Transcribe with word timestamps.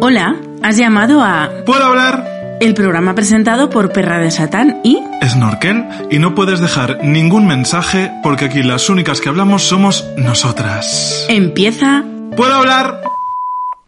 Hola, 0.00 0.36
has 0.62 0.76
llamado 0.76 1.20
a 1.22 1.48
¿Puedo 1.66 1.84
hablar? 1.84 2.58
el 2.60 2.74
programa 2.74 3.14
presentado 3.14 3.70
por 3.70 3.92
Perra 3.92 4.18
de 4.18 4.30
Satán 4.30 4.80
y 4.84 5.02
Snorkel 5.26 5.84
y 6.10 6.18
no 6.18 6.34
puedes 6.34 6.60
dejar 6.60 7.02
ningún 7.04 7.46
mensaje 7.46 8.10
porque 8.22 8.46
aquí 8.46 8.62
las 8.62 8.88
únicas 8.90 9.20
que 9.20 9.28
hablamos 9.30 9.62
somos 9.62 10.06
nosotras. 10.16 11.26
empieza 11.28 12.04
¿Puedo 12.36 12.54
hablar? 12.54 13.00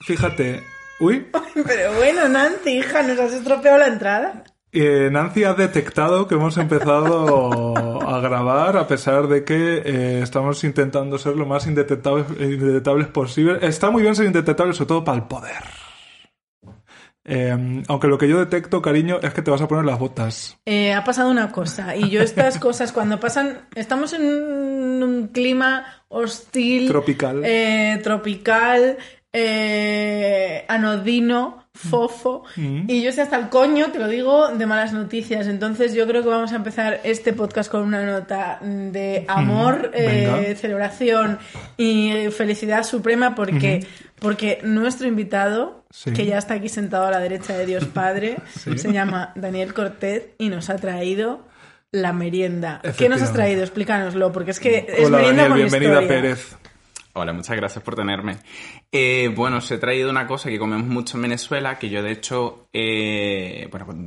Fíjate. 0.01 0.63
Uy, 1.01 1.27
Pero 1.67 1.95
bueno, 1.97 2.29
Nancy, 2.29 2.79
hija, 2.79 3.03
¿nos 3.03 3.19
has 3.19 3.33
estropeado 3.33 3.79
la 3.79 3.87
entrada? 3.89 4.45
eh, 4.73 5.11
Nancy 5.13 5.45
ha 5.45 5.53
detectado 5.55 6.27
que 6.27 6.35
hemos 6.37 6.57
empezado 6.57 7.75
a 8.09 8.21
grabar 8.21 8.77
a 8.79 8.87
pesar 8.87 9.29
de 9.29 9.45
que 9.45 9.83
eh, 9.85 10.21
estamos 10.23 10.65
intentando 10.65 11.19
ser 11.19 11.37
lo 11.37 11.45
más 11.47 11.67
indetectables, 11.67 12.27
indetectables 12.41 13.09
posible. 13.09 13.59
Está 13.63 13.91
muy 13.91 14.03
bien 14.03 14.15
ser 14.17 14.27
indetectable, 14.27 14.73
sobre 14.73 14.89
todo 14.89 15.05
para 15.05 15.19
el 15.19 15.25
poder. 15.25 15.82
Eh, 17.25 17.83
aunque 17.89 18.09
lo 18.09 18.19
que 18.19 18.29
yo 18.29 18.39
detecto, 18.39 18.83
cariño, 18.83 19.21
es 19.23 19.33
que 19.33 19.43
te 19.43 19.51
vas 19.51 19.61
a 19.63 19.69
poner 19.69 19.85
las 19.85 19.99
botas. 19.99 20.59
Eh, 20.67 20.93
ha 20.93 21.05
pasado 21.05 21.31
una 21.31 21.53
cosa, 21.53 21.95
y 21.97 22.11
yo 22.11 22.21
estas 22.23 22.59
cosas 22.59 22.91
cuando 22.93 23.21
pasan, 23.21 23.61
estamos 23.77 24.13
en 24.13 24.23
un 25.03 25.29
clima 25.33 25.85
hostil, 26.09 26.89
Tropical. 26.89 27.43
eh, 27.45 28.01
tropical, 28.03 28.97
eh, 29.33 30.65
anodino, 30.69 31.65
fofo, 31.75 32.45
Mm. 32.57 32.83
y 32.89 33.03
yo 33.03 33.09
estoy 33.09 33.25
hasta 33.25 33.39
el 33.39 33.49
coño, 33.49 33.91
te 33.93 33.99
lo 33.99 34.07
digo, 34.09 34.49
de 34.49 34.67
malas 34.67 34.93
noticias. 34.93 35.47
Entonces 35.47 35.95
yo 35.95 36.07
creo 36.07 36.23
que 36.23 36.29
vamos 36.29 36.53
a 36.53 36.57
empezar 36.57 37.01
este 37.05 37.33
podcast 37.33 37.71
con 37.71 37.83
una 37.83 38.05
nota 38.05 38.59
de 38.63 39.25
amor, 39.29 39.91
Mm. 39.95 39.97
Venga. 39.97 40.55
celebración 40.57 41.39
y 41.79 42.29
felicidad 42.31 42.85
suprema 42.85 43.35
porque, 43.35 43.87
porque 44.21 44.61
nuestro 44.65 45.07
invitado, 45.09 45.82
Sí. 45.93 46.13
que 46.13 46.25
ya 46.25 46.39
está 46.39 46.55
aquí 46.55 46.71
sentado 46.71 47.07
a 47.07 47.11
la 47.11 47.21
derecha 47.21 47.57
de 47.57 47.67
Dios 47.67 47.85
Padre, 47.85 48.39
se 48.55 48.93
llama 48.93 49.33
Daniel 49.35 49.75
Cortez 49.75 50.31
y 50.39 50.49
nos 50.49 50.71
ha 50.71 50.77
traído 50.77 51.47
la 51.91 52.15
merienda. 52.15 52.81
¿Qué 52.97 53.09
nos 53.09 53.21
has 53.21 53.33
traído? 53.33 53.63
Explícanoslo, 53.63 54.33
porque 54.33 54.53
es 54.53 54.61
que 54.61 54.87
es 54.89 55.07
Hola 55.07 55.19
merienda 55.19 55.43
Daniel, 55.43 55.49
con 55.49 55.57
bienvenida 55.59 56.03
historia. 56.03 56.09
Pérez. 56.09 56.57
Hola, 57.13 57.35
muchas 57.35 57.57
gracias 57.57 57.85
por 57.85 57.95
tenerme. 57.95 58.39
Eh, 58.95 59.33
bueno, 59.35 59.57
os 59.57 59.71
he 59.71 59.79
traído 59.79 60.11
una 60.11 60.27
cosa 60.27 60.51
que 60.51 60.59
comemos 60.59 60.87
mucho 60.87 61.17
en 61.17 61.23
Venezuela, 61.23 61.79
que 61.79 61.89
yo 61.89 62.03
de 62.03 62.13
hecho, 62.13 62.69
eh, 62.75 63.67
bueno, 63.71 63.87
pues, 63.87 63.99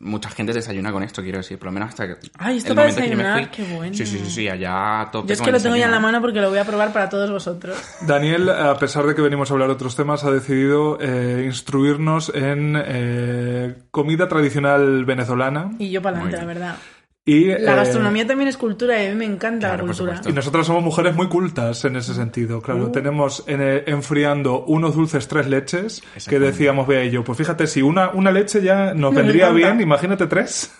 mucha 0.00 0.30
gente 0.30 0.52
desayuna 0.52 0.90
con 0.90 1.04
esto, 1.04 1.22
quiero 1.22 1.38
decir, 1.38 1.60
por 1.60 1.66
lo 1.66 1.72
menos 1.72 1.90
hasta 1.90 2.08
que... 2.08 2.16
Ay, 2.38 2.56
esto 2.56 2.70
el 2.70 2.74
para 2.74 2.88
momento 2.88 3.02
que 3.02 3.10
yo 3.10 3.16
me 3.16 3.22
desayunar, 3.22 3.54
fui. 3.54 3.64
qué 3.64 3.74
bueno. 3.76 3.94
Sí, 3.94 4.04
sí, 4.04 4.18
sí, 4.18 4.30
sí, 4.30 4.48
allá 4.48 5.08
tope 5.12 5.28
Yo 5.28 5.34
es 5.34 5.42
que 5.42 5.52
lo 5.52 5.60
tengo 5.60 5.76
ya 5.76 5.84
en 5.84 5.92
la 5.92 6.00
mano 6.00 6.20
porque 6.20 6.40
lo 6.40 6.50
voy 6.50 6.58
a 6.58 6.64
probar 6.64 6.92
para 6.92 7.08
todos 7.08 7.30
vosotros. 7.30 7.80
Daniel, 8.00 8.50
a 8.50 8.76
pesar 8.78 9.06
de 9.06 9.14
que 9.14 9.22
venimos 9.22 9.48
a 9.48 9.54
hablar 9.54 9.68
de 9.68 9.74
otros 9.74 9.94
temas, 9.94 10.24
ha 10.24 10.32
decidido 10.32 10.98
eh, 11.00 11.44
instruirnos 11.46 12.32
en 12.34 12.76
eh, 12.84 13.74
comida 13.92 14.26
tradicional 14.26 15.04
venezolana. 15.04 15.70
Y 15.78 15.92
yo 15.92 16.02
para 16.02 16.16
adelante, 16.16 16.38
la 16.38 16.46
verdad. 16.46 16.76
Y, 17.24 17.44
La 17.44 17.56
eh, 17.56 17.76
gastronomía 17.76 18.26
también 18.26 18.48
es 18.48 18.56
cultura 18.56 19.00
y 19.00 19.06
a 19.06 19.10
mí 19.10 19.14
me 19.14 19.24
encanta 19.24 19.68
Claro, 19.68 19.86
la 19.86 19.92
cultura. 19.92 20.20
Y 20.26 20.32
nosotras 20.32 20.66
somos 20.66 20.82
mujeres 20.82 21.14
muy 21.14 21.28
cultas 21.28 21.84
en 21.84 21.94
ese 21.94 22.14
sentido, 22.14 22.60
claro. 22.60 22.86
Uh. 22.86 22.92
Tenemos 22.92 23.44
en, 23.46 23.62
eh, 23.62 23.84
enfriando 23.86 24.64
unos 24.64 24.96
dulces 24.96 25.28
tres 25.28 25.46
leches 25.46 26.02
que 26.28 26.40
decíamos, 26.40 26.88
vea 26.88 27.04
yo, 27.04 27.22
pues 27.22 27.38
fíjate, 27.38 27.68
si 27.68 27.80
una, 27.80 28.10
una 28.10 28.32
leche 28.32 28.60
ya 28.60 28.92
nos 28.92 29.14
vendría 29.14 29.50
bien, 29.50 29.80
imagínate 29.80 30.26
tres. 30.26 30.72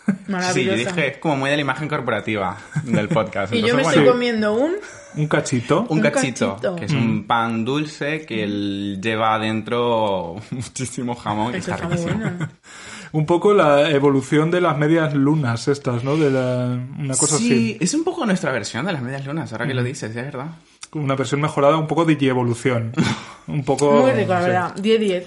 Sí, 0.53 0.65
yo 0.65 0.75
dije, 0.75 1.13
es 1.13 1.19
como 1.19 1.37
muy 1.37 1.51
de 1.51 1.57
la 1.57 1.63
imagen 1.63 1.87
corporativa 1.89 2.57
del 2.85 3.09
podcast. 3.09 3.55
y 3.55 3.61
yo 3.61 3.77
me 3.77 3.85
bueno, 3.85 3.91
estoy 3.91 4.07
comiendo 4.07 4.55
un... 4.55 4.73
Un 5.15 5.29
cachito. 5.29 5.87
Un 5.91 6.01
cachito, 6.01 6.57
cachito. 6.57 6.77
que 6.77 6.87
es 6.87 6.93
un 6.93 7.25
pan 7.27 7.65
dulce 7.65 8.25
que 8.25 8.43
él 8.43 8.99
lleva 9.01 9.35
adentro 9.35 10.37
muchísimo 10.51 11.15
jamón 11.15 11.55
y 11.55 11.59
está 11.59 11.75
está 11.75 11.87
muy 11.87 11.97
riquísimo. 11.99 12.21
bueno. 12.21 12.49
Un 13.13 13.27
poco 13.27 13.53
la 13.53 13.91
evolución 13.91 14.51
de 14.51 14.61
las 14.61 14.79
medias 14.79 15.15
lunas 15.15 15.69
estas, 15.69 16.03
¿no? 16.03 16.17
De 16.17 16.31
la, 16.31 16.79
una 16.99 17.15
cosa 17.15 17.37
sí, 17.37 17.53
así. 17.53 17.79
es 17.81 17.93
un 17.95 18.05
poco 18.05 18.25
nuestra 18.25 18.53
versión 18.53 18.87
de 18.87 18.93
las 18.93 19.03
medias 19.03 19.27
lunas, 19.27 19.53
ahora 19.53 19.67
que 19.67 19.75
lo 19.75 19.83
dices, 19.83 20.15
ya 20.15 20.21
es 20.23 20.27
verdad. 20.27 20.53
Una 20.95 21.15
versión 21.15 21.41
mejorada, 21.41 21.77
un 21.77 21.87
poco 21.87 22.05
de 22.05 22.15
evolución. 22.27 22.93
Un 23.49 23.65
poco... 23.65 24.03
Muy 24.03 24.13
rico, 24.13 24.33
la 24.33 24.41
sí. 24.41 24.47
verdad. 24.47 24.77
10-10. 24.77 25.25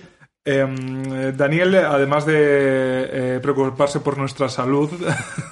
Eh, 0.47 1.33
Daniel, 1.35 1.75
además 1.75 2.25
de 2.25 2.35
eh, 2.37 3.39
preocuparse 3.41 3.99
por 3.99 4.17
nuestra 4.17 4.47
salud 4.47 4.89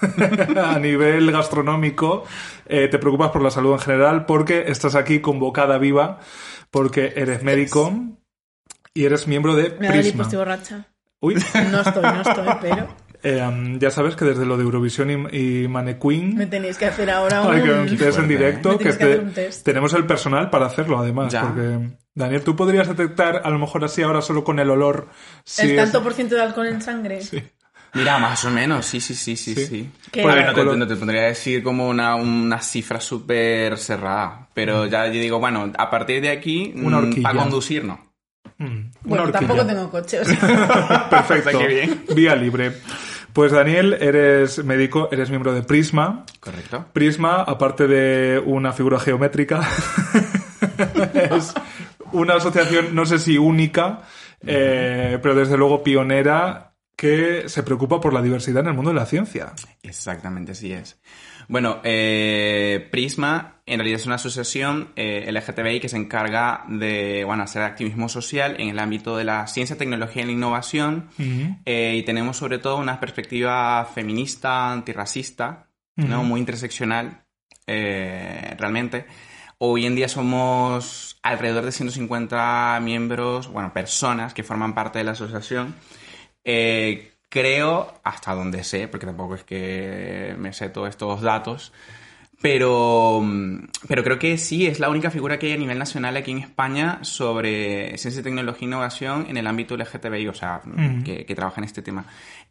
a 0.56 0.78
nivel 0.80 1.32
gastronómico, 1.32 2.24
eh, 2.68 2.88
te 2.88 3.00
preocupas 3.00 3.32
por 3.32 3.42
la 3.42 3.50
salud 3.50 3.74
en 3.74 3.80
general 3.80 4.26
porque 4.26 4.66
estás 4.68 4.94
aquí 4.96 5.20
convocada 5.20 5.80
viva, 5.80 6.20
porque 6.70 7.14
eres 7.16 7.44
médico 7.44 7.92
y 8.94 9.06
eres 9.06 9.28
miembro 9.28 9.56
de 9.56 9.76
Me 9.80 9.88
da 9.88 9.94
Prisma. 9.94 10.24
estoy 10.24 10.38
borracha. 10.38 10.88
Uy, 11.24 11.36
No 11.72 11.80
estoy, 11.82 12.04
no 12.04 12.22
estoy, 12.22 12.48
pero 12.62 12.88
eh, 13.24 13.78
ya 13.80 13.90
sabes 13.92 14.16
que 14.18 14.26
desde 14.26 14.46
lo 14.46 14.58
de 14.58 14.64
Eurovisión 14.64 15.10
y, 15.32 15.38
y 15.64 15.68
Mannequin, 15.70 16.36
me 16.36 16.48
tenéis 16.48 16.78
que 16.78 16.86
hacer 16.88 17.10
ahora 17.10 17.42
un... 17.42 17.54
Ay, 17.56 17.64
que 17.64 17.72
un 17.72 17.98
test 17.98 18.20
en 18.20 18.28
directo, 18.28 18.70
Me 18.74 18.78
que, 18.78 18.84
tienes 18.84 18.98
que 18.98 19.06
te- 19.06 19.12
hacer 19.14 19.24
un 19.26 19.34
test. 19.34 19.66
tenemos 19.66 19.94
el 19.94 20.06
personal 20.06 20.50
para 20.50 20.66
hacerlo 20.66 21.00
además, 21.00 21.32
Ya. 21.32 21.44
porque 21.44 21.96
Daniel, 22.14 22.44
tú 22.44 22.56
podrías 22.58 22.88
detectar 22.90 23.42
a 23.46 23.50
lo 23.50 23.58
mejor 23.58 23.86
así 23.86 24.02
ahora 24.02 24.22
solo 24.22 24.44
con 24.44 24.60
el 24.60 24.70
olor 24.70 25.08
si 25.46 25.62
El 25.64 25.70
es- 25.72 25.78
tanto 25.78 26.04
por 26.04 26.14
ciento 26.14 26.36
de 26.36 26.42
alcohol 26.42 26.68
en 26.68 26.82
sangre. 26.82 27.22
Mira, 27.96 28.18
más 28.18 28.44
o 28.44 28.50
menos, 28.50 28.86
sí, 28.86 29.00
sí, 29.00 29.14
sí, 29.16 29.36
sí, 29.38 29.54
Sí. 29.56 29.66
sí. 29.66 29.90
No, 30.22 30.54
te, 30.54 30.64
no 30.78 30.88
te 30.88 30.96
podría 30.98 31.22
decir 31.22 31.64
como 31.64 31.88
una, 31.88 32.16
una 32.16 32.60
cifra 32.60 33.00
súper 33.00 33.78
cerrada, 33.78 34.28
Mm. 34.42 34.46
pero 34.54 34.86
ya 34.88 35.06
yo 35.08 35.14
digo, 35.14 35.40
bueno, 35.40 35.72
a 35.78 35.90
partir 35.90 36.20
de 36.22 36.30
aquí, 36.32 36.74
Una 36.76 36.98
horquilla. 36.98 37.30
para 37.30 37.40
conducir, 37.40 37.84
no. 37.86 38.13
Mm, 38.58 38.92
Bueno, 39.04 39.32
tampoco 39.32 39.66
tengo 39.66 39.90
coche. 39.90 40.20
o 40.22 40.26
sea, 40.26 41.08
Perfecto. 41.10 41.60
Qué 41.60 41.68
bien. 41.68 42.06
Vía 42.16 42.36
libre. 42.36 42.74
Pues 43.34 43.52
Daniel, 43.52 43.98
eres 44.00 44.64
médico, 44.64 45.10
eres 45.12 45.30
miembro 45.30 45.54
de 45.54 45.64
Prisma. 45.64 46.24
Correcto. 46.40 46.86
Prisma, 46.94 47.38
aparte 47.42 47.88
de 47.88 48.40
una 48.46 48.74
figura 48.74 49.00
geométrica, 49.00 49.62
es 51.14 51.54
una 52.12 52.36
asociación, 52.36 52.94
no 52.94 53.06
sé 53.08 53.18
si 53.20 53.38
única, 53.40 54.02
eh, 54.46 55.18
pero 55.22 55.34
desde 55.34 55.58
luego 55.58 55.84
pionera, 55.84 56.74
que 56.96 57.50
se 57.50 57.64
preocupa 57.64 58.00
por 58.00 58.14
la 58.14 58.22
diversidad 58.22 58.62
en 58.62 58.68
el 58.68 58.74
mundo 58.76 58.92
de 58.92 58.96
la 59.00 59.06
ciencia. 59.08 59.54
Exactamente, 59.82 60.52
así 60.52 60.72
es. 60.72 61.00
Bueno, 61.48 61.80
eh, 61.84 62.88
Prisma 62.92 63.54
en 63.66 63.80
realidad 63.80 64.00
es 64.02 64.06
una 64.06 64.16
asociación 64.16 64.90
eh, 64.98 65.32
LGTBI 65.32 65.80
que 65.80 65.88
se 65.88 65.96
encarga 65.96 66.66
de 66.68 67.24
bueno, 67.24 67.44
hacer 67.44 67.62
activismo 67.62 68.10
social 68.10 68.56
en 68.60 68.68
el 68.68 68.80
ámbito 68.80 69.16
de 69.16 69.24
la 69.24 69.48
ciencia, 69.48 69.78
tecnología 69.78 70.24
y 70.24 70.26
la 70.26 70.32
innovación. 70.34 71.10
Eh, 71.66 71.96
y 71.98 72.04
tenemos 72.04 72.36
sobre 72.36 72.58
todo 72.58 72.78
una 72.78 73.00
perspectiva 73.00 73.86
feminista, 73.86 74.72
antirracista, 74.72 75.70
¿no? 75.96 76.24
Muy 76.24 76.42
interseccional, 76.42 77.24
eh, 77.66 78.54
realmente. 78.58 79.06
Hoy 79.60 79.86
en 79.86 79.96
día 79.96 80.10
somos 80.10 81.18
alrededor 81.24 81.64
de 81.64 81.72
150 81.72 82.80
miembros, 82.82 83.48
bueno, 83.48 83.72
personas 83.72 84.34
que 84.34 84.44
forman 84.44 84.76
parte 84.76 85.00
de 85.00 85.06
la 85.06 85.12
asociación. 85.12 85.74
Eh, 86.44 87.13
creo, 87.34 87.92
hasta 88.04 88.36
donde 88.36 88.64
sé, 88.64 88.88
porque 88.88 89.08
tampoco 89.08 89.34
es 89.34 89.44
que 89.44 90.36
me 90.38 90.54
sé 90.54 90.70
todos 90.70 90.88
estos 90.88 91.20
datos, 91.22 91.74
pero, 92.44 93.22
mm, 93.24 93.70
pero 93.88 94.04
creo 94.04 94.20
que 94.20 94.38
sí, 94.38 94.68
es 94.68 94.80
la 94.80 94.88
única 94.88 95.10
figura 95.10 95.40
que 95.40 95.48
hay 95.48 95.54
a 95.54 95.58
nivel 95.58 95.80
nacional 95.80 96.16
aquí 96.16 96.30
en 96.30 96.38
España 96.38 97.00
sobre 97.02 97.98
ciencia, 97.98 98.22
tecnología 98.22 98.68
e 98.68 98.70
innovación 98.70 99.26
en 99.30 99.38
el 99.38 99.48
ámbito 99.48 99.76
LGTBI, 99.76 100.28
o 100.28 100.36
sea, 100.36 100.62
que 101.04 101.34
trabaja 101.36 101.60
en 101.60 101.66
este 101.66 101.82
tema. 101.82 102.06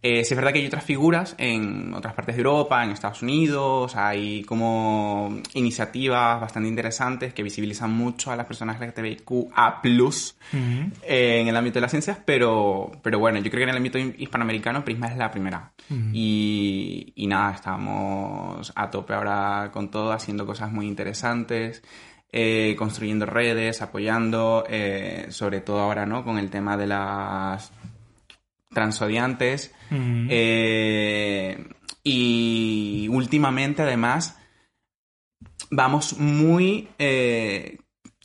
Eh, 0.04 0.24
sí 0.24 0.34
es 0.34 0.36
verdad 0.36 0.52
que 0.52 0.58
hay 0.58 0.66
otras 0.66 0.82
figuras 0.82 1.36
en 1.38 1.94
otras 1.94 2.12
partes 2.14 2.34
de 2.34 2.40
Europa, 2.42 2.82
en 2.82 2.90
Estados 2.90 3.22
Unidos, 3.22 3.94
hay 3.94 4.42
como 4.42 5.40
iniciativas 5.54 6.40
bastante 6.40 6.68
interesantes 6.68 7.32
que 7.32 7.44
visibilizan 7.44 7.92
mucho 7.92 8.32
a 8.32 8.36
las 8.36 8.46
personas 8.46 8.80
LGTBIQA+, 8.80 9.80
Ujú. 10.52 10.90
eh, 11.04 11.40
en 11.40 11.46
el 11.48 11.56
ámbito 11.56 11.74
de 11.74 11.80
las 11.82 11.90
ciencias, 11.92 12.18
pero, 12.24 12.90
pero 13.00 13.20
bueno, 13.20 13.38
yo 13.38 13.44
creo 13.50 13.60
que 13.60 13.62
en 13.64 13.68
el 13.70 13.76
ámbito 13.76 13.98
hi- 13.98 14.14
hispanoamericano 14.18 14.84
Prisma 14.84 15.06
es 15.06 15.16
la 15.16 15.30
primera. 15.30 15.72
y, 16.12 17.12
y 17.14 17.26
nada, 17.28 17.52
estamos 17.54 18.72
a 18.74 18.90
tope 18.90 19.14
ahora 19.14 19.70
con 19.72 19.90
todo, 19.90 20.12
haciendo 20.12 20.44
cosas 20.46 20.72
muy 20.72 20.86
interesantes, 20.88 21.82
eh, 22.32 22.74
construyendo 22.78 23.26
redes, 23.26 23.82
apoyando, 23.82 24.64
eh, 24.68 25.26
sobre 25.30 25.60
todo 25.60 25.80
ahora, 25.80 26.06
¿no? 26.06 26.24
Con 26.24 26.38
el 26.38 26.50
tema 26.50 26.76
de 26.76 26.86
las 26.86 27.70
transodiantes. 28.72 29.74
Eh, 29.90 31.68
y 32.02 33.08
últimamente, 33.10 33.82
además, 33.82 34.38
vamos 35.70 36.18
muy 36.18 36.88
eh, 36.98 37.78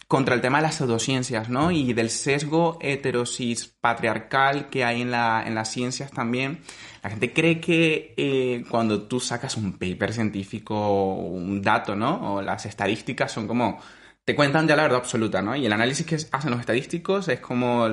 contra 0.07 0.35
el 0.35 0.41
tema 0.41 0.59
de 0.59 0.63
las 0.63 0.75
pseudociencias, 0.75 1.49
¿no? 1.49 1.71
Y 1.71 1.93
del 1.93 2.09
sesgo 2.09 2.77
heterosis 2.81 3.75
patriarcal 3.81 4.69
que 4.69 4.85
hay 4.85 5.01
en, 5.01 5.11
la, 5.11 5.43
en 5.45 5.55
las 5.55 5.69
ciencias 5.69 6.11
también. 6.11 6.61
La 7.03 7.09
gente 7.09 7.33
cree 7.33 7.59
que 7.59 8.13
eh, 8.17 8.63
cuando 8.69 9.03
tú 9.03 9.19
sacas 9.19 9.57
un 9.57 9.73
paper 9.73 10.13
científico, 10.13 11.13
un 11.13 11.61
dato, 11.61 11.95
¿no? 11.95 12.35
O 12.35 12.41
las 12.41 12.65
estadísticas 12.65 13.31
son 13.31 13.47
como 13.47 13.79
te 14.27 14.35
cuentan 14.35 14.67
ya 14.67 14.75
la 14.75 14.83
verdad 14.83 14.99
absoluta, 14.99 15.41
¿no? 15.41 15.55
Y 15.55 15.65
el 15.65 15.71
análisis 15.71 16.05
que 16.05 16.15
hacen 16.15 16.51
los 16.51 16.59
estadísticos 16.59 17.29
es 17.29 17.39
como, 17.39 17.87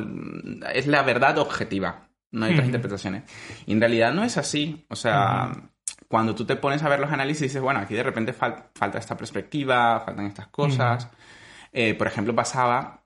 es 0.74 0.88
la 0.88 1.02
verdad 1.04 1.38
objetiva, 1.38 2.08
no 2.34 2.46
hay 2.46 2.52
otras 2.52 2.66
interpretaciones. 2.66 3.22
Y 3.66 3.72
en 3.72 3.80
realidad 3.80 4.12
no 4.12 4.24
es 4.24 4.36
así, 4.36 4.84
o 4.88 4.96
sea, 4.96 5.52
cuando 6.08 6.34
tú 6.34 6.44
te 6.44 6.56
pones 6.56 6.82
a 6.82 6.88
ver 6.88 7.00
los 7.00 7.10
análisis 7.10 7.42
dices, 7.42 7.62
bueno, 7.62 7.80
aquí 7.80 7.94
de 7.94 8.02
repente 8.02 8.32
falta 8.32 8.98
esta 8.98 9.16
perspectiva, 9.16 10.00
faltan 10.00 10.26
estas 10.26 10.48
cosas. 10.48 11.08
Eh, 11.72 11.94
por 11.94 12.06
ejemplo, 12.06 12.34
pasaba 12.34 13.04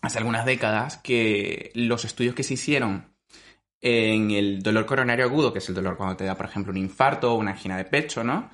hace 0.00 0.18
algunas 0.18 0.44
décadas 0.44 0.98
que 0.98 1.70
los 1.74 2.04
estudios 2.04 2.34
que 2.34 2.42
se 2.42 2.54
hicieron 2.54 3.06
en 3.80 4.30
el 4.30 4.62
dolor 4.62 4.86
coronario 4.86 5.24
agudo, 5.24 5.52
que 5.52 5.58
es 5.58 5.68
el 5.68 5.74
dolor 5.74 5.96
cuando 5.96 6.16
te 6.16 6.24
da, 6.24 6.36
por 6.36 6.46
ejemplo, 6.46 6.72
un 6.72 6.78
infarto 6.78 7.32
o 7.32 7.36
una 7.36 7.52
angina 7.52 7.76
de 7.76 7.84
pecho, 7.84 8.24
¿no? 8.24 8.50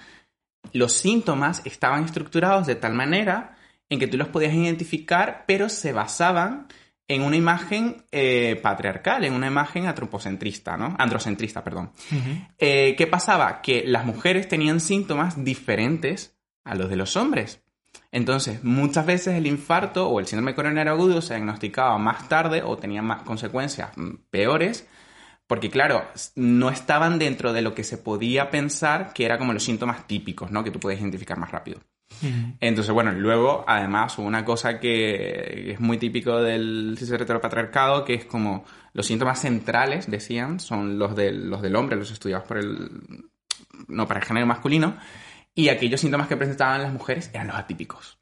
Los 0.72 0.92
síntomas 0.94 1.62
estaban 1.64 2.04
estructurados 2.04 2.66
de 2.66 2.74
tal 2.74 2.94
manera 2.94 3.56
en 3.88 3.98
que 3.98 4.06
tú 4.06 4.16
los 4.16 4.28
podías 4.28 4.54
identificar, 4.54 5.44
pero 5.46 5.68
se 5.68 5.92
basaban 5.92 6.66
en 7.08 7.22
una 7.22 7.36
imagen 7.36 8.04
eh, 8.12 8.60
patriarcal, 8.62 9.24
en 9.24 9.32
una 9.32 9.46
imagen 9.46 9.86
antropocentrista, 9.86 10.76
¿no? 10.76 10.94
Androcentrista, 10.98 11.64
perdón. 11.64 11.90
Eh, 12.58 12.94
¿Qué 12.96 13.06
pasaba? 13.06 13.62
Que 13.62 13.84
las 13.86 14.04
mujeres 14.04 14.46
tenían 14.46 14.78
síntomas 14.78 15.42
diferentes 15.42 16.36
a 16.64 16.74
los 16.74 16.90
de 16.90 16.96
los 16.96 17.16
hombres. 17.16 17.62
Entonces, 18.12 18.62
muchas 18.62 19.06
veces 19.06 19.34
el 19.36 19.46
infarto 19.46 20.08
o 20.08 20.20
el 20.20 20.26
síndrome 20.26 20.54
coronario 20.54 20.92
agudo 20.92 21.22
se 21.22 21.34
diagnosticaba 21.34 21.96
más 21.98 22.28
tarde 22.28 22.62
o 22.62 22.76
tenía 22.76 23.02
más 23.02 23.22
consecuencias 23.22 23.90
mm, 23.96 24.14
peores, 24.30 24.86
porque 25.46 25.70
claro, 25.70 26.06
no 26.36 26.68
estaban 26.68 27.18
dentro 27.18 27.54
de 27.54 27.62
lo 27.62 27.74
que 27.74 27.84
se 27.84 27.96
podía 27.96 28.50
pensar 28.50 29.14
que 29.14 29.24
era 29.24 29.38
como 29.38 29.54
los 29.54 29.64
síntomas 29.64 30.06
típicos, 30.06 30.50
¿no? 30.50 30.62
Que 30.62 30.70
tú 30.70 30.78
puedes 30.78 31.00
identificar 31.00 31.38
más 31.38 31.50
rápido. 31.50 31.80
Entonces, 32.60 32.92
bueno, 32.92 33.12
luego, 33.12 33.64
además, 33.66 34.18
una 34.18 34.44
cosa 34.44 34.80
que 34.80 35.72
es 35.72 35.80
muy 35.80 35.98
típico 35.98 36.40
del 36.40 36.98
heteropatriarcado, 37.00 38.04
que 38.04 38.14
es 38.14 38.24
como 38.24 38.64
los 38.92 39.06
síntomas 39.06 39.40
centrales, 39.40 40.10
decían, 40.10 40.60
son 40.60 40.98
los 40.98 41.14
del, 41.14 41.48
los 41.48 41.62
del 41.62 41.76
hombre, 41.76 41.96
los 41.96 42.10
estudiados 42.10 42.46
por 42.46 42.58
el... 42.58 42.90
no 43.86 44.06
para 44.06 44.20
el 44.20 44.26
género 44.26 44.46
masculino, 44.46 44.96
y 45.54 45.68
aquellos 45.68 46.00
síntomas 46.00 46.28
que 46.28 46.36
presentaban 46.36 46.82
las 46.82 46.92
mujeres 46.92 47.30
eran 47.32 47.48
los 47.48 47.56
atípicos. 47.56 48.17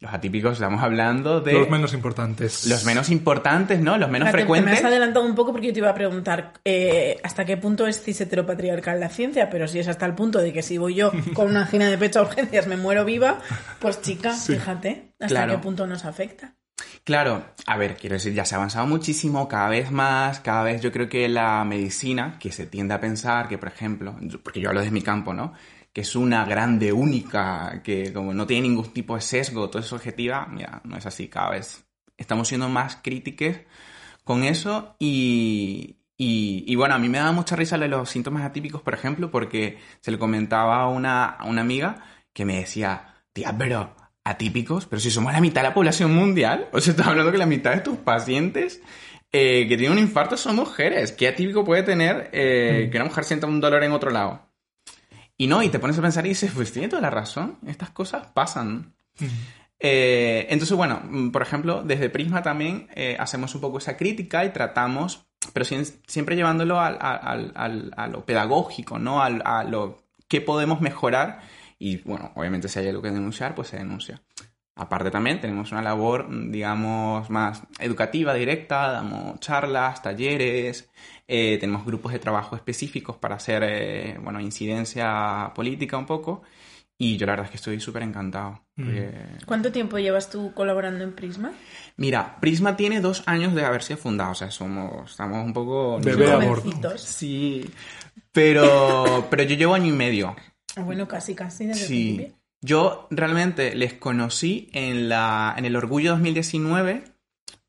Los 0.00 0.14
atípicos 0.14 0.52
estamos 0.52 0.80
hablando 0.80 1.40
de... 1.40 1.54
Los 1.54 1.68
menos 1.68 1.92
importantes. 1.92 2.66
Los 2.66 2.84
menos 2.84 3.10
importantes, 3.10 3.80
¿no? 3.80 3.98
Los 3.98 4.08
menos 4.08 4.30
frecuentes. 4.30 4.70
me 4.70 4.78
has 4.78 4.84
adelantado 4.84 5.26
un 5.26 5.34
poco 5.34 5.50
porque 5.50 5.66
yo 5.66 5.72
te 5.72 5.80
iba 5.80 5.90
a 5.90 5.94
preguntar 5.94 6.52
eh, 6.64 7.18
hasta 7.24 7.44
qué 7.44 7.56
punto 7.56 7.84
es 7.84 8.00
cis 8.00 8.20
heteropatriarcal 8.20 9.00
la 9.00 9.08
ciencia, 9.08 9.50
pero 9.50 9.66
si 9.66 9.80
es 9.80 9.88
hasta 9.88 10.06
el 10.06 10.14
punto 10.14 10.38
de 10.38 10.52
que 10.52 10.62
si 10.62 10.78
voy 10.78 10.94
yo 10.94 11.10
con 11.34 11.48
una 11.48 11.62
angina 11.62 11.90
de 11.90 11.98
pecho 11.98 12.20
a 12.20 12.22
urgencias 12.22 12.68
me 12.68 12.76
muero 12.76 13.04
viva, 13.04 13.40
pues 13.80 14.00
chica, 14.00 14.32
fíjate 14.32 15.14
hasta 15.18 15.48
qué 15.48 15.58
punto 15.58 15.84
nos 15.86 16.04
afecta. 16.04 16.54
Claro, 17.02 17.42
a 17.66 17.76
ver, 17.76 17.96
quiero 17.96 18.14
decir, 18.14 18.34
ya 18.34 18.44
se 18.44 18.54
ha 18.54 18.58
avanzado 18.58 18.86
muchísimo, 18.86 19.48
cada 19.48 19.68
vez 19.68 19.90
más, 19.90 20.40
cada 20.40 20.62
vez 20.62 20.80
yo 20.80 20.92
creo 20.92 21.08
que 21.08 21.28
la 21.28 21.64
medicina, 21.64 22.36
que 22.38 22.52
se 22.52 22.66
tiende 22.66 22.94
a 22.94 23.00
pensar 23.00 23.48
que, 23.48 23.58
por 23.58 23.68
ejemplo, 23.68 24.14
porque 24.42 24.60
yo 24.60 24.68
hablo 24.68 24.82
de 24.82 24.90
mi 24.90 25.02
campo, 25.02 25.34
¿no? 25.34 25.54
Que 25.92 26.02
es 26.02 26.14
una 26.16 26.44
grande, 26.44 26.92
única, 26.92 27.80
que 27.82 28.12
como 28.12 28.34
no 28.34 28.46
tiene 28.46 28.68
ningún 28.68 28.92
tipo 28.92 29.14
de 29.14 29.20
sesgo, 29.20 29.68
todo 29.70 29.80
es 29.82 29.92
objetiva, 29.92 30.46
mira, 30.50 30.80
no 30.84 30.96
es 30.96 31.06
así 31.06 31.28
cada 31.28 31.50
vez. 31.50 31.84
Estamos 32.16 32.48
siendo 32.48 32.68
más 32.68 32.96
críticos 33.02 33.56
con 34.24 34.44
eso 34.44 34.96
y, 34.98 35.98
y, 36.16 36.74
bueno, 36.74 36.94
a 36.94 36.98
mí 36.98 37.08
me 37.08 37.18
da 37.18 37.32
mucha 37.32 37.56
risa 37.56 37.76
los 37.76 38.10
síntomas 38.10 38.44
atípicos, 38.44 38.82
por 38.82 38.94
ejemplo, 38.94 39.30
porque 39.30 39.78
se 40.00 40.10
le 40.10 40.18
comentaba 40.18 40.82
a 40.82 40.88
una, 40.88 41.38
una 41.46 41.60
amiga 41.60 42.02
que 42.32 42.44
me 42.44 42.58
decía, 42.58 43.14
tía, 43.32 43.54
pero 43.56 43.94
atípicos, 44.24 44.86
pero 44.86 45.00
si 45.00 45.10
somos 45.10 45.32
la 45.32 45.40
mitad 45.40 45.62
de 45.62 45.68
la 45.68 45.74
población 45.74 46.14
mundial, 46.14 46.68
o 46.72 46.80
sea, 46.80 46.90
estás 46.92 47.06
hablando 47.06 47.32
que 47.32 47.38
la 47.38 47.46
mitad 47.46 47.72
de 47.72 47.80
tus 47.80 47.96
pacientes 47.98 48.82
eh, 49.30 49.66
que 49.68 49.76
tienen 49.76 49.92
un 49.92 49.98
infarto 49.98 50.36
son 50.36 50.56
mujeres. 50.56 51.12
¿Qué 51.12 51.28
atípico 51.28 51.64
puede 51.64 51.82
tener 51.82 52.30
eh, 52.32 52.86
mm. 52.86 52.90
que 52.90 52.96
una 52.96 53.04
mujer 53.06 53.24
sienta 53.24 53.46
un 53.46 53.60
dolor 53.60 53.84
en 53.84 53.92
otro 53.92 54.10
lado? 54.10 54.47
Y 55.40 55.46
no, 55.46 55.62
y 55.62 55.68
te 55.68 55.78
pones 55.78 55.96
a 55.96 56.02
pensar 56.02 56.26
y 56.26 56.30
dices, 56.30 56.50
pues 56.52 56.72
tiene 56.72 56.88
toda 56.88 57.00
la 57.00 57.10
razón, 57.10 57.58
estas 57.64 57.90
cosas 57.90 58.26
pasan. 58.34 58.96
Eh, 59.78 60.46
entonces, 60.50 60.76
bueno, 60.76 61.00
mm, 61.04 61.30
por 61.30 61.42
ejemplo, 61.42 61.84
desde 61.84 62.10
Prisma 62.10 62.42
también 62.42 62.88
eh, 62.96 63.16
hacemos 63.18 63.54
un 63.54 63.60
poco 63.60 63.78
esa 63.78 63.96
crítica 63.96 64.44
y 64.44 64.52
tratamos, 64.52 65.28
pero 65.52 65.64
siempre 65.64 66.34
llevándolo 66.34 66.80
a 66.80 68.08
lo 68.10 68.26
pedagógico, 68.26 68.98
¿no? 68.98 69.22
A, 69.22 69.62
lo 69.62 70.02
que 70.26 70.40
podemos 70.40 70.80
mejorar 70.80 71.40
y, 71.78 71.98
bueno, 71.98 72.32
obviamente 72.34 72.68
si 72.68 72.80
hay 72.80 72.88
algo 72.88 73.00
que 73.02 73.12
denunciar, 73.12 73.54
pues 73.54 73.68
se 73.68 73.76
denuncia. 73.76 74.20
Aparte 74.74 75.10
también 75.10 75.40
tenemos 75.40 75.70
una 75.72 75.82
labor, 75.82 76.26
digamos, 76.50 77.30
más 77.30 77.62
educativa, 77.78 78.34
directa, 78.34 78.90
damos 78.90 79.38
charlas, 79.40 80.02
talleres, 80.02 80.88
eh, 81.30 81.58
tenemos 81.60 81.84
grupos 81.84 82.12
de 82.12 82.18
trabajo 82.18 82.56
específicos 82.56 83.16
para 83.16 83.34
hacer, 83.34 83.62
eh, 83.64 84.18
bueno, 84.22 84.40
incidencia 84.40 85.52
política 85.54 85.98
un 85.98 86.06
poco. 86.06 86.42
Y 87.00 87.16
yo 87.16 87.26
la 87.26 87.32
verdad 87.32 87.44
es 87.44 87.50
que 87.50 87.56
estoy 87.58 87.80
súper 87.80 88.02
encantado. 88.02 88.62
Mm. 88.76 89.44
¿Cuánto 89.46 89.70
tiempo 89.70 89.98
llevas 89.98 90.30
tú 90.30 90.52
colaborando 90.54 91.04
en 91.04 91.12
Prisma? 91.12 91.52
Mira, 91.96 92.40
Prisma 92.40 92.76
tiene 92.76 93.00
dos 93.00 93.22
años 93.26 93.54
de 93.54 93.64
haberse 93.64 93.96
fundado, 93.96 94.32
o 94.32 94.34
sea, 94.34 94.50
somos, 94.50 95.10
estamos 95.10 95.44
un 95.44 95.52
poco... 95.52 96.00
Bebé 96.00 96.32
a 96.32 96.98
Sí, 96.98 97.70
pero, 98.32 99.26
pero 99.30 99.42
yo 99.44 99.54
llevo 99.54 99.74
año 99.74 99.86
y 99.86 99.96
medio. 99.96 100.34
Ah, 100.74 100.82
bueno, 100.82 101.06
casi, 101.06 101.34
casi 101.34 101.66
desde 101.66 101.86
Sí. 101.86 102.34
Yo 102.60 103.06
realmente 103.10 103.76
les 103.76 103.92
conocí 103.92 104.68
en, 104.72 105.08
la, 105.08 105.54
en 105.56 105.66
el 105.66 105.76
Orgullo 105.76 106.10
2019 106.12 107.04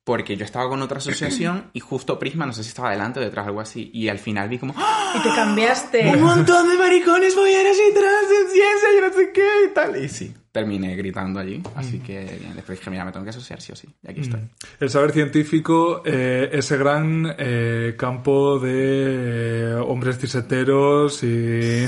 porque 0.09 0.35
yo 0.35 0.43
estaba 0.43 0.67
con 0.67 0.81
otra 0.81 0.97
asociación 0.97 1.65
y 1.73 1.81
justo 1.81 2.17
Prisma, 2.17 2.47
no 2.47 2.51
sé 2.51 2.63
si 2.63 2.69
estaba 2.69 2.87
adelante 2.87 3.19
o 3.19 3.21
detrás, 3.21 3.45
algo 3.45 3.61
así, 3.61 3.91
y 3.93 4.07
al 4.07 4.17
final 4.17 4.49
vi 4.49 4.57
como 4.57 4.73
¡Ah! 4.75 5.13
Y 5.15 5.21
te 5.21 5.29
cambiaste. 5.35 6.07
Un 6.07 6.23
montón 6.23 6.67
de 6.67 6.75
maricones 6.77 7.35
folleros 7.35 7.77
y 7.77 7.93
trans 7.93 8.27
en 8.41 8.51
ciencia 8.51 8.89
y 8.97 9.01
no 9.01 9.13
sé 9.13 9.31
qué 9.31 9.49
y 9.69 9.73
tal. 9.75 10.03
Y 10.03 10.09
sí, 10.09 10.33
terminé 10.51 10.95
gritando 10.95 11.39
allí, 11.39 11.61
así 11.75 11.99
que 11.99 12.39
después 12.55 12.79
dije, 12.79 12.89
mira, 12.89 13.05
me 13.05 13.11
tengo 13.11 13.23
que 13.23 13.29
asociar 13.29 13.61
sí 13.61 13.71
o 13.71 13.75
sí, 13.75 13.87
y 14.01 14.09
aquí 14.09 14.21
estoy. 14.21 14.39
El 14.79 14.89
saber 14.89 15.11
científico, 15.11 16.01
eh, 16.03 16.49
ese 16.53 16.75
gran 16.75 17.35
eh, 17.37 17.93
campo 17.95 18.57
de 18.57 19.75
hombres 19.75 20.17
ciseteros 20.17 21.21
y 21.21 21.27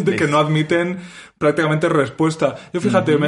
de 0.00 0.16
que 0.18 0.26
no 0.26 0.38
admiten 0.38 0.98
prácticamente 1.42 1.88
respuesta. 1.88 2.54
Yo 2.72 2.80
fíjate, 2.80 3.18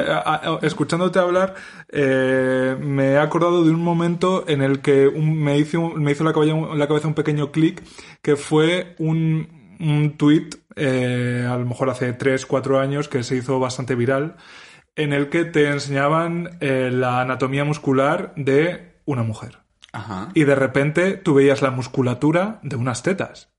escuchándote 0.62 1.19
hablar, 1.19 1.55
eh, 1.88 2.76
me 2.81 3.14
he 3.14 3.19
acordado 3.19 3.64
de 3.64 3.72
un 3.72 3.82
momento 3.82 4.44
en 4.46 4.62
el 4.62 4.78
que 4.82 5.11
me, 5.11 5.58
hizo, 5.58 5.91
me 5.91 6.12
hizo 6.12 6.22
la 6.22 6.32
cabeza, 6.32 6.55
la 6.77 6.86
cabeza 6.86 7.08
un 7.08 7.15
pequeño 7.15 7.50
clic, 7.50 7.82
que 8.22 8.36
fue 8.36 8.94
un, 9.00 9.77
un 9.81 10.17
tweet, 10.17 10.50
eh, 10.77 11.44
a 11.50 11.56
lo 11.56 11.67
mejor 11.67 11.91
hace 11.91 12.12
3, 12.12 12.46
4 12.46 12.79
años, 12.79 13.08
que 13.08 13.24
se 13.24 13.34
hizo 13.34 13.58
bastante 13.58 13.96
viral, 13.96 14.36
en 14.94 15.12
el 15.12 15.29
que 15.29 15.44
te 15.44 15.67
enseñaban 15.67 16.56
eh, 16.60 16.91
la 16.93 17.20
anatomía 17.20 17.65
muscular 17.65 18.32
de 18.36 18.94
una 19.06 19.24
mujer. 19.24 19.58
Y 20.34 20.44
de 20.44 20.55
repente 20.55 21.17
tú 21.17 21.34
veías 21.34 21.62
la 21.62 21.72
musculatura 21.72 22.60
de 22.62 22.77
unas 22.77 23.03
tetas. 23.03 23.54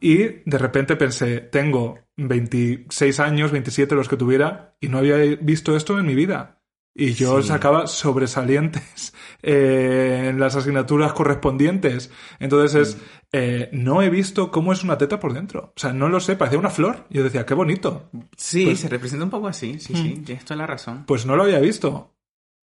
Y 0.00 0.18
de 0.18 0.58
repente 0.58 0.96
pensé, 0.96 1.40
tengo 1.40 1.98
26 2.16 3.20
años, 3.20 3.52
27 3.52 3.94
los 3.94 4.08
que 4.08 4.16
tuviera, 4.16 4.76
y 4.80 4.88
no 4.88 4.98
había 4.98 5.16
visto 5.40 5.76
esto 5.76 5.98
en 5.98 6.06
mi 6.06 6.14
vida. 6.14 6.56
Y 6.98 7.12
yo 7.12 7.42
sacaba 7.42 7.86
sobresalientes 7.86 9.12
eh, 9.42 10.28
en 10.30 10.40
las 10.40 10.56
asignaturas 10.56 11.12
correspondientes. 11.12 12.10
Entonces 12.38 12.74
es, 12.74 12.96
mm. 12.96 13.00
eh, 13.32 13.68
no 13.72 14.00
he 14.00 14.08
visto 14.08 14.50
cómo 14.50 14.72
es 14.72 14.82
una 14.82 14.96
teta 14.96 15.20
por 15.20 15.34
dentro. 15.34 15.74
O 15.76 15.78
sea, 15.78 15.92
no 15.92 16.08
lo 16.08 16.20
sé, 16.20 16.36
parecía 16.36 16.58
una 16.58 16.70
flor. 16.70 17.04
Yo 17.10 17.22
decía, 17.22 17.44
qué 17.44 17.52
bonito. 17.52 18.08
Sí, 18.36 18.64
pues 18.64 18.80
se 18.80 18.88
representa 18.88 19.26
un 19.26 19.30
poco 19.30 19.46
así, 19.46 19.78
sí, 19.78 19.94
sí, 19.94 20.24
mm. 20.26 20.32
esto 20.32 20.54
es 20.54 20.58
la 20.58 20.66
razón. 20.66 21.04
Pues 21.06 21.26
no 21.26 21.36
lo 21.36 21.42
había 21.42 21.60
visto. 21.60 22.14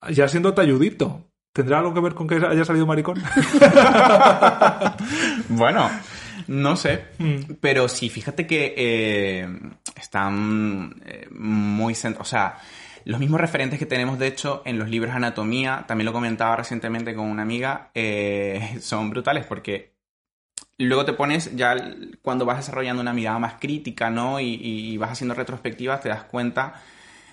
Ya 0.10 0.28
siendo 0.28 0.56
talludito. 0.56 1.30
¿Tendrá 1.54 1.78
algo 1.78 1.94
que 1.94 2.00
ver 2.00 2.16
con 2.16 2.28
que 2.28 2.36
haya 2.36 2.66
salido 2.66 2.88
maricón? 2.88 3.18
bueno, 5.50 5.88
no 6.48 6.76
sé, 6.76 7.06
mm. 7.18 7.54
pero 7.60 7.88
sí, 7.88 8.10
fíjate 8.10 8.48
que 8.48 8.74
eh, 8.78 9.48
están 9.96 11.02
eh, 11.06 11.28
muy... 11.32 11.94
O 12.20 12.26
sea, 12.26 12.58
los 13.06 13.20
mismos 13.20 13.42
referentes 13.42 13.80
que 13.80 13.86
tenemos, 13.86 14.20
de 14.20 14.28
hecho, 14.28 14.62
en 14.66 14.80
los 14.80 14.90
libros 14.90 15.12
de 15.12 15.18
anatomía, 15.18 15.86
también 15.88 16.06
lo 16.06 16.14
comentaba 16.14 16.56
recientemente 16.56 17.14
con 17.14 17.28
una 17.28 17.44
amiga, 17.44 17.90
eh, 17.94 18.78
son 18.82 19.10
brutales 19.10 19.46
porque 19.46 19.94
luego 20.78 21.06
te 21.06 21.14
pones, 21.14 21.56
ya 21.56 21.76
cuando 22.22 22.46
vas 22.46 22.58
desarrollando 22.58 23.02
una 23.02 23.14
mirada 23.14 23.40
más 23.40 23.56
crítica, 23.60 24.10
¿no? 24.10 24.40
Y, 24.40 24.98
vas 24.98 25.12
haciendo 25.12 25.36
retrospectivas, 25.36 26.02
te 26.02 26.10
das 26.10 26.24
cuenta 26.24 26.82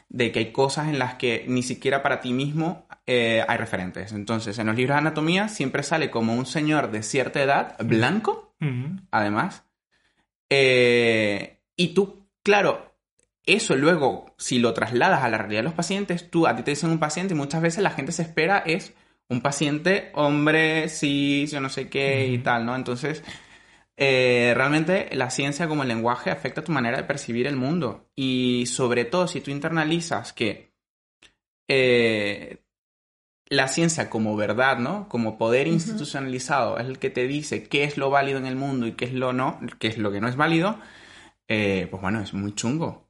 de 0.08 0.32
que 0.32 0.40
hay 0.40 0.52
cosas 0.52 0.88
en 0.88 0.98
las 0.98 1.14
que 1.14 1.44
ni 1.46 1.62
siquiera 1.62 2.02
para 2.02 2.20
ti 2.20 2.32
mismo 2.32 2.86
hay 3.06 3.56
referentes. 3.56 4.12
Entonces, 4.12 4.56
en 4.60 4.68
los 4.68 4.76
libros 4.76 4.94
de 4.94 4.98
anatomía 5.00 5.48
siempre 5.48 5.82
sale 5.82 6.10
como 6.10 6.34
un 6.34 6.46
señor 6.46 6.92
de 6.92 7.02
cierta 7.02 7.42
edad, 7.42 7.76
blanco, 7.80 8.49
además. 9.10 9.64
Eh, 10.48 11.60
y 11.76 11.94
tú, 11.94 12.28
claro, 12.42 12.94
eso 13.46 13.76
luego, 13.76 14.34
si 14.38 14.58
lo 14.58 14.74
trasladas 14.74 15.22
a 15.22 15.28
la 15.28 15.38
realidad 15.38 15.60
de 15.60 15.64
los 15.64 15.74
pacientes, 15.74 16.30
tú 16.30 16.46
a 16.46 16.56
ti 16.56 16.62
te 16.62 16.72
dicen 16.72 16.90
un 16.90 16.98
paciente 16.98 17.34
y 17.34 17.36
muchas 17.36 17.62
veces 17.62 17.82
la 17.82 17.90
gente 17.90 18.12
se 18.12 18.22
espera 18.22 18.58
es 18.58 18.94
un 19.28 19.40
paciente 19.40 20.10
hombre, 20.14 20.88
sí, 20.88 21.46
yo 21.46 21.60
no 21.60 21.68
sé 21.68 21.88
qué 21.88 22.26
y 22.26 22.38
tal, 22.38 22.66
¿no? 22.66 22.74
Entonces, 22.74 23.22
eh, 23.96 24.52
realmente 24.56 25.08
la 25.12 25.30
ciencia 25.30 25.68
como 25.68 25.82
el 25.82 25.88
lenguaje 25.88 26.30
afecta 26.30 26.64
tu 26.64 26.72
manera 26.72 26.96
de 26.98 27.04
percibir 27.04 27.46
el 27.46 27.56
mundo. 27.56 28.10
Y 28.16 28.66
sobre 28.66 29.04
todo 29.04 29.28
si 29.28 29.40
tú 29.40 29.50
internalizas 29.50 30.32
que 30.32 30.74
eh, 31.68 32.58
la 33.50 33.66
ciencia 33.66 34.08
como 34.08 34.36
verdad, 34.36 34.78
¿no? 34.78 35.08
Como 35.08 35.36
poder 35.36 35.66
institucionalizado 35.66 36.78
es 36.78 36.86
el 36.86 36.98
que 36.98 37.10
te 37.10 37.26
dice 37.26 37.64
qué 37.64 37.84
es 37.84 37.98
lo 37.98 38.08
válido 38.08 38.38
en 38.38 38.46
el 38.46 38.56
mundo 38.56 38.86
y 38.86 38.92
qué 38.92 39.04
es 39.06 39.12
lo 39.12 39.32
no, 39.32 39.58
qué 39.80 39.88
es 39.88 39.98
lo 39.98 40.12
que 40.12 40.20
no 40.20 40.28
es 40.28 40.36
válido, 40.36 40.78
eh, 41.52 41.88
pues 41.90 42.00
bueno, 42.00 42.20
es 42.20 42.32
muy 42.32 42.54
chungo. 42.54 43.08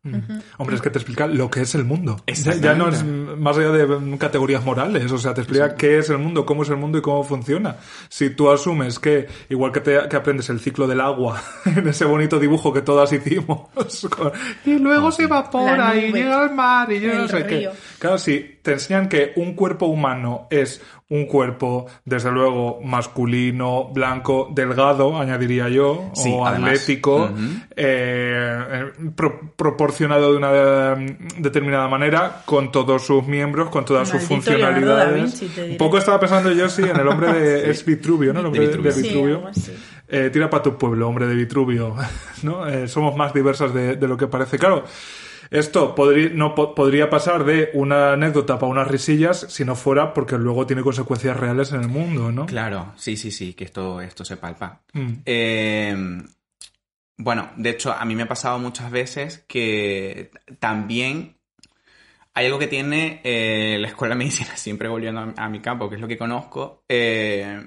Hombre, 0.57 0.75
es 0.75 0.81
que 0.81 0.89
te 0.89 0.99
explica 0.99 1.27
lo 1.27 1.51
que 1.51 1.61
es 1.61 1.75
el 1.75 1.85
mundo. 1.85 2.25
Ya 2.63 2.73
no 2.73 2.89
es 2.89 3.05
más 3.05 3.59
allá 3.59 3.71
de 3.71 4.17
categorías 4.17 4.65
morales, 4.65 5.13
o 5.13 5.19
sea, 5.19 5.35
te 5.35 5.43
explica 5.43 5.75
qué 5.75 5.99
es 5.99 6.09
el 6.09 6.17
mundo, 6.17 6.47
cómo 6.47 6.63
es 6.63 6.71
el 6.71 6.79
mundo 6.79 6.97
y 6.97 7.03
cómo 7.03 7.23
funciona. 7.23 7.77
Si 8.09 8.31
tú 8.31 8.51
asumes 8.51 8.99
que, 8.99 9.27
igual 9.51 9.73
que, 9.73 9.81
te, 9.83 10.09
que 10.09 10.17
aprendes 10.17 10.49
el 10.49 10.59
ciclo 10.59 10.87
del 10.87 11.03
agua 11.03 11.39
en 11.67 11.87
ese 11.87 12.07
bonito 12.07 12.39
dibujo 12.39 12.73
que 12.73 12.81
todas 12.81 13.13
hicimos, 13.13 13.69
y 14.65 14.79
luego 14.79 15.13
se 15.13 15.25
evapora 15.25 15.95
y 15.97 16.11
llega 16.11 16.41
al 16.41 16.55
mar 16.55 16.91
y 16.91 16.99
yo 16.99 17.15
no 17.15 17.29
sé 17.29 17.45
qué. 17.47 17.69
Claro, 17.99 18.17
si 18.17 18.60
te 18.71 18.75
enseñan 18.75 19.09
que 19.09 19.33
un 19.35 19.55
cuerpo 19.55 19.87
humano 19.87 20.47
es 20.49 20.81
un 21.09 21.27
cuerpo, 21.27 21.87
desde 22.05 22.31
luego, 22.31 22.81
masculino, 22.81 23.91
blanco, 23.93 24.49
delgado, 24.55 25.19
añadiría 25.19 25.69
yo, 25.69 26.13
o 26.15 26.47
atlético, 26.47 27.31
eh, 27.75 28.93
proporcionado 29.57 30.31
de 30.31 30.37
una 30.37 30.95
determinada 31.37 31.89
manera, 31.89 32.43
con 32.45 32.71
todos 32.71 33.05
sus 33.05 33.27
miembros, 33.27 33.71
con 33.71 33.85
todas 33.85 34.09
sus 34.09 34.23
funcionalidades. 34.23 35.43
un 35.59 35.77
poco 35.77 35.99
estaba 35.99 36.21
pensando 36.21 36.53
yo, 36.53 36.69
sí, 36.69 36.83
en 36.83 37.01
el 37.01 37.09
hombre 37.09 37.33
de... 37.33 37.71
es 37.73 37.85
Vitruvio, 37.85 38.33
¿no? 38.33 38.39
El 38.39 38.47
hombre 38.47 38.69
de 38.69 39.03
Vitruvio. 39.03 39.51
Eh, 40.07 40.31
tira 40.33 40.49
para 40.49 40.63
tu 40.63 40.79
pueblo, 40.79 41.09
hombre 41.09 41.27
de 41.27 41.35
Vitruvio, 41.35 41.97
¿no? 42.45 42.69
Eh, 42.69 42.87
somos 42.87 43.17
más 43.17 43.35
diversas 43.35 43.75
de, 43.75 43.97
de 43.97 44.07
lo 44.07 44.17
que 44.17 44.29
parece. 44.29 44.59
Claro, 44.61 44.85
esto 45.51 45.97
podría, 45.97 46.31
no 46.31 46.55
podría 46.55 47.11
pasar 47.11 47.45
de 47.45 47.71
una 47.75 48.13
anécdota 48.13 48.59
para 48.59 48.71
unas 48.71 48.87
risillas 48.87 49.47
si 49.49 49.65
no 49.65 49.75
fuera 49.75 50.15
porque 50.15 50.39
luego 50.39 50.65
tiene 50.65 50.83
consecuencias 50.83 51.37
reales 51.37 51.73
en 51.73 51.81
el 51.81 51.89
mundo, 51.89 52.31
¿no? 52.31 52.47
Claro, 52.47 52.93
sí, 52.97 53.17
sí, 53.17 53.33
sí, 53.33 53.55
que 53.55 53.65
esto, 53.65 54.01
esto 54.01 54.25
se 54.25 54.37
palpa. 54.37 54.83
Mm. 54.93 55.13
Eh, 55.27 56.23
bueno, 57.17 57.51
de 57.57 57.71
hecho, 57.71 57.93
a 57.93 58.05
mí 58.05 58.15
me 58.15 58.23
ha 58.23 58.29
pasado 58.29 58.61
muchas 58.61 58.93
veces 58.93 59.45
que 59.49 60.31
también 60.61 61.37
hay 62.33 62.47
algo 62.47 62.61
que 62.61 62.69
tiene 62.69 63.21
eh, 63.25 63.77
la 63.81 63.89
escuela 63.89 64.15
de 64.15 64.21
medicina, 64.21 64.51
siempre 64.57 64.89
volviendo 64.89 65.35
a, 65.37 65.49
mi 65.49 65.59
campo, 65.59 65.89
que 65.89 65.97
es 65.97 66.01
lo 66.01 66.07
que 66.07 66.17
conozco, 66.17 66.85
eh, 66.89 67.61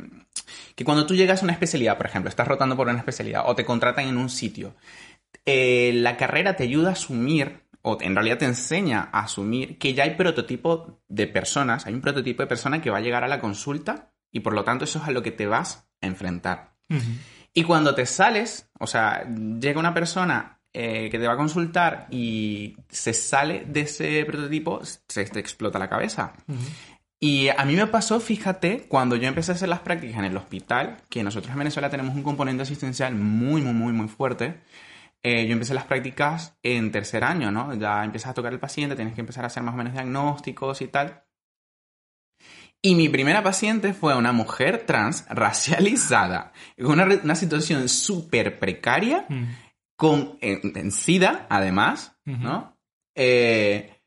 que 0.73 0.85
cuando 0.85 1.05
tú 1.05 1.15
llegas 1.15 1.41
a 1.41 1.43
una 1.43 1.53
especialidad, 1.53 1.97
por 1.97 2.05
ejemplo, 2.05 2.29
estás 2.29 2.47
rotando 2.47 2.77
por 2.77 2.87
una 2.87 2.97
especialidad 2.97 3.43
o 3.45 3.55
te 3.55 3.65
contratan 3.65 4.07
en 4.07 4.15
un 4.15 4.29
sitio, 4.29 4.73
la 5.45 6.15
carrera 6.15 6.55
te 6.55 6.63
ayuda 6.63 6.89
a 6.89 6.93
asumir 6.93 7.62
o 7.83 7.97
en 8.01 8.15
realidad 8.15 8.39
te 8.39 8.45
enseña 8.45 9.09
a 9.11 9.21
asumir 9.21 9.77
que 9.77 9.93
ya 9.93 10.03
hay 10.03 10.15
prototipo 10.15 11.01
de 11.07 11.27
personas, 11.27 11.85
hay 11.85 11.93
un 11.93 12.01
prototipo 12.01 12.41
de 12.41 12.47
persona 12.47 12.81
que 12.81 12.89
va 12.89 12.97
a 12.97 13.01
llegar 13.01 13.23
a 13.23 13.27
la 13.27 13.39
consulta 13.39 14.13
y 14.31 14.39
por 14.39 14.53
lo 14.53 14.63
tanto 14.63 14.85
eso 14.85 14.99
es 14.99 15.05
a 15.05 15.11
lo 15.11 15.21
que 15.21 15.31
te 15.31 15.45
vas 15.45 15.85
a 16.01 16.07
enfrentar. 16.07 16.73
Y 17.53 17.63
cuando 17.63 17.93
te 17.93 18.05
sales, 18.05 18.69
o 18.79 18.87
sea, 18.87 19.25
llega 19.59 19.79
una 19.79 19.93
persona 19.93 20.59
eh, 20.71 21.09
que 21.11 21.19
te 21.19 21.27
va 21.27 21.33
a 21.33 21.37
consultar 21.37 22.07
y 22.09 22.75
se 22.89 23.13
sale 23.13 23.65
de 23.67 23.81
ese 23.81 24.25
prototipo, 24.25 24.81
se 24.83 25.25
te 25.25 25.39
explota 25.39 25.77
la 25.77 25.89
cabeza. 25.89 26.33
Y 27.19 27.49
a 27.49 27.63
mí 27.65 27.75
me 27.75 27.87
pasó, 27.87 28.19
fíjate, 28.19 28.85
cuando 28.87 29.15
yo 29.15 29.27
empecé 29.27 29.51
a 29.51 29.55
hacer 29.55 29.69
las 29.69 29.79
prácticas 29.81 30.17
en 30.19 30.25
el 30.25 30.35
hospital, 30.35 30.97
que 31.09 31.23
nosotros 31.23 31.51
en 31.51 31.59
Venezuela 31.59 31.89
tenemos 31.89 32.15
un 32.15 32.23
componente 32.23 32.63
asistencial 32.63 33.15
muy, 33.15 33.61
muy, 33.61 33.73
muy, 33.73 33.93
muy 33.93 34.07
fuerte. 34.07 34.61
Eh, 35.25 35.47
yo 35.47 35.53
empecé 35.53 35.73
las 35.73 35.85
prácticas 35.85 36.57
en 36.63 36.91
tercer 36.91 37.23
año, 37.23 37.49
¿no? 37.49 37.73
Ya 37.75 38.03
empiezas 38.03 38.31
a 38.31 38.33
tocar 38.33 38.51
el 38.51 38.59
paciente, 38.59 38.97
tienes 38.97 39.13
que 39.13 39.21
empezar 39.21 39.45
a 39.45 39.47
hacer 39.47 39.63
más 39.63 39.73
o 39.73 39.77
menos 39.77 39.93
diagnósticos 39.93 40.81
y 40.81 40.87
tal. 40.87 41.23
Y 42.81 42.95
mi 42.95 43.07
primera 43.07 43.41
paciente 43.41 43.93
fue 43.93 44.17
una 44.17 44.33
mujer 44.33 44.85
trans 44.85 45.25
racializada, 45.29 46.51
en 46.75 46.87
una, 46.87 47.35
situación 47.35 47.87
súper 47.87 48.59
precaria, 48.59 49.25
mm. 49.29 49.43
con 49.95 50.37
en, 50.41 50.91
SIDA, 50.91 51.47
además, 51.49 52.17
¿no? 52.25 52.77
Eh, 53.15 54.01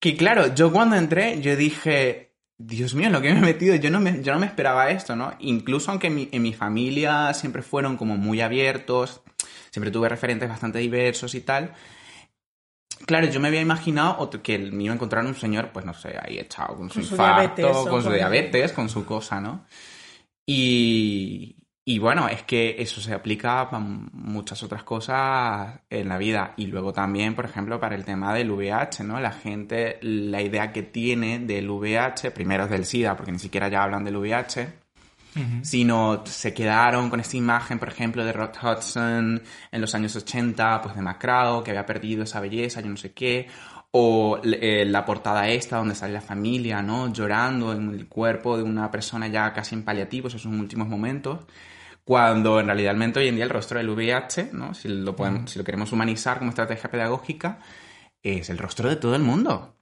que 0.00 0.16
claro, 0.16 0.54
yo 0.54 0.72
cuando 0.72 0.96
entré, 0.96 1.42
yo 1.42 1.56
dije, 1.56 2.36
Dios 2.56 2.94
mío, 2.94 3.10
lo 3.10 3.20
que 3.20 3.34
me 3.34 3.40
he 3.40 3.42
metido, 3.42 3.74
yo 3.74 3.90
no 3.90 4.00
me, 4.00 4.22
yo 4.22 4.32
no 4.32 4.38
me 4.38 4.46
esperaba 4.46 4.88
esto, 4.88 5.14
¿no? 5.14 5.34
Incluso 5.40 5.90
aunque 5.90 6.06
en 6.06 6.42
mi 6.42 6.54
familia 6.54 7.34
siempre 7.34 7.60
fueron 7.60 7.98
como 7.98 8.16
muy 8.16 8.40
abiertos, 8.40 9.22
siempre 9.70 9.90
tuve 9.90 10.08
referentes 10.08 10.48
bastante 10.48 10.78
diversos 10.78 11.34
y 11.34 11.40
tal. 11.40 11.72
Claro, 13.06 13.28
yo 13.28 13.40
me 13.40 13.48
había 13.48 13.60
imaginado 13.60 14.28
que 14.42 14.58
me 14.58 14.84
iba 14.84 14.92
a 14.92 14.96
encontrar 14.96 15.24
un 15.24 15.34
señor, 15.34 15.70
pues 15.72 15.84
no 15.84 15.94
sé, 15.94 16.16
ahí 16.20 16.38
echado 16.38 16.76
con 16.76 16.90
su, 16.90 17.00
infarto, 17.00 17.86
con 17.88 18.02
su 18.02 18.10
diabetes, 18.10 18.72
con 18.72 18.88
su 18.88 19.04
cosa, 19.04 19.40
¿no? 19.40 19.64
Y, 20.46 21.56
y 21.88 21.98
bueno, 21.98 22.28
es 22.28 22.42
que 22.42 22.76
eso 22.78 23.00
se 23.00 23.14
aplica 23.14 23.70
para 23.70 23.82
muchas 23.82 24.62
otras 24.62 24.82
cosas 24.82 25.80
en 25.88 26.06
la 26.06 26.18
vida. 26.18 26.52
Y 26.58 26.66
luego 26.66 26.92
también, 26.92 27.34
por 27.34 27.46
ejemplo, 27.46 27.80
para 27.80 27.94
el 27.94 28.04
tema 28.04 28.34
del 28.34 28.50
VIH, 28.50 29.04
¿no? 29.04 29.18
La 29.20 29.30
gente, 29.30 29.98
la 30.02 30.42
idea 30.42 30.70
que 30.70 30.82
tiene 30.82 31.38
del 31.38 31.70
VIH, 31.70 32.30
primero 32.32 32.64
es 32.64 32.70
del 32.70 32.84
SIDA, 32.84 33.16
porque 33.16 33.32
ni 33.32 33.38
siquiera 33.38 33.68
ya 33.68 33.84
hablan 33.84 34.04
del 34.04 34.18
VIH, 34.18 34.68
sino 35.62 36.24
se 36.26 36.54
quedaron 36.54 37.10
con 37.10 37.20
esta 37.20 37.36
imagen, 37.36 37.78
por 37.78 37.88
ejemplo, 37.88 38.24
de 38.24 38.32
Rock 38.32 38.58
Hudson 38.62 39.42
en 39.70 39.80
los 39.80 39.94
años 39.94 40.14
80, 40.16 40.80
pues 40.82 40.94
demacrado, 40.94 41.62
que 41.62 41.70
había 41.70 41.86
perdido 41.86 42.24
esa 42.24 42.40
belleza, 42.40 42.80
yo 42.80 42.88
no 42.88 42.96
sé 42.96 43.12
qué, 43.12 43.48
o 43.90 44.40
eh, 44.44 44.84
la 44.86 45.04
portada 45.04 45.48
esta 45.48 45.78
donde 45.78 45.94
sale 45.94 46.12
la 46.12 46.20
familia, 46.20 46.82
¿no? 46.82 47.12
Llorando 47.12 47.72
en 47.72 47.90
el 47.90 48.08
cuerpo 48.08 48.56
de 48.56 48.62
una 48.62 48.90
persona 48.90 49.28
ya 49.28 49.52
casi 49.52 49.74
en 49.74 49.82
paliativos, 49.82 50.34
esos 50.34 50.52
últimos 50.52 50.88
momentos, 50.88 51.40
cuando 52.04 52.60
en 52.60 52.66
realidad 52.66 52.96
hoy 53.16 53.28
en 53.28 53.34
día 53.34 53.44
el 53.44 53.50
rostro 53.50 53.78
del 53.78 53.90
VIH, 53.90 54.50
¿no? 54.52 54.74
Si 54.74 54.88
lo, 54.88 55.14
podemos, 55.16 55.50
si 55.50 55.58
lo 55.58 55.64
queremos 55.64 55.92
humanizar 55.92 56.38
como 56.38 56.50
estrategia 56.50 56.90
pedagógica, 56.90 57.58
es 58.22 58.50
el 58.50 58.58
rostro 58.58 58.88
de 58.88 58.96
todo 58.96 59.14
el 59.14 59.22
mundo. 59.22 59.74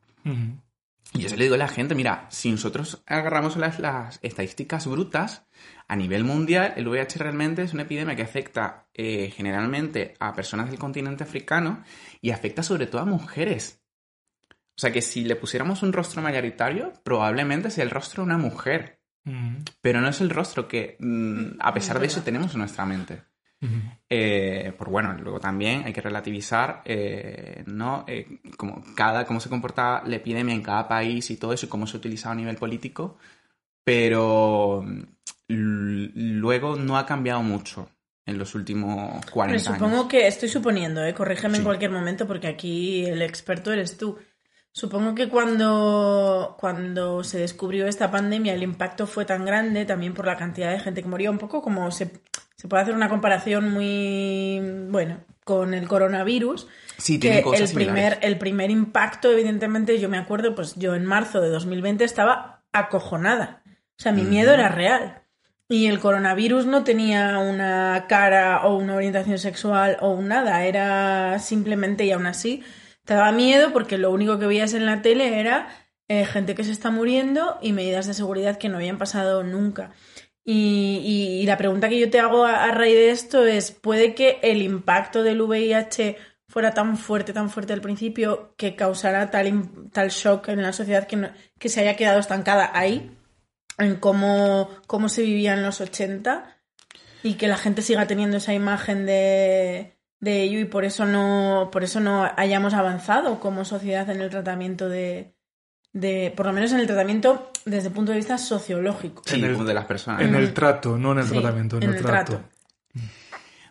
Y 1.16 1.23
yo 1.23 1.28
se 1.28 1.37
le 1.37 1.44
digo 1.44 1.54
a 1.54 1.58
la 1.58 1.68
gente, 1.68 1.94
mira, 1.94 2.26
si 2.30 2.50
nosotros 2.50 3.02
agarramos 3.06 3.56
las, 3.56 3.78
las 3.78 4.18
estadísticas 4.23 4.87
brutas, 4.87 5.46
a 5.88 5.96
nivel 5.96 6.25
mundial, 6.25 6.75
el 6.76 6.88
VIH 6.88 7.18
realmente 7.18 7.62
es 7.62 7.73
una 7.73 7.85
epidemia 7.85 8.16
que 8.16 8.23
afecta 8.23 8.88
eh, 8.92 9.32
generalmente 9.35 10.14
a 10.18 10.35
personas 10.35 10.68
del 10.68 10.78
continente 10.78 11.25
africano 11.25 11.85
y 12.20 12.30
afecta 12.30 12.62
sobre 12.62 12.87
todo 12.87 13.02
a 13.02 13.06
mujeres. 13.06 13.82
O 14.50 14.80
sea 14.80 14.92
que 14.92 15.00
si 15.00 15.25
le 15.25 15.37
pusiéramos 15.37 15.82
un 15.82 15.92
rostro 15.92 16.20
mayoritario, 16.23 16.92
probablemente 17.02 17.70
sea 17.70 17.85
el 17.85 17.90
rostro 17.90 18.23
de 18.23 18.26
una 18.26 18.38
mujer. 18.38 19.00
Mm. 19.25 19.58
Pero 19.80 20.00
no 20.00 20.08
es 20.08 20.20
el 20.20 20.30
rostro 20.30 20.68
que, 20.68 20.96
mm, 21.00 21.58
a 21.61 21.73
pesar 21.73 21.99
de 21.99 22.06
eso, 22.06 22.23
tenemos 22.23 22.52
en 22.52 22.58
nuestra 22.58 22.85
mente. 22.85 23.23
Eh, 24.08 24.72
por 24.78 24.90
bueno, 24.90 25.14
luego 25.14 25.40
también 25.40 25.84
hay 25.84 25.92
que 25.92 26.00
relativizar, 26.00 26.82
eh, 26.84 27.64
¿no? 27.66 28.04
Eh, 28.06 28.40
como 28.56 28.84
cada, 28.94 29.25
cómo 29.25 29.40
se 29.40 29.48
comporta 29.48 30.02
la 30.06 30.16
epidemia 30.16 30.54
en 30.54 30.62
cada 30.62 30.86
país 30.86 31.30
y 31.30 31.36
todo 31.36 31.52
eso 31.52 31.66
y 31.66 31.68
cómo 31.68 31.86
se 31.86 31.96
ha 31.96 32.00
utilizado 32.00 32.32
a 32.32 32.36
nivel 32.36 32.56
político, 32.56 33.18
pero 33.82 34.84
luego 35.48 36.76
no 36.76 36.98
ha 36.98 37.06
cambiado 37.06 37.42
mucho 37.42 37.88
en 38.26 38.38
los 38.38 38.54
últimos 38.56 39.25
40 39.26 39.62
pero 39.62 39.75
supongo 39.75 40.08
que, 40.08 40.26
estoy 40.26 40.48
suponiendo, 40.48 41.04
¿eh? 41.04 41.14
corrígeme 41.14 41.58
en 41.58 41.64
cualquier 41.64 41.92
momento 41.92 42.26
porque 42.26 42.48
aquí 42.48 43.06
el 43.06 43.22
experto 43.22 43.72
eres 43.72 43.96
tú. 43.96 44.18
Supongo 44.72 45.14
que 45.14 45.30
cuando, 45.30 46.54
cuando 46.60 47.25
se 47.25 47.38
descubrió 47.38 47.86
esta 47.86 48.10
pandemia 48.10 48.52
el 48.52 48.62
impacto 48.62 49.06
fue 49.06 49.25
tan 49.25 49.46
grande 49.46 49.86
también 49.86 50.12
por 50.12 50.26
la 50.26 50.36
cantidad 50.36 50.70
de 50.70 50.80
gente 50.80 51.02
que 51.02 51.08
murió, 51.08 51.30
un 51.30 51.38
poco 51.38 51.62
como 51.62 51.90
se, 51.90 52.10
se 52.56 52.68
puede 52.68 52.82
hacer 52.82 52.94
una 52.94 53.08
comparación 53.08 53.70
muy, 53.70 54.60
bueno, 54.88 55.18
con 55.44 55.75
el 55.75 55.86
coronavirus. 55.86 56.66
Sí, 56.98 57.20
que 57.20 57.38
el 57.38 57.72
primer, 57.72 58.18
el 58.22 58.38
primer 58.38 58.70
impacto, 58.70 59.30
evidentemente, 59.30 59.98
yo 60.00 60.08
me 60.08 60.18
acuerdo, 60.18 60.54
pues 60.54 60.75
yo 60.76 60.94
en 60.94 61.04
marzo 61.04 61.40
de 61.40 61.50
2020 61.50 62.04
estaba 62.04 62.64
acojonada. 62.72 63.62
O 63.98 64.02
sea, 64.02 64.12
mi 64.12 64.22
miedo 64.22 64.52
era 64.52 64.68
real. 64.68 65.22
Y 65.68 65.86
el 65.86 65.98
coronavirus 65.98 66.66
no 66.66 66.84
tenía 66.84 67.38
una 67.38 68.06
cara 68.08 68.64
o 68.64 68.76
una 68.76 68.94
orientación 68.94 69.38
sexual 69.38 69.96
o 70.00 70.20
nada, 70.22 70.64
era 70.64 71.38
simplemente 71.40 72.04
y 72.04 72.12
aún 72.12 72.26
así 72.26 72.62
te 73.04 73.14
daba 73.14 73.32
miedo 73.32 73.72
porque 73.72 73.98
lo 73.98 74.10
único 74.10 74.38
que 74.38 74.46
veías 74.46 74.75
en 74.75 74.84
la 74.84 75.00
tele 75.00 75.40
era 75.40 75.68
eh, 76.08 76.25
gente 76.25 76.54
que 76.54 76.64
se 76.64 76.72
está 76.72 76.90
muriendo 76.90 77.58
y 77.62 77.72
medidas 77.72 78.06
de 78.06 78.14
seguridad 78.14 78.58
que 78.58 78.68
no 78.68 78.76
habían 78.76 78.98
pasado 78.98 79.42
nunca. 79.42 79.92
Y, 80.48 81.44
la 81.44 81.56
pregunta 81.56 81.88
que 81.88 81.98
yo 81.98 82.08
te 82.08 82.20
hago 82.20 82.44
a, 82.44 82.70
raíz 82.70 82.94
de 82.94 83.10
esto 83.10 83.44
es, 83.44 83.72
¿puede 83.72 84.14
que 84.14 84.38
el 84.42 84.62
impacto 84.62 85.24
del 85.24 85.42
VIH 85.42 86.16
fuera 86.48 86.72
tan 86.72 86.96
fuerte, 86.96 87.32
tan 87.32 87.50
fuerte 87.50 87.72
al 87.72 87.80
principio, 87.80 88.54
que 88.56 88.76
causara 88.76 89.30
tal, 89.30 89.90
tal 89.90 90.10
shock 90.10 90.48
en 90.48 90.62
la 90.62 90.72
sociedad 90.72 91.06
que, 91.08 91.30
que 91.58 91.68
se 91.68 91.80
haya 91.80 91.96
quedado 91.96 92.20
estancada 92.20 92.70
ahí, 92.74 93.10
en 93.78 93.96
cómo, 93.96 94.70
cómo 94.86 95.08
se 95.08 95.22
vivía 95.22 95.54
en 95.54 95.64
los 95.64 95.80
80, 95.80 96.56
y 97.24 97.34
que 97.34 97.48
la 97.48 97.56
gente 97.56 97.82
siga 97.82 98.06
teniendo 98.06 98.36
esa 98.36 98.54
imagen 98.54 99.04
de, 99.04 99.96
de 100.20 100.42
ello 100.42 100.60
y 100.60 100.64
por 100.64 100.84
eso 100.84 101.04
no, 101.06 101.70
por 101.72 101.82
eso 101.82 101.98
no 101.98 102.30
hayamos 102.36 102.74
avanzado 102.74 103.40
como 103.40 103.64
sociedad 103.64 104.08
en 104.10 104.20
el 104.20 104.30
tratamiento 104.30 104.88
de, 104.88 105.35
de, 105.96 106.30
por 106.36 106.44
lo 106.44 106.52
menos 106.52 106.72
en 106.72 106.80
el 106.80 106.86
tratamiento 106.86 107.50
desde 107.64 107.88
el 107.88 107.94
punto 107.94 108.12
de 108.12 108.18
vista 108.18 108.36
sociológico. 108.36 109.22
Sí, 109.24 109.40
de 109.40 109.74
las 109.74 109.86
personas. 109.86 110.20
En 110.20 110.34
el 110.34 110.52
trato, 110.52 110.98
no 110.98 111.12
en 111.12 111.20
el 111.20 111.28
tratamiento, 111.30 111.78
en, 111.78 111.82
el, 111.84 112.02
trato. 112.02 112.42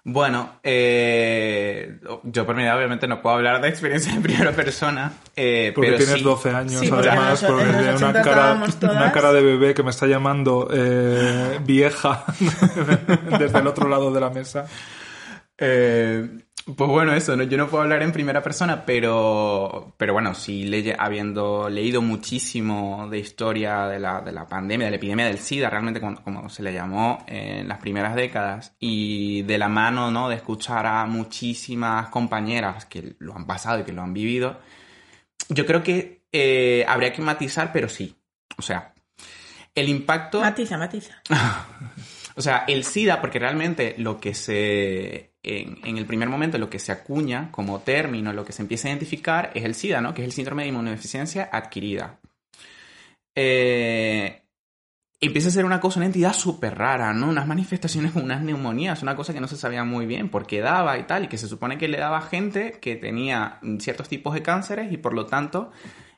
Bueno, 0.03 0.59
eh, 0.63 1.99
yo 2.23 2.45
por 2.45 2.55
mi 2.55 2.63
edad 2.63 2.77
obviamente 2.77 3.07
no 3.07 3.21
puedo 3.21 3.35
hablar 3.35 3.61
de 3.61 3.69
experiencia 3.69 4.11
en 4.11 4.23
primera 4.23 4.53
persona. 4.53 5.13
Eh, 5.35 5.71
porque 5.75 5.91
tienes 5.91 6.23
12 6.23 6.49
años 6.49 6.91
además, 6.91 7.43
porque 7.43 7.63
una 7.63 8.21
cara, 8.23 8.63
una 8.81 9.11
cara 9.11 9.31
de 9.31 9.43
bebé 9.43 9.75
que 9.75 9.83
me 9.83 9.91
está 9.91 10.07
llamando 10.07 10.67
eh, 10.73 11.59
vieja 11.63 12.25
desde 13.39 13.59
el 13.59 13.67
otro 13.67 13.87
lado 13.87 14.11
de 14.11 14.19
la 14.19 14.31
mesa. 14.31 14.65
Eh, 15.59 16.27
pues 16.65 16.89
bueno, 16.89 17.13
eso, 17.13 17.35
¿no? 17.35 17.43
yo 17.43 17.59
no 17.59 17.67
puedo 17.67 17.83
hablar 17.83 18.01
en 18.01 18.11
primera 18.11 18.41
persona, 18.41 18.85
pero, 18.85 19.93
pero 19.97 20.13
bueno, 20.13 20.33
sí 20.33 20.67
habiendo 20.97 21.69
leído 21.69 22.01
muchísimo 22.01 23.07
de 23.07 23.19
historia 23.19 23.85
de 23.85 23.99
la, 23.99 24.21
de 24.21 24.31
la 24.31 24.47
pandemia, 24.47 24.87
de 24.87 24.91
la 24.91 24.97
epidemia 24.97 25.27
del 25.27 25.37
SIDA, 25.37 25.69
realmente 25.69 26.01
como, 26.01 26.49
se 26.49 26.63
le 26.63 26.73
llamó 26.73 27.23
en 27.27 27.67
las 27.67 27.77
primeras 27.77 28.15
décadas, 28.15 28.75
y 28.79 29.43
de 29.43 29.59
la 29.59 29.69
mano 29.69 30.09
¿no? 30.09 30.27
de 30.27 30.37
escuchar 30.37 30.87
a 30.87 31.05
muchísimas 31.05 32.09
compañeras 32.09 32.85
que 32.85 33.15
lo 33.19 33.35
han 33.35 33.45
pasado 33.45 33.81
y 33.81 33.83
que 33.83 33.93
lo 33.93 34.01
han 34.01 34.13
vivido, 34.13 34.59
yo 35.49 35.67
creo 35.67 35.83
que 35.83 36.23
eh, 36.31 36.83
habría 36.87 37.13
que 37.13 37.21
matizar, 37.21 37.71
pero 37.71 37.89
sí. 37.89 38.15
O 38.57 38.63
sea, 38.63 38.95
el 39.75 39.87
impacto... 39.87 40.41
Matiza, 40.41 40.79
matiza. 40.79 41.21
o 42.35 42.41
sea, 42.41 42.65
el 42.67 42.83
SIDA, 42.83 43.21
porque 43.21 43.37
realmente 43.37 43.93
lo 43.99 44.19
que 44.19 44.33
se 44.33 45.34
en, 45.45 45.97
el 45.97 46.05
primer 46.05 46.27
momento 46.27 46.57
lo 46.57 46.69
que 46.69 46.79
se 46.79 46.91
acuña 46.91 47.51
como 47.51 47.79
término, 47.79 48.33
lo 48.33 48.43
que 48.43 48.51
se 48.51 48.63
empieza 48.63 48.87
a 48.87 48.91
identificar 48.91 49.51
es 49.53 49.63
el 49.63 49.75
SIDA, 49.75 50.01
¿no? 50.01 50.13
Que 50.13 50.23
es 50.23 50.25
el 50.25 50.31
síndrome 50.31 50.63
de 50.63 50.69
inmunodeficiencia 50.69 51.49
adquirida. 51.51 52.19
Eh, 53.35 54.41
empieza 55.21 55.49
a 55.49 55.51
ser 55.51 55.65
una 55.65 55.79
cosa, 55.79 55.99
una 55.99 56.07
entidad 56.07 56.33
súper 56.33 56.75
rara, 56.75 57.13
¿no? 57.13 57.29
Unas 57.29 57.45
manifestaciones 57.45 58.15
unas 58.15 58.41
neumonías, 58.41 59.03
una 59.03 59.15
cosa 59.15 59.33
que 59.33 59.41
no 59.41 59.47
se 59.47 59.57
sabía 59.57 59.83
muy 59.83 60.07
bien 60.07 60.29
por 60.29 60.47
qué 60.47 60.61
daba 60.61 60.97
y 60.97 61.03
tal, 61.03 61.25
y 61.25 61.27
que 61.27 61.37
se 61.37 61.47
supone 61.47 61.77
que 61.77 61.87
le 61.87 61.99
daba 61.99 62.17
a 62.17 62.21
gente 62.21 62.79
que 62.81 62.95
tenía 62.95 63.59
ciertos 63.79 64.09
tipos 64.09 64.33
de 64.33 64.41
cánceres 64.41 64.91
y 64.91 64.97
por 64.97 65.13
lo 65.13 65.27
tanto 65.27 65.71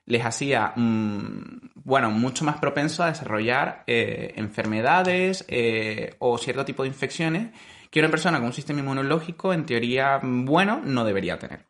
les 0.05 0.25
hacía, 0.25 0.72
mm, 0.74 1.72
bueno, 1.84 2.12
mucho 2.12 2.46
más 2.46 2.60
propenso 2.60 3.03
a 3.03 3.07
desarrollar 3.07 3.84
eh, 3.88 4.34
enfermedades 4.38 5.43
eh, 5.50 6.15
o 6.19 6.38
cierto 6.38 6.63
tipo 6.63 6.84
de 6.84 6.89
infecciones 6.89 7.50
que 7.89 8.00
una 8.00 8.10
persona 8.10 8.38
con 8.38 8.48
un 8.48 8.53
sistema 8.53 8.79
inmunológico, 8.79 9.53
en 9.53 9.65
teoría, 9.65 10.20
bueno, 10.24 10.82
no 10.84 11.06
debería 11.06 11.39
tener. 11.39 11.65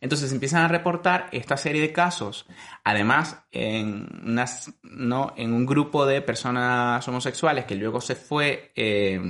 Entonces 0.00 0.32
empiezan 0.32 0.62
a 0.64 0.68
reportar 0.68 1.28
esta 1.32 1.56
serie 1.56 1.80
de 1.80 1.92
casos, 1.92 2.46
además 2.84 3.44
en, 3.50 4.08
¿no? 4.82 5.32
en 5.36 5.52
un 5.52 5.66
grupo 5.66 6.06
de 6.06 6.22
personas 6.22 7.06
homosexuales 7.08 7.64
que 7.64 7.76
luego 7.76 8.00
se 8.00 8.14
fue 8.14 8.72
eh, 8.74 9.20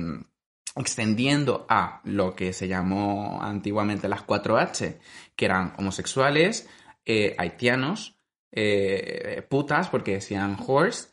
extendiendo 0.75 1.65
a 1.69 2.01
lo 2.03 2.35
que 2.35 2.53
se 2.53 2.67
llamó 2.67 3.39
antiguamente 3.41 4.07
las 4.07 4.25
4H, 4.25 4.99
que 5.35 5.45
eran 5.45 5.73
homosexuales, 5.77 6.69
eh, 7.05 7.35
haitianos, 7.37 8.19
eh, 8.51 9.45
putas, 9.49 9.87
porque 9.89 10.13
decían 10.13 10.57
horse, 10.65 11.09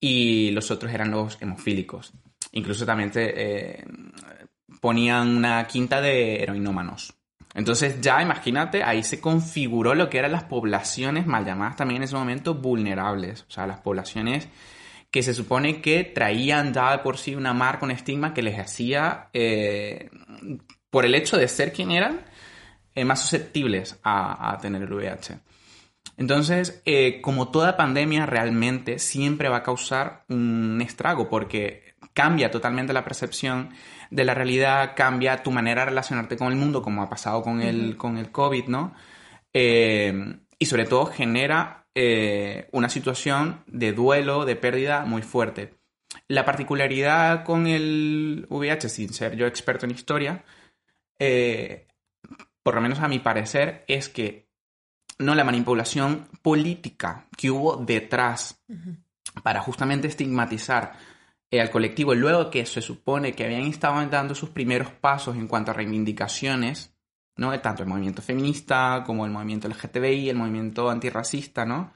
y 0.00 0.50
los 0.50 0.70
otros 0.70 0.92
eran 0.92 1.10
los 1.10 1.40
hemofílicos. 1.40 2.12
Incluso 2.52 2.84
también 2.84 3.12
eh, 3.14 3.84
ponían 4.80 5.36
una 5.36 5.66
quinta 5.66 6.00
de 6.00 6.42
heroinómanos. 6.42 7.14
Entonces 7.54 8.00
ya 8.00 8.22
imagínate, 8.22 8.82
ahí 8.82 9.02
se 9.02 9.20
configuró 9.20 9.94
lo 9.94 10.08
que 10.08 10.18
eran 10.18 10.32
las 10.32 10.44
poblaciones 10.44 11.26
mal 11.26 11.44
llamadas 11.44 11.76
también 11.76 11.98
en 11.98 12.04
ese 12.04 12.16
momento 12.16 12.54
vulnerables. 12.54 13.44
O 13.48 13.50
sea, 13.50 13.66
las 13.66 13.80
poblaciones 13.80 14.48
que 15.10 15.22
se 15.22 15.34
supone 15.34 15.82
que 15.82 16.04
traían 16.04 16.72
ya 16.72 17.02
por 17.02 17.18
sí 17.18 17.34
una 17.34 17.52
marca, 17.52 17.84
un 17.84 17.90
estigma 17.90 18.32
que 18.32 18.42
les 18.42 18.58
hacía, 18.58 19.28
eh, 19.34 20.08
por 20.88 21.04
el 21.04 21.14
hecho 21.14 21.36
de 21.36 21.48
ser 21.48 21.72
quien 21.72 21.90
eran, 21.90 22.22
eh, 22.94 23.04
más 23.04 23.20
susceptibles 23.20 24.00
a, 24.02 24.58
tener 24.62 24.82
el 24.82 24.92
VIH. 24.92 25.38
Entonces, 26.16 26.82
como 27.22 27.50
toda 27.50 27.76
pandemia 27.76 28.26
realmente 28.26 28.98
siempre 28.98 29.48
va 29.48 29.58
a 29.58 29.62
causar 29.62 30.24
un 30.28 30.80
estrago 30.82 31.28
porque 31.28 31.81
cambia 32.14 32.50
totalmente 32.50 32.92
la 32.92 33.04
percepción 33.04 33.70
de 34.10 34.24
la 34.24 34.34
realidad, 34.34 34.92
cambia 34.96 35.42
tu 35.42 35.50
manera 35.50 35.82
de 35.82 35.90
relacionarte 35.90 36.36
con 36.36 36.48
el 36.48 36.58
mundo, 36.58 36.82
como 36.82 37.02
ha 37.02 37.08
pasado 37.08 37.42
con 37.42 37.62
el, 37.62 37.96
con 37.96 38.18
el 38.18 38.30
COVID, 38.30 38.66
¿no? 38.66 38.94
Eh, 39.52 40.38
y 40.58 40.66
sobre 40.66 40.84
todo 40.84 41.06
genera 41.06 41.86
eh, 41.94 42.68
una 42.72 42.88
situación 42.88 43.64
de 43.66 43.92
duelo, 43.92 44.44
de 44.44 44.56
pérdida 44.56 45.04
muy 45.04 45.22
fuerte. 45.22 45.74
La 46.28 46.44
particularidad 46.44 47.44
con 47.44 47.66
el 47.66 48.46
VIH, 48.48 48.88
sin 48.88 49.12
ser 49.12 49.36
yo 49.36 49.46
experto 49.46 49.86
en 49.86 49.92
historia, 49.92 50.44
eh, 51.18 51.86
por 52.62 52.74
lo 52.74 52.80
menos 52.80 53.00
a 53.00 53.08
mi 53.08 53.18
parecer, 53.18 53.84
es 53.88 54.08
que 54.08 54.48
no 55.18 55.34
la 55.34 55.44
manipulación 55.44 56.28
política 56.42 57.26
que 57.36 57.50
hubo 57.50 57.76
detrás 57.76 58.62
para 59.42 59.60
justamente 59.60 60.08
estigmatizar 60.08 60.92
al 61.60 61.70
colectivo, 61.70 62.14
luego 62.14 62.50
que 62.50 62.64
se 62.64 62.80
supone 62.80 63.34
que 63.34 63.44
habían 63.44 63.62
estado 63.62 64.04
dando 64.06 64.34
sus 64.34 64.50
primeros 64.50 64.88
pasos 64.90 65.36
en 65.36 65.46
cuanto 65.46 65.70
a 65.70 65.74
reivindicaciones, 65.74 66.94
¿no? 67.36 67.58
Tanto 67.60 67.82
el 67.82 67.88
movimiento 67.88 68.22
feminista 68.22 69.02
como 69.06 69.26
el 69.26 69.32
movimiento 69.32 69.68
LGTBI, 69.68 70.30
el 70.30 70.36
movimiento 70.36 70.88
antirracista, 70.90 71.64
¿no? 71.66 71.92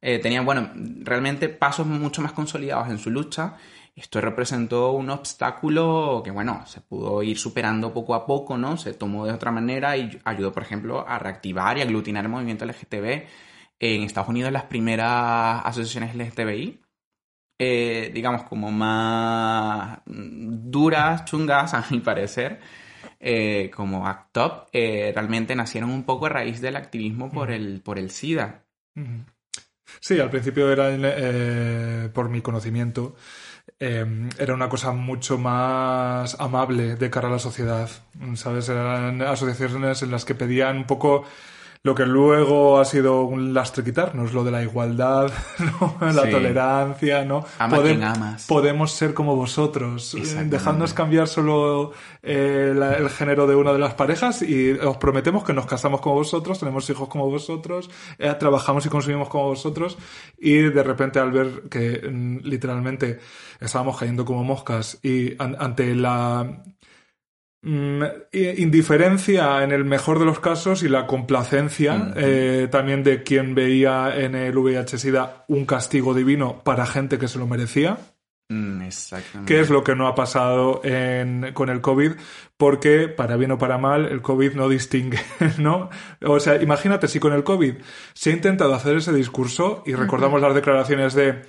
Eh, 0.00 0.18
tenían, 0.18 0.44
bueno, 0.44 0.70
realmente 0.74 1.48
pasos 1.48 1.86
mucho 1.86 2.22
más 2.22 2.32
consolidados 2.32 2.88
en 2.88 2.98
su 2.98 3.10
lucha. 3.10 3.56
Esto 3.94 4.20
representó 4.20 4.92
un 4.92 5.10
obstáculo 5.10 6.22
que, 6.24 6.30
bueno, 6.30 6.64
se 6.66 6.80
pudo 6.80 7.22
ir 7.22 7.38
superando 7.38 7.92
poco 7.92 8.14
a 8.14 8.26
poco, 8.26 8.56
¿no? 8.56 8.76
Se 8.76 8.94
tomó 8.94 9.26
de 9.26 9.32
otra 9.32 9.50
manera 9.52 9.96
y 9.96 10.18
ayudó, 10.24 10.52
por 10.52 10.62
ejemplo, 10.62 11.06
a 11.06 11.18
reactivar 11.18 11.78
y 11.78 11.82
aglutinar 11.82 12.24
el 12.24 12.30
movimiento 12.30 12.64
LGTB 12.64 13.26
en 13.80 14.02
Estados 14.02 14.28
Unidos 14.28 14.52
las 14.52 14.64
primeras 14.64 15.62
asociaciones 15.64 16.14
LGTBI 16.14 16.81
eh, 17.64 18.10
digamos, 18.12 18.42
como 18.42 18.72
más 18.72 20.00
duras, 20.04 21.24
chungas, 21.26 21.74
a 21.74 21.86
mi 21.90 22.00
parecer, 22.00 22.58
eh, 23.20 23.70
como 23.72 24.08
ACT 24.08 24.36
UP, 24.36 24.52
eh, 24.72 25.12
realmente 25.14 25.54
nacieron 25.54 25.90
un 25.90 26.02
poco 26.02 26.26
a 26.26 26.30
raíz 26.30 26.60
del 26.60 26.74
activismo 26.74 27.30
por, 27.30 27.52
el, 27.52 27.80
por 27.80 28.00
el 28.00 28.10
SIDA. 28.10 28.64
Sí, 30.00 30.18
al 30.18 30.30
principio 30.30 30.72
era, 30.72 32.10
por 32.12 32.30
mi 32.30 32.40
conocimiento, 32.40 33.14
era 33.78 34.54
una 34.54 34.68
cosa 34.68 34.90
mucho 34.90 35.38
más 35.38 36.36
amable 36.40 36.96
de 36.96 37.10
cara 37.10 37.28
a 37.28 37.30
la 37.30 37.38
sociedad, 37.38 37.88
¿sabes? 38.34 38.68
Eran 38.70 39.22
asociaciones 39.22 40.02
en 40.02 40.10
las 40.10 40.24
que 40.24 40.34
pedían 40.34 40.78
un 40.78 40.86
poco 40.86 41.24
lo 41.84 41.96
que 41.96 42.06
luego 42.06 42.78
ha 42.78 42.84
sido 42.84 43.24
un 43.24 43.54
lastre 43.54 43.82
quitarnos, 43.82 44.32
lo 44.32 44.44
de 44.44 44.52
la 44.52 44.62
igualdad, 44.62 45.32
la 46.00 46.30
tolerancia, 46.30 47.24
¿no? 47.24 47.44
Podemos 48.46 48.92
ser 48.92 49.14
como 49.14 49.34
vosotros, 49.34 50.16
dejadnos 50.46 50.94
cambiar 50.94 51.26
solo 51.26 51.92
eh, 52.22 52.72
el 52.98 53.10
género 53.10 53.48
de 53.48 53.56
una 53.56 53.72
de 53.72 53.80
las 53.80 53.94
parejas 53.94 54.42
y 54.42 54.70
os 54.72 54.96
prometemos 54.98 55.42
que 55.42 55.52
nos 55.52 55.66
casamos 55.66 56.00
como 56.00 56.14
vosotros, 56.14 56.60
tenemos 56.60 56.88
hijos 56.88 57.08
como 57.08 57.28
vosotros, 57.28 57.90
eh, 58.18 58.32
trabajamos 58.38 58.86
y 58.86 58.88
consumimos 58.88 59.28
como 59.28 59.46
vosotros 59.46 59.98
y 60.38 60.58
de 60.60 60.82
repente 60.84 61.18
al 61.18 61.32
ver 61.32 61.62
que 61.68 62.08
mm, 62.08 62.38
literalmente 62.44 63.18
estábamos 63.60 63.98
cayendo 63.98 64.24
como 64.24 64.44
moscas 64.44 65.00
y 65.02 65.34
ante 65.38 65.96
la 65.96 66.62
Mm, 67.64 68.02
indiferencia 68.32 69.62
en 69.62 69.70
el 69.70 69.84
mejor 69.84 70.18
de 70.18 70.24
los 70.24 70.40
casos 70.40 70.82
y 70.82 70.88
la 70.88 71.06
complacencia 71.06 72.12
eh, 72.16 72.66
también 72.72 73.04
de 73.04 73.22
quien 73.22 73.54
veía 73.54 74.16
en 74.16 74.34
el 74.34 74.58
VIH-Sida 74.58 75.44
un 75.46 75.64
castigo 75.64 76.12
divino 76.12 76.60
para 76.64 76.86
gente 76.86 77.18
que 77.18 77.28
se 77.28 77.38
lo 77.38 77.46
merecía. 77.46 77.98
Mm, 78.48 78.82
exactamente. 78.82 79.54
Que 79.54 79.60
es 79.60 79.70
lo 79.70 79.84
que 79.84 79.94
no 79.94 80.08
ha 80.08 80.16
pasado 80.16 80.82
con 81.54 81.68
el 81.68 81.80
COVID, 81.80 82.12
porque 82.56 83.06
para 83.06 83.36
bien 83.36 83.52
o 83.52 83.58
para 83.58 83.78
mal 83.78 84.06
el 84.06 84.22
COVID 84.22 84.54
no 84.54 84.68
distingue, 84.68 85.20
¿no? 85.58 85.88
O 86.20 86.40
sea, 86.40 86.60
imagínate 86.60 87.06
si 87.06 87.20
con 87.20 87.32
el 87.32 87.44
COVID 87.44 87.74
se 88.12 88.30
ha 88.30 88.32
intentado 88.32 88.74
hacer 88.74 88.96
ese 88.96 89.12
discurso 89.12 89.84
y 89.86 89.94
recordamos 89.94 90.40
las 90.40 90.56
declaraciones 90.56 91.14
de 91.14 91.42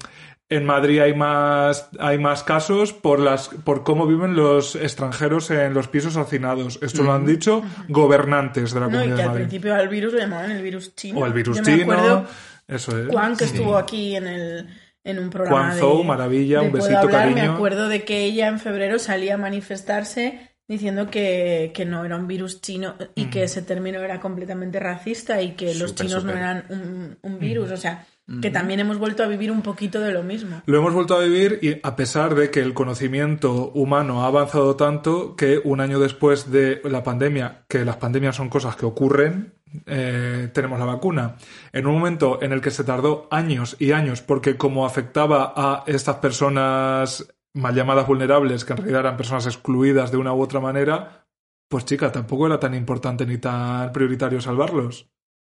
En 0.55 0.65
Madrid 0.65 0.99
hay 0.99 1.13
más, 1.13 1.89
hay 1.99 2.17
más 2.19 2.43
casos 2.43 2.93
por, 2.93 3.19
las, 3.19 3.49
por 3.49 3.83
cómo 3.83 4.05
viven 4.07 4.35
los 4.35 4.75
extranjeros 4.75 5.49
en 5.51 5.73
los 5.73 5.87
pisos 5.87 6.17
hacinados. 6.17 6.79
Esto 6.81 7.03
lo 7.03 7.13
han 7.13 7.25
dicho 7.25 7.63
gobernantes 7.89 8.73
de 8.73 8.79
la 8.79 8.87
No, 8.87 8.91
y 8.91 9.09
Comunidad 9.09 9.15
que 9.15 9.17
de 9.17 9.23
al 9.23 9.29
Madrid. 9.29 9.43
principio 9.45 9.75
al 9.75 9.87
virus 9.89 10.13
lo 10.13 10.19
llamaban 10.19 10.51
el 10.51 10.61
virus 10.61 10.95
chino. 10.95 11.19
O 11.19 11.25
el 11.25 11.33
virus 11.33 11.57
Yo 11.57 11.63
me 11.63 11.71
chino. 11.77 11.83
acuerdo 11.93 12.25
Eso 12.67 12.97
es. 12.99 13.07
Juan, 13.09 13.35
que 13.37 13.45
estuvo 13.45 13.77
aquí 13.77 14.15
en 14.15 14.27
el 14.27 14.67
en 15.05 15.19
un 15.19 15.29
programa 15.29 15.59
Juan 15.65 15.73
de, 15.75 15.79
Zou, 15.81 16.03
maravilla, 16.05 16.59
de 16.61 16.65
un 16.67 16.71
besito, 16.71 16.97
hablar, 16.99 17.27
Me 17.27 17.33
cariño. 17.35 17.53
acuerdo 17.55 17.89
de 17.89 18.03
que 18.05 18.23
ella 18.23 18.47
en 18.47 18.59
febrero 18.59 18.99
salía 18.99 19.33
a 19.33 19.37
manifestarse 19.37 20.51
diciendo 20.65 21.09
que, 21.09 21.71
que 21.75 21.83
no 21.83 22.05
era 22.05 22.15
un 22.15 22.25
virus 22.25 22.61
chino 22.61 22.95
y 23.15 23.25
que 23.25 23.43
ese 23.43 23.61
término 23.63 23.99
era 23.99 24.21
completamente 24.21 24.79
racista 24.79 25.41
y 25.41 25.51
que 25.55 25.75
los 25.75 25.89
Súper, 25.89 26.05
chinos 26.07 26.23
no 26.23 26.31
súper. 26.31 26.37
eran 26.37 26.65
un, 26.69 27.17
un 27.21 27.39
virus. 27.39 27.69
O 27.71 27.77
sea, 27.77 28.05
que 28.41 28.51
también 28.51 28.79
hemos 28.79 28.97
vuelto 28.97 29.23
a 29.23 29.27
vivir 29.27 29.51
un 29.51 29.61
poquito 29.61 29.99
de 29.99 30.13
lo 30.13 30.23
mismo. 30.23 30.61
Lo 30.65 30.77
hemos 30.77 30.93
vuelto 30.93 31.15
a 31.15 31.19
vivir 31.19 31.59
y 31.61 31.79
a 31.83 31.95
pesar 31.95 32.35
de 32.35 32.49
que 32.51 32.61
el 32.61 32.73
conocimiento 32.73 33.71
humano 33.71 34.23
ha 34.23 34.27
avanzado 34.27 34.75
tanto 34.75 35.35
que 35.35 35.59
un 35.63 35.81
año 35.81 35.99
después 35.99 36.49
de 36.49 36.81
la 36.85 37.03
pandemia, 37.03 37.65
que 37.67 37.83
las 37.83 37.97
pandemias 37.97 38.37
son 38.37 38.49
cosas 38.49 38.77
que 38.77 38.85
ocurren, 38.85 39.55
eh, 39.85 40.49
tenemos 40.53 40.79
la 40.79 40.85
vacuna. 40.85 41.35
En 41.73 41.85
un 41.85 41.95
momento 41.95 42.41
en 42.41 42.53
el 42.53 42.61
que 42.61 42.71
se 42.71 42.85
tardó 42.85 43.27
años 43.29 43.75
y 43.79 43.91
años 43.91 44.21
porque 44.21 44.55
como 44.55 44.85
afectaba 44.85 45.53
a 45.55 45.83
estas 45.87 46.17
personas 46.17 47.27
mal 47.53 47.75
llamadas 47.75 48.07
vulnerables, 48.07 48.63
que 48.63 48.73
en 48.73 48.77
realidad 48.77 49.01
eran 49.01 49.17
personas 49.17 49.45
excluidas 49.47 50.11
de 50.11 50.17
una 50.17 50.33
u 50.33 50.41
otra 50.41 50.61
manera, 50.61 51.27
pues 51.67 51.85
chica, 51.85 52.11
tampoco 52.11 52.47
era 52.47 52.59
tan 52.59 52.73
importante 52.73 53.25
ni 53.25 53.37
tan 53.37 53.91
prioritario 53.91 54.39
salvarlos. 54.39 55.12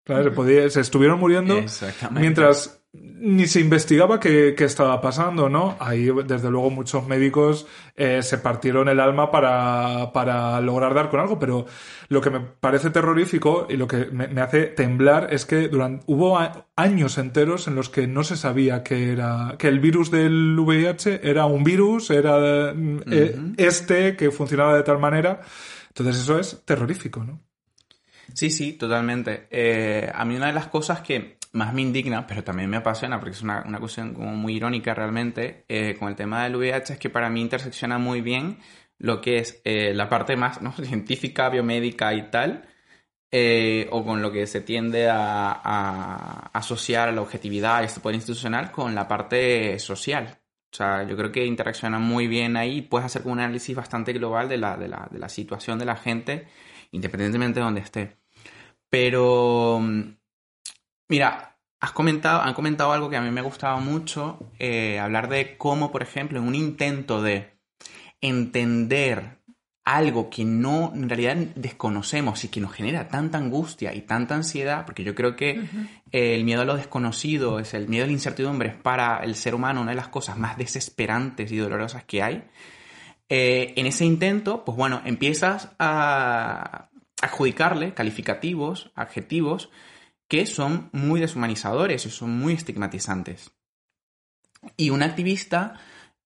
¿Sabes? 0.07 0.25
Se, 0.25 0.31
podía- 0.31 0.69
se 0.69 0.81
estuvieron 0.81 1.19
muriendo 1.19 1.55
mientras 2.21 2.81
ni 2.97 3.45
se 3.47 3.59
investigaba 3.59 4.19
qué, 4.21 4.53
qué 4.55 4.63
estaba 4.63 5.01
pasando, 5.01 5.49
¿no? 5.49 5.75
Ahí, 5.79 6.09
desde 6.25 6.49
luego, 6.49 6.69
muchos 6.69 7.05
médicos 7.07 7.65
eh, 7.97 8.21
se 8.23 8.37
partieron 8.37 8.87
el 8.87 8.99
alma 9.01 9.31
para, 9.31 10.13
para 10.13 10.61
lograr 10.61 10.93
dar 10.93 11.09
con 11.09 11.19
algo, 11.19 11.37
pero 11.39 11.65
lo 12.07 12.21
que 12.21 12.29
me 12.29 12.39
parece 12.39 12.91
terrorífico 12.91 13.67
y 13.69 13.75
lo 13.75 13.87
que 13.87 14.05
me, 14.11 14.27
me 14.29 14.39
hace 14.41 14.67
temblar 14.67 15.27
es 15.33 15.45
que 15.45 15.67
durante, 15.67 16.03
hubo 16.07 16.37
a- 16.39 16.67
años 16.77 17.17
enteros 17.17 17.67
en 17.67 17.75
los 17.75 17.89
que 17.89 18.07
no 18.07 18.23
se 18.23 18.37
sabía 18.37 18.81
que 18.83 19.11
era 19.11 19.55
que 19.57 19.67
el 19.67 19.79
virus 19.79 20.09
del 20.11 20.57
VIH 20.57 21.21
era 21.29 21.45
un 21.47 21.63
virus, 21.65 22.11
era 22.11 22.69
eh, 22.71 23.35
este 23.57 24.15
que 24.15 24.31
funcionaba 24.31 24.75
de 24.77 24.83
tal 24.83 24.99
manera. 24.99 25.41
Entonces 25.89 26.21
eso 26.21 26.37
es 26.39 26.61
terrorífico, 26.63 27.23
¿no? 27.25 27.41
Sí, 28.33 28.49
sí, 28.49 28.73
totalmente. 28.73 29.47
Eh, 29.49 30.11
a 30.13 30.25
mí 30.25 30.35
una 30.35 30.47
de 30.47 30.53
las 30.53 30.67
cosas 30.67 31.01
que 31.01 31.37
más 31.55 31.73
me 31.73 31.81
indigna, 31.81 32.27
pero 32.27 32.43
también 32.43 32.69
me 32.69 32.77
apasiona, 32.77 33.19
porque 33.19 33.35
es 33.35 33.41
una, 33.41 33.63
una 33.65 33.79
cuestión 33.79 34.13
como 34.13 34.35
muy 34.35 34.55
irónica 34.55 34.93
realmente, 34.93 35.65
eh, 35.67 35.95
con 35.97 36.09
el 36.09 36.15
tema 36.15 36.43
del 36.43 36.55
VIH 36.57 36.93
es 36.93 36.99
que 36.99 37.09
para 37.09 37.29
mí 37.29 37.41
intersecciona 37.41 37.97
muy 37.97 38.21
bien 38.21 38.59
lo 38.97 39.21
que 39.21 39.37
es 39.37 39.61
eh, 39.63 39.93
la 39.93 40.09
parte 40.09 40.35
más 40.35 40.61
¿no? 40.61 40.71
científica, 40.83 41.49
biomédica 41.49 42.13
y 42.13 42.29
tal, 42.29 42.67
eh, 43.31 43.87
o 43.91 44.05
con 44.05 44.21
lo 44.21 44.31
que 44.31 44.47
se 44.47 44.61
tiende 44.61 45.09
a, 45.09 45.51
a 45.51 46.49
asociar 46.53 47.09
a 47.09 47.11
la 47.11 47.21
objetividad 47.21 47.81
y 47.81 47.85
este 47.85 47.99
poder 47.99 48.15
institucional 48.15 48.71
con 48.71 48.93
la 48.95 49.07
parte 49.07 49.77
social. 49.79 50.39
O 50.71 50.75
sea, 50.75 51.03
yo 51.03 51.15
creo 51.15 51.31
que 51.31 51.45
interacciona 51.45 51.99
muy 51.99 52.27
bien 52.27 52.57
ahí 52.57 52.81
puedes 52.81 53.05
hacer 53.05 53.21
un 53.25 53.39
análisis 53.39 53.75
bastante 53.75 54.11
global 54.13 54.49
de 54.49 54.57
la, 54.57 54.75
de 54.75 54.89
la, 54.89 55.07
de 55.09 55.19
la 55.19 55.29
situación 55.29 55.79
de 55.79 55.85
la 55.85 55.95
gente, 55.95 56.47
independientemente 56.95 57.59
de 57.59 57.63
donde 57.63 57.81
esté. 57.81 58.17
Pero, 58.89 59.79
mm, 59.81 60.01
mira, 61.09 61.57
has 61.79 61.91
comentado, 61.91 62.41
han 62.41 62.53
comentado 62.53 62.91
algo 62.91 63.09
que 63.09 63.17
a 63.17 63.21
mí 63.21 63.29
me 63.31 63.41
ha 63.41 63.43
gustado 63.43 63.79
mucho, 63.79 64.51
eh, 64.59 64.99
hablar 64.99 65.29
de 65.29 65.57
cómo, 65.57 65.91
por 65.91 66.01
ejemplo, 66.01 66.39
en 66.39 66.47
un 66.47 66.55
intento 66.55 67.21
de 67.21 67.59
entender 68.21 69.39
algo 69.85 70.31
que 70.31 70.43
no, 70.43 70.91
en 70.95 71.07
realidad 71.07 71.35
desconocemos 71.55 72.43
y 72.43 72.47
que 72.47 72.59
nos 72.59 72.73
genera 72.73 73.07
tanta 73.07 73.37
angustia 73.37 73.93
y 73.93 74.01
tanta 74.01 74.33
ansiedad, 74.33 74.83
porque 74.83 75.03
yo 75.03 75.13
creo 75.13 75.35
que 75.35 75.61
el 76.11 76.43
miedo 76.43 76.63
a 76.63 76.65
lo 76.65 76.75
desconocido, 76.75 77.59
es 77.59 77.75
el 77.75 77.87
miedo 77.87 78.05
a 78.05 78.07
la 78.07 78.13
incertidumbre, 78.13 78.69
es 78.69 78.75
para 78.75 79.17
el 79.23 79.35
ser 79.35 79.53
humano 79.53 79.81
una 79.81 79.91
de 79.91 79.97
las 79.97 80.07
cosas 80.07 80.39
más 80.39 80.57
desesperantes 80.57 81.51
y 81.51 81.57
dolorosas 81.57 82.03
que 82.03 82.23
hay. 82.23 82.43
Eh, 83.29 83.73
en 83.75 83.85
ese 83.87 84.05
intento, 84.05 84.63
pues 84.65 84.77
bueno, 84.77 85.01
empiezas 85.05 85.69
a 85.79 86.89
adjudicarle 87.21 87.93
calificativos, 87.93 88.91
adjetivos, 88.95 89.69
que 90.27 90.45
son 90.45 90.89
muy 90.91 91.19
deshumanizadores 91.19 92.05
y 92.05 92.09
son 92.09 92.37
muy 92.37 92.53
estigmatizantes. 92.53 93.51
Y 94.77 94.89
un 94.89 95.03
activista, 95.03 95.79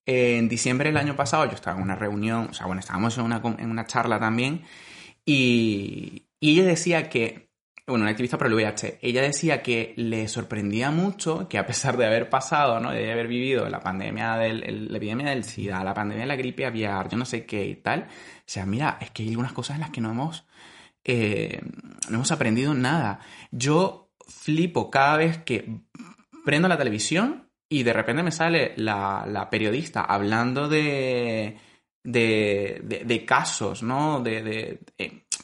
en 0.05 0.49
diciembre 0.49 0.89
del 0.89 0.97
año 0.97 1.15
pasado, 1.15 1.45
yo 1.45 1.53
estaba 1.53 1.77
en 1.77 1.83
una 1.83 1.95
reunión, 1.95 2.47
o 2.49 2.53
sea, 2.53 2.65
bueno, 2.65 2.79
estábamos 2.79 3.17
en 3.17 3.25
una, 3.25 3.41
en 3.57 3.69
una 3.69 3.85
charla 3.85 4.19
también, 4.19 4.63
y, 5.25 6.27
y 6.39 6.51
ella 6.51 6.63
decía 6.65 7.09
que, 7.09 7.48
bueno, 7.89 8.03
una 8.03 8.11
activista 8.11 8.37
pro 8.37 8.47
el 8.47 8.53
VIH, 8.53 8.99
ella 9.01 9.21
decía 9.21 9.61
que 9.61 9.93
le 9.97 10.27
sorprendía 10.27 10.91
mucho 10.91 11.47
que 11.49 11.57
a 11.57 11.65
pesar 11.65 11.97
de 11.97 12.05
haber 12.05 12.29
pasado, 12.29 12.79
¿no? 12.79 12.91
De 12.91 13.11
haber 13.11 13.27
vivido 13.27 13.67
la 13.69 13.79
pandemia 13.79 14.35
del, 14.37 14.63
el- 14.63 14.91
la 14.91 14.97
epidemia 14.97 15.29
del 15.29 15.43
SIDA, 15.43 15.83
la 15.83 15.93
pandemia 15.93 16.23
de 16.23 16.27
la 16.27 16.35
gripe 16.35 16.65
aviar, 16.65 17.09
yo 17.09 17.17
no 17.17 17.25
sé 17.25 17.45
qué 17.45 17.65
y 17.65 17.75
tal, 17.75 18.01
o 18.03 18.41
sea, 18.45 18.65
mira, 18.65 18.97
es 19.01 19.11
que 19.11 19.23
hay 19.23 19.29
algunas 19.29 19.53
cosas 19.53 19.75
en 19.75 19.81
las 19.81 19.89
que 19.91 20.01
no 20.01 20.11
hemos, 20.11 20.45
eh, 21.03 21.61
no 22.09 22.15
hemos 22.15 22.31
aprendido 22.31 22.73
nada. 22.73 23.19
Yo 23.51 24.11
flipo 24.27 24.89
cada 24.91 25.17
vez 25.17 25.37
que 25.39 25.79
prendo 26.45 26.67
la 26.67 26.77
televisión 26.77 27.49
y 27.67 27.83
de 27.83 27.93
repente 27.93 28.23
me 28.23 28.31
sale 28.31 28.73
la, 28.77 29.23
periodista 29.51 30.01
hablando 30.01 30.67
de, 30.69 31.57
de, 32.03 32.81
de- 32.83 33.03
casos, 33.25 33.83
¿no? 33.83 34.21
De, 34.21 34.79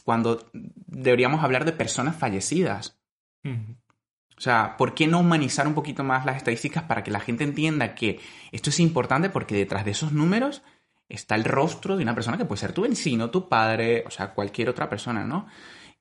cuando 0.06 0.50
deberíamos 0.54 1.44
hablar 1.44 1.66
de 1.66 1.74
personas 1.74 2.16
fallecidas. 2.16 2.98
O 3.44 4.42
sea, 4.42 4.78
¿por 4.78 4.94
qué 4.94 5.08
no 5.08 5.20
humanizar 5.20 5.68
un 5.68 5.74
poquito 5.74 6.04
más 6.04 6.26
las 6.26 6.38
estadísticas 6.38 6.84
para 6.84 7.04
que 7.04 7.12
la 7.12 7.20
gente 7.20 7.44
entienda 7.44 7.96
que 7.96 8.20
esto 8.52 8.70
es 8.70 8.80
importante 8.80 9.30
porque 9.30 9.56
detrás 9.56 9.84
de 9.84 9.92
esos 9.92 10.14
números 10.14 10.62
está 11.10 11.36
el 11.36 11.44
rostro 11.44 11.98
de 11.98 12.04
una 12.04 12.16
persona 12.16 12.38
que 12.38 12.46
puede 12.46 12.62
ser 12.62 12.74
tu 12.74 12.84
vecino, 12.84 13.30
tu 13.30 13.50
padre, 13.50 14.04
o 14.06 14.12
sea, 14.12 14.34
cualquier 14.34 14.70
otra 14.70 14.90
persona, 14.90 15.26
¿no? 15.26 15.48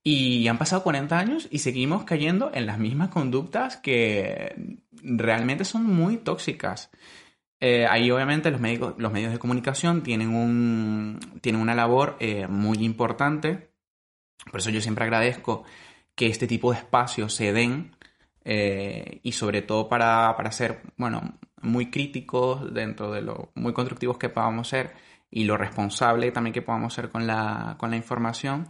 Y 0.03 0.47
han 0.49 0.59
pasado 0.59 0.83
40 0.83 1.19
años 1.19 1.49
y 1.51 1.61
seguimos 1.61 2.05
cayendo 2.05 2.51
en 2.53 2.67
las 2.67 2.79
mismas 2.79 3.09
conductas 3.09 3.79
que 3.79 4.79
realmente 5.03 5.65
son 5.65 5.87
muy 5.87 6.19
tóxicas. 6.19 6.91
Eh, 7.61 7.87
ahí 7.89 8.11
obviamente 8.11 8.51
los, 8.51 8.61
médicos, 8.61 8.95
los 8.99 9.11
medios 9.11 9.33
de 9.33 9.39
comunicación 9.39 10.03
tienen, 10.03 10.35
un, 10.35 11.19
tienen 11.41 11.63
una 11.63 11.75
labor 11.75 12.17
eh, 12.21 12.47
muy 12.49 12.85
importante. 12.85 13.74
Por 14.51 14.61
eso 14.61 14.71
yo 14.71 14.81
siempre 14.81 15.05
agradezco 15.05 15.65
que 16.15 16.27
este 16.27 16.47
tipo 16.47 16.73
de 16.73 16.79
espacios 16.79 17.35
se 17.35 17.53
den 17.53 17.97
eh, 18.45 19.21
y 19.23 19.33
sobre 19.33 19.63
todo 19.63 19.89
para, 19.89 20.37
para 20.37 20.53
ser, 20.53 20.83
bueno, 20.97 21.39
muy 21.63 21.91
críticos 21.91 22.73
dentro 22.73 23.11
de 23.11 23.23
lo 23.23 23.51
muy 23.55 23.73
constructivos 23.73 24.19
que 24.19 24.29
podamos 24.29 24.69
ser 24.69 24.95
y 25.31 25.45
lo 25.45 25.57
responsable 25.57 26.31
también 26.31 26.53
que 26.53 26.63
podamos 26.63 26.95
ser 26.95 27.11
con 27.11 27.27
la, 27.27 27.77
con 27.79 27.91
la 27.91 27.97
información. 27.97 28.69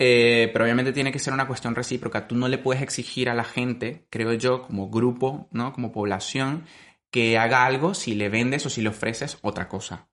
Eh, 0.00 0.50
pero 0.52 0.64
obviamente 0.64 0.92
tiene 0.92 1.10
que 1.10 1.18
ser 1.18 1.32
una 1.32 1.46
cuestión 1.46 1.74
recíproca. 1.74 2.28
Tú 2.28 2.36
no 2.36 2.46
le 2.48 2.58
puedes 2.58 2.82
exigir 2.82 3.28
a 3.28 3.34
la 3.34 3.44
gente, 3.44 4.06
creo 4.10 4.32
yo, 4.34 4.62
como 4.62 4.90
grupo, 4.90 5.48
¿no? 5.50 5.72
Como 5.72 5.90
población, 5.90 6.64
que 7.10 7.38
haga 7.38 7.64
algo 7.64 7.94
si 7.94 8.14
le 8.14 8.28
vendes 8.28 8.64
o 8.66 8.70
si 8.70 8.82
le 8.82 8.90
ofreces 8.90 9.38
otra 9.42 9.68
cosa. 9.68 10.08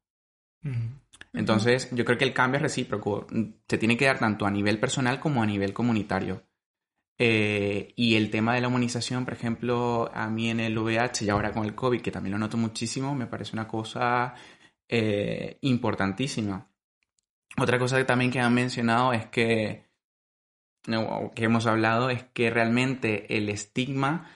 Entonces, 1.35 1.89
yo 1.91 2.05
creo 2.05 2.17
que 2.17 2.25
el 2.25 2.33
cambio 2.33 2.57
es 2.57 2.63
recíproco. 2.63 3.27
Se 3.67 3.77
tiene 3.77 3.97
que 3.97 4.05
dar 4.05 4.19
tanto 4.19 4.45
a 4.45 4.51
nivel 4.51 4.79
personal 4.79 5.19
como 5.19 5.43
a 5.43 5.45
nivel 5.45 5.73
comunitario. 5.73 6.43
Eh, 7.17 7.93
y 7.95 8.15
el 8.15 8.29
tema 8.29 8.53
de 8.55 8.61
la 8.61 8.67
humanización, 8.67 9.25
por 9.25 9.33
ejemplo, 9.33 10.11
a 10.13 10.29
mí 10.29 10.49
en 10.49 10.59
el 10.59 10.77
VIH 10.77 11.25
y 11.25 11.29
ahora 11.29 11.51
con 11.51 11.65
el 11.65 11.75
COVID, 11.75 12.01
que 12.01 12.11
también 12.11 12.33
lo 12.33 12.39
noto 12.39 12.57
muchísimo, 12.57 13.15
me 13.15 13.27
parece 13.27 13.53
una 13.53 13.67
cosa 13.67 14.35
eh, 14.89 15.57
importantísima. 15.61 16.69
Otra 17.57 17.79
cosa 17.79 17.97
que 17.97 18.05
también 18.05 18.31
que 18.31 18.39
han 18.39 18.53
mencionado 18.53 19.13
es 19.13 19.27
que, 19.27 19.85
que 20.83 21.43
hemos 21.43 21.65
hablado, 21.67 22.09
es 22.09 22.23
que 22.33 22.49
realmente 22.49 23.37
el 23.37 23.49
estigma 23.49 24.29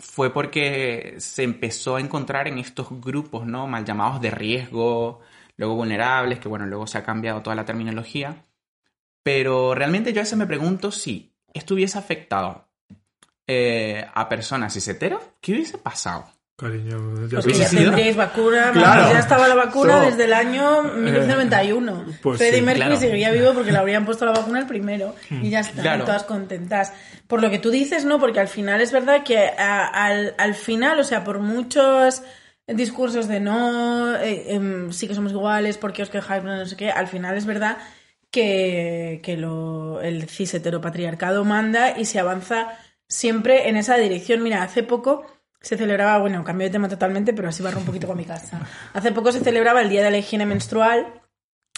fue 0.00 0.32
porque 0.32 1.14
se 1.18 1.44
empezó 1.44 1.96
a 1.96 2.00
encontrar 2.00 2.48
en 2.48 2.58
estos 2.58 2.88
grupos, 3.00 3.46
¿no? 3.46 3.66
Mal 3.68 3.84
llamados 3.84 4.20
de 4.20 4.30
riesgo, 4.30 5.20
luego 5.60 5.74
vulnerables, 5.76 6.38
que 6.40 6.48
bueno, 6.48 6.64
luego 6.66 6.86
se 6.86 6.96
ha 6.98 7.04
cambiado 7.04 7.42
toda 7.42 7.54
la 7.54 7.66
terminología. 7.66 8.34
Pero 9.22 9.74
realmente 9.74 10.12
yo 10.14 10.20
a 10.20 10.24
veces 10.24 10.38
me 10.38 10.46
pregunto 10.46 10.90
si 10.90 11.34
esto 11.52 11.74
hubiese 11.74 11.98
afectado 11.98 12.66
eh, 13.46 14.06
a 14.14 14.28
personas 14.28 14.72
cis 14.72 14.88
heteros, 14.88 15.22
¿qué 15.40 15.52
hubiese 15.52 15.76
pasado? 15.78 16.26
Cariño, 16.56 17.26
ya 17.26 17.36
Pues 17.40 17.46
que 17.46 17.52
te- 17.52 17.58
ya 17.58 17.68
sido? 17.68 17.82
tendríais 17.84 18.16
vacuna, 18.16 18.70
Claro. 18.72 19.10
ya 19.12 19.18
estaba 19.18 19.48
la 19.48 19.54
vacuna 19.54 19.98
So- 19.98 20.06
desde 20.10 20.24
el 20.24 20.32
año 20.34 20.82
1991. 20.82 22.04
pues 22.22 22.38
Freddie 22.38 22.58
sí. 22.60 22.64
Mercury 22.64 22.86
Claro. 22.86 23.00
seguiría 23.00 23.30
vivo 23.30 23.52
porque 23.54 23.72
le 23.72 23.78
habrían 23.78 24.04
puesto 24.04 24.24
la 24.26 24.32
vacuna 24.32 24.58
el 24.60 24.66
primero 24.66 25.14
y 25.30 25.50
ya 25.50 25.60
está, 25.60 25.82
Claro. 25.82 26.02
y 26.02 26.06
todas 26.06 26.24
contentas. 26.24 26.92
Por 27.26 27.40
lo 27.42 27.50
que 27.50 27.58
tú 27.58 27.70
dices, 27.70 28.04
¿no? 28.04 28.18
Porque 28.20 28.40
al 28.40 28.48
final 28.48 28.80
es 28.80 28.92
verdad 28.92 29.22
que 29.24 29.38
a- 29.38 29.86
al, 29.86 30.34
al 30.38 30.54
final, 30.54 30.98
o 31.00 31.04
sea, 31.04 31.24
por 31.24 31.38
muchos 31.40 32.22
discursos 32.74 33.28
de 33.28 33.40
no, 33.40 34.16
eh, 34.16 34.54
em, 34.54 34.92
sí 34.92 35.08
que 35.08 35.14
somos 35.14 35.32
iguales, 35.32 35.78
porque 35.78 36.02
os 36.02 36.10
quejáis, 36.10 36.44
no 36.44 36.66
sé 36.66 36.76
qué, 36.76 36.90
al 36.90 37.06
final 37.06 37.36
es 37.36 37.46
verdad 37.46 37.78
que, 38.30 39.20
que 39.22 39.36
lo, 39.36 40.00
el 40.00 40.28
cis 40.28 40.54
heteropatriarcado 40.54 41.44
manda 41.44 41.98
y 41.98 42.04
se 42.04 42.18
avanza 42.18 42.68
siempre 43.08 43.68
en 43.68 43.76
esa 43.76 43.96
dirección. 43.96 44.42
Mira, 44.42 44.62
hace 44.62 44.82
poco 44.82 45.26
se 45.60 45.76
celebraba, 45.76 46.18
bueno, 46.18 46.42
cambio 46.44 46.66
de 46.66 46.72
tema 46.72 46.88
totalmente, 46.88 47.32
pero 47.32 47.48
así 47.48 47.62
barro 47.62 47.80
un 47.80 47.84
poquito 47.84 48.06
con 48.06 48.16
mi 48.16 48.24
casa. 48.24 48.60
Hace 48.94 49.12
poco 49.12 49.30
se 49.32 49.40
celebraba 49.40 49.82
el 49.82 49.90
Día 49.90 50.02
de 50.02 50.10
la 50.10 50.18
Higiene 50.18 50.46
Menstrual 50.46 51.20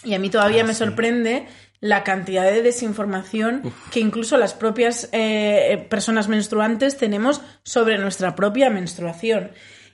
y 0.05 0.15
a 0.15 0.19
mí 0.19 0.31
todavía 0.31 0.65
me 0.65 0.75
sorprende 0.75 1.49
la 1.81 2.05
cantidad 2.05 2.45
de 2.45 2.63
desinformación 2.63 3.73
que 3.91 3.99
incluso 3.99 4.37
las 4.37 4.55
propias 4.55 5.09
eh, 5.11 5.85
personas 5.91 6.29
menstruantes 6.29 6.97
tenemos 6.97 7.41
sobre 7.65 7.99
nuestra 7.99 8.37
propia 8.37 8.71
menstruación. 8.71 9.51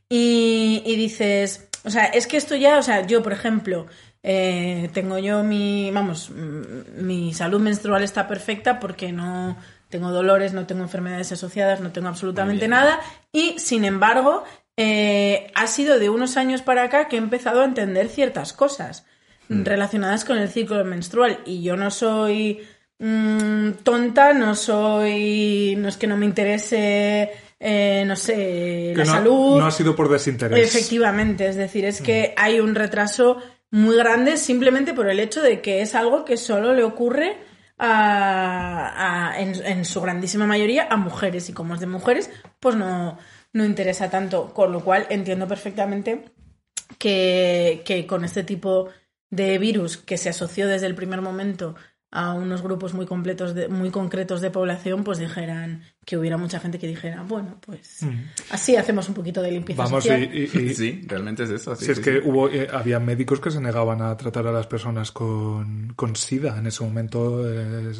Y, 0.08 0.82
y 0.86 0.96
dices, 0.96 1.68
o 1.84 1.90
sea, 1.90 2.04
es 2.06 2.26
que 2.26 2.36
esto 2.36 2.56
ya, 2.56 2.78
o 2.78 2.82
sea, 2.82 3.06
yo, 3.06 3.22
por 3.22 3.32
ejemplo, 3.32 3.86
eh, 4.22 4.90
tengo 4.92 5.18
yo 5.18 5.42
mi, 5.42 5.90
vamos, 5.90 6.30
mm, 6.30 7.04
mi 7.04 7.32
salud 7.32 7.60
menstrual 7.60 8.02
está 8.02 8.26
perfecta 8.26 8.80
porque 8.80 9.12
no 9.12 9.56
tengo 9.88 10.10
dolores, 10.10 10.52
no 10.52 10.66
tengo 10.66 10.82
enfermedades 10.82 11.32
asociadas, 11.32 11.80
no 11.80 11.92
tengo 11.92 12.08
absolutamente 12.08 12.68
nada. 12.68 13.00
Y, 13.32 13.58
sin 13.58 13.84
embargo, 13.84 14.44
eh, 14.76 15.50
ha 15.54 15.66
sido 15.66 15.98
de 15.98 16.10
unos 16.10 16.36
años 16.36 16.62
para 16.62 16.84
acá 16.84 17.08
que 17.08 17.16
he 17.16 17.18
empezado 17.18 17.62
a 17.62 17.64
entender 17.64 18.08
ciertas 18.08 18.52
cosas 18.52 19.06
relacionadas 19.48 20.26
con 20.26 20.36
el 20.36 20.50
ciclo 20.50 20.84
menstrual. 20.84 21.40
Y 21.46 21.62
yo 21.62 21.76
no 21.76 21.90
soy 21.90 22.60
mm, 22.98 23.70
tonta, 23.82 24.34
no 24.34 24.54
soy. 24.54 25.74
No 25.78 25.88
es 25.88 25.96
que 25.96 26.06
no 26.06 26.18
me 26.18 26.26
interese, 26.26 27.32
eh, 27.60 28.04
no 28.06 28.14
sé, 28.16 28.34
que 28.34 28.94
la 28.96 29.04
no, 29.04 29.10
salud. 29.12 29.58
no 29.58 29.66
ha 29.66 29.70
sido 29.70 29.96
por 29.96 30.08
desinterés. 30.08 30.58
Efectivamente, 30.74 31.46
es 31.48 31.56
decir, 31.56 31.84
es 31.84 32.00
que 32.00 32.34
hay 32.36 32.60
un 32.60 32.74
retraso 32.74 33.38
muy 33.70 33.96
grande 33.96 34.36
simplemente 34.36 34.94
por 34.94 35.08
el 35.10 35.20
hecho 35.20 35.42
de 35.42 35.60
que 35.60 35.82
es 35.82 35.94
algo 35.94 36.24
que 36.24 36.36
solo 36.36 36.72
le 36.74 36.84
ocurre 36.84 37.36
a, 37.78 39.28
a- 39.32 39.40
en, 39.40 39.54
en 39.64 39.84
su 39.84 40.00
grandísima 40.00 40.46
mayoría 40.46 40.86
a 40.90 40.96
mujeres 40.96 41.48
y 41.48 41.52
como 41.52 41.74
es 41.74 41.80
de 41.80 41.86
mujeres, 41.86 42.30
pues 42.60 42.76
no, 42.76 43.18
no 43.52 43.64
interesa 43.64 44.08
tanto, 44.10 44.52
con 44.54 44.72
lo 44.72 44.80
cual 44.84 45.06
entiendo 45.10 45.46
perfectamente 45.48 46.24
que, 46.98 47.82
que 47.84 48.06
con 48.06 48.24
este 48.24 48.42
tipo 48.44 48.88
de 49.30 49.58
virus 49.58 49.96
que 49.98 50.16
se 50.16 50.30
asoció 50.30 50.66
desde 50.66 50.86
el 50.86 50.94
primer 50.94 51.20
momento 51.20 51.74
a 52.10 52.32
unos 52.32 52.62
grupos 52.62 52.94
muy 52.94 53.04
completos 53.04 53.54
de, 53.54 53.68
muy 53.68 53.90
concretos 53.90 54.40
de 54.40 54.50
población, 54.50 55.04
pues 55.04 55.18
dijeran 55.18 55.82
que 56.08 56.16
hubiera 56.16 56.38
mucha 56.38 56.58
gente 56.58 56.78
que 56.78 56.86
dijera, 56.86 57.22
bueno, 57.28 57.56
pues 57.60 58.00
así 58.50 58.76
hacemos 58.76 59.06
un 59.10 59.14
poquito 59.14 59.42
de 59.42 59.50
limpieza 59.52 59.82
Mm. 59.82 59.84
Vamos, 59.84 60.06
y, 60.06 60.08
social. 60.08 60.30
y- 60.34 60.58
y- 60.70 60.74
Sí, 60.74 61.04
realmente 61.06 61.42
es 61.42 61.50
eso. 61.50 61.76
sí, 61.76 61.84
si 61.84 61.90
es 61.90 61.98
sí, 61.98 62.02
que 62.02 62.12
sí. 62.14 62.18
hubo, 62.24 62.48
eh, 62.48 62.66
había 62.72 62.98
médicos 62.98 63.40
que 63.40 63.50
se 63.50 63.60
negaban 63.60 64.00
a 64.00 64.16
tratar 64.16 64.46
a 64.46 64.52
las 64.52 64.66
personas 64.66 65.12
con, 65.12 65.92
con 65.96 66.16
SIDA. 66.16 66.56
En 66.56 66.66
ese 66.66 66.82
momento 66.82 67.42
eh, 67.46 67.92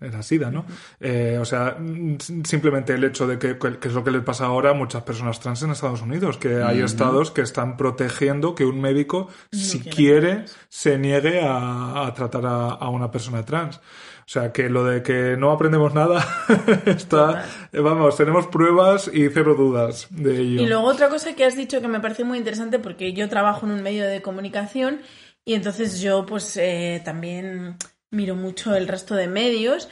era 0.00 0.24
SIDA, 0.24 0.50
¿no? 0.50 0.64
Eh, 0.98 1.38
o 1.40 1.44
sea, 1.44 1.76
mm, 1.78 2.16
simplemente 2.44 2.94
el 2.94 3.04
hecho 3.04 3.28
de 3.28 3.38
que, 3.38 3.56
que 3.56 3.86
es 3.88 3.94
lo 3.94 4.02
que 4.02 4.10
les 4.10 4.22
pasa 4.24 4.46
ahora 4.46 4.70
a 4.70 4.74
muchas 4.74 5.04
personas 5.04 5.38
trans 5.38 5.62
en 5.62 5.70
Estados 5.70 6.02
Unidos, 6.02 6.38
que 6.38 6.64
hay 6.64 6.80
estados 6.80 7.30
que 7.30 7.42
están 7.42 7.76
protegiendo 7.76 8.56
que 8.56 8.64
un 8.64 8.80
médico, 8.80 9.28
si 9.52 9.78
quiere 9.78 9.92
quiere, 10.02 10.44
se 10.68 10.98
niegue 10.98 11.40
a, 11.42 12.06
a 12.08 12.12
tratar 12.12 12.44
a, 12.44 12.70
a 12.70 12.88
una 12.88 13.08
persona 13.08 13.44
trans. 13.44 13.78
O 14.24 14.28
sea, 14.32 14.52
que 14.52 14.68
lo 14.68 14.84
de 14.84 15.02
que 15.02 15.36
no 15.36 15.50
aprendemos 15.50 15.94
nada 15.94 16.24
está, 16.86 17.44
vamos, 17.72 18.16
tenemos 18.16 18.46
pruebas 18.46 19.10
y 19.12 19.28
cero 19.28 19.54
dudas 19.54 20.06
de 20.10 20.40
ello. 20.40 20.62
Y 20.62 20.66
luego 20.66 20.84
otra 20.84 21.08
cosa 21.08 21.34
que 21.34 21.44
has 21.44 21.56
dicho 21.56 21.80
que 21.80 21.88
me 21.88 22.00
parece 22.00 22.24
muy 22.24 22.38
interesante 22.38 22.78
porque 22.78 23.12
yo 23.12 23.28
trabajo 23.28 23.66
en 23.66 23.72
un 23.72 23.82
medio 23.82 24.06
de 24.06 24.22
comunicación 24.22 25.00
y 25.44 25.54
entonces 25.54 26.00
yo 26.00 26.24
pues 26.24 26.56
eh, 26.56 27.02
también 27.04 27.76
miro 28.10 28.36
mucho 28.36 28.74
el 28.76 28.88
resto 28.88 29.14
de 29.14 29.26
medios 29.26 29.88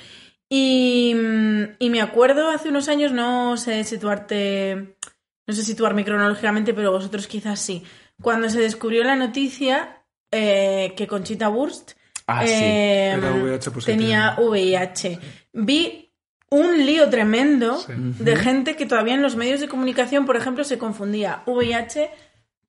y, 0.49 1.15
y 1.79 1.91
me 1.91 2.01
acuerdo 2.01 2.51
hace 2.51 2.69
unos 2.71 2.89
años, 2.89 3.13
no 3.13 3.57
sé 3.57 3.85
situarte, 3.85 4.97
no 5.47 5.55
sé 5.55 5.63
situarme 5.63 6.05
cronológicamente, 6.05 6.75
pero 6.75 6.93
vosotros 6.93 7.27
quizás 7.27 7.61
sí, 7.61 7.85
cuando 8.21 8.49
se 8.49 8.61
descubrió 8.61 9.05
la 9.05 9.17
noticia 9.17 10.05
eh, 10.31 10.95
que 10.97 11.07
Conchita 11.07 11.49
Wurst 11.49 11.93
Ah, 12.31 12.47
sí. 12.47 12.53
eh, 12.53 13.11
Era 13.17 13.31
VIH 13.33 13.71
positivo. 13.71 13.99
tenía 13.99 14.35
VIH. 14.39 15.19
Vi 15.53 16.13
un 16.51 16.85
lío 16.85 17.09
tremendo 17.09 17.79
Sí. 17.79 17.93
de 17.97 18.37
gente 18.37 18.77
que 18.77 18.87
todavía 18.87 19.15
en 19.15 19.23
los 19.23 19.37
medios 19.37 19.61
de 19.61 19.69
comunicación, 19.69 20.27
por 20.27 20.37
ejemplo, 20.37 20.65
se 20.65 20.79
confundía 20.79 21.43
VIH 21.47 22.11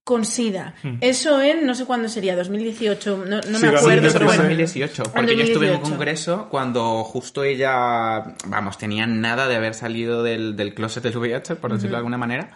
con 0.04 0.26
SIDA. 0.26 0.74
Eso 1.00 1.41
en, 1.41 1.65
no 1.65 1.76
sé 1.76 1.86
cuándo 1.86 2.10
sería, 2.10 2.36
2018, 2.36 3.17
no, 3.28 3.36
no 3.38 3.41
Sí, 3.43 3.50
me 3.50 3.67
acuerdo, 3.69 3.89
el 3.91 3.95
Yo 3.95 4.02
creo 4.02 4.13
pero 4.13 4.19
que 4.19 4.26
bueno. 4.26 4.32
en 4.34 4.38
2018, 4.50 5.04
porque 5.13 5.36
yo 5.38 5.43
estuve 5.43 5.67
en 5.67 5.71
un 5.74 5.80
2018. 5.80 5.89
congreso 5.89 6.47
cuando 6.50 7.04
justo 7.04 7.43
ella, 7.43 8.36
vamos, 8.47 8.78
tenía 8.80 9.06
nada 9.06 9.47
de 9.47 9.56
haber 9.56 9.74
salido 9.76 10.24
del, 10.24 10.56
del 10.56 10.74
closet 10.74 11.04
del 11.04 11.15
VIH, 11.17 11.56
por 11.56 11.71
decirlo 11.71 11.91
de 11.91 11.97
alguna 11.97 12.17
manera. 12.17 12.50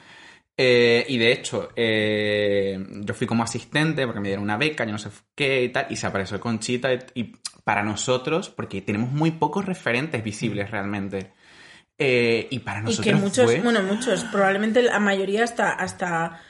Eh, 0.57 1.05
y 1.09 1.17
de 1.17 1.31
hecho, 1.33 1.69
eh, 1.75 2.79
yo 3.01 3.13
fui 3.13 3.27
como 3.27 3.43
asistente 3.43 4.05
porque 4.05 4.21
me 4.21 4.29
dieron 4.29 4.43
una 4.43 4.57
beca, 4.57 4.85
yo 4.85 4.91
no 4.93 4.97
sé 4.97 5.09
qué 5.35 5.63
y 5.65 5.69
tal, 5.69 5.87
y 5.89 5.95
se 5.97 6.07
apareció 6.07 6.39
Conchita. 6.39 6.93
Y, 6.93 6.99
y 7.13 7.33
para 7.63 7.83
nosotros, 7.83 8.49
porque 8.49 8.81
tenemos 8.81 9.11
muy 9.11 9.31
pocos 9.31 9.65
referentes 9.65 10.23
visibles 10.23 10.71
realmente. 10.71 11.33
eh, 11.97 12.47
y 12.51 12.59
para 12.59 12.79
Y 12.79 12.83
nosotros 12.83 13.05
que 13.05 13.13
muchos, 13.15 13.45
fue- 13.45 13.61
bueno, 13.61 13.81
muchos, 13.83 14.23
probablemente 14.25 14.81
la 14.81 14.99
mayoría 14.99 15.43
hasta, 15.43 15.71
hasta 15.71 16.41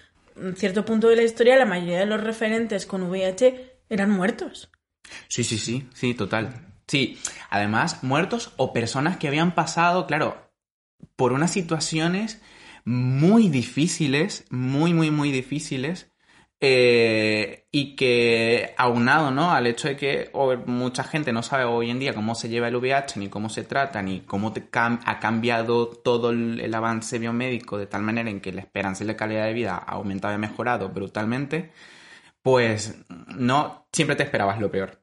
cierto 0.56 0.84
punto 0.86 1.08
de 1.08 1.16
la 1.16 1.24
historia, 1.24 1.56
la 1.56 1.66
mayoría 1.66 2.00
de 2.00 2.06
los 2.08 2.22
referentes 2.24 2.86
con 2.86 3.04
VIH 3.04 3.78
eran 3.90 4.10
muertos. 4.10 4.70
Sí, 5.28 5.44
sí, 5.44 5.58
sí, 5.58 5.88
sí, 5.94 6.14
total. 6.14 6.68
Sí, 6.88 7.20
además, 7.50 8.04
muertos 8.04 8.54
o 8.58 8.74
personas 8.74 9.18
que 9.18 9.28
habían 9.28 9.54
pasado, 9.56 10.08
claro, 10.08 10.50
por 11.16 11.32
unas 11.34 11.52
situaciones 11.52 12.42
muy 12.86 13.50
difíciles, 13.50 14.46
muy, 14.50 14.94
muy, 14.94 15.12
muy 15.12 15.32
difíciles, 15.32 16.12
eh, 16.62 17.68
y 17.72 17.96
que 17.96 18.74
aunado, 18.78 19.32
¿no? 19.32 19.52
Al 19.52 19.68
hecho 19.68 19.88
de 19.90 19.98
que 19.98 20.32
mucha 20.66 21.04
gente 21.04 21.34
no 21.34 21.44
sabe 21.44 21.66
hoy 21.66 21.90
en 21.92 22.00
día 22.00 22.14
cómo 22.16 22.34
se 22.36 22.48
lleva 22.50 22.68
el 22.70 22.76
VIH, 22.78 23.20
ni 23.20 23.30
cómo 23.30 23.50
se 23.50 23.64
trata, 23.64 24.02
ni 24.02 24.22
cómo 24.22 24.54
te 24.54 24.70
cam- 24.72 25.02
ha 25.06 25.20
cambiado 25.20 25.88
todo 25.90 26.30
el, 26.30 26.62
el 26.62 26.74
avance 26.74 27.20
biomédico 27.20 27.78
de 27.78 27.88
tal 27.88 28.04
manera 28.04 28.30
en 28.30 28.40
que 28.42 28.54
la 28.54 28.62
esperanza 28.62 29.04
y 29.04 29.08
la 29.08 29.18
calidad 29.18 29.46
de 29.46 29.54
vida 29.54 29.76
ha 29.76 29.94
aumentado 29.94 30.34
y 30.34 30.38
mejorado 30.38 30.90
brutalmente, 30.90 31.72
pues 32.42 33.04
no, 33.36 33.88
siempre 33.92 34.16
te 34.16 34.24
esperabas 34.24 34.60
lo 34.60 34.72
peor 34.72 35.02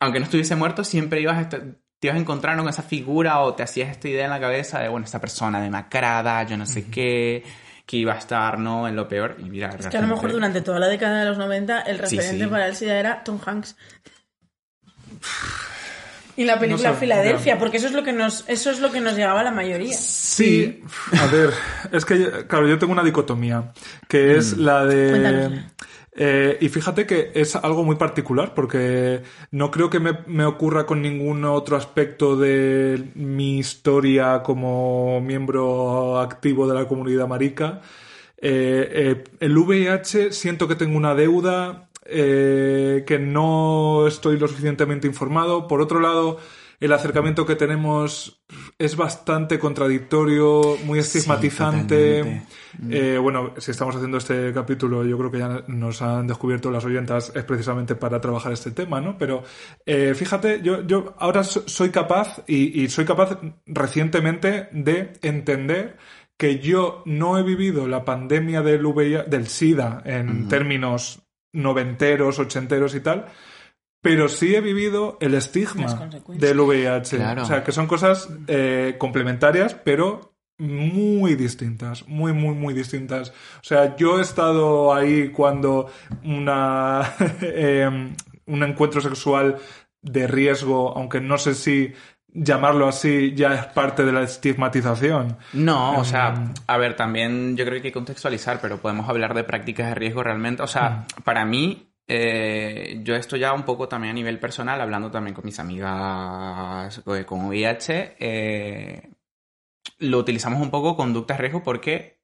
aunque 0.00 0.18
no 0.18 0.24
estuviese 0.26 0.56
muerto, 0.56 0.84
siempre 0.84 1.20
ibas 1.20 1.38
a 1.38 1.40
est- 1.42 1.76
te 1.98 2.08
ibas 2.08 2.16
a 2.16 2.20
encontrar 2.20 2.56
con 2.56 2.68
esa 2.68 2.82
figura 2.82 3.40
o 3.40 3.54
te 3.54 3.62
hacías 3.62 3.90
esta 3.90 4.08
idea 4.08 4.24
en 4.24 4.30
la 4.30 4.40
cabeza 4.40 4.80
de, 4.80 4.88
bueno, 4.88 5.06
esta 5.06 5.20
persona 5.20 5.60
demacrada, 5.60 6.42
yo 6.44 6.56
no 6.56 6.66
sé 6.66 6.86
qué, 6.86 7.42
que 7.86 7.96
iba 7.96 8.12
a 8.12 8.18
estar, 8.18 8.58
¿no? 8.58 8.86
En 8.86 8.96
lo 8.96 9.08
peor. 9.08 9.36
Y 9.38 9.44
mira, 9.44 9.70
Es 9.78 9.86
que 9.86 9.96
a 9.96 10.02
lo 10.02 10.08
mejor 10.08 10.32
durante 10.32 10.60
toda 10.60 10.78
la 10.78 10.88
década 10.88 11.20
de 11.20 11.24
los 11.26 11.38
90 11.38 11.80
el 11.82 11.98
referente 11.98 12.44
sí. 12.44 12.50
para 12.50 12.66
el 12.66 12.76
SIDA 12.76 12.98
era 12.98 13.24
Tom 13.24 13.38
Hanks. 13.44 13.76
Y 16.36 16.44
la 16.44 16.58
película 16.58 16.90
No 16.90 16.94
sé, 16.94 17.00
Filadelfia, 17.00 17.58
porque 17.58 17.78
eso 17.78 17.86
es 17.86 17.94
lo 17.94 18.02
que 18.02 18.12
nos, 18.12 18.44
eso 18.46 18.70
es 18.70 18.80
lo 18.80 18.92
que 18.92 19.00
nos 19.00 19.14
llegaba 19.16 19.40
a 19.40 19.44
la 19.44 19.52
mayoría. 19.52 19.96
Sí, 19.96 20.82
a 21.18 21.26
ver, 21.28 21.50
es 21.92 22.04
que, 22.04 22.46
claro, 22.46 22.68
yo 22.68 22.78
tengo 22.78 22.92
una 22.92 23.02
dicotomía, 23.02 23.72
que 24.06 24.36
es 24.36 24.58
la 24.58 24.84
de... 24.84 25.10
Cuéntanosla. 25.10 25.72
Eh, 26.18 26.56
y 26.62 26.70
fíjate 26.70 27.06
que 27.06 27.30
es 27.34 27.56
algo 27.56 27.84
muy 27.84 27.96
particular, 27.96 28.54
porque 28.54 29.22
no 29.50 29.70
creo 29.70 29.90
que 29.90 30.00
me, 30.00 30.20
me 30.26 30.46
ocurra 30.46 30.86
con 30.86 31.02
ningún 31.02 31.44
otro 31.44 31.76
aspecto 31.76 32.36
de 32.36 33.10
mi 33.14 33.58
historia 33.58 34.42
como 34.42 35.20
miembro 35.20 36.18
activo 36.18 36.66
de 36.66 36.74
la 36.74 36.88
comunidad 36.88 37.28
marica. 37.28 37.82
Eh, 38.38 38.88
eh, 38.92 39.24
el 39.40 39.58
VIH 39.58 40.32
siento 40.32 40.66
que 40.68 40.74
tengo 40.74 40.96
una 40.96 41.14
deuda, 41.14 41.88
que 42.04 43.18
no 43.20 44.06
estoy 44.06 44.38
lo 44.38 44.48
suficientemente 44.48 45.08
informado. 45.08 45.66
Por 45.66 45.80
otro 45.80 46.00
lado, 46.00 46.38
el 46.80 46.92
acercamiento 46.92 47.44
que 47.46 47.56
tenemos 47.56 48.40
es 48.78 48.94
bastante 48.96 49.58
contradictorio, 49.58 50.76
muy 50.84 50.98
estigmatizante. 50.98 52.42
Eh, 52.90 53.18
bueno, 53.18 53.54
si 53.56 53.70
estamos 53.70 53.96
haciendo 53.96 54.18
este 54.18 54.52
capítulo, 54.52 55.02
yo 55.04 55.16
creo 55.16 55.30
que 55.30 55.38
ya 55.38 55.64
nos 55.68 56.02
han 56.02 56.26
descubierto 56.26 56.70
las 56.70 56.84
oyentas, 56.84 57.32
es 57.34 57.44
precisamente 57.44 57.94
para 57.94 58.20
trabajar 58.20 58.52
este 58.52 58.72
tema, 58.72 59.00
¿no? 59.00 59.16
Pero 59.16 59.42
eh, 59.86 60.12
fíjate, 60.14 60.60
yo, 60.62 60.86
yo 60.86 61.14
ahora 61.18 61.42
so- 61.42 61.66
soy 61.66 61.88
capaz, 61.88 62.42
y, 62.46 62.82
y 62.82 62.88
soy 62.90 63.06
capaz 63.06 63.38
recientemente 63.64 64.68
de 64.72 65.14
entender 65.22 65.96
que 66.36 66.58
yo 66.58 67.02
no 67.06 67.38
he 67.38 67.42
vivido 67.42 67.88
la 67.88 68.04
pandemia 68.04 68.60
del, 68.60 68.82
del 69.26 69.46
SIDA 69.46 70.02
en 70.04 70.48
términos 70.48 71.22
noventeros, 71.54 72.38
ochenteros 72.38 72.94
y 72.94 73.00
tal, 73.00 73.24
pero 74.00 74.28
sí 74.28 74.54
he 74.54 74.60
vivido 74.60 75.18
el 75.20 75.34
estigma 75.34 76.08
del 76.28 76.60
VIH. 76.60 77.40
O 77.40 77.44
sea, 77.44 77.64
que 77.64 77.72
son 77.72 77.86
cosas 77.86 78.28
eh, 78.46 78.94
complementarias, 78.98 79.74
pero 79.74 80.36
muy 80.58 81.34
distintas, 81.34 82.06
muy, 82.08 82.32
muy, 82.32 82.54
muy 82.54 82.74
distintas. 82.74 83.30
O 83.30 83.64
sea, 83.64 83.96
yo 83.96 84.18
he 84.18 84.22
estado 84.22 84.94
ahí 84.94 85.28
cuando 85.30 85.90
una, 86.24 87.14
em, 87.40 88.14
un 88.46 88.62
encuentro 88.62 89.00
sexual 89.00 89.56
de 90.02 90.26
riesgo, 90.26 90.96
aunque 90.96 91.20
no 91.20 91.36
sé 91.36 91.54
si 91.54 91.92
llamarlo 92.38 92.86
así 92.86 93.32
ya 93.34 93.54
es 93.54 93.66
parte 93.66 94.04
de 94.04 94.12
la 94.12 94.22
estigmatización. 94.22 95.36
No, 95.52 95.98
o 95.98 96.04
sea, 96.04 96.28
em, 96.28 96.54
a 96.66 96.76
ver, 96.76 96.96
también 96.96 97.56
yo 97.56 97.64
creo 97.64 97.74
que 97.74 97.88
hay 97.88 97.92
que 97.92 97.92
contextualizar, 97.92 98.60
pero 98.60 98.78
podemos 98.78 99.08
hablar 99.08 99.34
de 99.34 99.44
prácticas 99.44 99.88
de 99.88 99.94
riesgo 99.94 100.22
realmente. 100.22 100.62
O 100.62 100.66
sea, 100.66 101.06
mm. 101.18 101.22
para 101.22 101.44
mí, 101.44 101.88
eh, 102.08 103.00
yo 103.02 103.16
esto 103.16 103.36
ya 103.36 103.52
un 103.52 103.64
poco 103.64 103.88
también 103.88 104.12
a 104.12 104.14
nivel 104.14 104.38
personal, 104.38 104.80
hablando 104.80 105.10
también 105.10 105.34
con 105.34 105.44
mis 105.44 105.58
amigas 105.58 107.02
eh, 107.06 107.24
con 107.24 107.46
VIH, 107.46 108.16
eh, 108.18 109.10
lo 109.98 110.18
utilizamos 110.18 110.60
un 110.60 110.70
poco 110.70 110.96
conductas 110.96 111.38
riesgo 111.38 111.62
porque 111.62 112.20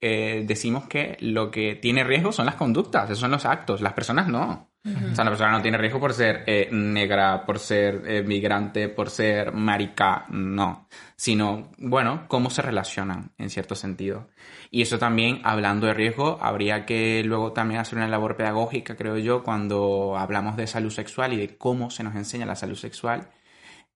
decimos 0.46 0.88
que 0.88 1.16
lo 1.20 1.50
que 1.50 1.76
tiene 1.76 2.04
riesgo 2.04 2.32
son 2.32 2.46
las 2.46 2.56
conductas, 2.56 3.04
esos 3.04 3.20
son 3.20 3.30
los 3.30 3.46
actos, 3.46 3.80
las 3.80 3.92
personas 3.94 4.28
no. 4.28 4.71
O 4.84 5.14
sea, 5.14 5.24
la 5.24 5.30
persona 5.30 5.52
no 5.52 5.62
tiene 5.62 5.78
riesgo 5.78 6.00
por 6.00 6.12
ser 6.12 6.42
eh, 6.44 6.68
negra, 6.72 7.46
por 7.46 7.60
ser 7.60 8.02
eh, 8.04 8.22
migrante, 8.24 8.88
por 8.88 9.10
ser 9.10 9.52
marica, 9.52 10.26
no. 10.28 10.88
Sino, 11.14 11.70
bueno, 11.78 12.24
cómo 12.26 12.50
se 12.50 12.62
relacionan 12.62 13.30
en 13.38 13.48
cierto 13.48 13.76
sentido. 13.76 14.28
Y 14.72 14.82
eso 14.82 14.98
también, 14.98 15.40
hablando 15.44 15.86
de 15.86 15.94
riesgo, 15.94 16.36
habría 16.42 16.84
que 16.84 17.22
luego 17.24 17.52
también 17.52 17.80
hacer 17.80 17.96
una 17.96 18.08
labor 18.08 18.36
pedagógica, 18.36 18.96
creo 18.96 19.18
yo, 19.18 19.44
cuando 19.44 20.16
hablamos 20.18 20.56
de 20.56 20.66
salud 20.66 20.90
sexual 20.90 21.32
y 21.32 21.36
de 21.36 21.56
cómo 21.56 21.90
se 21.90 22.02
nos 22.02 22.16
enseña 22.16 22.44
la 22.44 22.56
salud 22.56 22.76
sexual, 22.76 23.30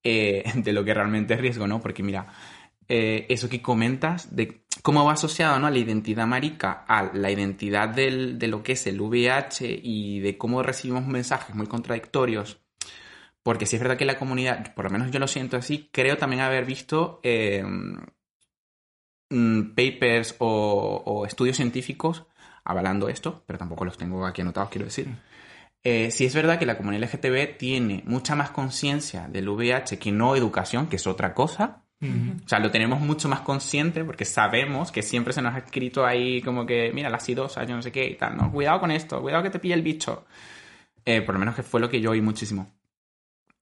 eh, 0.05 0.45
de 0.55 0.73
lo 0.73 0.85
que 0.85 0.95
realmente 0.95 1.35
es 1.35 1.41
riesgo, 1.41 1.67
¿no? 1.67 1.81
Porque 1.81 2.05
mira, 2.05 2.29
eso 2.89 3.49
que 3.49 3.61
comentas 3.61 4.37
de 4.37 4.66
cómo 4.87 5.05
va 5.05 5.15
asociado 5.15 5.59
¿no? 5.59 5.67
a 5.67 5.73
la 5.73 5.79
identidad 5.79 6.29
marica, 6.29 6.85
a 6.87 7.11
la 7.13 7.29
identidad 7.33 7.89
del, 7.89 8.39
de 8.39 8.47
lo 8.47 8.63
que 8.63 8.75
es 8.75 8.87
el 8.87 9.01
VIH 9.01 9.81
y 9.83 10.21
de 10.21 10.39
cómo 10.39 10.63
recibimos 10.63 11.05
mensajes 11.09 11.57
muy 11.57 11.67
contradictorios. 11.67 12.61
Porque 13.43 13.67
si 13.67 13.75
es 13.75 13.83
verdad 13.83 13.97
que 13.99 14.05
la 14.05 14.17
comunidad, 14.17 14.75
por 14.75 14.85
lo 14.85 14.93
menos 14.93 15.11
yo 15.11 15.19
lo 15.19 15.27
siento 15.27 15.57
así, 15.57 15.91
creo 15.93 16.19
también 16.19 16.43
haber 16.43 16.65
visto 16.65 17.19
em, 17.25 17.97
mm, 19.31 19.75
papers 19.75 20.37
o, 20.39 21.25
estudios 21.27 21.57
científicos 21.57 22.25
avalando 22.63 23.09
esto, 23.09 23.43
pero 23.45 23.59
tampoco 23.59 23.85
los 23.85 23.99
tengo 23.99 24.25
aquí 24.25 24.43
anotados, 24.43 24.71
quiero 24.71 24.85
decir. 24.85 25.09
Eh, 25.83 26.13
si 26.13 26.27
es 26.27 26.35
verdad 26.37 26.61
que 26.61 26.67
la 26.67 26.77
comunidad 26.77 27.09
LGTB 27.13 27.59
tiene 27.59 28.05
mucha 28.07 28.37
más 28.37 28.51
conciencia 28.51 29.27
del 29.27 29.49
VIH 29.49 29.99
que 29.99 30.13
no 30.13 30.37
educación, 30.37 30.87
que 30.87 30.95
es 30.95 31.09
otra 31.09 31.35
cosa, 31.35 31.86
o 32.45 32.49
sea, 32.49 32.59
lo 32.59 32.71
tenemos 32.71 33.01
mucho 33.01 33.29
más 33.29 33.41
consciente 33.41 34.05
porque 34.05 34.25
sabemos 34.25 34.93
que 34.93 35.03
siempre 35.03 35.33
se 35.33 35.43
nos 35.43 35.55
ha 35.55 35.59
escrito 35.59 36.05
ahí 36.05 36.43
como 36.43 36.67
que, 36.67 36.91
mira, 36.93 37.11
la 37.11 37.21
sidosa, 37.21 37.65
yo 37.65 37.77
no 37.77 37.83
sé 37.83 37.93
qué 37.93 38.07
y 38.07 38.15
tal, 38.15 38.37
¿no? 38.37 38.51
Cuidado 38.51 38.81
con 38.81 38.91
esto, 38.91 39.21
cuidado 39.21 39.43
que 39.43 39.51
te 39.51 39.59
pille 39.59 39.75
el 39.75 39.83
bicho. 39.83 40.25
Eh, 41.05 41.23
por 41.23 41.35
lo 41.35 41.39
menos 41.39 41.55
que 41.55 41.63
fue 41.63 41.81
lo 41.81 41.89
que 41.89 42.01
yo 42.01 42.11
oí 42.11 42.21
muchísimo. 42.21 42.73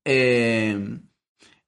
Eh, 0.05 0.99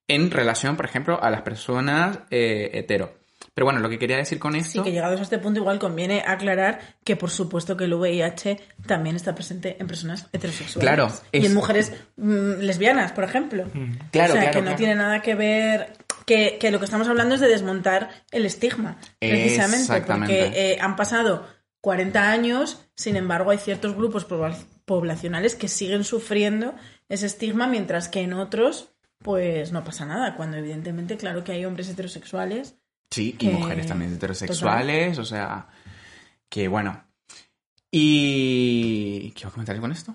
en 0.09 0.31
relación, 0.31 0.77
por 0.77 0.87
ejemplo, 0.87 1.23
a 1.23 1.31
las 1.31 1.43
personas 1.43 2.21
eh, 2.31 2.71
hetero. 2.73 3.26
Pero 3.57 3.65
bueno, 3.65 3.81
lo 3.81 3.89
que 3.89 3.99
quería 3.99 4.19
decir 4.19 4.39
con 4.39 4.55
esto... 4.55 4.71
Sí, 4.71 4.83
que 4.83 4.93
llegados 4.93 5.19
a 5.19 5.23
este 5.23 5.39
punto 5.39 5.61
igual 5.61 5.79
conviene 5.79 6.23
aclarar 6.27 6.79
que 7.03 7.17
por 7.17 7.31
supuesto 7.31 7.75
que 7.75 7.85
el 7.85 7.95
VIH 7.95 8.61
también 8.87 9.17
está 9.17 9.35
presente 9.35 9.79
en 9.81 9.87
personas 9.87 10.29
heterosexuales. 10.35 10.87
Claro. 10.87 11.11
Y 11.33 11.47
en 11.47 11.55
mujeres 11.55 11.95
mm, 12.17 12.59
lesbianas, 12.61 13.13
por 13.13 13.25
ejemplo. 13.25 13.65
Claro, 14.11 14.35
O 14.35 14.37
sea, 14.37 14.51
que 14.51 14.61
no 14.61 14.77
tiene 14.77 14.95
nada 14.95 15.23
que 15.23 15.35
ver 15.35 15.95
que, 16.27 16.59
lo 16.71 16.79
que 16.79 16.85
estamos 16.85 17.09
hablando 17.09 17.35
es 17.35 17.41
de 17.41 17.49
desmontar 17.49 18.11
el 18.31 18.45
estigma, 18.45 18.99
precisamente, 19.19 20.03
porque 20.03 20.53
eh, 20.55 20.79
han 20.79 20.95
pasado 20.95 21.47
40 21.81 22.31
años, 22.31 22.87
sin 22.95 23.17
embargo 23.17 23.53
hay 23.53 23.59
ciertos 23.59 23.97
grupos 23.97 24.27
poblacionales 24.85 25.55
que 25.55 25.69
siguen 25.69 26.05
sufriendo 26.05 26.75
ese 27.09 27.25
estigma, 27.25 27.69
mientras 27.69 28.11
que 28.11 28.21
en 28.21 28.35
otros, 28.35 28.91
pues 29.21 29.73
no 29.73 29.83
pasa 29.83 30.05
nada, 30.05 30.35
cuando 30.37 30.59
evidentemente, 30.59 31.17
claro 31.17 31.43
que 31.43 31.53
hay 31.53 31.65
hombres 31.65 31.89
heterosexuales. 31.89 32.77
Sí, 33.11 33.37
y 33.39 33.49
mujeres 33.49 33.87
también 33.87 34.15
heterosexuales, 34.15 35.19
o 35.19 35.25
sea, 35.25 35.69
que 36.49 36.69
bueno. 36.69 37.05
Y... 37.91 39.31
¿Qué 39.31 39.49
comentar 39.49 39.79
con 39.81 39.93
esto? 39.93 40.15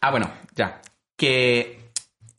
Ah, 0.00 0.10
bueno, 0.10 0.30
ya. 0.54 0.80
Que 1.16 1.82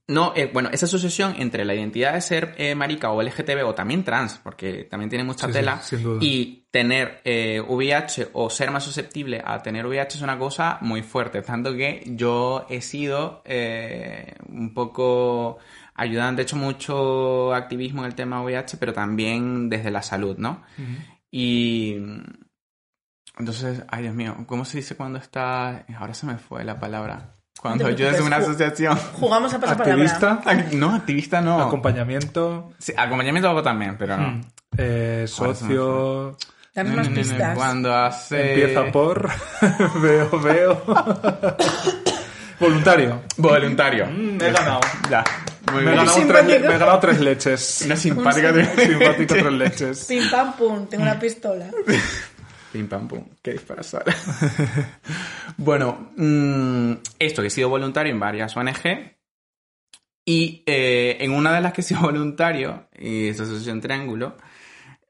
no, 0.06 0.34
eh, 0.36 0.50
bueno, 0.52 0.70
esa 0.74 0.86
asociación 0.86 1.36
entre 1.38 1.64
la 1.64 1.74
identidad 1.74 2.14
de 2.14 2.22
ser 2.22 2.56
eh, 2.58 2.76
marica 2.76 3.12
o 3.12 3.22
LGTB 3.22 3.66
o 3.66 3.74
también 3.74 4.04
trans, 4.04 4.38
porque 4.44 4.84
también 4.84 5.10
tiene 5.10 5.24
mucha 5.24 5.48
tela, 5.48 5.82
y 6.20 6.68
tener 6.72 7.22
eh, 7.24 7.62
VIH 7.62 8.30
o 8.34 8.50
ser 8.50 8.70
más 8.70 8.84
susceptible 8.84 9.42
a 9.46 9.64
tener 9.64 9.86
VIH 9.86 10.18
es 10.18 10.22
una 10.22 10.38
cosa 10.38 10.78
muy 10.82 11.04
fuerte. 11.04 11.42
Tanto 11.42 11.74
que 11.74 12.04
yo 12.06 12.66
he 12.70 12.82
sido 12.82 13.44
un 14.50 14.74
poco 14.74 15.58
ayudante, 15.96 16.42
he 16.42 16.44
hecho 16.44 16.56
mucho 16.56 17.54
activismo 17.54 18.02
en 18.02 18.08
el 18.08 18.16
tema 18.16 18.42
VIH, 18.42 18.78
pero 18.78 18.94
también 18.94 19.70
desde 19.70 19.92
la 19.92 20.02
salud, 20.02 20.38
¿no? 20.38 20.64
Y. 21.32 21.98
Entonces, 23.38 23.84
ay 23.90 24.04
Dios 24.04 24.14
mío, 24.14 24.36
¿cómo 24.46 24.66
se 24.66 24.78
dice 24.78 24.96
cuando 24.96 25.20
está. 25.20 25.86
Ahora 25.98 26.14
se 26.14 26.26
me 26.26 26.38
fue 26.38 26.64
la 26.64 26.80
palabra. 26.80 27.36
Cuando 27.60 27.88
ayudas 27.88 28.18
en 28.18 28.26
una 28.26 28.38
asociación. 28.38 28.98
Jugamos 29.14 29.54
a 29.54 29.60
pasar 29.60 29.82
¿Activista? 29.82 30.42
No, 30.74 30.96
activista 30.96 31.42
no. 31.42 31.62
Acompañamiento. 31.62 32.74
Sí, 32.78 32.94
acompañamiento 32.98 33.50
hago 33.50 33.64
también, 33.64 33.96
pero 33.98 34.18
no. 34.18 34.32
Hmm. 34.32 34.42
Eh, 34.78 35.26
socio. 35.28 36.38
Dame 36.76 36.96
más 36.96 37.08
pistas. 37.10 37.56
Cuando 37.56 37.96
hace. 37.96 38.54
Empieza 38.54 38.92
por. 38.92 39.30
veo, 40.02 40.40
veo. 40.40 40.84
Voluntario. 42.60 43.22
Voluntario. 43.38 44.08
Mm, 44.08 44.42
he 44.42 44.52
ganado. 44.52 44.80
Ya. 45.10 45.24
Muy 45.74 45.84
me, 45.84 45.92
he 45.92 45.96
ganado 45.96 46.28
tres, 46.28 46.46
me, 46.46 46.56
he 46.56 46.60
ganado 46.60 47.00
tres, 47.00 47.20
leches. 47.20 47.82
Una 47.86 47.96
simpática, 47.96 48.54
simpática 48.54 49.36
tres 49.36 49.54
leches. 49.54 50.06
Pim 50.08 50.30
pam 50.30 50.56
pum, 50.56 50.88
tengo 50.88 51.04
una 51.04 51.20
pistola. 51.20 51.70
Pim 52.72 52.88
pam 52.88 53.08
pum, 53.08 53.24
qué 53.42 53.54
disparas 53.54 53.96
bueno, 55.58 56.12
mm, 56.16 56.94
esto 57.20 57.42
que 57.42 57.48
he 57.48 57.52
sido 57.52 57.70
voluntario 57.70 58.12
en 58.12 58.20
varias 58.20 58.56
ONG 58.58 59.14
y 60.26 60.64
eh, 60.66 61.18
en 61.20 61.32
una 61.32 61.54
de 61.54 61.62
las 61.62 61.74
que 61.74 61.82
he 61.82 61.84
sido 61.84 62.02
voluntario, 62.02 62.88
y 62.98 63.28
esta 63.28 63.44
asociación 63.44 63.82
Triángulo, 63.82 64.38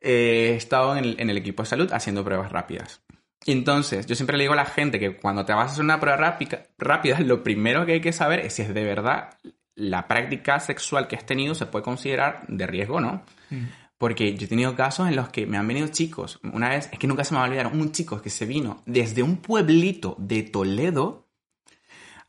eh, 0.01 0.51
he 0.51 0.55
estado 0.55 0.97
en 0.97 1.29
el, 1.29 1.37
equipo 1.37 1.63
de 1.63 1.69
salud 1.69 1.91
haciendo 1.93 2.23
pruebas 2.23 2.51
rápidas. 2.51 3.01
entonces, 3.45 4.05
yo 4.07 4.15
siempre 4.15 4.37
le 4.37 4.43
digo 4.43 4.53
a 4.53 4.57
la 4.57 4.65
gente 4.65 4.99
que 4.99 5.15
cuando 5.17 5.45
te 5.45 5.53
vas 5.53 5.69
a 5.69 5.73
hacer 5.73 5.83
una 5.83 5.99
prueba 5.99 6.17
rápida, 6.17 6.63
rápida, 6.77 7.19
lo 7.19 7.43
primero 7.43 7.85
que 7.85 7.93
hay 7.93 8.01
que 8.01 8.13
saber 8.13 8.39
es 8.39 8.53
si 8.53 8.63
es 8.63 8.73
de 8.73 8.83
verdad 8.83 9.37
la 9.75 10.07
práctica 10.07 10.59
sexual 10.59 11.07
que 11.07 11.15
has 11.15 11.25
tenido 11.25 11.55
se 11.55 11.65
puede 11.65 11.83
considerar 11.83 12.45
de 12.47 12.67
riesgo, 12.67 12.99
¿no? 12.99 13.23
Mm. 13.49 13.65
Porque 13.97 14.35
yo 14.35 14.45
he 14.45 14.49
tenido 14.49 14.75
casos 14.75 15.07
en 15.07 15.15
los 15.15 15.29
que 15.29 15.45
me 15.45 15.57
han 15.57 15.67
venido 15.67 15.87
chicos. 15.87 16.39
Una 16.43 16.69
vez, 16.69 16.89
es 16.91 16.99
que 16.99 17.07
nunca 17.07 17.23
se 17.23 17.33
me 17.33 17.39
va 17.39 17.45
a 17.45 17.47
olvidar, 17.47 17.67
un 17.67 17.91
chico 17.91 18.21
que 18.21 18.29
se 18.29 18.45
vino 18.45 18.81
desde 18.85 19.23
un 19.23 19.37
pueblito 19.37 20.15
de 20.19 20.43
Toledo 20.43 21.27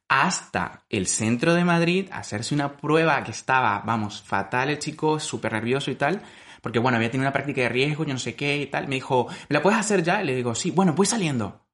hasta 0.08 0.84
el 0.88 1.06
centro 1.06 1.54
de 1.54 1.64
Madrid 1.64 2.08
a 2.12 2.18
hacerse 2.18 2.54
una 2.54 2.76
prueba 2.76 3.22
que 3.24 3.32
estaba, 3.32 3.82
vamos, 3.84 4.22
fatal 4.22 4.70
el 4.70 4.78
chico, 4.78 5.18
súper 5.18 5.52
nervioso 5.52 5.90
y 5.90 5.96
tal. 5.96 6.22
Porque, 6.60 6.78
bueno, 6.78 6.96
había 6.96 7.10
tenido 7.10 7.26
una 7.26 7.32
práctica 7.32 7.62
de 7.62 7.68
riesgo, 7.68 8.04
yo 8.04 8.12
no 8.14 8.18
sé 8.18 8.34
qué 8.34 8.56
y 8.56 8.66
tal. 8.66 8.88
Me 8.88 8.94
dijo, 8.94 9.26
¿me 9.48 9.54
la 9.54 9.62
puedes 9.62 9.78
hacer 9.78 10.02
ya? 10.02 10.22
Y 10.22 10.26
le 10.26 10.36
digo, 10.36 10.54
sí, 10.54 10.70
bueno, 10.70 10.94
voy 10.94 11.06
saliendo. 11.06 11.66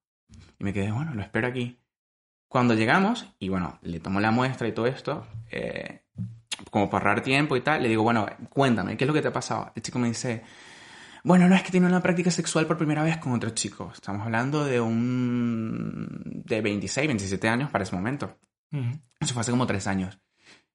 Y 0.59 0.65
me 0.65 0.73
quedé, 0.73 0.91
bueno, 0.91 1.15
lo 1.15 1.23
espero 1.23 1.47
aquí. 1.47 1.79
Cuando 2.51 2.75
llegamos, 2.75 3.33
y 3.39 3.49
bueno, 3.49 3.79
le 3.83 4.01
tomo 4.01 4.19
la 4.19 4.33
muestra 4.33 4.67
y 4.67 4.73
todo 4.73 4.89
esto, 4.89 5.25
eh, 5.53 6.03
como 6.73 6.91
para 6.91 7.11
ahorrar 7.11 7.23
tiempo 7.23 7.57
y 7.57 7.61
tal, 7.61 7.81
le 7.81 7.89
digo, 7.89 8.03
bueno, 8.03 8.27
cuéntame, 8.49 8.97
¿qué 8.97 9.05
es 9.05 9.07
lo 9.09 9.15
que 9.15 9.23
te 9.23 9.29
ha 9.29 9.33
pasado? 9.33 9.71
El 9.77 9.83
chico 9.83 10.01
me 10.01 10.09
dice, 10.09 10.43
bueno, 11.23 11.49
no 11.49 11.55
es 11.55 11.63
que 11.63 11.71
tiene 11.71 11.87
una 11.87 12.03
práctica 12.03 12.33
sexual 12.33 12.67
por 12.67 12.77
primera 12.77 13.05
vez 13.05 13.19
con 13.19 13.35
otro 13.35 13.51
chico. 13.51 13.93
Estamos 13.95 14.27
hablando 14.27 14.65
de 14.65 14.81
un... 14.81 16.43
de 16.45 16.61
26, 16.61 17.07
27 17.07 17.49
años 17.49 17.71
para 17.71 17.85
ese 17.85 17.95
momento. 17.95 18.37
Eso 19.21 19.33
fue 19.33 19.43
hace 19.43 19.53
como 19.53 19.69
tres 19.69 19.87
años. 19.87 20.19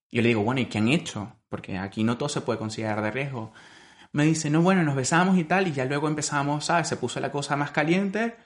Yo 0.09 0.21
le 0.21 0.29
digo, 0.29 0.43
bueno, 0.43 0.61
¿y 0.61 0.67
qué 0.67 0.77
han 0.77 0.87
hecho? 0.87 1.35
Porque 1.49 1.77
aquí 1.77 2.05
no 2.05 2.17
todo 2.17 2.29
se 2.29 2.39
puede 2.39 2.57
considerar 2.57 3.01
de 3.01 3.11
riesgo. 3.11 3.51
Me 4.13 4.23
dice, 4.23 4.49
no, 4.49 4.61
bueno, 4.61 4.81
nos 4.83 4.95
besamos 4.95 5.37
y 5.37 5.43
tal, 5.43 5.67
y 5.67 5.73
ya 5.73 5.83
luego 5.83 6.07
empezamos, 6.07 6.63
¿sabes? 6.63 6.87
Se 6.87 6.95
puso 6.95 7.19
la 7.19 7.33
cosa 7.33 7.57
más 7.57 7.71
caliente 7.71 8.37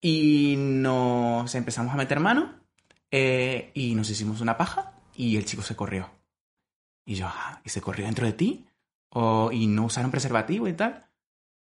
y 0.00 0.54
nos 0.56 1.52
empezamos 1.56 1.92
a 1.92 1.96
meter 1.96 2.20
mano 2.20 2.64
eh, 3.10 3.70
y 3.74 3.94
nos 3.94 4.10
hicimos 4.10 4.40
una 4.40 4.56
paja 4.56 4.92
y 5.14 5.36
el 5.36 5.44
chico 5.44 5.62
se 5.62 5.76
corrió. 5.76 6.10
Y 7.04 7.14
yo, 7.14 7.26
ah, 7.28 7.60
¿y 7.64 7.68
se 7.68 7.80
corrió 7.80 8.06
dentro 8.06 8.26
de 8.26 8.32
ti? 8.32 8.66
¿O, 9.10 9.50
¿Y 9.52 9.66
no 9.66 9.84
usaron 9.84 10.10
preservativo 10.10 10.68
y 10.68 10.72
tal? 10.72 11.06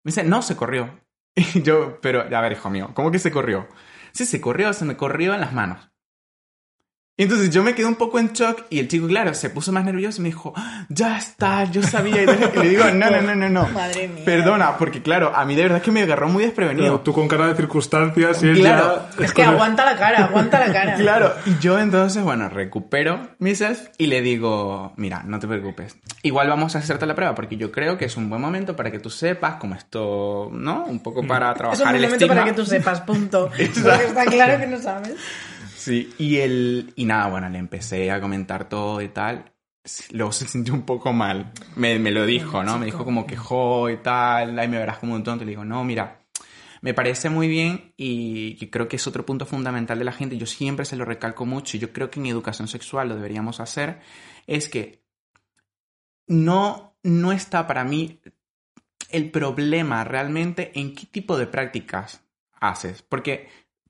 Me 0.02 0.10
dice, 0.10 0.24
no, 0.24 0.42
se 0.42 0.56
corrió. 0.56 1.00
Y 1.54 1.62
yo, 1.62 2.00
pero, 2.00 2.22
a 2.22 2.40
ver, 2.40 2.52
hijo 2.52 2.70
mío, 2.70 2.92
¿cómo 2.94 3.10
que 3.10 3.18
se 3.18 3.32
corrió? 3.32 3.68
Sí, 4.12 4.24
se 4.24 4.40
corrió, 4.40 4.72
se 4.72 4.84
me 4.84 4.96
corrió 4.96 5.34
en 5.34 5.40
las 5.40 5.52
manos. 5.52 5.90
Y 7.16 7.22
entonces 7.22 7.50
yo 7.50 7.62
me 7.62 7.76
quedé 7.76 7.86
un 7.86 7.94
poco 7.94 8.18
en 8.18 8.32
shock 8.32 8.64
y 8.70 8.80
el 8.80 8.88
chico, 8.88 9.06
claro, 9.06 9.34
se 9.34 9.48
puso 9.48 9.70
más 9.70 9.84
nervioso 9.84 10.20
y 10.20 10.22
me 10.24 10.28
dijo, 10.30 10.52
"Ah, 10.56 10.84
ya 10.88 11.16
está, 11.16 11.62
yo 11.70 11.80
sabía. 11.80 12.22
Y 12.24 12.26
le 12.26 12.68
digo, 12.68 12.86
no, 12.92 13.08
no, 13.08 13.22
no, 13.22 13.36
no, 13.36 13.48
no. 13.48 13.68
Madre 13.72 14.08
mía. 14.08 14.24
Perdona, 14.24 14.76
porque 14.76 15.00
claro, 15.00 15.32
a 15.32 15.44
mí 15.44 15.54
de 15.54 15.62
verdad 15.62 15.78
es 15.78 15.84
que 15.84 15.92
me 15.92 16.02
agarró 16.02 16.28
muy 16.28 16.42
desprevenido. 16.42 16.86
Pero 16.86 17.00
tú 17.02 17.12
con 17.12 17.28
cara 17.28 17.46
de 17.46 17.54
circunstancias 17.54 18.42
y 18.42 18.48
él 18.48 18.58
Claro. 18.58 19.06
ya... 19.16 19.24
Es 19.24 19.32
que 19.32 19.44
aguanta 19.44 19.84
la 19.84 19.96
cara, 19.96 20.24
aguanta 20.24 20.58
la 20.58 20.72
cara. 20.72 20.94
Claro, 21.04 21.32
y 21.46 21.56
yo 21.60 21.78
entonces, 21.78 22.20
bueno, 22.24 22.48
recupero 22.48 23.28
mi 23.38 23.54
self 23.54 23.90
y 23.96 24.06
le 24.06 24.20
digo, 24.20 24.92
mira, 24.96 25.22
no 25.24 25.38
te 25.38 25.46
preocupes, 25.46 25.96
igual 26.24 26.48
vamos 26.48 26.74
a 26.74 26.80
hacerte 26.80 27.06
la 27.06 27.14
prueba 27.14 27.36
porque 27.36 27.56
yo 27.56 27.70
creo 27.70 27.96
que 27.96 28.06
es 28.06 28.16
un 28.16 28.28
buen 28.28 28.40
momento 28.42 28.74
para 28.74 28.90
que 28.90 28.98
tú 28.98 29.10
sepas 29.10 29.54
cómo 29.60 29.76
esto, 29.76 30.50
¿no? 30.52 30.84
Un 30.86 30.98
poco 31.00 31.24
para 31.24 31.52
Es 31.52 31.58
trabajar 31.58 31.86
un 31.90 31.94
el 31.94 32.02
momento 32.02 32.14
estigma. 32.24 32.34
para 32.34 32.46
que 32.46 32.56
tú 32.56 32.66
sepas, 32.66 33.02
punto. 33.02 33.50
Exacto. 33.58 33.90
Porque 33.90 34.04
está 34.06 34.24
claro 34.26 34.58
que 34.58 34.66
no 34.66 34.78
sabes. 34.78 35.14
Sí, 35.84 36.14
y 36.16 36.38
el 36.38 36.94
y 36.96 37.04
nada, 37.04 37.28
bueno, 37.28 37.46
le 37.50 37.58
empecé 37.58 38.10
a 38.10 38.18
comentar 38.18 38.70
todo 38.70 39.02
y 39.02 39.08
tal. 39.08 39.52
Luego 40.12 40.32
se 40.32 40.48
sintió 40.48 40.72
un 40.72 40.86
poco 40.86 41.12
mal. 41.12 41.52
Me, 41.76 41.98
me 41.98 42.10
lo 42.10 42.24
dijo, 42.24 42.64
¿no? 42.64 42.78
Me 42.78 42.86
dijo 42.86 43.04
como 43.04 43.26
que 43.26 43.36
jo 43.36 43.90
y 43.90 43.98
tal, 43.98 44.58
ahí 44.58 44.66
me 44.66 44.78
verás 44.78 44.96
como 44.96 45.14
un 45.14 45.22
tonto. 45.22 45.44
Y 45.44 45.46
le 45.46 45.50
digo, 45.50 45.66
no, 45.66 45.84
mira, 45.84 46.24
me 46.80 46.94
parece 46.94 47.28
muy 47.28 47.48
bien 47.48 47.92
y 47.98 48.66
creo 48.68 48.88
que 48.88 48.96
es 48.96 49.06
otro 49.06 49.26
punto 49.26 49.44
fundamental 49.44 49.98
de 49.98 50.06
la 50.06 50.12
gente. 50.12 50.38
Yo 50.38 50.46
siempre 50.46 50.86
se 50.86 50.96
lo 50.96 51.04
recalco 51.04 51.44
mucho 51.44 51.76
y 51.76 51.80
yo 51.80 51.92
creo 51.92 52.10
que 52.10 52.18
en 52.18 52.26
educación 52.26 52.66
sexual 52.66 53.10
lo 53.10 53.16
deberíamos 53.16 53.60
hacer. 53.60 54.00
Es 54.46 54.70
que 54.70 55.04
no, 56.26 56.96
no 57.02 57.30
está 57.32 57.66
para 57.66 57.84
mí 57.84 58.22
el 59.10 59.30
problema 59.30 60.02
realmente 60.04 60.72
en 60.80 60.94
qué 60.94 61.04
tipo 61.04 61.36
de 61.36 61.46
prácticas 61.46 62.24
haces. 62.58 63.02
Porque 63.02 63.48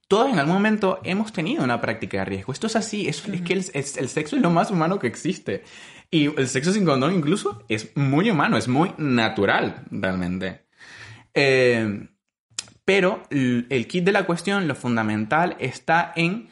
todos 0.09 0.31
en 0.33 0.39
algún 0.39 0.55
momento 0.55 1.01
hemos 1.05 1.33
tenido 1.33 1.65
una 1.65 1.81
práctica 1.81 2.19
de 2.19 2.25
riesgo. 2.27 2.53
Esto 2.53 2.67
es 2.67 2.77
así, 2.77 3.09
es, 3.09 3.27
es 3.29 3.41
que 3.43 3.53
el, 3.55 3.59
es- 3.73 3.97
el 3.97 4.09
sexo 4.09 4.37
es 4.37 4.43
lo 4.43 4.51
más 4.51 4.71
humano 4.71 4.99
que 4.99 5.07
existe. 5.07 5.63
Y 6.11 6.27
el 6.39 6.49
sexo 6.49 6.73
sin 6.73 6.85
condón 6.85 7.15
incluso 7.15 7.65
es 7.69 7.97
muy 7.97 8.31
humano, 8.31 8.57
es 8.57 8.69
muy 8.69 8.93
natural 8.99 9.85
realmente. 9.91 10.67
Eh, 11.33 12.09
pero 12.85 13.23
el 13.31 13.87
kit 13.89 14.05
de 14.05 14.13
la 14.13 14.25
cuestión, 14.27 14.69
lo 14.69 14.75
fundamental, 14.75 15.57
está 15.59 16.13
en 16.15 16.51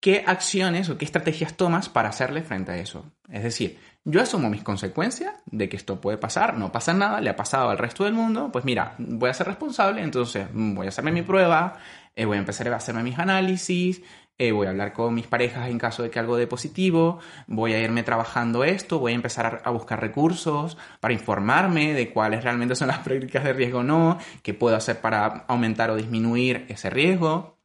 qué 0.00 0.24
acciones 0.26 0.88
o 0.88 0.98
qué 0.98 1.04
estrategias 1.04 1.56
tomas 1.56 1.88
para 1.88 2.08
hacerle 2.08 2.42
frente 2.42 2.72
a 2.72 2.76
eso. 2.76 3.12
Es 3.30 3.44
decir, 3.44 3.78
yo 4.04 4.20
asumo 4.20 4.50
mis 4.50 4.64
consecuencias 4.64 5.32
de 5.46 5.68
que 5.68 5.76
esto 5.76 6.00
puede 6.00 6.18
pasar, 6.18 6.58
no 6.58 6.72
pasa 6.72 6.92
nada, 6.92 7.20
le 7.20 7.30
ha 7.30 7.36
pasado 7.36 7.70
al 7.70 7.78
resto 7.78 8.02
del 8.04 8.14
mundo, 8.14 8.50
pues 8.52 8.64
mira, 8.64 8.96
voy 8.98 9.30
a 9.30 9.34
ser 9.34 9.46
responsable, 9.46 10.02
entonces 10.02 10.48
voy 10.52 10.86
a 10.86 10.88
hacerme 10.88 11.12
mi 11.12 11.22
prueba, 11.22 11.78
eh, 12.14 12.24
voy 12.24 12.36
a 12.36 12.40
empezar 12.40 12.68
a 12.68 12.76
hacerme 12.76 13.02
mis 13.02 13.18
análisis, 13.18 14.02
eh, 14.38 14.50
voy 14.50 14.66
a 14.66 14.70
hablar 14.70 14.92
con 14.92 15.14
mis 15.14 15.26
parejas 15.26 15.68
en 15.68 15.78
caso 15.78 16.02
de 16.02 16.10
que 16.10 16.18
algo 16.18 16.36
dé 16.36 16.46
positivo, 16.46 17.20
voy 17.46 17.74
a 17.74 17.80
irme 17.80 18.02
trabajando 18.02 18.64
esto, 18.64 18.98
voy 18.98 19.12
a 19.12 19.14
empezar 19.14 19.62
a, 19.64 19.70
buscar 19.70 20.00
recursos 20.00 20.76
para 21.00 21.14
informarme 21.14 21.94
de 21.94 22.10
cuáles 22.12 22.42
realmente 22.42 22.74
son 22.74 22.88
las 22.88 22.98
prácticas 23.04 23.44
de 23.44 23.52
riesgo 23.52 23.80
o 23.80 23.84
no, 23.84 24.18
qué 24.42 24.52
puedo 24.54 24.74
hacer 24.74 25.00
para 25.00 25.44
aumentar 25.48 25.90
o 25.90 25.96
disminuir 25.96 26.66
ese 26.68 26.90
riesgo. 26.90 27.58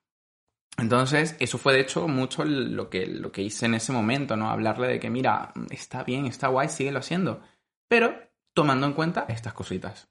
Entonces, 0.78 1.36
eso 1.40 1.58
fue 1.58 1.74
de 1.74 1.82
hecho 1.82 2.08
mucho 2.08 2.46
lo 2.46 2.90
que, 2.90 3.08
lo 3.08 3.32
que 3.32 3.42
hice 3.42 3.66
en 3.66 3.74
ese 3.74 3.92
momento, 3.92 4.36
¿no? 4.36 4.52
Hablarle 4.52 4.88
de 4.88 5.00
que, 5.00 5.10
mira, 5.10 5.52
está 5.72 6.04
bien, 6.04 6.28
está 6.28 6.50
guay, 6.50 6.70
síguelo 6.70 7.00
haciendo. 7.00 7.42
Pero 7.88 8.14
tomando 8.54 8.86
en 8.86 8.94
cuenta 8.94 9.26
estas 9.28 9.54
cositas. 9.54 10.08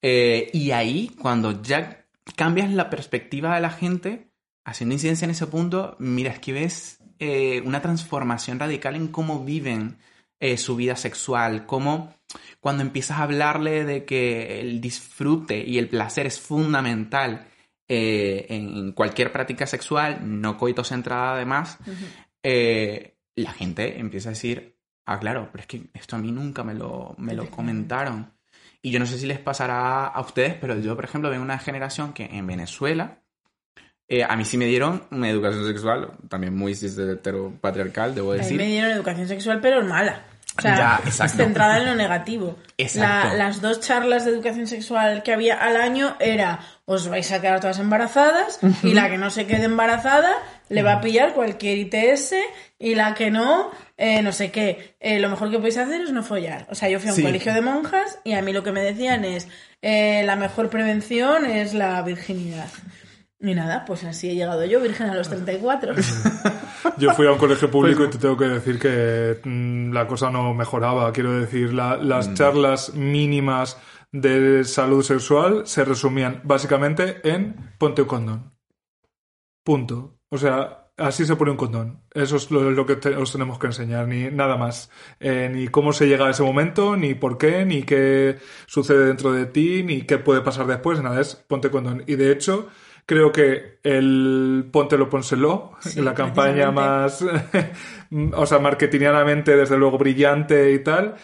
Eh, 0.00 0.50
y 0.52 0.70
ahí, 0.70 1.10
cuando 1.20 1.62
ya 1.62 2.05
cambias 2.34 2.72
la 2.72 2.90
perspectiva 2.90 3.54
de 3.54 3.60
la 3.60 3.70
gente, 3.70 4.30
haciendo 4.64 4.94
incidencia 4.94 5.24
en 5.24 5.30
ese 5.30 5.46
punto, 5.46 5.96
mira, 5.98 6.32
es 6.32 6.38
que 6.40 6.52
ves 6.52 6.98
eh, 7.18 7.62
una 7.64 7.80
transformación 7.80 8.58
radical 8.58 8.96
en 8.96 9.08
cómo 9.08 9.44
viven 9.44 9.98
eh, 10.40 10.56
su 10.56 10.76
vida 10.76 10.96
sexual, 10.96 11.64
cómo 11.66 12.14
cuando 12.60 12.82
empiezas 12.82 13.18
a 13.18 13.22
hablarle 13.22 13.84
de 13.84 14.04
que 14.04 14.60
el 14.60 14.80
disfrute 14.80 15.64
y 15.64 15.78
el 15.78 15.88
placer 15.88 16.26
es 16.26 16.40
fundamental 16.40 17.46
eh, 17.88 18.46
en 18.50 18.92
cualquier 18.92 19.32
práctica 19.32 19.66
sexual, 19.66 20.20
no 20.22 20.58
coitocentrada 20.58 21.34
además, 21.34 21.78
la 22.42 23.52
gente 23.52 23.98
empieza 23.98 24.28
a 24.28 24.32
decir, 24.32 24.76
ah, 25.06 25.18
claro, 25.18 25.48
pero 25.52 25.62
es 25.62 25.66
que 25.66 25.82
esto 25.94 26.16
a 26.16 26.18
mí 26.18 26.32
nunca 26.32 26.64
me 26.64 26.74
lo, 26.74 27.14
me 27.18 27.34
lo 27.34 27.50
comentaron. 27.50 28.35
Y 28.86 28.92
yo 28.92 29.00
no 29.00 29.06
sé 29.06 29.18
si 29.18 29.26
les 29.26 29.40
pasará 29.40 30.06
a 30.06 30.20
ustedes, 30.20 30.54
pero 30.60 30.78
yo, 30.78 30.94
por 30.94 31.04
ejemplo, 31.04 31.28
vengo 31.28 31.40
de 31.42 31.46
una 31.46 31.58
generación 31.58 32.12
que 32.12 32.26
en 32.26 32.46
Venezuela, 32.46 33.18
eh, 34.06 34.22
a 34.22 34.36
mí 34.36 34.44
sí 34.44 34.56
me 34.56 34.66
dieron 34.66 35.02
una 35.10 35.28
educación 35.28 35.66
sexual, 35.66 36.12
también 36.28 36.56
muy 36.56 36.72
heteropatriarcal, 36.72 38.14
debo 38.14 38.30
A 38.30 38.34
mí 38.34 38.40
decir. 38.40 38.56
me 38.58 38.66
dieron 38.66 38.90
educación 38.92 39.26
sexual, 39.26 39.58
pero 39.60 39.82
mala. 39.84 40.22
O 40.56 40.60
sea, 40.62 41.00
Ya, 41.04 41.28
centrada 41.28 41.78
en 41.78 41.86
lo 41.86 41.94
negativo. 41.96 42.56
Exacto. 42.78 43.28
La- 43.30 43.34
las 43.34 43.60
dos 43.60 43.80
charlas 43.80 44.24
de 44.24 44.30
educación 44.30 44.66
sexual 44.68 45.22
que 45.24 45.32
había 45.34 45.56
al 45.62 45.76
año 45.76 46.16
era 46.20 46.60
os 46.86 47.08
vais 47.08 47.30
a 47.32 47.40
quedar 47.40 47.58
todas 47.60 47.78
embarazadas 47.80 48.60
y 48.84 48.94
la 48.94 49.10
que 49.10 49.18
no 49.18 49.28
se 49.30 49.46
quede 49.46 49.64
embarazada 49.64 50.32
le 50.68 50.82
va 50.82 50.92
a 50.94 51.00
pillar 51.00 51.34
cualquier 51.34 51.76
ITS 51.78 52.34
y 52.78 52.94
la 52.94 53.14
que 53.14 53.30
no, 53.30 53.70
eh, 53.96 54.22
no 54.22 54.32
sé 54.32 54.50
qué. 54.50 54.96
Eh, 55.00 55.18
lo 55.20 55.28
mejor 55.28 55.50
que 55.50 55.56
podéis 55.58 55.78
hacer 55.78 56.00
es 56.02 56.12
no 56.12 56.22
follar. 56.22 56.66
O 56.70 56.74
sea, 56.74 56.88
yo 56.88 56.98
fui 57.00 57.08
a 57.08 57.12
un 57.12 57.16
Sí. 57.16 57.22
colegio 57.22 57.54
de 57.54 57.60
monjas 57.62 58.18
y 58.24 58.32
a 58.34 58.42
mí 58.42 58.52
lo 58.52 58.62
que 58.62 58.72
me 58.72 58.80
decían 58.82 59.24
es 59.24 59.48
eh, 59.82 60.22
la 60.24 60.36
mejor 60.36 60.68
prevención 60.70 61.46
es 61.46 61.72
la 61.74 62.02
virginidad. 62.02 62.68
Y 63.38 63.54
nada, 63.54 63.84
pues 63.84 64.02
así 64.04 64.30
he 64.30 64.34
llegado 64.34 64.64
yo, 64.64 64.80
virgen 64.80 65.10
a 65.10 65.14
los 65.14 65.28
34. 65.28 65.94
Yo 66.98 67.12
fui 67.12 67.26
a 67.26 67.32
un 67.32 67.38
colegio 67.38 67.70
público 67.70 68.04
y 68.04 68.08
te 68.10 68.16
tengo 68.16 68.36
que 68.36 68.46
decir 68.46 68.78
que 68.78 69.38
mm, 69.44 69.92
la 69.92 70.06
cosa 70.06 70.30
no 70.30 70.54
mejoraba. 70.54 71.12
Quiero 71.12 71.38
decir, 71.38 71.74
la- 71.74 71.98
Mm. 71.98 72.08
las 72.08 72.32
charlas 72.34 72.94
mínimas 72.94 73.76
de 74.12 74.64
salud 74.64 75.02
sexual 75.04 75.66
se 75.66 75.84
resumían 75.84 76.40
básicamente 76.44 77.20
en 77.28 77.74
ponte 77.78 78.02
un 78.02 78.08
condón. 78.08 78.52
Punto. 79.64 80.18
O 80.30 80.38
sea, 80.38 80.85
así 80.96 81.24
se 81.26 81.36
pone 81.36 81.50
un 81.52 81.56
condón. 81.56 82.00
Eso 82.14 82.36
es 82.36 82.50
lo, 82.50 82.70
lo 82.70 82.86
que 82.86 82.96
te- 82.96 83.16
os 83.16 83.32
tenemos 83.32 83.58
que 83.58 83.66
enseñar, 83.66 84.08
ni 84.08 84.30
nada 84.30 84.56
más. 84.56 84.90
Eh, 85.20 85.50
ni 85.52 85.68
cómo 85.68 85.92
se 85.92 86.06
llega 86.08 86.26
a 86.26 86.30
ese 86.30 86.42
momento, 86.42 86.96
ni 86.96 87.14
por 87.14 87.38
qué, 87.38 87.64
ni 87.64 87.82
qué 87.82 88.36
sucede 88.66 89.06
dentro 89.06 89.32
de 89.32 89.46
ti, 89.46 89.82
ni 89.82 90.02
qué 90.02 90.18
puede 90.18 90.40
pasar 90.42 90.66
después. 90.66 91.00
Nada, 91.02 91.20
es 91.20 91.34
ponte 91.36 91.70
condón. 91.70 92.02
Y 92.06 92.14
de 92.16 92.32
hecho, 92.32 92.68
creo 93.06 93.30
que 93.32 93.78
el 93.82 94.68
póntelo, 94.72 95.08
pónselo, 95.08 95.72
Sí, 95.80 96.00
la 96.00 96.14
campaña 96.14 96.70
más, 96.70 97.24
o 98.34 98.46
sea, 98.46 98.58
marketingianamente, 98.58 99.56
desde 99.56 99.76
luego, 99.76 99.98
brillante 99.98 100.72
y 100.72 100.78
tal, 100.82 101.14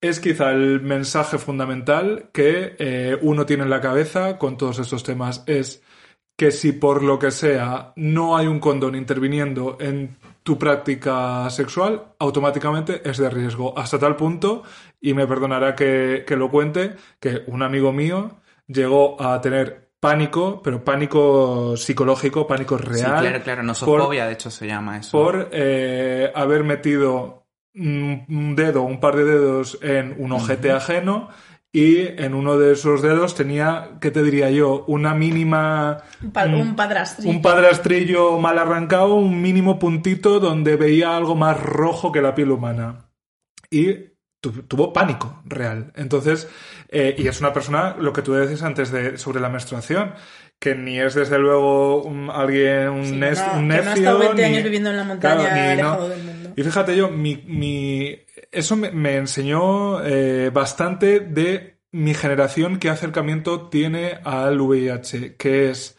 es 0.00 0.18
quizá 0.20 0.50
el 0.52 0.80
mensaje 0.80 1.36
fundamental 1.38 2.30
que 2.32 2.74
eh, 2.78 3.18
uno 3.22 3.44
tiene 3.46 3.64
en 3.64 3.70
la 3.70 3.80
cabeza 3.80 4.38
con 4.38 4.56
todos 4.56 4.78
estos 4.78 5.02
temas. 5.04 5.44
Es 5.46 5.82
que 6.40 6.52
si 6.52 6.72
por 6.72 7.02
lo 7.02 7.18
que 7.18 7.30
sea 7.30 7.92
no 7.96 8.34
hay 8.34 8.46
un 8.46 8.60
condón 8.60 8.94
interviniendo 8.94 9.76
en 9.78 10.16
tu 10.42 10.56
práctica 10.56 11.50
sexual, 11.50 12.14
automáticamente 12.18 13.02
es 13.04 13.18
de 13.18 13.28
riesgo. 13.28 13.78
Hasta 13.78 13.98
tal 13.98 14.16
punto, 14.16 14.62
y 15.02 15.12
me 15.12 15.26
perdonará 15.26 15.74
que, 15.74 16.24
que 16.26 16.36
lo 16.36 16.50
cuente, 16.50 16.96
que 17.20 17.42
un 17.46 17.62
amigo 17.62 17.92
mío 17.92 18.40
llegó 18.66 19.20
a 19.20 19.38
tener 19.42 19.90
pánico, 20.00 20.62
pero 20.64 20.82
pánico 20.82 21.76
psicológico, 21.76 22.46
pánico 22.46 22.78
real. 22.78 22.96
Sí, 22.96 23.04
claro, 23.04 23.44
claro, 23.44 23.62
nosofobia, 23.62 24.24
de 24.24 24.32
hecho 24.32 24.50
se 24.50 24.66
llama 24.66 24.96
eso. 24.96 25.10
por 25.10 25.50
eh, 25.52 26.32
haber 26.34 26.64
metido 26.64 27.44
un 27.74 28.24
un 28.30 28.56
dedo, 28.56 28.82
un 28.82 28.98
par 28.98 29.14
de 29.14 29.24
dedos 29.24 29.78
en 29.82 30.14
un 30.18 30.32
ojete 30.32 30.72
ajeno 30.72 31.28
y 31.72 31.98
en 32.20 32.34
uno 32.34 32.58
de 32.58 32.72
esos 32.72 33.00
dedos 33.00 33.34
tenía, 33.34 33.90
¿qué 34.00 34.10
te 34.10 34.22
diría 34.24 34.50
yo? 34.50 34.84
Una 34.88 35.14
mínima... 35.14 35.98
Un, 36.22 36.32
pa- 36.32 36.46
mm, 36.46 36.54
un 36.60 36.76
padrastrillo. 36.76 37.30
un 37.30 37.42
padrastrillo 37.42 38.38
mal 38.38 38.58
arrancado, 38.58 39.14
un 39.14 39.40
mínimo 39.40 39.78
puntito 39.78 40.40
donde 40.40 40.76
veía 40.76 41.16
algo 41.16 41.36
más 41.36 41.60
rojo 41.62 42.10
que 42.10 42.22
la 42.22 42.34
piel 42.34 42.50
humana. 42.50 43.10
Y 43.70 44.10
tu- 44.40 44.62
tuvo 44.66 44.92
pánico 44.92 45.42
real. 45.44 45.92
Entonces, 45.94 46.48
eh, 46.88 47.14
y 47.16 47.28
es 47.28 47.40
una 47.40 47.52
persona, 47.52 47.94
lo 47.98 48.12
que 48.12 48.22
tú 48.22 48.32
decías 48.32 48.62
antes 48.62 48.90
de, 48.90 49.16
sobre 49.16 49.38
la 49.40 49.48
menstruación, 49.48 50.14
que 50.60 50.74
ni 50.76 51.00
es 51.00 51.14
desde 51.14 51.38
luego 51.38 52.02
un- 52.02 52.30
alguien, 52.30 52.90
un, 52.90 53.04
Sí, 53.06 53.14
nes- 53.16 53.44
no, 53.44 53.58
un 53.58 53.60
que 53.62 53.66
no 53.68 53.74
ha 53.74 53.76
necio. 53.78 53.92
estado 53.94 54.18
20 54.20 54.42
ni- 54.42 54.48
años 54.54 54.62
viviendo 54.64 54.90
en 54.90 54.96
la 54.98 55.04
montaña, 55.04 55.34
Claro, 55.36 55.54
ni- 55.54 55.60
alejado 55.60 56.02
no. 56.02 56.08
del 56.08 56.22
mundo. 56.22 56.50
Y 56.56 56.62
fíjate 56.62 56.96
yo, 56.96 57.08
mi, 57.10 57.42
mi- 57.46 58.18
eso 58.52 58.76
me, 58.76 58.90
me 58.92 59.16
enseñó 59.16 60.04
eh, 60.04 60.50
bastante 60.52 61.20
de 61.20 61.78
mi 61.92 62.14
generación 62.14 62.78
qué 62.78 62.90
acercamiento 62.90 63.68
tiene 63.68 64.18
al 64.22 64.60
VIH, 64.60 65.34
que 65.36 65.70
es 65.70 65.96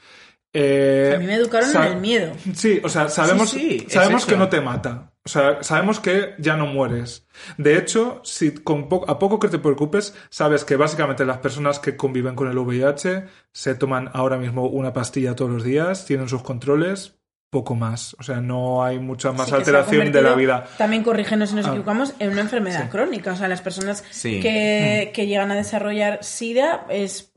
Eh, 0.54 1.14
a 1.16 1.20
mí 1.20 1.26
me 1.28 1.36
educaron 1.36 1.70
en 1.76 1.84
el 1.84 1.96
miedo. 1.98 2.34
Sí, 2.54 2.82
o 2.84 2.90
sea, 2.90 3.08
sabemos, 3.08 3.56
sabemos 3.88 4.26
que 4.26 4.36
no 4.36 4.50
te 4.50 4.60
mata. 4.62 5.11
O 5.24 5.30
sea, 5.30 5.62
sabemos 5.62 6.00
que 6.00 6.34
ya 6.40 6.58
no 6.58 6.66
mueres. 6.66 7.28
De 7.58 7.78
hecho, 7.78 8.22
si 8.24 8.56
con 8.56 8.88
a 9.08 9.20
poco 9.20 9.40
que 9.40 9.50
te 9.50 9.60
preocupes, 9.60 10.16
sabes 10.32 10.66
que 10.66 10.76
básicamente 10.76 11.26
las 11.26 11.38
personas 11.38 11.80
que 11.80 11.96
conviven 11.96 12.36
con 12.36 12.50
el 12.50 12.58
VIH 12.58 13.26
se 13.52 13.76
toman 13.76 14.10
ahora 14.14 14.38
mismo 14.38 14.66
una 14.68 14.94
pastilla 14.94 15.36
todos 15.36 15.52
los 15.52 15.64
días, 15.64 16.06
tienen 16.06 16.28
sus 16.28 16.42
controles, 16.42 17.20
poco 17.52 17.76
más. 17.76 18.16
O 18.18 18.24
sea, 18.24 18.42
no 18.42 18.84
hay 18.84 18.98
mucha 18.98 19.32
más 19.32 19.52
alteración 19.54 20.12
de 20.12 20.22
la 20.24 20.34
vida. 20.34 20.68
También 20.80 21.04
corrígenos 21.04 21.50
si 21.50 21.56
nos 21.56 21.68
ah. 21.68 21.70
equivocamos, 21.70 22.16
en 22.18 22.32
una 22.32 22.42
enfermedad 22.42 22.90
crónica. 22.90 23.34
O 23.34 23.36
sea, 23.36 23.48
las 23.48 23.62
personas 23.62 24.02
que, 24.02 25.10
mm. 25.10 25.14
que, 25.14 25.28
llegan 25.28 25.52
a 25.52 25.56
desarrollar 25.56 26.24
SIDA 26.24 26.88
es. 26.90 27.32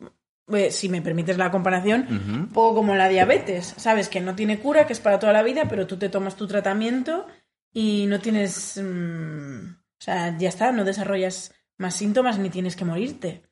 Eh, 0.53 0.71
si 0.71 0.91
me 0.91 1.01
permites 1.01 1.39
la 1.39 1.51
comparación, 1.51 2.07
un 2.11 2.49
poco 2.49 2.77
como 2.77 2.95
la 2.95 3.09
diabetes, 3.09 3.75
sabes 3.79 4.11
que 4.11 4.21
no 4.21 4.35
tiene 4.35 4.59
cura, 4.59 4.87
que 4.87 4.93
es 4.93 5.01
para 5.01 5.19
toda 5.19 5.33
la 5.33 5.43
vida, 5.43 5.69
pero 5.71 5.87
tú 5.87 5.97
te 5.97 6.11
tomas 6.11 6.37
tu 6.37 6.47
tratamiento 6.47 7.27
y 7.75 8.07
no 8.07 8.21
tienes... 8.21 8.81
Mm, 8.83 9.75
o 9.75 10.03
sea, 10.05 10.37
ya 10.39 10.49
está, 10.49 10.73
no 10.73 10.85
desarrollas 10.85 11.55
más 11.77 11.95
síntomas 11.95 12.39
ni 12.39 12.49
tienes 12.49 12.77
que 12.77 12.85
morirte. 12.85 13.43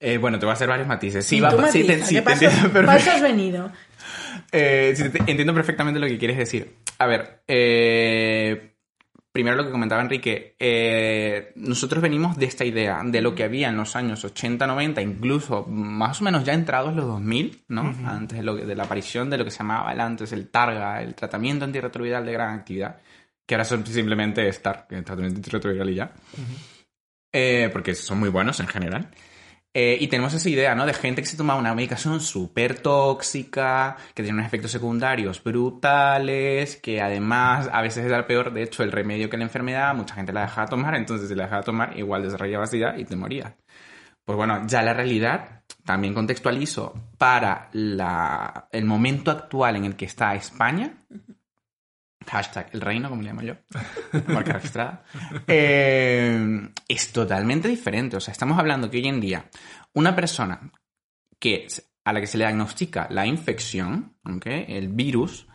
Eh, 0.00 0.18
bueno, 0.18 0.38
te 0.38 0.46
voy 0.46 0.52
a 0.52 0.54
hacer 0.54 0.68
varios 0.68 0.88
matices. 0.88 1.24
Sí, 1.24 1.40
va, 1.40 1.50
sí, 1.70 1.84
te, 1.84 2.04
sí, 2.04 2.20
te 2.20 2.32
entiendo 2.32 2.90
has 2.90 3.22
venido? 3.22 3.70
Eh, 4.52 4.94
entiendo 5.26 5.54
perfectamente 5.54 6.00
lo 6.00 6.06
que 6.06 6.18
quieres 6.18 6.38
decir. 6.38 6.76
A 6.98 7.06
ver, 7.06 7.42
eh, 7.46 8.76
primero 9.32 9.56
lo 9.56 9.64
que 9.64 9.70
comentaba 9.70 10.02
Enrique, 10.02 10.56
eh, 10.58 11.52
nosotros 11.56 12.02
venimos 12.02 12.36
de 12.36 12.46
esta 12.46 12.64
idea, 12.64 13.00
de 13.04 13.20
lo 13.20 13.34
que 13.34 13.44
había 13.44 13.68
en 13.68 13.76
los 13.76 13.94
años 13.94 14.24
80, 14.24 14.66
90, 14.66 15.02
incluso 15.02 15.64
más 15.66 16.20
o 16.20 16.24
menos 16.24 16.44
ya 16.44 16.54
entrados 16.54 16.94
los 16.94 17.06
2000, 17.06 17.64
¿no? 17.68 17.94
Antes 18.04 18.38
de, 18.38 18.74
la 18.74 18.82
aparición 18.84 19.30
de 19.30 19.38
lo 19.38 19.44
que 19.44 19.50
se 19.50 19.58
llamaba 19.58 19.90
antes 19.92 20.32
el 20.32 20.48
TARGA, 20.48 21.02
el 21.02 21.14
tratamiento 21.14 21.64
antirretroviral 21.64 22.24
de 22.26 22.32
gran 22.32 22.58
actividad, 22.58 22.96
que 23.48 23.54
ahora 23.54 23.64
son 23.64 23.86
simplemente 23.86 24.52
STAR, 24.52 24.86
el 24.90 25.04
tratamiento 25.04 25.38
antirretroviral 25.38 25.88
y 25.88 25.94
ya. 25.94 26.12
porque 27.72 27.94
son 27.94 28.20
muy 28.20 28.28
buenos 28.28 28.60
en 28.60 28.66
general. 28.66 29.10
Eh, 29.72 29.96
y 30.00 30.08
tenemos 30.08 30.34
esa 30.34 30.50
idea, 30.50 30.74
¿no? 30.74 30.84
De 30.84 30.92
gente 30.92 31.22
que 31.22 31.28
se 31.28 31.36
toma 31.36 31.54
una 31.54 31.74
medicación 31.74 32.20
súper 32.20 32.78
tóxica, 32.80 33.96
que 34.14 34.22
tiene 34.22 34.36
unos 34.36 34.48
efectos 34.48 34.70
secundarios 34.70 35.42
brutales, 35.42 36.76
que 36.76 37.00
además 37.00 37.70
a 37.72 37.80
veces 37.80 38.04
es 38.04 38.12
el 38.12 38.24
peor, 38.26 38.52
de 38.52 38.64
hecho, 38.64 38.82
el 38.82 38.92
remedio 38.92 39.30
que 39.30 39.38
la 39.38 39.44
enfermedad, 39.44 39.94
mucha 39.94 40.14
gente 40.14 40.32
la 40.32 40.42
deja 40.42 40.62
de 40.62 40.68
tomar, 40.68 40.94
entonces 40.96 41.28
si 41.28 41.34
la 41.34 41.44
deja 41.44 41.58
de 41.58 41.62
tomar, 41.62 41.98
igual 41.98 42.24
desarrolla 42.24 42.66
SIDA 42.66 42.98
y 42.98 43.06
te 43.06 43.16
moría. 43.16 43.56
Pues 44.26 44.36
bueno, 44.36 44.66
ya 44.66 44.82
la 44.82 44.92
realidad, 44.92 45.62
también 45.86 46.12
contextualizo, 46.12 46.92
para 47.16 47.70
la, 47.72 48.68
el 48.72 48.84
momento 48.84 49.30
actual 49.30 49.76
en 49.76 49.86
el 49.86 49.96
que 49.96 50.04
está 50.04 50.34
España, 50.34 50.92
hashtag 52.28 52.68
el 52.72 52.80
reino, 52.80 53.08
como 53.08 53.22
le 53.22 53.28
llamo 53.28 53.42
yo, 53.42 53.54
marca 54.28 54.52
registrada, 54.52 55.04
eh, 55.46 56.70
es 56.86 57.12
totalmente 57.12 57.68
diferente. 57.68 58.16
O 58.16 58.20
sea, 58.20 58.32
estamos 58.32 58.58
hablando 58.58 58.90
que 58.90 58.98
hoy 58.98 59.08
en 59.08 59.20
día 59.20 59.48
una 59.94 60.14
persona 60.14 60.70
que, 61.38 61.66
a 62.04 62.12
la 62.12 62.20
que 62.20 62.26
se 62.26 62.38
le 62.38 62.44
diagnostica 62.44 63.08
la 63.10 63.26
infección, 63.26 64.16
el 64.44 64.88
virus, 64.88 65.46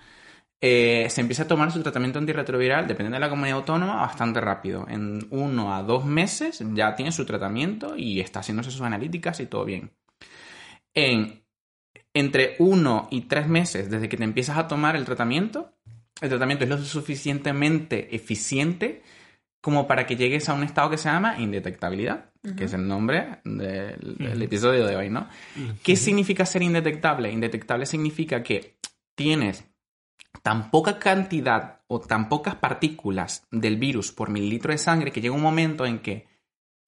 eh, 0.61 1.07
se 1.09 1.21
empieza 1.21 1.43
a 1.43 1.47
tomar 1.47 1.71
su 1.71 1.83
tratamiento 1.83 2.19
antirretroviral, 2.19 2.87
dependiendo 2.87 3.17
de 3.17 3.21
la 3.21 3.29
comunidad 3.29 3.57
autónoma, 3.57 3.97
bastante 3.97 4.39
rápido. 4.39 4.85
En 4.87 5.27
uno 5.29 5.75
a 5.75 5.83
dos 5.83 6.05
meses 6.05 6.63
ya 6.73 6.95
tiene 6.95 7.11
su 7.11 7.25
tratamiento 7.25 7.95
y 7.97 8.21
está 8.21 8.39
haciéndose 8.39 8.71
sus 8.71 8.81
analíticas 8.81 9.39
y 9.41 9.45
todo 9.45 9.65
bien. 9.65 9.91
En 10.93 11.43
entre 12.13 12.55
uno 12.59 13.07
y 13.11 13.21
tres 13.21 13.47
meses 13.47 13.89
desde 13.89 14.07
que 14.07 14.17
te 14.17 14.23
empiezas 14.23 14.57
a 14.57 14.67
tomar 14.67 14.95
el 14.95 15.05
tratamiento, 15.05 15.72
el 16.21 16.29
tratamiento 16.29 16.63
es 16.63 16.69
lo 16.69 16.77
suficientemente 16.77 18.15
eficiente 18.15 19.03
como 19.61 19.87
para 19.87 20.05
que 20.05 20.17
llegues 20.17 20.49
a 20.49 20.53
un 20.53 20.63
estado 20.63 20.89
que 20.89 20.97
se 20.97 21.09
llama 21.09 21.39
indetectabilidad, 21.39 22.31
que 22.57 22.65
es 22.65 22.73
el 22.73 22.85
nombre 22.85 23.39
del, 23.45 24.41
episodio 24.41 24.85
de 24.85 24.97
hoy, 24.97 25.09
¿no? 25.09 25.29
¿Qué 25.81 25.95
significa 25.95 26.45
ser 26.45 26.63
indetectable? 26.63 27.31
Indetectable 27.31 27.85
significa 27.85 28.43
que 28.43 28.75
tienes 29.15 29.63
tan 30.41 30.69
poca 30.69 30.99
cantidad 30.99 31.81
o 31.87 32.01
tan 32.01 32.27
pocas 32.27 32.55
partículas 32.55 33.47
del 33.51 33.77
virus 33.77 34.11
por 34.11 34.29
mililitro 34.29 34.73
de 34.73 34.77
sangre 34.77 35.11
que 35.11 35.21
llega 35.21 35.33
un 35.33 35.41
momento 35.41 35.85
en 35.85 35.99
que 35.99 36.27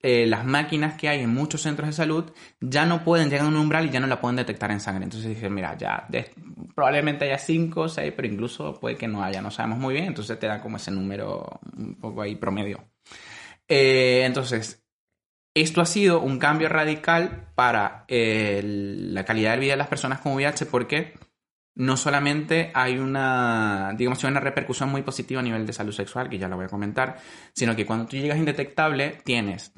eh, 0.02 0.26
las 0.28 0.46
máquinas 0.46 0.96
que 0.96 1.10
hay 1.10 1.22
en 1.22 1.34
muchos 1.34 1.62
centros 1.62 1.88
de 1.88 1.94
salud 1.94 2.32
ya 2.60 2.86
no 2.86 3.04
pueden 3.04 3.30
llegar 3.30 3.46
a 3.46 3.50
un 3.50 3.56
umbral 3.56 3.88
y 3.88 3.90
ya 3.90 4.00
no 4.00 4.08
la 4.08 4.22
pueden 4.22 4.36
detectar 4.36 4.70
en 4.72 4.80
sangre. 4.80 5.04
Entonces 5.06 5.30
dicen, 5.30 5.54
mira, 5.54 5.76
ya 5.78 6.08
probablemente 6.76 7.26
haya 7.26 7.38
5 7.38 7.82
o 7.82 7.90
6, 7.90 8.14
pero 8.16 8.28
incluso 8.28 8.80
puede 8.80 8.96
que 8.96 9.08
no 9.08 9.24
haya, 9.24 9.42
no 9.42 9.52
sabemos 9.52 9.80
muy 9.80 9.94
bien, 9.94 10.06
entonces 10.06 10.38
te 10.38 10.48
da 10.48 10.62
como 10.62 10.78
ese 10.78 10.92
número 10.92 11.60
un 11.78 11.96
poco 11.96 12.22
ahí 12.22 12.36
promedio. 12.36 12.86
Eh, 13.68 14.24
entonces, 14.26 14.86
esto 15.56 15.82
ha 15.82 15.86
sido 15.86 16.22
un 16.22 16.38
cambio 16.38 16.70
radical 16.70 17.50
para 17.56 18.06
la 18.10 19.26
calidad 19.26 19.54
de 19.54 19.60
vida 19.60 19.72
de 19.72 19.78
las 19.78 19.88
personas 19.88 20.20
con 20.20 20.34
VIH 20.34 20.66
porque 20.68 21.14
no 21.76 21.98
solamente 21.98 22.72
hay 22.74 22.98
una, 22.98 23.94
digamos, 23.98 24.24
una 24.24 24.40
repercusión 24.40 24.90
muy 24.90 25.02
positiva 25.02 25.42
a 25.42 25.44
nivel 25.44 25.66
de 25.66 25.74
salud 25.74 25.92
sexual, 25.92 26.30
que 26.30 26.38
ya 26.38 26.48
la 26.48 26.56
voy 26.56 26.66
a 26.66 26.70
comentar, 26.70 27.18
sino 27.54 27.76
que 27.76 27.86
cuando 27.86 28.06
tú 28.06 28.18
llegas 28.18 28.38
indetectable 28.38 29.18
tienes 29.24 29.74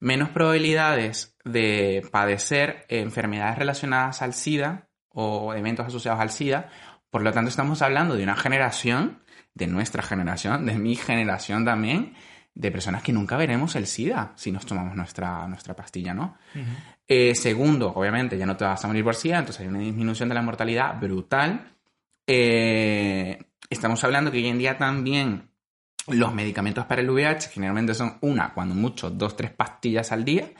menos 0.00 0.28
probabilidades 0.30 1.36
de 1.44 2.06
padecer 2.10 2.86
enfermedades 2.88 3.58
relacionadas 3.58 4.22
al 4.22 4.34
SIDA 4.34 4.88
o 5.10 5.54
eventos 5.54 5.86
asociados 5.86 6.20
al 6.20 6.30
SIDA. 6.30 6.68
Por 7.10 7.22
lo 7.22 7.32
tanto, 7.32 7.48
estamos 7.48 7.82
hablando 7.82 8.14
de 8.16 8.22
una 8.22 8.36
generación, 8.36 9.22
de 9.54 9.66
nuestra 9.66 10.02
generación, 10.02 10.66
de 10.66 10.78
mi 10.78 10.94
generación 10.94 11.64
también, 11.64 12.14
de 12.54 12.70
personas 12.70 13.02
que 13.02 13.12
nunca 13.12 13.36
veremos 13.36 13.76
el 13.76 13.86
SIDA 13.86 14.32
si 14.36 14.52
nos 14.52 14.66
tomamos 14.66 14.94
nuestra, 14.94 15.46
nuestra 15.48 15.74
pastilla, 15.74 16.12
¿no? 16.14 16.36
Eh, 17.06 17.34
segundo, 17.34 17.92
obviamente, 17.94 18.36
ya 18.36 18.46
no 18.46 18.56
te 18.56 18.64
vas 18.64 18.84
a 18.84 18.88
morir 18.88 19.04
por 19.04 19.14
SIDA, 19.14 19.38
entonces 19.38 19.62
hay 19.62 19.68
una 19.68 19.78
disminución 19.78 20.28
de 20.28 20.34
la 20.34 20.42
mortalidad 20.42 21.00
brutal. 21.00 21.72
Eh, 22.26 23.38
estamos 23.70 24.02
hablando 24.04 24.30
que 24.30 24.38
hoy 24.38 24.48
en 24.48 24.58
día 24.58 24.76
también 24.76 25.47
los 26.10 26.34
medicamentos 26.34 26.86
para 26.86 27.00
el 27.00 27.10
VIH 27.10 27.50
generalmente 27.50 27.94
son 27.94 28.18
una, 28.20 28.52
cuando 28.54 28.74
mucho, 28.74 29.10
dos, 29.10 29.36
tres 29.36 29.50
pastillas 29.50 30.12
al 30.12 30.24
día 30.24 30.50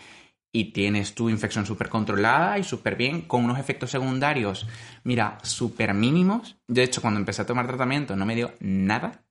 y 0.53 0.73
tienes 0.73 1.15
tu 1.15 1.29
infección 1.29 1.67
súper 1.67 1.89
controlada 1.89 2.59
y 2.59 2.65
súper 2.65 2.97
bien, 2.97 3.23
con 3.23 3.45
unos 3.45 3.59
efectos 3.59 3.91
secundarios, 3.91 4.67
mira, 5.05 5.39
súper 5.43 5.95
mínimos. 5.95 6.57
De 6.67 6.83
hecho, 6.83 7.03
cuando 7.03 7.21
empecé 7.21 7.43
a 7.43 7.47
tomar 7.47 7.67
tratamiento 7.67 8.17
no 8.17 8.25
me 8.25 8.35
dio 8.35 8.55
nada 8.61 9.25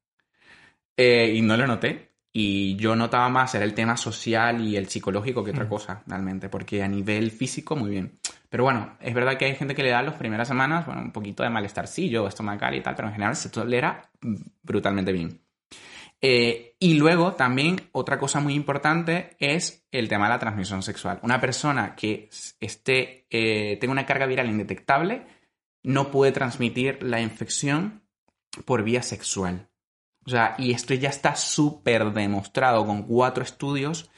eh, 0.95 1.33
y 1.35 1.41
no 1.41 1.57
lo 1.57 1.67
noté. 1.67 2.07
Y 2.39 2.75
yo 2.75 2.95
notaba 2.95 3.29
más 3.29 3.55
era 3.55 3.65
el 3.65 3.73
tema 3.73 3.97
social 3.97 4.61
y 4.61 4.75
el 4.77 4.87
psicológico 4.87 5.43
que 5.43 5.51
otra 5.51 5.65
mm. 5.65 5.69
cosa, 5.69 6.03
realmente, 6.05 6.49
porque 6.49 6.83
a 6.83 6.87
nivel 6.87 7.31
físico, 7.31 7.75
muy 7.75 7.89
bien. 7.89 8.19
Pero 8.49 8.63
bueno, 8.63 8.95
es 9.01 9.13
verdad 9.13 9.37
que 9.37 9.45
hay 9.45 9.55
gente 9.55 9.73
que 9.73 9.81
le 9.81 9.89
da 9.89 10.03
las 10.03 10.15
primeras 10.15 10.47
semanas, 10.47 10.85
bueno, 10.85 11.01
un 11.01 11.11
poquito 11.11 11.41
de 11.41 11.49
malestarcillo, 11.49 12.27
estomacal 12.27 12.75
y 12.75 12.81
tal, 12.81 12.95
pero 12.95 13.07
en 13.07 13.13
general 13.15 13.35
se 13.35 13.49
tolera 13.49 14.11
brutalmente 14.61 15.11
bien. 15.11 15.41
Eh, 16.19 16.75
y 16.79 16.95
luego 16.95 17.33
también 17.33 17.89
otra 17.91 18.17
cosa 18.17 18.39
muy 18.39 18.55
importante 18.55 19.35
es 19.39 19.87
el 19.91 20.07
tema 20.07 20.25
de 20.25 20.33
la 20.33 20.39
transmisión 20.39 20.81
sexual. 20.81 21.19
Una 21.21 21.39
persona 21.39 21.95
que 21.95 22.29
esté, 22.59 23.27
eh, 23.29 23.77
tenga 23.79 23.91
una 23.91 24.05
carga 24.05 24.25
viral 24.25 24.49
indetectable 24.49 25.27
no 25.83 26.11
puede 26.11 26.31
transmitir 26.31 27.01
la 27.03 27.21
infección 27.21 28.03
por 28.65 28.83
vía 28.83 29.03
sexual. 29.03 29.69
O 30.25 30.29
sea, 30.29 30.55
y 30.57 30.73
esto 30.73 30.93
ya 30.93 31.09
está 31.09 31.35
súper 31.35 32.11
demostrado 32.11 32.85
con 32.85 33.03
cuatro 33.03 33.43
estudios 33.43 34.09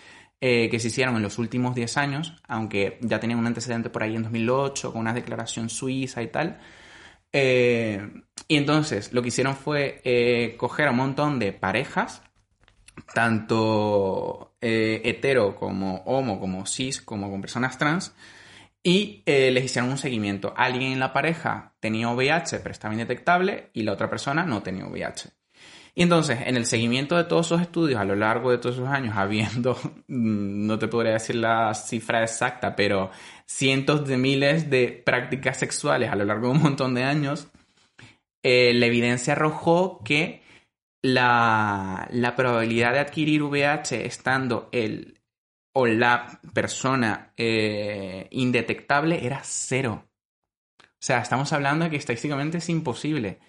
eh, 0.41 0.69
que 0.71 0.79
se 0.79 0.87
hicieron 0.87 1.17
en 1.17 1.21
los 1.21 1.37
últimos 1.37 1.75
10 1.75 1.97
años, 1.97 2.33
aunque 2.47 2.97
ya 3.01 3.19
tenían 3.19 3.39
un 3.39 3.45
antecedente 3.45 3.89
por 3.89 4.03
ahí 4.03 4.15
en 4.15 4.23
2008 4.23 4.91
con 4.91 5.01
una 5.01 5.13
declaración 5.13 5.69
suiza 5.69 6.23
y 6.23 6.27
tal. 6.27 6.59
Eh, 7.31 8.23
y 8.47 8.57
entonces 8.57 9.13
lo 9.13 9.21
que 9.21 9.27
hicieron 9.27 9.55
fue 9.55 10.01
eh, 10.03 10.55
coger 10.57 10.87
a 10.87 10.91
un 10.91 10.97
montón 10.97 11.39
de 11.39 11.53
parejas, 11.53 12.23
tanto 13.13 14.55
eh, 14.61 15.01
hetero 15.05 15.55
como 15.55 15.97
homo, 16.05 16.39
como 16.39 16.65
cis, 16.65 17.01
como 17.01 17.29
con 17.29 17.41
personas 17.41 17.77
trans, 17.77 18.13
y 18.81 19.23
les 19.25 19.65
hicieron 19.65 19.91
un 19.91 19.97
seguimiento. 19.97 20.53
Alguien 20.55 20.93
en 20.93 20.99
la 20.99 21.13
pareja 21.13 21.75
tenía 21.79 22.09
VIH, 22.09 22.59
pero 22.59 22.71
estaba 22.71 22.93
indetectable, 22.93 23.69
y 23.73 23.83
la 23.83 23.93
otra 23.93 24.09
persona 24.09 24.45
no 24.45 24.63
tenía 24.63 24.85
VIH. 24.85 25.38
Y 25.95 26.03
entonces, 26.03 26.39
en 26.45 26.55
el 26.55 26.65
seguimiento 26.65 27.17
de 27.17 27.23
todos 27.25 27.47
esos 27.47 27.61
estudios 27.61 27.99
a 27.99 28.05
lo 28.05 28.15
largo 28.15 28.51
de 28.51 28.57
todos 28.57 28.75
esos 28.75 28.87
años, 28.87 29.15
habiendo, 29.17 29.75
mm, 30.07 30.67
no 30.67 30.79
te 30.79 30.87
podría 30.87 31.13
decir 31.13 31.35
la 31.35 31.73
cifra 31.73 32.23
exacta, 32.23 32.75
pero 32.75 33.11
cientos 33.45 34.07
de 34.07 34.17
miles 34.17 34.69
de 34.69 35.01
prácticas 35.05 35.57
sexuales 35.57 36.11
a 36.11 36.15
lo 36.15 36.25
largo 36.25 36.47
de 36.47 36.53
un 36.53 36.61
montón 36.61 36.93
de 36.93 37.03
años, 37.03 37.47
eh, 38.43 38.73
la 38.73 38.85
evidencia 38.85 39.33
arrojó 39.33 40.01
que 40.03 40.41
la, 41.01 42.33
probabilidad 42.35 42.93
de 42.93 42.99
adquirir 42.99 43.43
VIH 43.43 44.05
estando 44.05 44.69
el 44.71 45.15
o 45.73 45.85
la 45.85 46.39
persona 46.53 47.33
eh, 47.37 48.27
indetectable 48.31 49.25
era 49.25 49.41
cero. 49.43 50.05
O 50.81 51.01
sea, 51.01 51.19
estamos 51.19 51.53
hablando 51.53 51.85
de 51.85 51.91
que 51.91 51.97
estadísticamente 51.97 52.57
es 52.57 52.69
imposible. 52.69 53.39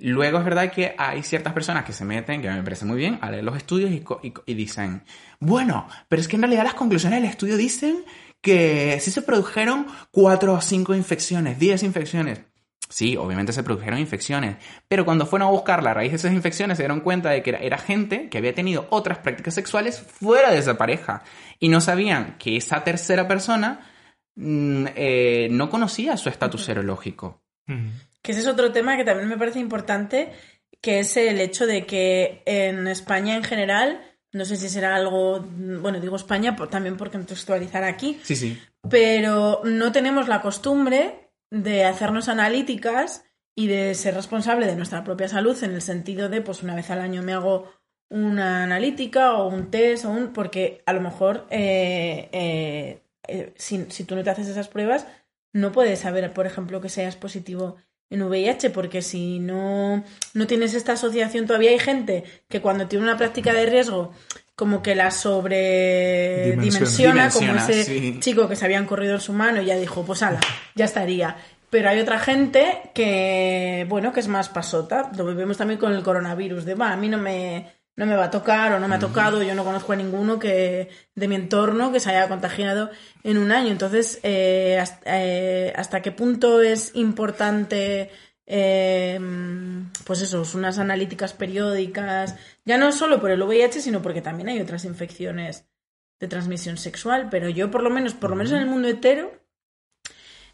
Luego 0.00 0.38
es 0.38 0.44
verdad 0.44 0.70
que 0.70 0.94
hay 0.96 1.24
ciertas 1.24 1.52
personas 1.52 1.84
que 1.84 1.92
se 1.92 2.04
meten, 2.04 2.40
que 2.40 2.48
me 2.48 2.62
parece 2.62 2.84
muy 2.84 2.96
bien, 2.96 3.18
a 3.20 3.32
leer 3.32 3.42
los 3.42 3.56
estudios 3.56 3.90
y, 3.90 4.54
dicen, 4.54 5.02
bueno, 5.40 5.88
pero 6.08 6.22
es 6.22 6.28
que 6.28 6.36
en 6.36 6.42
realidad 6.42 6.62
las 6.62 6.74
conclusiones 6.74 7.20
del 7.20 7.28
estudio 7.28 7.56
dicen 7.56 8.04
que 8.40 8.98
sí 9.00 9.10
se 9.10 9.22
produjeron 9.22 9.88
cuatro 10.12 10.54
o 10.54 10.60
cinco 10.60 10.94
infecciones, 10.94 11.58
diez 11.58 11.82
infecciones. 11.82 12.42
Sí, 12.88 13.16
obviamente 13.16 13.52
se 13.52 13.64
produjeron 13.64 13.98
infecciones, 13.98 14.56
pero 14.86 15.04
cuando 15.04 15.26
fueron 15.26 15.48
a 15.48 15.50
buscar 15.50 15.82
la 15.82 15.92
raíz 15.92 16.12
de 16.12 16.16
esas 16.16 16.32
infecciones 16.32 16.76
se 16.76 16.84
dieron 16.84 17.00
cuenta 17.00 17.30
de 17.30 17.42
que 17.42 17.50
era, 17.60 17.76
gente 17.76 18.28
que 18.30 18.38
había 18.38 18.54
tenido 18.54 18.86
otras 18.90 19.18
prácticas 19.18 19.54
sexuales 19.54 20.00
fuera 20.00 20.52
de 20.52 20.58
esa 20.58 20.78
pareja 20.78 21.24
y 21.58 21.68
no 21.68 21.80
sabían 21.80 22.36
que 22.38 22.56
esa 22.56 22.84
tercera 22.84 23.26
persona 23.26 23.80
mm, 24.36 24.86
eh, 24.94 25.48
no 25.50 25.68
conocía 25.68 26.16
su 26.16 26.28
estatus 26.28 26.64
serológico. 26.64 27.42
Que 28.28 28.32
ese 28.32 28.42
es 28.42 28.46
otro 28.46 28.72
tema 28.72 28.98
que 28.98 29.06
también 29.06 29.26
me 29.26 29.38
parece 29.38 29.58
importante, 29.58 30.32
que 30.82 30.98
es 30.98 31.16
el 31.16 31.40
hecho 31.40 31.66
de 31.66 31.86
que 31.86 32.42
en 32.44 32.86
España 32.86 33.34
en 33.34 33.42
general, 33.42 34.02
no 34.32 34.44
sé 34.44 34.56
si 34.56 34.68
será 34.68 34.96
algo, 34.96 35.40
bueno, 35.40 35.98
digo 35.98 36.14
España 36.14 36.54
también 36.70 36.98
porque 36.98 37.16
contextualizar 37.16 37.84
aquí, 37.84 38.20
sí, 38.22 38.36
sí. 38.36 38.60
pero 38.90 39.62
no 39.64 39.92
tenemos 39.92 40.28
la 40.28 40.42
costumbre 40.42 41.30
de 41.50 41.86
hacernos 41.86 42.28
analíticas 42.28 43.24
y 43.56 43.66
de 43.68 43.94
ser 43.94 44.14
responsable 44.14 44.66
de 44.66 44.76
nuestra 44.76 45.04
propia 45.04 45.28
salud 45.28 45.56
en 45.64 45.72
el 45.72 45.80
sentido 45.80 46.28
de, 46.28 46.42
pues 46.42 46.62
una 46.62 46.74
vez 46.74 46.90
al 46.90 47.00
año 47.00 47.22
me 47.22 47.32
hago 47.32 47.72
una 48.10 48.62
analítica 48.62 49.36
o 49.36 49.48
un 49.48 49.70
test 49.70 50.04
o 50.04 50.10
un... 50.10 50.34
porque 50.34 50.82
a 50.84 50.92
lo 50.92 51.00
mejor 51.00 51.46
eh, 51.48 52.28
eh, 52.32 53.02
eh, 53.26 53.54
si, 53.56 53.86
si 53.88 54.04
tú 54.04 54.16
no 54.16 54.22
te 54.22 54.28
haces 54.28 54.48
esas 54.48 54.68
pruebas, 54.68 55.06
no 55.54 55.72
puedes 55.72 56.00
saber, 56.00 56.30
por 56.34 56.44
ejemplo, 56.44 56.82
que 56.82 56.90
seas 56.90 57.16
positivo 57.16 57.76
en 58.10 58.22
VIH, 58.22 58.70
porque 58.70 59.02
si 59.02 59.38
no, 59.38 60.02
no 60.34 60.46
tienes 60.46 60.74
esta 60.74 60.92
asociación, 60.92 61.46
todavía 61.46 61.70
hay 61.70 61.78
gente 61.78 62.24
que 62.48 62.60
cuando 62.60 62.86
tiene 62.86 63.04
una 63.04 63.18
práctica 63.18 63.52
de 63.52 63.66
riesgo, 63.66 64.12
como 64.56 64.82
que 64.82 64.94
la 64.94 65.10
sobredimensiona, 65.10 67.30
como 67.30 67.54
ese 67.54 68.18
chico 68.20 68.48
que 68.48 68.56
se 68.56 68.64
habían 68.64 68.86
corrido 68.86 69.14
en 69.14 69.20
su 69.20 69.32
mano 69.32 69.62
y 69.62 69.66
ya 69.66 69.76
dijo, 69.76 70.04
pues 70.04 70.22
ala, 70.22 70.40
ya 70.74 70.86
estaría. 70.86 71.36
Pero 71.70 71.90
hay 71.90 72.00
otra 72.00 72.18
gente 72.18 72.90
que, 72.94 73.86
bueno, 73.88 74.12
que 74.12 74.20
es 74.20 74.28
más 74.28 74.48
pasota. 74.48 75.10
Lo 75.16 75.24
vemos 75.34 75.58
también 75.58 75.78
con 75.78 75.94
el 75.94 76.02
coronavirus, 76.02 76.64
de, 76.64 76.74
va, 76.74 76.92
a 76.92 76.96
mí 76.96 77.08
no 77.08 77.18
me, 77.18 77.66
no 77.98 78.06
me 78.06 78.14
va 78.14 78.26
a 78.26 78.30
tocar 78.30 78.72
o 78.72 78.78
no 78.78 78.86
me 78.86 78.94
ha 78.94 79.00
tocado, 79.00 79.42
yo 79.42 79.56
no 79.56 79.64
conozco 79.64 79.92
a 79.92 79.96
ninguno 79.96 80.38
que 80.38 80.88
de 81.16 81.26
mi 81.26 81.34
entorno 81.34 81.90
que 81.90 81.98
se 81.98 82.10
haya 82.10 82.28
contagiado 82.28 82.90
en 83.24 83.38
un 83.38 83.50
año. 83.50 83.72
Entonces, 83.72 84.20
eh, 84.22 84.80
eh, 85.04 85.72
hasta, 85.74 86.00
qué 86.00 86.12
punto 86.12 86.62
es 86.62 86.92
importante, 86.94 88.12
eh, 88.46 89.18
pues 90.04 90.22
eso, 90.22 90.44
unas 90.54 90.78
analíticas 90.78 91.32
periódicas, 91.32 92.36
ya 92.64 92.78
no 92.78 92.92
solo 92.92 93.20
por 93.20 93.32
el 93.32 93.42
VIH, 93.42 93.80
sino 93.80 94.00
porque 94.00 94.22
también 94.22 94.48
hay 94.48 94.60
otras 94.60 94.84
infecciones 94.84 95.66
de 96.20 96.28
transmisión 96.28 96.76
sexual, 96.76 97.26
pero 97.32 97.48
yo 97.48 97.68
por 97.68 97.82
lo 97.82 97.90
menos, 97.90 98.14
por 98.14 98.30
lo 98.30 98.36
menos 98.36 98.52
en 98.52 98.58
el 98.58 98.66
mundo 98.66 98.86
hetero, 98.86 99.32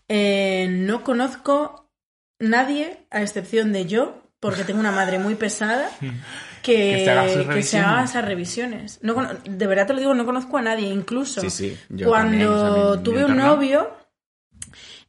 no 0.08 1.04
conozco 1.04 1.90
nadie, 2.38 3.06
a 3.10 3.20
excepción 3.20 3.74
de 3.74 3.84
yo, 3.84 4.22
porque 4.40 4.64
tengo 4.64 4.80
una 4.80 4.92
madre 4.92 5.18
muy 5.18 5.34
pesada, 5.34 5.90
que, 6.64 7.04
se 7.62 7.78
haga 7.78 8.04
esas 8.04 8.24
revisiones. 8.24 8.98
No, 9.02 9.14
de 9.44 9.66
verdad 9.66 9.86
te 9.86 9.92
lo 9.92 10.00
digo, 10.00 10.14
no 10.14 10.24
conozco 10.24 10.56
a 10.56 10.62
nadie. 10.62 10.88
Incluso 10.88 11.42
cuando 12.04 12.98
tuve 13.00 13.24
un 13.24 13.36
novio 13.36 13.94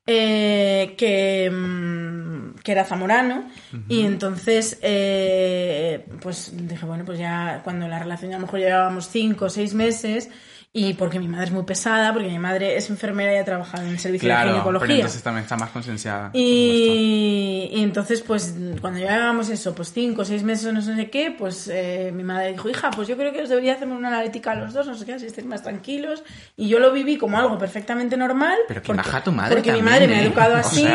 eh, 0.06 0.94
que, 0.98 1.50
mm, 1.50 2.56
que, 2.62 2.72
era 2.72 2.84
zamorano 2.84 3.50
y 3.88 4.02
entonces 4.06 4.78
eh, 4.82 6.06
pues 6.22 6.52
dije, 6.54 6.86
bueno, 6.86 7.06
pues 7.06 7.18
ya 7.18 7.62
cuando 7.64 7.88
la 7.88 8.00
relación 8.00 8.34
a 8.34 8.36
lo 8.36 8.42
mejor 8.42 8.60
llevábamos 8.60 9.08
cinco 9.08 9.46
o 9.46 9.50
seis 9.50 9.74
meses 9.74 10.30
y 10.78 10.94
porque 10.94 11.20
mi 11.20 11.30
madre 11.30 11.46
es 11.46 11.52
muy 11.52 11.64
pesada, 11.64 12.12
porque 12.12 12.28
mi 12.28 12.38
madre 12.38 12.76
es 12.76 12.90
enfermera 12.90 13.34
y 13.34 13.38
ha 13.38 13.46
trabajado 13.46 13.86
en 13.86 13.92
el 13.92 14.00
servicio 14.00 14.28
de 14.28 14.36
ginecología. 14.36 14.88
Pero 14.88 14.94
entonces 14.96 15.24
también 15.24 15.44
está 15.44 15.56
más 15.56 15.70
concienciada. 15.70 16.32
Y, 16.34 17.70
y, 17.72 17.82
entonces, 17.82 18.22
pues, 18.22 18.54
cuando 18.82 19.00
llevábamos 19.00 19.48
eso, 19.48 19.74
pues 19.74 19.94
cinco 19.94 20.24
o 20.24 20.26
seis 20.26 20.44
meses 20.44 20.66
o 20.66 20.74
no 20.74 20.82
sé 20.82 21.10
qué, 21.10 21.32
pues 21.32 21.70
eh, 21.72 22.12
mi 22.14 22.26
madre 22.26 22.52
dijo, 22.52 22.68
hija, 22.68 22.92
pues 22.92 23.08
yo 23.08 23.16
creo 23.16 23.32
que 23.32 23.44
os 23.44 23.48
debería 23.48 23.76
hacer 23.76 23.88
una 23.88 24.10
analítica 24.10 24.52
a 24.52 24.56
los 24.56 24.74
dos, 24.74 24.86
no 24.86 24.96
sé 24.96 25.06
qué, 25.06 25.14
así 25.14 25.28
estéis 25.28 25.48
más 25.48 25.64
tranquilos. 25.64 26.26
Y 26.58 26.68
yo 26.68 26.80
lo 26.80 26.92
viví 26.92 27.18
como 27.18 27.38
algo 27.38 27.58
perfectamente 27.58 28.18
normal. 28.18 28.58
Pero 28.68 28.82
que 28.82 28.92
baja 28.92 29.24
tu 29.24 29.32
madre 29.32 29.56
Porque 29.56 29.72
mi 29.72 29.82
madre 29.82 30.10
me 30.10 30.16
ha 30.16 30.24
¿eh? 30.24 30.26
educado 30.26 30.58
así. 30.58 30.86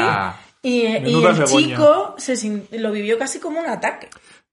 y, 0.63 0.83
y 0.83 1.25
el 1.25 1.45
chico 1.47 2.17
se, 2.19 2.67
lo 2.73 2.93
vivió 2.93 3.19
casi 3.19 3.39
como 3.39 3.61
un 3.61 3.67
ataque 3.67 4.11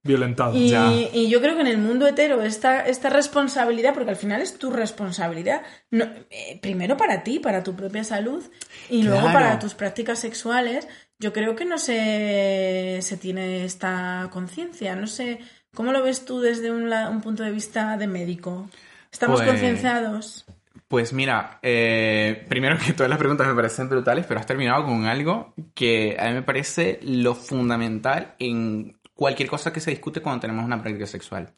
violentado. 0.07 0.55
Y, 0.55 0.73
y, 1.13 1.29
yo 1.29 1.41
creo 1.41 1.55
que 1.55 1.61
en 1.61 1.67
el 1.67 1.77
mundo 1.77 2.07
hetero 2.07 2.41
esta, 2.41 2.81
esta 2.81 3.09
responsabilidad, 3.09 3.93
porque 3.93 4.09
al 4.09 4.15
final 4.15 4.41
es 4.41 4.57
tu 4.57 4.71
responsabilidad, 4.71 5.61
no, 5.91 6.05
eh, 6.29 6.57
primero 6.61 6.97
para 6.97 7.23
ti, 7.23 7.39
para 7.39 7.63
tu 7.63 7.75
propia 7.75 8.03
salud, 8.03 8.43
y 8.89 9.03
luego 9.03 9.31
para 9.31 9.59
tus 9.59 9.75
prácticas 9.75 10.19
sexuales, 10.19 10.87
yo 11.19 11.33
creo 11.33 11.55
que 11.55 11.65
no 11.65 11.77
se, 11.77 12.99
se 13.01 13.17
tiene 13.17 13.65
esta 13.65 14.29
conciencia. 14.31 14.95
No 14.95 15.07
sé, 15.07 15.39
¿cómo 15.73 15.91
lo 15.91 16.01
ves 16.01 16.25
tú 16.25 16.39
desde 16.39 16.71
un, 16.71 16.91
un 16.91 17.21
punto 17.21 17.43
de 17.43 17.51
vista 17.51 17.97
de 17.97 18.07
médico? 18.07 18.69
¿Estamos 19.11 19.41
pues, 19.41 19.51
concienciados? 19.51 20.45
Pues 20.87 21.11
mira, 21.11 21.59
eh, 21.63 22.45
primero 22.47 22.77
que 22.77 22.93
todas 22.93 23.09
las 23.09 23.19
preguntas 23.19 23.45
me 23.45 23.55
parecen 23.55 23.89
brutales, 23.89 24.25
pero 24.25 24.39
has 24.39 24.45
terminado 24.45 24.85
con 24.85 25.05
algo 25.05 25.53
que 25.73 26.15
a 26.17 26.27
mí 26.27 26.33
me 26.33 26.43
parece 26.43 26.99
lo 27.03 27.35
fundamental 27.35 28.35
en 28.39 28.96
cualquier 29.18 29.49
cosa 29.49 29.74
que 29.74 29.82
se 29.82 29.91
discute 29.91 30.22
cuando 30.22 30.41
tenemos 30.41 30.63
una 30.63 30.82
práctica 30.82 31.07
sexual. 31.07 31.51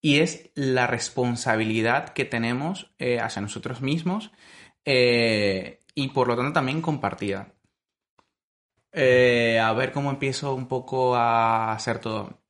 Y 0.00 0.18
es 0.18 0.50
la 0.54 0.86
responsabilidad 0.86 2.10
que 2.10 2.24
tenemos 2.24 2.92
eh, 2.98 3.18
hacia 3.18 3.40
nosotros 3.40 3.80
mismos 3.80 4.30
eh, 4.84 5.80
y 5.94 6.08
por 6.08 6.28
lo 6.28 6.36
tanto 6.36 6.52
también 6.52 6.82
compartida. 6.82 7.54
Eh, 8.92 9.58
a 9.58 9.72
ver 9.72 9.90
cómo 9.90 10.10
empiezo 10.10 10.54
un 10.54 10.68
poco 10.68 11.16
a 11.16 11.72
hacer 11.72 11.98
todo. 11.98 12.42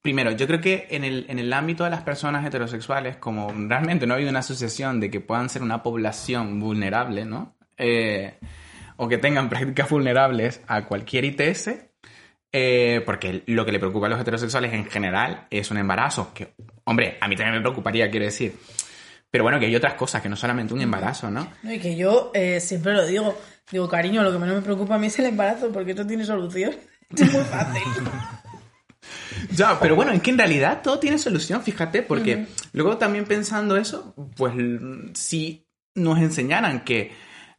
Primero, 0.00 0.30
yo 0.30 0.46
creo 0.46 0.60
que 0.60 0.86
en 0.90 1.04
el, 1.04 1.26
en 1.28 1.38
el, 1.38 1.52
ámbito 1.52 1.84
de 1.84 1.90
las 1.90 2.02
personas 2.02 2.46
heterosexuales, 2.46 3.16
como 3.16 3.52
realmente 3.52 4.06
no 4.06 4.14
ha 4.14 4.16
habido 4.16 4.30
una 4.30 4.38
asociación 4.38 5.00
de 5.00 5.10
que 5.10 5.20
puedan 5.20 5.48
ser 5.48 5.62
una 5.62 5.82
población 5.82 6.60
vulnerable, 6.60 7.24
¿no? 7.24 7.56
o 8.96 9.08
que 9.08 9.18
tengan 9.18 9.48
prácticas 9.50 9.90
vulnerables 9.90 10.62
a 10.68 10.84
cualquier 10.84 11.24
ITS, 11.24 11.89
eh, 12.52 13.02
porque 13.06 13.42
lo 13.46 13.64
que 13.64 13.72
le 13.72 13.78
preocupa 13.78 14.06
a 14.06 14.10
los 14.10 14.20
heterosexuales 14.20 14.72
en 14.72 14.84
general 14.86 15.46
es 15.50 15.70
un 15.70 15.78
embarazo. 15.78 16.32
Que, 16.34 16.54
hombre, 16.84 17.16
a 17.20 17.28
mí 17.28 17.36
también 17.36 17.56
me 17.56 17.60
preocuparía, 17.60 18.10
quiero 18.10 18.26
decir. 18.26 18.56
Pero 19.30 19.44
bueno, 19.44 19.60
que 19.60 19.66
hay 19.66 19.76
otras 19.76 19.94
cosas, 19.94 20.20
que 20.20 20.28
no 20.28 20.36
solamente 20.36 20.74
un 20.74 20.80
embarazo, 20.80 21.30
¿no? 21.30 21.48
y 21.62 21.78
que 21.78 21.96
yo 21.96 22.32
eh, 22.34 22.60
siempre 22.60 22.92
lo 22.94 23.06
digo. 23.06 23.38
Digo, 23.70 23.88
cariño, 23.88 24.24
lo 24.24 24.32
que 24.32 24.38
menos 24.38 24.56
me 24.56 24.62
preocupa 24.62 24.96
a 24.96 24.98
mí 24.98 25.06
es 25.06 25.18
el 25.20 25.26
embarazo, 25.26 25.70
porque 25.70 25.92
esto 25.92 26.06
tiene 26.06 26.24
solución. 26.24 26.74
Es 27.16 27.32
muy 27.32 27.42
fácil. 27.42 27.82
ya, 29.50 29.78
pero 29.80 29.96
bueno, 29.96 30.12
es 30.12 30.22
que 30.22 30.30
en 30.30 30.38
realidad 30.38 30.80
todo 30.80 31.00
tiene 31.00 31.18
solución, 31.18 31.60
fíjate, 31.60 32.02
porque 32.02 32.46
luego 32.72 32.98
también 32.98 33.24
pensando 33.24 33.76
eso, 33.76 34.14
pues 34.36 34.54
si 35.14 35.66
nos 35.96 36.20
enseñaran 36.20 36.84
que 36.84 37.10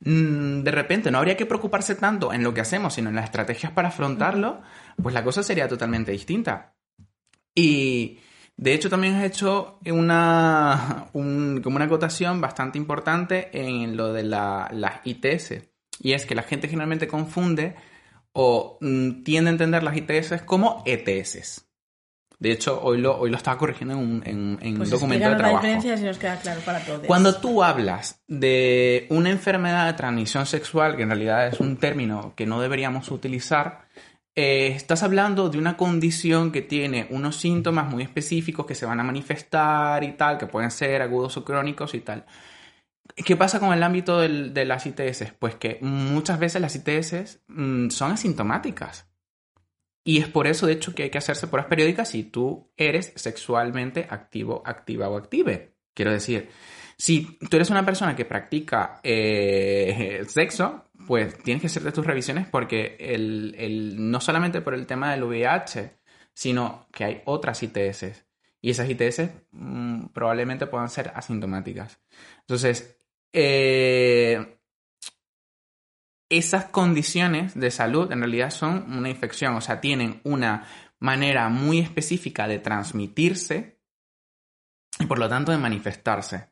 Mm, 0.03 0.63
de 0.63 0.71
repente 0.71 1.11
no 1.11 1.19
habría 1.19 1.37
que 1.37 1.45
preocuparse 1.45 1.93
tanto 1.95 2.33
en 2.33 2.43
lo 2.43 2.53
que 2.53 2.61
hacemos, 2.61 2.95
sino 2.95 3.09
en 3.09 3.15
las 3.15 3.25
estrategias 3.25 3.71
para 3.71 3.89
afrontarlo, 3.89 4.61
pues 5.01 5.13
la 5.13 5.23
cosa 5.23 5.43
sería 5.43 5.67
totalmente 5.67 6.11
distinta. 6.11 6.73
Y 7.53 8.19
de 8.57 8.73
hecho 8.73 8.89
también 8.89 9.15
has 9.15 9.25
hecho 9.25 9.79
una, 9.85 11.07
como 11.13 11.75
una 11.75 11.85
acotación 11.85 12.41
bastante 12.41 12.77
importante 12.77 13.49
en 13.53 13.97
lo 13.97 14.13
de 14.13 14.23
las 14.23 15.01
ITS. 15.03 15.63
Y 15.99 16.13
es 16.13 16.25
que 16.25 16.35
la 16.35 16.43
gente 16.43 16.67
generalmente 16.67 17.07
confunde 17.07 17.75
o 18.33 18.77
mm, 18.81 19.23
tiende 19.23 19.49
a 19.49 19.53
entender 19.53 19.83
las 19.83 19.95
ITS 19.95 20.43
como 20.43 20.83
ETS. 20.85 21.65
De 22.41 22.51
hecho, 22.51 22.81
hoy 22.81 22.97
lo, 22.97 23.19
hoy 23.19 23.29
lo 23.29 23.37
estaba 23.37 23.55
corrigiendo 23.55 23.93
en 23.93 23.99
un, 23.99 24.57
en, 24.59 24.77
pues 24.77 24.89
documento 24.89 25.29
de 25.29 25.35
trabajo. 25.35 25.57
La 25.57 25.61
diferencia 25.61 25.95
si 25.95 26.05
nos 26.05 26.17
queda 26.17 26.37
claro 26.37 26.59
para 26.61 26.79
todos. 26.79 27.05
Cuando 27.05 27.35
tú 27.35 27.61
hablas 27.61 28.19
de 28.27 29.05
una 29.09 29.29
enfermedad 29.29 29.85
de 29.85 29.93
transmisión 29.93 30.47
sexual, 30.47 30.95
que 30.95 31.03
en 31.03 31.09
realidad 31.09 31.45
es 31.45 31.59
un 31.59 31.77
término 31.77 32.33
que 32.35 32.47
no 32.47 32.59
deberíamos 32.59 33.11
utilizar, 33.11 33.85
eh, 34.35 34.67
estás 34.67 35.03
hablando 35.03 35.49
de 35.49 35.57
una 35.57 35.75
condición 35.75 36.51
que 36.51 36.61
tiene 36.61 37.07
unos 37.09 37.35
síntomas 37.35 37.89
muy 37.89 38.03
específicos 38.03 38.65
que 38.65 38.75
se 38.75 38.85
van 38.85 38.99
a 38.99 39.03
manifestar 39.03 40.03
y 40.03 40.13
tal, 40.13 40.37
que 40.37 40.47
pueden 40.47 40.71
ser 40.71 41.01
agudos 41.01 41.35
o 41.37 41.43
crónicos 41.43 41.93
y 41.93 41.99
tal. 41.99 42.25
¿Qué 43.15 43.35
pasa 43.35 43.59
con 43.59 43.73
el 43.73 43.83
ámbito 43.83 44.19
de 44.19 44.65
las 44.65 44.85
ITS? 44.85 45.33
Pues 45.37 45.55
que 45.55 45.79
muchas 45.81 46.39
veces 46.39 46.61
las 46.61 46.75
ITS 46.75 47.41
mm, 47.47 47.89
son 47.89 48.11
asintomáticas. 48.11 49.11
Y 50.03 50.19
es 50.19 50.27
por 50.27 50.47
eso, 50.47 50.65
de 50.65 50.73
hecho, 50.73 50.95
que 50.95 51.03
hay 51.03 51.09
que 51.09 51.17
hacerse 51.17 51.47
pruebas 51.47 51.69
periódicas 51.69 52.09
si 52.09 52.23
tú 52.23 52.71
eres 52.77 53.13
sexualmente 53.15 54.07
activo, 54.09 54.63
activa 54.65 55.09
o 55.09 55.17
active. 55.17 55.75
Quiero 55.93 56.11
decir, 56.11 56.49
Si 56.97 57.37
tú 57.49 57.57
eres 57.57 57.69
una 57.69 57.85
persona 57.85 58.15
que 58.15 58.25
practica 58.25 58.99
eh, 59.03 60.23
sexo, 60.27 60.85
pues 61.11 61.37
tienes 61.43 61.59
que 61.59 61.67
hacerte 61.67 61.91
tus 61.91 62.05
revisiones 62.05 62.47
porque 62.47 62.95
el, 62.97 63.95
no 64.09 64.21
solamente 64.21 64.61
por 64.61 64.73
el 64.73 64.87
tema 64.87 65.11
del 65.11 65.25
VIH, 65.25 65.99
sino 66.33 66.87
que 66.89 67.03
hay 67.03 67.21
otras 67.25 67.61
ITS. 67.63 68.23
Y 68.61 68.69
esas 68.69 68.89
ITS 68.89 69.29
mm, 69.51 70.05
probablemente 70.13 70.67
puedan 70.67 70.87
ser 70.87 71.11
asintomáticas. 71.13 71.99
Entonces, 72.39 72.97
eh, 73.33 74.57
esas 76.29 76.67
condiciones 76.67 77.59
de 77.59 77.71
salud 77.71 78.09
en 78.09 78.19
realidad 78.19 78.49
son 78.49 78.97
una 78.97 79.09
infección, 79.09 79.53
o 79.55 79.59
sea, 79.59 79.81
tienen 79.81 80.21
una 80.23 80.65
manera 80.99 81.49
muy 81.49 81.79
específica 81.79 82.47
de 82.47 82.59
transmitirse 82.59 83.81
y 84.97 85.07
por 85.07 85.19
lo 85.19 85.27
tanto 85.27 85.51
de 85.51 85.57
manifestarse. 85.57 86.51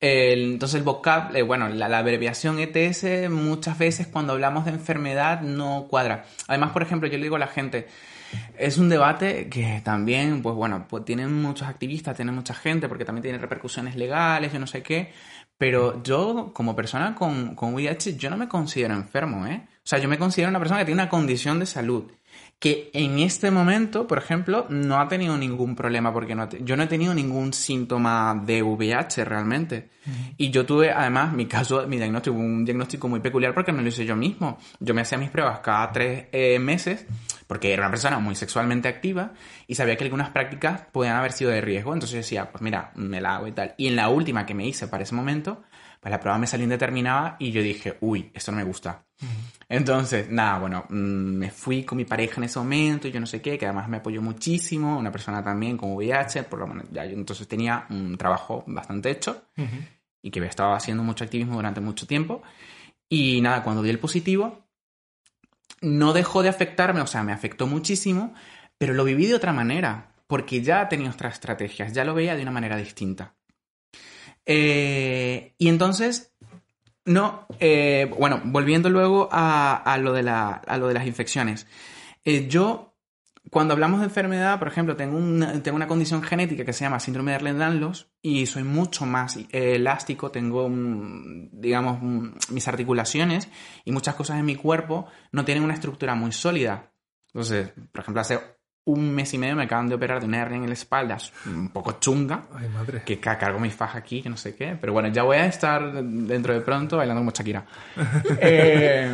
Entonces 0.00 0.78
el 0.78 0.84
vocablo, 0.84 1.44
bueno, 1.46 1.68
la, 1.68 1.88
la, 1.88 1.98
abreviación 1.98 2.58
ETS 2.60 3.30
muchas 3.30 3.78
veces 3.78 4.06
cuando 4.06 4.32
hablamos 4.32 4.64
de 4.64 4.72
enfermedad 4.72 5.40
no 5.40 5.86
cuadra. 5.88 6.24
Además, 6.46 6.70
por 6.70 6.82
ejemplo, 6.82 7.08
yo 7.08 7.16
le 7.16 7.24
digo 7.24 7.36
a 7.36 7.40
la 7.40 7.48
gente, 7.48 7.88
es 8.56 8.78
un 8.78 8.88
debate 8.88 9.48
que 9.48 9.80
también, 9.84 10.42
pues 10.42 10.54
bueno, 10.54 10.86
pues 10.88 11.04
tienen 11.04 11.32
muchos 11.40 11.66
activistas, 11.68 12.16
tiene 12.16 12.32
mucha 12.32 12.54
gente, 12.54 12.88
porque 12.88 13.04
también 13.04 13.22
tiene 13.22 13.38
repercusiones 13.38 13.96
legales, 13.96 14.52
yo 14.52 14.58
no 14.58 14.66
sé 14.66 14.82
qué, 14.82 15.12
pero 15.56 16.02
yo, 16.02 16.52
como 16.52 16.76
persona 16.76 17.14
con, 17.14 17.54
con 17.54 17.74
VIH, 17.74 18.16
yo 18.16 18.30
no 18.30 18.36
me 18.36 18.48
considero 18.48 18.94
enfermo, 18.94 19.46
¿eh? 19.46 19.66
O 19.78 19.86
sea, 19.88 19.98
yo 19.98 20.08
me 20.08 20.18
considero 20.18 20.50
una 20.50 20.58
persona 20.58 20.80
que 20.80 20.86
tiene 20.86 21.02
una 21.02 21.10
condición 21.10 21.58
de 21.58 21.66
salud 21.66 22.10
que 22.58 22.90
en 22.92 23.20
este 23.20 23.52
momento, 23.52 24.08
por 24.08 24.18
ejemplo, 24.18 24.66
no 24.68 25.00
ha 25.00 25.06
tenido 25.06 25.36
ningún 25.38 25.76
problema 25.76 26.12
porque 26.12 26.34
no 26.34 26.48
yo 26.48 26.76
no 26.76 26.82
he 26.82 26.86
tenido 26.88 27.14
ningún 27.14 27.52
síntoma 27.52 28.40
de 28.44 28.62
VIH 28.62 29.24
realmente. 29.24 29.90
Y 30.38 30.50
yo 30.50 30.64
tuve, 30.64 30.90
además, 30.90 31.32
mi 31.34 31.46
caso, 31.46 31.86
mi 31.86 31.98
diagnóstico, 31.98 32.34
un 32.36 32.64
diagnóstico 32.64 33.08
muy 33.08 33.20
peculiar 33.20 33.54
porque 33.54 33.72
me 33.72 33.82
lo 33.82 33.88
hice 33.88 34.04
yo 34.06 34.16
mismo. 34.16 34.58
Yo 34.80 34.94
me 34.94 35.02
hacía 35.02 35.18
mis 35.18 35.30
pruebas 35.30 35.60
cada 35.60 35.92
tres 35.92 36.26
eh, 36.32 36.58
meses 36.58 37.06
porque 37.46 37.72
era 37.72 37.82
una 37.82 37.90
persona 37.90 38.18
muy 38.18 38.34
sexualmente 38.34 38.88
activa 38.88 39.32
y 39.66 39.74
sabía 39.74 39.96
que 39.96 40.04
algunas 40.04 40.30
prácticas 40.30 40.82
podían 40.90 41.16
haber 41.16 41.32
sido 41.32 41.50
de 41.50 41.60
riesgo. 41.60 41.92
Entonces 41.92 42.12
yo 42.12 42.18
decía, 42.18 42.50
pues 42.50 42.62
mira, 42.62 42.90
me 42.96 43.20
la 43.20 43.36
hago 43.36 43.46
y 43.46 43.52
tal. 43.52 43.74
Y 43.76 43.86
en 43.86 43.96
la 43.96 44.08
última 44.08 44.46
que 44.46 44.54
me 44.54 44.66
hice 44.66 44.88
para 44.88 45.04
ese 45.04 45.14
momento, 45.14 45.62
pues 46.00 46.10
la 46.10 46.18
prueba 46.18 46.38
me 46.38 46.46
salió 46.46 46.64
indeterminada 46.64 47.36
y 47.38 47.52
yo 47.52 47.62
dije, 47.62 47.98
uy, 48.00 48.30
esto 48.34 48.50
no 48.50 48.58
me 48.58 48.64
gusta. 48.64 49.07
Entonces, 49.68 50.30
nada, 50.30 50.58
bueno, 50.58 50.86
mm, 50.88 50.94
me 50.94 51.50
fui 51.50 51.84
con 51.84 51.98
mi 51.98 52.04
pareja 52.04 52.36
en 52.38 52.44
ese 52.44 52.58
momento 52.58 53.06
y 53.06 53.12
yo 53.12 53.20
no 53.20 53.26
sé 53.26 53.42
qué, 53.42 53.58
que 53.58 53.66
además 53.66 53.88
me 53.88 53.98
apoyó 53.98 54.22
muchísimo, 54.22 54.98
una 54.98 55.12
persona 55.12 55.42
también 55.42 55.76
con 55.76 55.92
VIH, 55.92 56.44
por 56.44 56.60
lo 56.60 56.66
menos 56.66 56.86
ya 56.90 57.04
yo 57.04 57.12
entonces 57.12 57.46
tenía 57.46 57.86
un 57.90 58.16
trabajo 58.16 58.64
bastante 58.66 59.10
hecho 59.10 59.42
y 60.22 60.30
que 60.30 60.44
estaba 60.46 60.76
haciendo 60.76 61.02
mucho 61.02 61.24
activismo 61.24 61.56
durante 61.56 61.80
mucho 61.80 62.06
tiempo. 62.06 62.42
Y 63.08 63.40
nada, 63.40 63.62
cuando 63.62 63.82
di 63.82 63.90
el 63.90 63.98
positivo, 63.98 64.68
no 65.80 66.12
dejó 66.12 66.42
de 66.42 66.48
afectarme, 66.48 67.00
o 67.00 67.06
sea, 67.06 67.22
me 67.22 67.32
afectó 67.32 67.66
muchísimo, 67.66 68.34
pero 68.78 68.94
lo 68.94 69.04
viví 69.04 69.26
de 69.26 69.34
otra 69.34 69.52
manera, 69.52 70.14
porque 70.26 70.62
ya 70.62 70.88
tenía 70.88 71.10
otras 71.10 71.34
estrategias, 71.34 71.92
ya 71.92 72.04
lo 72.04 72.14
veía 72.14 72.36
de 72.36 72.42
una 72.42 72.50
manera 72.50 72.76
distinta. 72.76 73.34
Eh, 74.44 75.54
y 75.58 75.68
entonces, 75.68 76.32
no, 77.08 77.46
eh, 77.58 78.10
bueno, 78.18 78.40
volviendo 78.44 78.90
luego 78.90 79.28
a, 79.32 79.98
lo 79.98 80.12
de 80.12 80.22
las 80.22 81.06
infecciones. 81.06 81.66
Eh, 82.24 82.48
yo, 82.48 82.94
cuando 83.50 83.72
hablamos 83.72 84.00
de 84.00 84.06
enfermedad, 84.06 84.58
por 84.58 84.68
ejemplo, 84.68 84.94
tengo 84.94 85.16
una, 85.16 85.86
condición 85.88 86.22
genética 86.22 86.66
que 86.66 86.74
se 86.74 86.84
llama 86.84 87.00
síndrome 87.00 87.32
de 87.32 87.38
Ehlers-Danlos 87.38 88.10
y 88.20 88.44
soy 88.44 88.62
mucho 88.62 89.06
más 89.06 89.38
elástico, 89.50 90.30
tengo, 90.30 90.68
digamos, 90.70 92.02
mis 92.50 92.68
articulaciones 92.68 93.48
y 93.86 93.92
muchas 93.92 94.14
cosas 94.14 94.38
en 94.38 94.44
mi 94.44 94.56
cuerpo 94.56 95.06
no 95.32 95.46
tienen 95.46 95.64
una 95.64 95.74
estructura 95.74 96.14
muy 96.14 96.32
sólida. 96.32 96.92
Entonces, 97.28 97.72
por 97.90 98.02
ejemplo, 98.02 98.20
hace 98.20 98.38
un 98.88 99.14
mes 99.14 99.34
y 99.34 99.38
medio 99.38 99.54
me 99.54 99.64
acaban 99.64 99.88
de 99.88 99.94
operar 99.94 100.20
de 100.20 100.26
una 100.26 100.38
hernia 100.38 100.56
en 100.56 100.66
la 100.66 100.72
espalda, 100.72 101.18
un 101.44 101.68
poco 101.68 101.98
chunga. 102.00 102.46
Ay, 102.54 102.68
madre. 102.70 103.02
Que 103.04 103.20
cargo 103.20 103.60
mi 103.60 103.70
faja 103.70 103.98
aquí, 103.98 104.22
que 104.22 104.30
no 104.30 104.36
sé 104.38 104.54
qué. 104.54 104.78
Pero 104.80 104.94
bueno, 104.94 105.08
ya 105.08 105.24
voy 105.24 105.36
a 105.36 105.44
estar 105.44 106.02
dentro 106.02 106.54
de 106.54 106.60
pronto 106.62 106.96
bailando 106.96 107.20
como 107.20 107.30
Shakira. 107.30 107.64
Eh, 108.40 109.12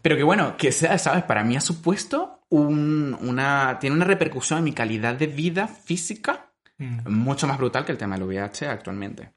pero 0.00 0.16
que 0.16 0.22
bueno, 0.22 0.56
que 0.56 0.72
sea, 0.72 0.96
¿sabes? 0.98 1.24
Para 1.24 1.44
mí 1.44 1.56
ha 1.56 1.60
supuesto 1.60 2.44
una. 2.48 3.78
Tiene 3.80 3.96
una 3.96 4.04
repercusión 4.04 4.58
en 4.58 4.64
mi 4.64 4.72
calidad 4.72 5.14
de 5.14 5.26
vida 5.26 5.66
física 5.68 6.52
mm. 6.78 7.10
mucho 7.10 7.46
más 7.46 7.58
brutal 7.58 7.84
que 7.84 7.92
el 7.92 7.98
tema 7.98 8.16
del 8.16 8.24
VIH 8.24 8.68
actualmente. 8.68 9.32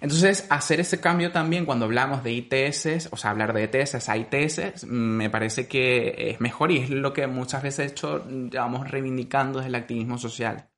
Entonces, 0.00 0.46
hacer 0.50 0.80
ese 0.80 1.00
cambio 1.00 1.32
también 1.32 1.66
cuando 1.66 1.86
hablamos 1.86 2.22
de 2.22 2.32
ITS, 2.32 3.08
o 3.10 3.16
sea, 3.16 3.30
hablar 3.30 3.52
de 3.52 3.64
ITS 3.64 4.08
a 4.08 4.16
ITS, 4.16 4.84
me 4.84 5.30
parece 5.30 5.66
que 5.66 6.30
es 6.30 6.40
mejor 6.40 6.70
y 6.70 6.78
es 6.78 6.90
lo 6.90 7.12
que 7.12 7.26
muchas 7.26 7.62
veces 7.62 7.78
he 7.80 7.92
hecho, 7.92 8.20
digamos, 8.20 8.90
reivindicando 8.90 9.58
desde 9.58 9.68
el 9.68 9.74
activismo 9.74 10.18
social. 10.18 10.68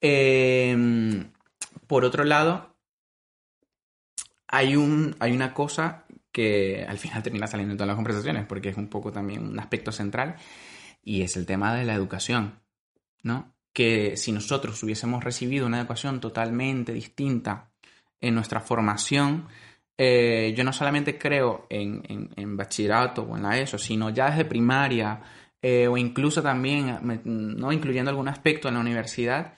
Em, 0.00 1.32
por 1.86 2.04
otro 2.04 2.24
lado, 2.24 2.76
hay, 4.48 4.76
un, 4.76 5.16
hay 5.18 5.32
una 5.32 5.54
cosa 5.54 6.04
que 6.32 6.84
al 6.86 6.98
final 6.98 7.22
termina 7.22 7.46
saliendo 7.46 7.72
en 7.72 7.78
todas 7.78 7.88
las 7.88 7.96
conversaciones, 7.96 8.44
porque 8.46 8.68
es 8.68 8.76
un 8.76 8.88
poco 8.88 9.12
también 9.12 9.46
un 9.46 9.58
aspecto 9.58 9.92
central, 9.92 10.36
y 11.02 11.22
es 11.22 11.36
el 11.36 11.46
tema 11.46 11.74
de 11.74 11.84
la 11.84 11.94
educación, 11.94 12.60
¿no? 13.22 13.54
Que 13.72 14.16
si 14.16 14.32
nosotros 14.32 14.82
hubiésemos 14.82 15.22
recibido 15.24 15.66
una 15.66 15.80
educación 15.80 16.20
totalmente 16.20 16.92
distinta 16.92 17.70
en 18.20 18.34
nuestra 18.34 18.60
formación, 18.60 19.46
eh, 19.98 20.52
yo 20.56 20.64
no 20.64 20.72
solamente 20.72 21.18
creo 21.18 21.66
en, 21.70 22.30
en, 22.36 22.56
bachillerato 22.56 23.22
o 23.22 23.36
en 23.36 23.42
la 23.42 23.58
ESO, 23.58 23.78
sino 23.78 24.10
ya 24.10 24.30
desde 24.30 24.44
primaria 24.44 25.22
eh, 25.62 25.88
o 25.88 25.96
incluso 25.96 26.42
también, 26.42 26.98
¿no? 27.24 27.72
incluyendo 27.72 28.10
algún 28.10 28.28
aspecto 28.28 28.68
en 28.68 28.74
la 28.74 28.80
universidad, 28.80 29.54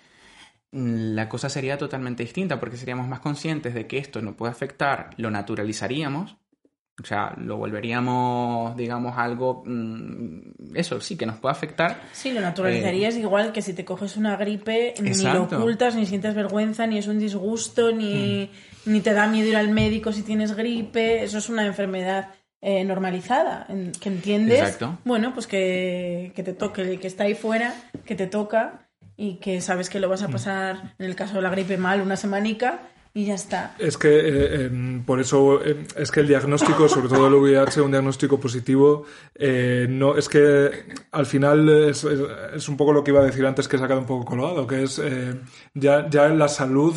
la 0.70 1.28
cosa 1.28 1.48
sería 1.48 1.78
totalmente 1.78 2.22
distinta 2.22 2.60
porque 2.60 2.76
seríamos 2.76 3.08
más 3.08 3.20
conscientes 3.20 3.74
de 3.74 3.86
que 3.86 3.98
esto 3.98 4.20
no 4.22 4.36
puede 4.36 4.52
afectar, 4.52 5.10
lo 5.16 5.30
naturalizaríamos 5.30 6.36
o 7.00 7.06
sea, 7.06 7.32
lo 7.36 7.56
volveríamos, 7.56 8.76
digamos, 8.76 9.16
algo, 9.16 9.62
mm, 9.64 10.74
eso 10.74 11.00
sí, 11.00 11.16
que 11.16 11.26
nos 11.26 11.38
puede 11.38 11.52
afectar. 11.52 12.00
Sí, 12.12 12.32
lo 12.32 12.40
naturalizarías 12.40 13.14
eh, 13.14 13.20
igual 13.20 13.52
que 13.52 13.62
si 13.62 13.72
te 13.72 13.84
coges 13.84 14.16
una 14.16 14.36
gripe, 14.36 14.94
ni 15.00 15.14
lo 15.14 15.44
ocultas, 15.44 15.94
ni 15.94 16.06
sientes 16.06 16.34
vergüenza, 16.34 16.86
ni 16.88 16.98
es 16.98 17.06
un 17.06 17.20
disgusto, 17.20 17.92
ni, 17.92 18.50
hmm. 18.86 18.92
ni 18.92 19.00
te 19.00 19.12
da 19.12 19.28
miedo 19.28 19.48
ir 19.48 19.56
al 19.56 19.68
médico 19.70 20.10
si 20.10 20.22
tienes 20.22 20.56
gripe. 20.56 21.22
Eso 21.22 21.38
es 21.38 21.48
una 21.48 21.64
enfermedad 21.64 22.30
eh, 22.60 22.84
normalizada, 22.84 23.68
que 24.00 24.08
entiendes. 24.08 24.58
Exacto. 24.58 24.98
Bueno, 25.04 25.32
pues 25.32 25.46
que, 25.46 26.32
que 26.34 26.42
te 26.42 26.52
toque, 26.52 26.98
que 26.98 27.06
está 27.06 27.24
ahí 27.24 27.34
fuera, 27.34 27.74
que 28.04 28.16
te 28.16 28.26
toca 28.26 28.88
y 29.16 29.36
que 29.36 29.60
sabes 29.60 29.88
que 29.88 30.00
lo 30.00 30.08
vas 30.08 30.24
a 30.24 30.28
hmm. 30.28 30.32
pasar, 30.32 30.94
en 30.98 31.06
el 31.06 31.14
caso 31.14 31.36
de 31.36 31.42
la 31.42 31.50
gripe, 31.50 31.76
mal 31.76 32.00
una 32.00 32.16
semanica 32.16 32.80
y 33.18 33.24
ya 33.24 33.34
está. 33.34 33.74
Es 33.80 33.98
que 33.98 34.08
eh, 34.16 34.66
em, 34.66 35.02
por 35.02 35.18
eso 35.18 35.60
em, 35.64 35.84
es 35.96 36.12
que 36.12 36.20
el 36.20 36.28
diagnóstico, 36.28 36.88
sobre 36.94 37.08
todo 37.08 37.26
el 37.26 37.34
VIH, 37.34 37.80
un 37.80 37.90
diagnóstico 37.90 38.38
positivo, 38.38 39.06
eh, 39.34 39.88
no 39.90 40.16
es 40.16 40.28
que 40.28 40.84
al 41.10 41.26
final 41.26 41.68
es, 41.68 42.04
es, 42.04 42.68
un 42.68 42.76
poco 42.76 42.92
lo 42.92 43.02
que 43.02 43.10
iba 43.10 43.20
a 43.20 43.24
decir 43.24 43.44
antes 43.44 43.66
que 43.66 43.74
he 43.74 43.78
sacado 43.80 43.98
un 43.98 44.06
poco 44.06 44.24
colgado, 44.24 44.68
que 44.68 44.84
es 44.84 45.00
eh, 45.02 45.34
ya, 45.74 46.08
ya 46.08 46.28
la 46.28 46.46
salud 46.46 46.94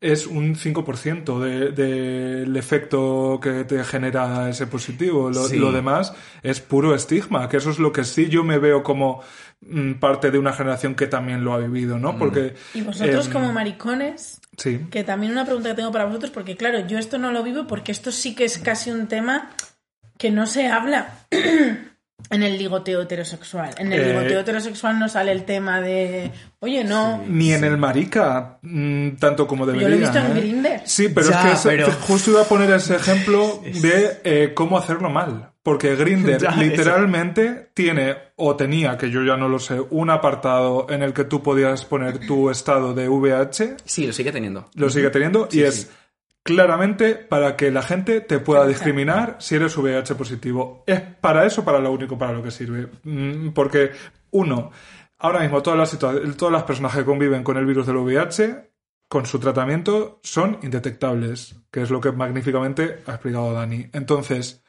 es 0.00 0.26
un 0.26 0.56
5% 0.56 1.38
del 1.38 2.52
de, 2.52 2.58
efecto 2.58 3.38
que 3.40 3.62
te 3.62 3.84
genera 3.84 4.50
ese 4.50 4.66
positivo. 4.66 5.30
Lo, 5.30 5.46
lo 5.46 5.70
demás 5.70 6.12
es 6.42 6.60
puro 6.60 6.96
estigma, 6.96 7.48
que 7.48 7.58
eso 7.58 7.70
es 7.70 7.78
lo 7.78 7.92
que 7.92 8.02
sí 8.02 8.28
yo 8.28 8.42
me 8.42 8.58
veo 8.58 8.82
como 8.82 9.22
parte 10.00 10.30
de 10.30 10.38
una 10.38 10.52
generación 10.52 10.94
que 10.94 11.06
también 11.06 11.44
lo 11.44 11.52
ha 11.52 11.58
vivido, 11.58 11.98
¿no? 11.98 12.14
Mm. 12.14 12.18
Porque... 12.18 12.54
Y 12.74 12.82
vosotros 12.82 13.26
em, 13.26 13.32
como 13.32 13.52
maricones 13.52 14.40
que 14.90 15.04
también 15.04 15.32
una 15.32 15.44
pregunta 15.44 15.70
que 15.70 15.76
tengo 15.76 15.92
para 15.92 16.04
vosotros, 16.04 16.30
porque 16.30 16.56
claro, 16.56 16.86
yo 16.86 16.98
esto 16.98 17.18
no 17.18 17.32
lo 17.32 17.42
vivo 17.42 17.66
porque 17.66 17.92
esto 17.92 18.12
sí 18.12 18.34
que 18.34 18.44
es 18.44 18.58
casi 18.58 18.90
un 18.90 19.06
tema 19.06 19.50
que 20.18 20.30
no 20.30 20.46
se 20.46 20.66
habla 20.66 21.14
en 21.30 22.42
el 22.42 22.58
ligoteo 22.58 23.02
heterosexual. 23.02 23.70
En 23.78 23.92
el 23.92 24.00
eh, 24.00 24.06
ligoteo 24.08 24.40
heterosexual 24.40 24.98
no 24.98 25.08
sale 25.08 25.32
el 25.32 25.44
tema 25.44 25.80
de, 25.80 26.30
oye, 26.58 26.84
no. 26.84 27.22
Ni 27.26 27.52
en 27.52 27.64
el 27.64 27.78
marica, 27.78 28.58
mm, 28.60 29.12
tanto 29.12 29.46
como 29.46 29.64
debería. 29.64 29.88
Yo 29.88 29.94
lo 29.94 29.96
he 29.96 30.00
visto 30.00 30.18
en 30.18 30.26
¿eh? 30.26 30.40
Grindr. 30.40 30.80
Sí, 30.84 31.08
pero 31.08 31.30
es 31.30 31.62
que 31.62 31.92
justo 31.92 32.32
iba 32.32 32.42
a 32.42 32.44
poner 32.44 32.70
ese 32.70 32.96
ejemplo 32.96 33.62
de 33.82 34.20
eh, 34.24 34.52
cómo 34.54 34.76
hacerlo 34.76 35.08
mal. 35.08 35.49
Porque 35.62 35.94
Grinder 35.94 36.40
literalmente 36.58 37.70
tiene, 37.74 38.16
o 38.36 38.56
tenía, 38.56 38.96
que 38.96 39.10
yo 39.10 39.22
ya 39.22 39.36
no 39.36 39.48
lo 39.48 39.58
sé, 39.58 39.80
un 39.90 40.10
apartado 40.10 40.86
en 40.88 41.02
el 41.02 41.12
que 41.12 41.24
tú 41.24 41.42
podías 41.42 41.84
poner 41.84 42.26
tu 42.26 42.50
estado 42.50 42.94
de 42.94 43.08
VH. 43.08 43.76
Sí, 43.84 44.06
lo 44.06 44.12
sigue 44.12 44.32
teniendo. 44.32 44.70
Lo 44.74 44.88
sigue 44.88 45.10
teniendo 45.10 45.48
y 45.50 45.62
es 45.62 45.90
claramente 46.42 47.14
para 47.14 47.56
que 47.56 47.70
la 47.70 47.82
gente 47.82 48.20
te 48.22 48.38
pueda 48.38 48.66
discriminar 48.66 49.36
si 49.38 49.56
eres 49.56 49.76
VH 49.76 50.14
positivo. 50.14 50.82
Es 50.86 51.00
para 51.00 51.44
eso, 51.44 51.64
para 51.64 51.78
lo 51.78 51.92
único 51.92 52.16
para 52.16 52.32
lo 52.32 52.42
que 52.42 52.50
sirve. 52.50 52.88
Mm, 53.04 53.50
porque, 53.50 53.90
uno, 54.30 54.70
ahora 55.18 55.40
mismo 55.40 55.62
todas 55.62 55.78
las, 55.78 55.98
todas 56.36 56.52
las 56.52 56.62
personas 56.64 56.96
que 56.96 57.04
conviven 57.04 57.44
con 57.44 57.56
el 57.56 57.66
virus 57.66 57.86
del 57.86 57.96
VIH 57.96 58.70
con 59.08 59.26
su 59.26 59.40
tratamiento 59.40 60.20
son 60.22 60.58
indetectables, 60.62 61.56
que 61.70 61.82
es 61.82 61.90
lo 61.90 62.00
que 62.00 62.12
magníficamente 62.12 63.00
ha 63.06 63.14
explicado 63.14 63.52
Dani. 63.52 63.88
Entonces, 63.92 64.62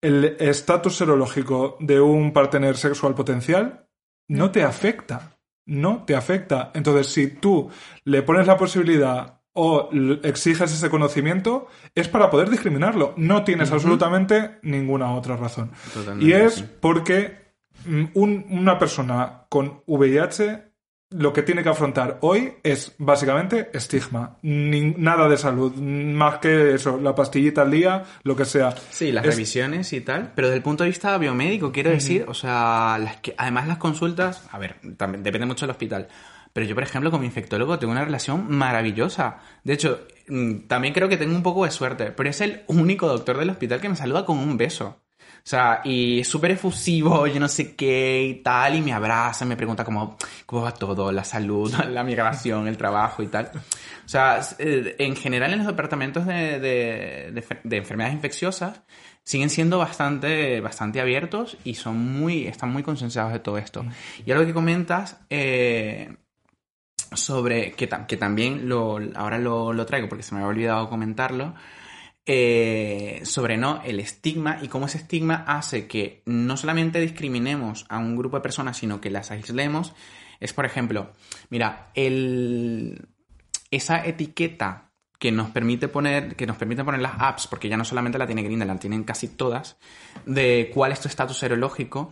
el 0.00 0.36
estatus 0.38 0.96
serológico 0.96 1.76
de 1.80 2.00
un 2.00 2.32
partener 2.32 2.76
sexual 2.76 3.14
potencial 3.14 3.88
no 4.28 4.50
te 4.50 4.62
afecta. 4.62 5.38
No 5.66 6.04
te 6.04 6.16
afecta. 6.16 6.70
Entonces, 6.74 7.08
si 7.08 7.28
tú 7.28 7.70
le 8.04 8.22
pones 8.22 8.46
la 8.46 8.56
posibilidad 8.56 9.40
o 9.52 9.90
exiges 10.22 10.72
ese 10.72 10.88
conocimiento, 10.88 11.66
es 11.94 12.08
para 12.08 12.30
poder 12.30 12.48
discriminarlo. 12.48 13.12
No 13.16 13.44
tienes 13.44 13.72
absolutamente 13.72 14.58
ninguna 14.62 15.14
otra 15.14 15.36
razón. 15.36 15.72
y 16.20 16.32
es 16.32 16.62
porque 16.62 17.54
mm, 17.84 18.04
una 18.14 18.78
persona 18.78 19.46
con 19.48 19.82
VIH 19.86 20.67
lo 21.10 21.32
que 21.32 21.42
tiene 21.42 21.62
que 21.62 21.70
afrontar 21.70 22.18
hoy 22.20 22.54
es 22.62 22.94
básicamente 22.98 23.70
estigma. 23.72 24.36
nada 24.42 25.28
de 25.28 25.36
salud, 25.36 25.74
más 25.74 26.38
que 26.38 26.74
eso, 26.74 26.98
la 27.00 27.14
pastillita 27.14 27.62
al 27.62 27.70
día, 27.70 28.04
lo 28.24 28.36
que 28.36 28.44
sea. 28.44 28.74
Sí, 28.90 29.10
las 29.10 29.24
revisiones 29.24 29.92
y 29.92 30.02
tal. 30.02 30.32
Pero 30.34 30.48
desde 30.48 30.58
el 30.58 30.62
punto 30.62 30.84
de 30.84 30.90
vista 30.90 31.16
biomédico, 31.16 31.72
quiero 31.72 31.90
decir, 31.90 32.24
o 32.28 32.34
sea, 32.34 32.98
las 32.98 33.16
que, 33.16 33.34
además 33.38 33.66
las 33.68 33.78
consultas, 33.78 34.46
a 34.50 34.58
ver, 34.58 34.76
también 34.96 35.22
depende 35.22 35.46
mucho 35.46 35.66
del 35.66 35.70
hospital. 35.70 36.08
Pero 36.52 36.66
yo, 36.66 36.74
por 36.74 36.84
ejemplo, 36.84 37.10
con 37.10 37.20
mi 37.20 37.26
infectólogo 37.26 37.78
tengo 37.78 37.92
una 37.92 38.04
relación 38.04 38.50
maravillosa. 38.50 39.38
De 39.64 39.74
hecho, 39.74 40.06
mm, 40.28 40.66
también 40.66 40.92
creo 40.92 41.08
que 41.08 41.16
tengo 41.16 41.34
un 41.34 41.42
poco 41.42 41.64
de 41.64 41.70
suerte, 41.70 42.10
pero 42.10 42.28
es 42.28 42.40
el 42.40 42.62
único 42.66 43.06
doctor 43.06 43.38
del 43.38 43.50
hospital 43.50 43.80
que 43.80 43.88
me 43.88 43.96
saluda 43.96 44.24
con 44.24 44.38
un 44.38 44.56
beso. 44.56 45.00
O 45.48 45.50
sea, 45.50 45.80
y 45.82 46.22
súper 46.24 46.50
efusivo, 46.50 47.26
yo 47.26 47.40
no 47.40 47.48
sé 47.48 47.74
qué 47.74 48.22
y 48.22 48.34
tal, 48.42 48.74
y 48.74 48.82
me 48.82 48.92
abraza, 48.92 49.46
me 49.46 49.56
pregunta 49.56 49.82
cómo, 49.82 50.18
cómo 50.44 50.60
va 50.60 50.74
todo, 50.74 51.10
la 51.10 51.24
salud, 51.24 51.72
la 51.88 52.04
migración, 52.04 52.68
el 52.68 52.76
trabajo 52.76 53.22
y 53.22 53.28
tal. 53.28 53.50
O 53.54 54.08
sea, 54.08 54.42
eh, 54.58 54.96
en 54.98 55.16
general 55.16 55.54
en 55.54 55.60
los 55.60 55.66
departamentos 55.66 56.26
de, 56.26 56.60
de, 56.60 57.76
enfermedades 57.78 58.14
infecciosas 58.14 58.82
siguen 59.24 59.48
siendo 59.48 59.78
bastante, 59.78 60.60
bastante 60.60 61.00
abiertos 61.00 61.56
y 61.64 61.76
son 61.76 61.96
muy, 61.96 62.46
están 62.46 62.70
muy 62.70 62.82
concienciados 62.82 63.32
de 63.32 63.38
todo 63.38 63.56
esto. 63.56 63.86
Y 64.26 64.30
algo 64.30 64.44
que 64.44 64.52
comentas... 64.52 65.16
Eh, 65.30 66.14
sobre 67.10 67.72
que, 67.72 67.88
que 67.88 68.16
también 68.18 68.68
lo, 68.68 68.98
ahora 69.14 69.38
lo, 69.38 69.72
lo, 69.72 69.86
traigo 69.86 70.10
porque 70.10 70.22
se 70.22 70.34
me 70.34 70.42
había 70.42 70.50
olvidado 70.50 70.90
comentarlo 70.90 71.54
eh, 72.30 73.22
sobre 73.24 73.56
no 73.56 73.80
el 73.86 74.00
estigma 74.00 74.58
y 74.60 74.68
cómo 74.68 74.84
ese 74.84 74.98
estigma 74.98 75.44
hace 75.46 75.86
que 75.86 76.22
no 76.26 76.58
solamente 76.58 77.00
discriminemos 77.00 77.86
a 77.88 77.96
un 77.96 78.16
grupo 78.16 78.36
de 78.36 78.42
personas, 78.42 78.76
sino 78.76 79.00
que 79.00 79.10
las 79.10 79.30
aislemos. 79.30 79.94
Es, 80.38 80.52
por 80.52 80.66
ejemplo, 80.66 81.10
mira, 81.48 81.90
esa 83.70 84.04
etiqueta 84.04 84.90
que 85.18 85.32
nos 85.32 85.48
permite 85.48 85.88
poner, 85.88 86.36
que 86.36 86.46
nos 86.46 86.58
permite 86.58 86.84
poner 86.84 87.00
las 87.00 87.14
apps, 87.18 87.46
porque 87.46 87.70
ya 87.70 87.78
no 87.78 87.84
solamente 87.86 88.18
la 88.18 88.26
tiene 88.26 88.42
Grindr, 88.42 88.66
la 88.66 88.76
tienen 88.76 89.04
casi 89.04 89.28
todas, 89.28 89.78
de 90.26 90.70
cuál 90.74 90.92
es 90.92 91.00
tu 91.00 91.08
estatus 91.08 91.38
serológico, 91.38 92.10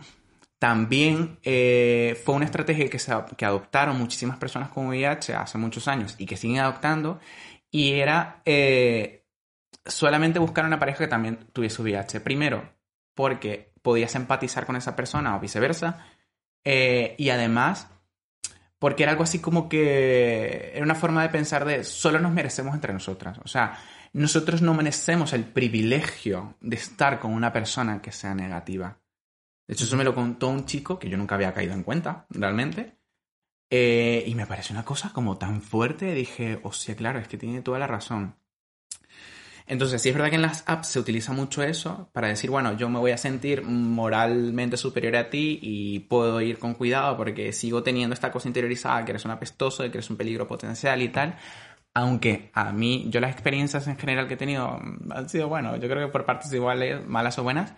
también 0.57 1.37
eh, 1.43 2.19
fue 2.25 2.33
una 2.33 2.45
estrategia 2.45 2.89
que, 2.89 2.99
que 3.37 3.45
adoptaron 3.45 3.99
muchísimas 3.99 4.37
personas 4.37 4.69
con 4.69 4.87
VIH 4.87 5.35
hace 5.35 5.59
muchos 5.59 5.87
años 5.87 6.15
y 6.17 6.25
que 6.25 6.37
siguen 6.37 6.57
adoptando, 6.57 7.19
y 7.69 7.91
era 7.91 8.41
eh, 8.45 9.16
solamente 9.87 10.39
buscar 10.39 10.65
una 10.65 10.79
pareja 10.79 10.99
que 10.99 11.07
también 11.07 11.39
tuviese 11.53 11.81
VIH. 11.81 12.19
Primero, 12.21 12.69
porque 13.13 13.73
podías 13.81 14.15
empatizar 14.15 14.65
con 14.65 14.75
esa 14.75 14.95
persona 14.95 15.35
o 15.35 15.39
viceversa. 15.39 16.05
Eh, 16.63 17.15
y 17.17 17.29
además, 17.29 17.87
porque 18.79 19.03
era 19.03 19.11
algo 19.11 19.23
así 19.23 19.39
como 19.39 19.69
que 19.69 20.71
era 20.73 20.83
una 20.83 20.95
forma 20.95 21.23
de 21.23 21.29
pensar 21.29 21.65
de 21.65 21.83
solo 21.83 22.19
nos 22.19 22.31
merecemos 22.31 22.73
entre 22.75 22.93
nosotras. 22.93 23.39
O 23.43 23.47
sea, 23.47 23.79
nosotros 24.13 24.61
no 24.61 24.73
merecemos 24.73 25.33
el 25.33 25.45
privilegio 25.45 26.55
de 26.61 26.75
estar 26.75 27.19
con 27.19 27.33
una 27.33 27.53
persona 27.53 28.01
que 28.01 28.11
sea 28.11 28.35
negativa. 28.35 28.99
De 29.67 29.73
hecho, 29.73 29.85
eso 29.85 29.97
me 29.97 30.03
lo 30.03 30.15
contó 30.15 30.47
un 30.47 30.65
chico 30.65 30.97
que 30.97 31.09
yo 31.09 31.17
nunca 31.17 31.35
había 31.35 31.53
caído 31.53 31.73
en 31.73 31.83
cuenta, 31.83 32.25
realmente. 32.29 32.97
Eh, 33.69 34.23
y 34.25 34.33
me 34.35 34.45
pareció 34.45 34.73
una 34.73 34.85
cosa 34.85 35.11
como 35.11 35.37
tan 35.37 35.61
fuerte, 35.61 36.13
dije, 36.13 36.59
hostia, 36.63 36.95
claro, 36.95 37.19
es 37.19 37.27
que 37.27 37.37
tiene 37.37 37.61
toda 37.61 37.79
la 37.79 37.87
razón. 37.87 38.35
Entonces, 39.67 40.01
sí 40.01 40.09
es 40.09 40.15
verdad 40.15 40.29
que 40.29 40.37
en 40.37 40.41
las 40.41 40.63
apps 40.65 40.87
se 40.87 40.99
utiliza 40.99 41.33
mucho 41.33 41.61
eso 41.61 42.09
para 42.13 42.29
decir, 42.29 42.49
bueno, 42.49 42.77
yo 42.77 42.89
me 42.89 42.99
voy 42.99 43.11
a 43.11 43.17
sentir 43.17 43.63
moralmente 43.63 44.77
superior 44.77 45.17
a 45.17 45.29
ti 45.29 45.59
y 45.61 45.99
puedo 45.99 46.39
ir 46.39 46.57
con 46.57 46.73
cuidado 46.73 47.17
porque 47.17 47.51
sigo 47.51 47.83
teniendo 47.83 48.13
esta 48.13 48.31
cosa 48.31 48.47
interiorizada 48.47 49.03
que 49.03 49.11
eres 49.11 49.25
un 49.25 49.31
apestoso, 49.31 49.83
que 49.83 49.89
eres 49.89 50.09
un 50.09 50.15
peligro 50.15 50.47
potencial 50.47 51.01
y 51.01 51.09
tal. 51.09 51.35
Aunque 51.93 52.49
a 52.53 52.71
mí, 52.71 53.07
yo 53.09 53.19
las 53.19 53.31
experiencias 53.31 53.87
en 53.87 53.97
general 53.97 54.27
que 54.27 54.35
he 54.35 54.37
tenido 54.37 54.79
han 55.09 55.29
sido, 55.29 55.49
bueno, 55.49 55.75
yo 55.75 55.89
creo 55.89 56.05
que 56.05 56.11
por 56.13 56.25
partes 56.25 56.53
iguales, 56.53 57.05
malas 57.05 57.37
o 57.39 57.43
buenas, 57.43 57.73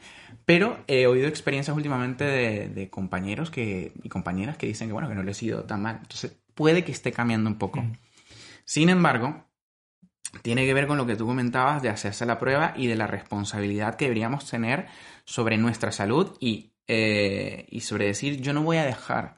pero 0.46 0.78
he 0.88 1.08
oído 1.08 1.28
experiencias 1.28 1.76
últimamente 1.76 2.26
de, 2.26 2.90
compañeros 2.90 3.50
que, 3.50 3.94
y 4.04 4.10
compañeras 4.10 4.58
que 4.58 4.68
dicen 4.68 4.90
que, 4.90 4.94
bueno, 4.94 5.10
que 5.10 5.16
no 5.16 5.24
le 5.24 5.32
he 5.32 5.36
sido 5.36 5.64
tan 5.64 5.82
mal. 5.82 6.00
Entonces, 6.02 6.38
puede 6.54 6.84
que 6.84 6.92
esté 6.92 7.12
cambiando 7.12 7.50
un 7.50 7.58
poco. 7.58 7.84
Sin 8.66 8.90
embargo, 8.90 9.49
tiene 10.42 10.66
que 10.66 10.74
ver 10.74 10.88
con 10.88 10.98
lo 10.98 11.06
que 11.06 11.16
tú 11.16 11.26
comentabas 11.26 11.82
de 11.82 11.90
hacerse 11.90 12.26
la 12.26 12.40
prueba 12.40 12.74
y 12.76 12.88
de 12.88 12.96
la 12.96 13.08
responsabilidad 13.08 13.96
que 13.96 14.06
deberíamos 14.06 14.50
tener 14.50 14.88
sobre 15.26 15.58
nuestra 15.58 15.92
salud 15.92 16.38
y, 16.40 16.74
eh, 16.88 17.66
y 17.70 17.82
sobre 17.82 18.06
decir 18.06 18.42
yo 18.42 18.54
no 18.54 18.64
voy 18.64 18.78
a 18.78 18.86
dejar 18.86 19.36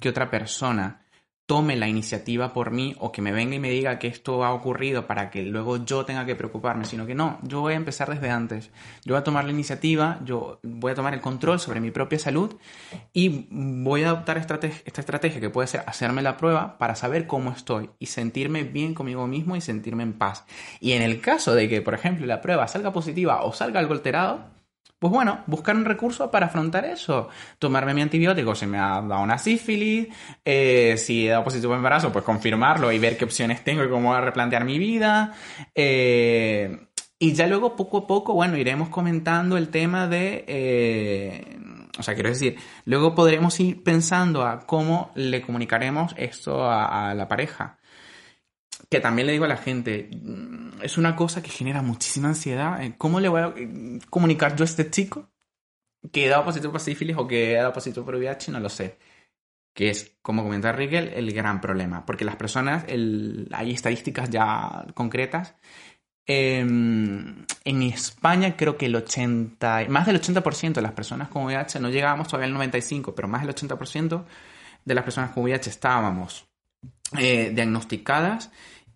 que 0.00 0.08
otra 0.08 0.30
persona 0.30 1.02
tome 1.46 1.76
la 1.76 1.88
iniciativa 1.88 2.52
por 2.52 2.70
mí 2.70 2.94
o 2.98 3.12
que 3.12 3.20
me 3.20 3.32
venga 3.32 3.56
y 3.56 3.58
me 3.58 3.70
diga 3.70 3.98
que 3.98 4.06
esto 4.06 4.44
ha 4.44 4.52
ocurrido 4.52 5.06
para 5.06 5.30
que 5.30 5.42
luego 5.42 5.84
yo 5.84 6.04
tenga 6.04 6.24
que 6.24 6.36
preocuparme, 6.36 6.84
sino 6.84 7.06
que 7.06 7.14
no, 7.14 7.38
yo 7.42 7.60
voy 7.60 7.74
a 7.74 7.76
empezar 7.76 8.08
desde 8.08 8.30
antes. 8.30 8.70
Yo 9.04 9.14
voy 9.14 9.20
a 9.20 9.24
tomar 9.24 9.44
la 9.44 9.50
iniciativa, 9.50 10.20
yo 10.24 10.60
voy 10.62 10.92
a 10.92 10.94
tomar 10.94 11.14
el 11.14 11.20
control 11.20 11.58
sobre 11.58 11.80
mi 11.80 11.90
propia 11.90 12.18
salud 12.18 12.56
y 13.12 13.46
voy 13.50 14.04
a 14.04 14.08
adoptar 14.08 14.38
esta 14.38 14.58
estrategia 15.00 15.40
que 15.40 15.50
puede 15.50 15.68
ser 15.68 15.82
hacerme 15.86 16.22
la 16.22 16.36
prueba 16.36 16.78
para 16.78 16.94
saber 16.94 17.26
cómo 17.26 17.50
estoy 17.50 17.90
y 17.98 18.06
sentirme 18.06 18.62
bien 18.62 18.94
conmigo 18.94 19.26
mismo 19.26 19.56
y 19.56 19.60
sentirme 19.60 20.04
en 20.04 20.12
paz. 20.14 20.44
Y 20.80 20.92
en 20.92 21.02
el 21.02 21.20
caso 21.20 21.54
de 21.54 21.68
que, 21.68 21.82
por 21.82 21.94
ejemplo, 21.94 22.24
la 22.26 22.40
prueba 22.40 22.68
salga 22.68 22.92
positiva 22.92 23.42
o 23.42 23.52
salga 23.52 23.80
algo 23.80 23.94
alterado, 23.94 24.61
pues 25.02 25.12
bueno, 25.12 25.40
buscar 25.48 25.74
un 25.74 25.84
recurso 25.84 26.30
para 26.30 26.46
afrontar 26.46 26.84
eso. 26.84 27.28
Tomarme 27.58 27.92
mi 27.92 28.02
antibiótico 28.02 28.54
si 28.54 28.66
me 28.66 28.78
ha 28.78 29.02
dado 29.02 29.20
una 29.20 29.36
sífilis, 29.36 30.06
eh, 30.44 30.94
si 30.96 31.26
he 31.26 31.30
dado 31.30 31.42
positivo 31.42 31.74
embarazo, 31.74 32.12
pues 32.12 32.24
confirmarlo 32.24 32.92
y 32.92 33.00
ver 33.00 33.16
qué 33.16 33.24
opciones 33.24 33.64
tengo 33.64 33.82
y 33.82 33.88
cómo 33.88 34.10
voy 34.10 34.18
a 34.18 34.20
replantear 34.20 34.64
mi 34.64 34.78
vida. 34.78 35.32
Eh, 35.74 36.86
y 37.18 37.32
ya 37.32 37.48
luego, 37.48 37.74
poco 37.74 37.98
a 37.98 38.06
poco, 38.06 38.34
bueno, 38.34 38.56
iremos 38.56 38.90
comentando 38.90 39.56
el 39.56 39.70
tema 39.70 40.06
de... 40.06 40.44
Eh, 40.46 41.56
o 41.98 42.02
sea, 42.04 42.14
quiero 42.14 42.28
decir, 42.28 42.56
luego 42.84 43.16
podremos 43.16 43.58
ir 43.58 43.82
pensando 43.82 44.46
a 44.46 44.60
cómo 44.66 45.10
le 45.16 45.42
comunicaremos 45.42 46.14
esto 46.16 46.70
a 46.70 47.12
la 47.12 47.26
pareja 47.26 47.76
que 48.88 49.00
también 49.00 49.26
le 49.26 49.32
digo 49.32 49.44
a 49.44 49.48
la 49.48 49.56
gente, 49.56 50.08
mm, 50.12 50.82
es 50.82 50.98
una 50.98 51.16
cosa 51.16 51.42
que 51.42 51.50
genera 51.50 51.82
muchísima 51.82 52.28
ansiedad. 52.28 52.82
Eh, 52.82 52.94
¿Cómo 52.98 53.20
le 53.20 53.28
voy 53.28 53.40
a 53.40 53.52
eh, 53.56 53.98
comunicar 54.10 54.56
yo 54.56 54.64
a 54.64 54.66
este 54.66 54.90
chico 54.90 55.30
que 56.12 56.26
he 56.26 56.28
dado 56.28 56.44
positivo 56.44 56.72
para 56.72 56.84
sífilis 56.84 57.16
o 57.16 57.26
que 57.26 57.52
he 57.52 57.54
dado 57.54 57.72
positivo 57.72 58.04
por 58.04 58.16
VIH? 58.16 58.52
No 58.52 58.60
lo 58.60 58.68
sé. 58.68 58.98
Que 59.74 59.90
es, 59.90 60.16
como 60.20 60.42
comenta 60.42 60.72
Rigel, 60.72 61.08
el 61.14 61.32
gran 61.32 61.60
problema. 61.60 62.04
Porque 62.04 62.24
las 62.24 62.36
personas, 62.36 62.84
hay 62.86 63.70
estadísticas 63.72 64.28
ya 64.30 64.86
concretas. 64.94 65.54
Em, 66.26 67.44
en 67.64 67.82
España 67.82 68.56
creo 68.56 68.76
que 68.76 68.86
el 68.86 68.94
80, 68.94 69.86
más 69.88 70.06
del 70.06 70.20
80% 70.20 70.74
de 70.74 70.82
las 70.82 70.92
personas 70.92 71.28
con 71.28 71.44
VIH, 71.44 71.80
no 71.80 71.90
llegábamos 71.90 72.28
todavía 72.28 72.46
al 72.46 72.70
95%, 72.70 73.14
pero 73.14 73.28
más 73.28 73.42
del 73.42 73.50
80% 73.54 74.24
de 74.84 74.94
las 74.94 75.04
personas 75.04 75.30
con 75.32 75.44
VIH 75.44 75.70
estábamos 75.70 76.46
eh, 77.18 77.52
diagnosticadas 77.54 78.50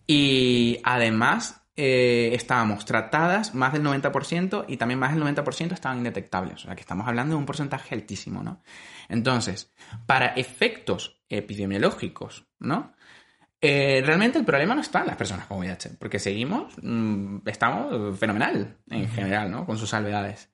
y 0.07 0.81
además 0.85 1.63
eh, 1.79 2.31
estábamos 2.33 2.87
tratadas 2.87 3.55
más 3.55 3.73
del 3.73 3.85
90% 3.85 4.65
y 4.67 4.79
también 4.79 4.99
más 4.99 5.15
del 5.15 5.23
90% 5.23 5.73
estaban 5.73 5.99
indetectables. 5.99 6.63
O 6.65 6.67
sea 6.67 6.75
que 6.75 6.81
estamos 6.81 7.07
hablando 7.07 7.35
de 7.35 7.39
un 7.39 7.47
porcentaje 7.47 7.95
altísimo, 7.95 8.43
¿no? 8.43 8.63
Entonces, 9.09 9.73
para 10.07 10.29
efectos 10.29 11.21
epidemiológicos, 11.29 12.47
¿no? 12.59 12.95
Eh, 13.61 14.03
realmente 14.05 14.39
el 14.39 14.45
problema 14.45 14.75
no 14.75 14.81
está 14.81 15.01
en 15.01 15.09
las 15.09 15.17
personas 15.17 15.47
con 15.47 15.59
VIH, 15.59 15.97
porque 15.99 16.19
seguimos, 16.19 16.75
mm, 16.83 17.39
estamos 17.47 18.19
fenomenal 18.19 18.77
en 18.91 19.09
general, 19.09 19.51
¿no? 19.51 19.67
Con 19.67 19.77
sus 19.77 19.91
salvedades. 19.91 20.51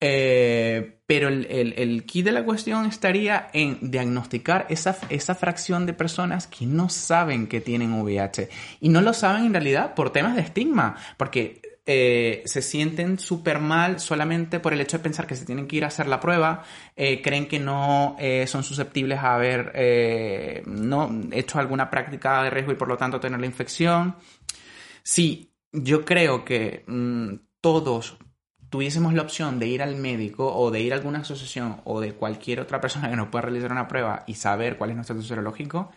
Eh, 0.00 1.00
pero 1.06 1.28
el, 1.28 1.46
el, 1.76 2.04
key 2.04 2.22
de 2.22 2.32
la 2.32 2.44
cuestión 2.44 2.86
estaría 2.86 3.48
en 3.52 3.90
diagnosticar 3.90 4.66
esa, 4.68 4.96
esa 5.08 5.34
fracción 5.34 5.86
de 5.86 5.92
personas 5.92 6.46
que 6.46 6.66
no 6.66 6.88
saben 6.88 7.48
que 7.48 7.60
tienen 7.60 7.92
VIH. 7.94 8.48
Y 8.80 8.90
no 8.90 9.00
lo 9.00 9.12
saben 9.12 9.46
en 9.46 9.52
realidad 9.52 9.94
por 9.94 10.10
temas 10.10 10.36
de 10.36 10.42
estigma, 10.42 10.96
porque 11.16 11.80
eh, 11.86 12.42
se 12.44 12.62
sienten 12.62 13.18
súper 13.18 13.58
mal 13.58 13.98
solamente 13.98 14.60
por 14.60 14.72
el 14.72 14.80
hecho 14.80 14.98
de 14.98 15.02
pensar 15.02 15.26
que 15.26 15.34
se 15.34 15.46
tienen 15.46 15.66
que 15.66 15.76
ir 15.76 15.84
a 15.84 15.88
hacer 15.88 16.06
la 16.06 16.20
prueba, 16.20 16.62
eh, 16.94 17.22
creen 17.22 17.48
que 17.48 17.58
no 17.58 18.16
son 18.46 18.62
susceptibles 18.62 19.18
a 19.18 19.34
haber 19.34 20.62
no 20.66 21.10
hecho 21.32 21.58
alguna 21.58 21.90
práctica 21.90 22.42
de 22.42 22.50
riesgo 22.50 22.72
y 22.72 22.76
por 22.76 22.88
lo 22.88 22.96
tanto 22.96 23.18
tener 23.18 23.40
la 23.40 23.46
infección. 23.46 24.16
Sí, 25.02 25.54
yo 25.72 26.04
creo 26.04 26.44
que 26.44 26.84
mm, 26.86 27.34
todos 27.60 28.18
tuviésemos 28.70 29.14
la 29.14 29.22
opción 29.22 29.58
de 29.58 29.66
ir 29.66 29.82
al 29.82 29.96
médico 29.96 30.54
o 30.54 30.70
de 30.70 30.80
ir 30.80 30.92
a 30.92 30.96
alguna 30.96 31.20
asociación 31.20 31.80
o 31.84 32.00
de 32.00 32.12
cualquier 32.12 32.60
otra 32.60 32.80
persona 32.80 33.10
que 33.10 33.16
nos 33.16 33.28
pueda 33.28 33.42
realizar 33.42 33.72
una 33.72 33.88
prueba 33.88 34.24
y 34.26 34.34
saber 34.34 34.76
cuál 34.76 34.90
es 34.90 34.96
nuestro 34.96 35.14
estatus 35.14 35.28
serológico, 35.28 35.90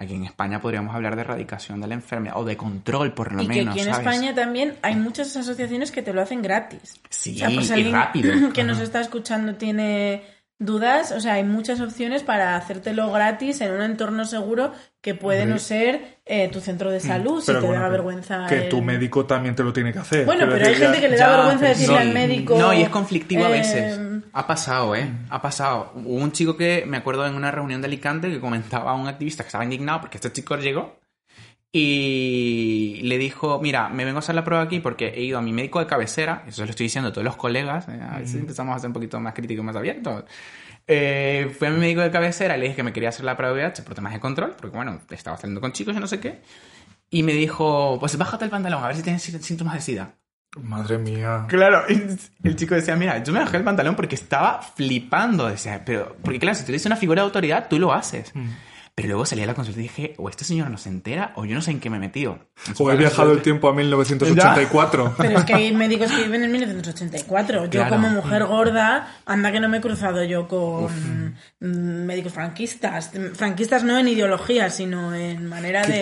Aquí 0.00 0.14
en 0.14 0.22
España 0.22 0.60
podríamos 0.60 0.94
hablar 0.94 1.16
de 1.16 1.22
erradicación 1.22 1.80
de 1.80 1.88
la 1.88 1.94
enfermedad 1.94 2.36
o 2.36 2.44
de 2.44 2.56
control, 2.56 3.14
por 3.14 3.32
lo 3.32 3.42
menos. 3.42 3.56
Y 3.56 3.80
aquí 3.80 3.80
en 3.80 3.88
España 3.88 4.32
también 4.32 4.76
hay 4.80 4.94
muchas 4.94 5.36
asociaciones 5.36 5.90
que 5.90 6.02
te 6.02 6.12
lo 6.12 6.22
hacen 6.22 6.40
gratis. 6.40 7.00
Sí, 7.10 7.36
pues 7.52 7.70
y 7.70 7.90
rápido. 7.90 8.52
Que 8.54 8.62
nos 8.62 8.78
está 8.78 9.00
escuchando 9.00 9.56
tiene 9.56 10.22
dudas, 10.58 11.12
o 11.12 11.20
sea, 11.20 11.34
hay 11.34 11.44
muchas 11.44 11.80
opciones 11.80 12.22
para 12.22 12.56
hacértelo 12.56 13.10
gratis 13.12 13.60
en 13.60 13.72
un 13.72 13.82
entorno 13.82 14.24
seguro 14.24 14.72
que 15.00 15.14
puede 15.14 15.46
no 15.46 15.58
ser 15.58 16.18
eh, 16.26 16.48
tu 16.48 16.60
centro 16.60 16.90
de 16.90 16.98
mm, 16.98 17.02
salud, 17.02 17.40
si 17.40 17.52
te 17.52 17.60
da 17.60 17.88
vergüenza. 17.88 18.46
Que 18.48 18.62
tu 18.62 18.82
médico 18.82 19.24
también 19.24 19.54
te 19.54 19.62
lo 19.62 19.72
tiene 19.72 19.92
que 19.92 20.00
hacer. 20.00 20.26
Bueno, 20.26 20.46
pero, 20.50 20.66
hay 20.66 20.74
gente 20.74 21.00
que 21.00 21.08
le 21.08 21.16
da 21.16 21.36
vergüenza 21.36 21.68
decirle 21.68 21.98
al 21.98 22.12
médico. 22.12 22.58
No, 22.58 22.74
y 22.74 22.82
es 22.82 22.88
conflictivo 22.88 23.44
a 23.44 23.50
veces. 23.50 23.98
Eh, 23.98 24.20
ha 24.32 24.46
pasado, 24.46 24.96
¿eh? 24.96 25.08
Ha 25.30 25.40
pasado. 25.40 25.92
Hubo 25.94 26.14
un 26.14 26.32
chico 26.32 26.56
que 26.56 26.84
me 26.86 26.96
acuerdo 26.96 27.26
en 27.26 27.34
una 27.34 27.50
reunión 27.50 27.80
de 27.80 27.86
Alicante 27.86 28.28
que 28.28 28.40
comentaba 28.40 28.90
a 28.90 28.94
un 28.94 29.06
activista 29.06 29.44
que 29.44 29.48
estaba 29.48 29.64
indignado 29.64 30.00
porque 30.00 30.18
este 30.18 30.32
chico 30.32 30.56
llegó 30.56 30.98
y 31.70 33.00
le 33.02 33.18
dijo, 33.18 33.60
mira, 33.60 33.88
me 33.88 34.04
vengo 34.04 34.18
a 34.18 34.20
hacer 34.20 34.34
la 34.34 34.44
prueba 34.44 34.64
aquí 34.64 34.80
porque 34.80 35.08
he 35.08 35.22
ido 35.22 35.38
a 35.38 35.42
mi 35.42 35.52
médico 35.52 35.80
de 35.80 35.86
cabecera, 35.86 36.44
eso 36.46 36.64
lo 36.64 36.70
estoy 36.70 36.84
diciendo 36.84 37.10
a 37.10 37.12
todos 37.12 37.24
los 37.24 37.36
colegas, 37.36 37.88
eh, 37.88 38.00
a 38.00 38.18
veces 38.18 38.36
empezamos 38.36 38.74
a 38.74 38.78
ser 38.78 38.88
un 38.88 38.94
poquito 38.94 39.20
más 39.20 39.34
críticos, 39.34 39.64
más 39.64 39.76
abiertos. 39.76 40.24
Eh, 40.86 41.54
fui 41.58 41.68
a 41.68 41.70
mi 41.70 41.78
médico 41.78 42.00
de 42.00 42.10
cabecera, 42.10 42.56
le 42.56 42.64
dije 42.64 42.76
que 42.76 42.82
me 42.82 42.92
quería 42.94 43.10
hacer 43.10 43.24
la 43.24 43.36
prueba 43.36 43.54
de 43.54 43.62
VIH 43.62 43.82
por 43.82 43.94
temas 43.94 44.14
de 44.14 44.20
control, 44.20 44.54
porque 44.58 44.74
bueno, 44.74 45.00
estaba 45.10 45.36
haciendo 45.36 45.60
con 45.60 45.72
chicos 45.72 45.94
y 45.94 46.00
no 46.00 46.06
sé 46.06 46.18
qué. 46.18 46.40
Y 47.10 47.22
me 47.22 47.32
dijo, 47.32 47.98
pues 48.00 48.16
bájate 48.16 48.44
el 48.46 48.50
pantalón, 48.50 48.82
a 48.82 48.86
ver 48.86 48.96
si 48.96 49.02
tienes 49.02 49.22
síntomas 49.22 49.74
de 49.74 49.80
SIDA. 49.82 50.14
Madre 50.62 50.96
mía. 50.96 51.44
Claro, 51.48 51.84
el 51.86 52.56
chico 52.56 52.74
decía, 52.74 52.96
mira, 52.96 53.22
yo 53.22 53.32
me 53.32 53.40
bajé 53.40 53.58
el 53.58 53.64
pantalón 53.64 53.94
porque 53.94 54.14
estaba 54.14 54.62
flipando. 54.62 55.46
Decía, 55.46 55.82
pero, 55.84 56.16
porque 56.22 56.38
claro, 56.38 56.56
si 56.56 56.64
tú 56.64 56.72
dices 56.72 56.86
una 56.86 56.96
figura 56.96 57.22
de 57.22 57.26
autoridad, 57.26 57.68
tú 57.68 57.78
lo 57.78 57.92
haces. 57.92 58.34
Mm. 58.34 58.48
Pero 58.98 59.10
luego 59.10 59.26
salí 59.26 59.42
a 59.42 59.46
la 59.46 59.54
consulta 59.54 59.78
y 59.78 59.84
dije, 59.84 60.14
o 60.16 60.28
este 60.28 60.42
señor 60.42 60.70
no 60.70 60.76
se 60.76 60.88
entera 60.88 61.30
o 61.36 61.44
yo 61.44 61.54
no 61.54 61.62
sé 61.62 61.70
en 61.70 61.78
qué 61.78 61.88
me 61.88 61.98
he 61.98 62.00
metido. 62.00 62.40
O 62.78 62.90
he 62.90 62.96
viajado 62.96 63.30
el 63.30 63.42
tiempo 63.42 63.68
a 63.68 63.72
1984. 63.72 65.14
Pero 65.18 65.38
es 65.38 65.44
que 65.44 65.54
hay 65.54 65.72
médicos 65.72 66.10
que 66.10 66.24
viven 66.24 66.42
en 66.42 66.50
1984. 66.50 67.66
Yo 67.66 67.88
como 67.88 68.10
mujer 68.10 68.44
gorda, 68.46 69.06
anda 69.24 69.52
que 69.52 69.60
no 69.60 69.68
me 69.68 69.78
he 69.78 69.80
cruzado 69.80 70.24
yo 70.24 70.48
con 70.48 71.36
médicos 71.60 72.32
franquistas. 72.32 73.12
Franquistas 73.34 73.84
no 73.84 73.96
en 73.96 74.08
ideología, 74.08 74.68
sino 74.68 75.14
en 75.14 75.46
manera 75.46 75.86
de, 75.86 76.00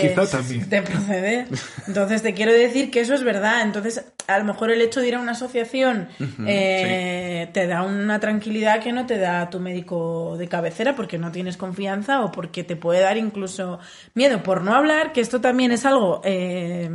de 0.66 0.80
proceder. 0.80 1.48
Entonces 1.86 2.22
te 2.22 2.32
quiero 2.32 2.54
decir 2.54 2.90
que 2.90 3.00
eso 3.00 3.12
es 3.12 3.24
verdad. 3.24 3.60
Entonces 3.60 4.06
a 4.26 4.38
lo 4.38 4.44
mejor 4.44 4.70
el 4.70 4.80
hecho 4.80 5.00
de 5.00 5.08
ir 5.08 5.14
a 5.14 5.20
una 5.20 5.32
asociación 5.32 6.08
eh, 6.46 7.48
te 7.52 7.66
da 7.66 7.82
una 7.82 8.18
tranquilidad 8.20 8.82
que 8.82 8.92
no 8.92 9.06
te 9.06 9.18
da 9.18 9.48
tu 9.50 9.60
médico 9.60 10.36
de 10.36 10.48
cabecera 10.48 10.96
porque 10.96 11.18
no 11.18 11.30
tienes 11.30 11.56
confianza 11.56 12.22
o 12.22 12.32
porque 12.32 12.64
te 12.64 12.76
puede 12.86 13.00
dar 13.00 13.16
incluso 13.16 13.80
miedo. 14.14 14.44
Por 14.44 14.62
no 14.62 14.72
hablar, 14.72 15.12
que 15.12 15.20
esto 15.20 15.40
también 15.40 15.72
es 15.72 15.84
algo, 15.84 16.20
eh, 16.24 16.88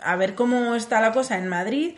a 0.00 0.16
ver 0.16 0.34
cómo 0.34 0.74
está 0.74 1.00
la 1.00 1.12
cosa 1.12 1.38
en 1.38 1.46
Madrid, 1.46 1.94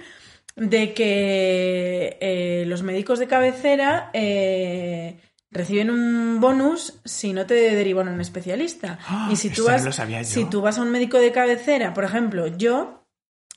de 0.56 0.92
que 0.92 2.18
eh, 2.20 2.64
los 2.66 2.82
médicos 2.82 3.18
de 3.18 3.28
cabecera 3.28 4.10
eh, 4.12 5.20
reciben 5.50 5.90
un 5.90 6.38
bonus 6.38 7.00
si 7.06 7.32
no 7.32 7.46
te 7.46 7.54
derivan 7.54 8.08
a 8.08 8.10
un 8.10 8.20
especialista. 8.20 8.98
¡Ah! 9.06 9.30
y 9.32 9.36
si 9.36 9.48
tú, 9.48 9.64
vas, 9.64 9.88
si 10.24 10.44
tú 10.44 10.60
vas 10.60 10.76
a 10.76 10.82
un 10.82 10.90
médico 10.90 11.16
de 11.16 11.32
cabecera, 11.32 11.94
por 11.94 12.04
ejemplo, 12.04 12.46
yo 12.46 13.06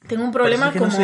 tengo 0.07 0.23
un 0.23 0.31
problema 0.31 0.71
como, 0.71 0.97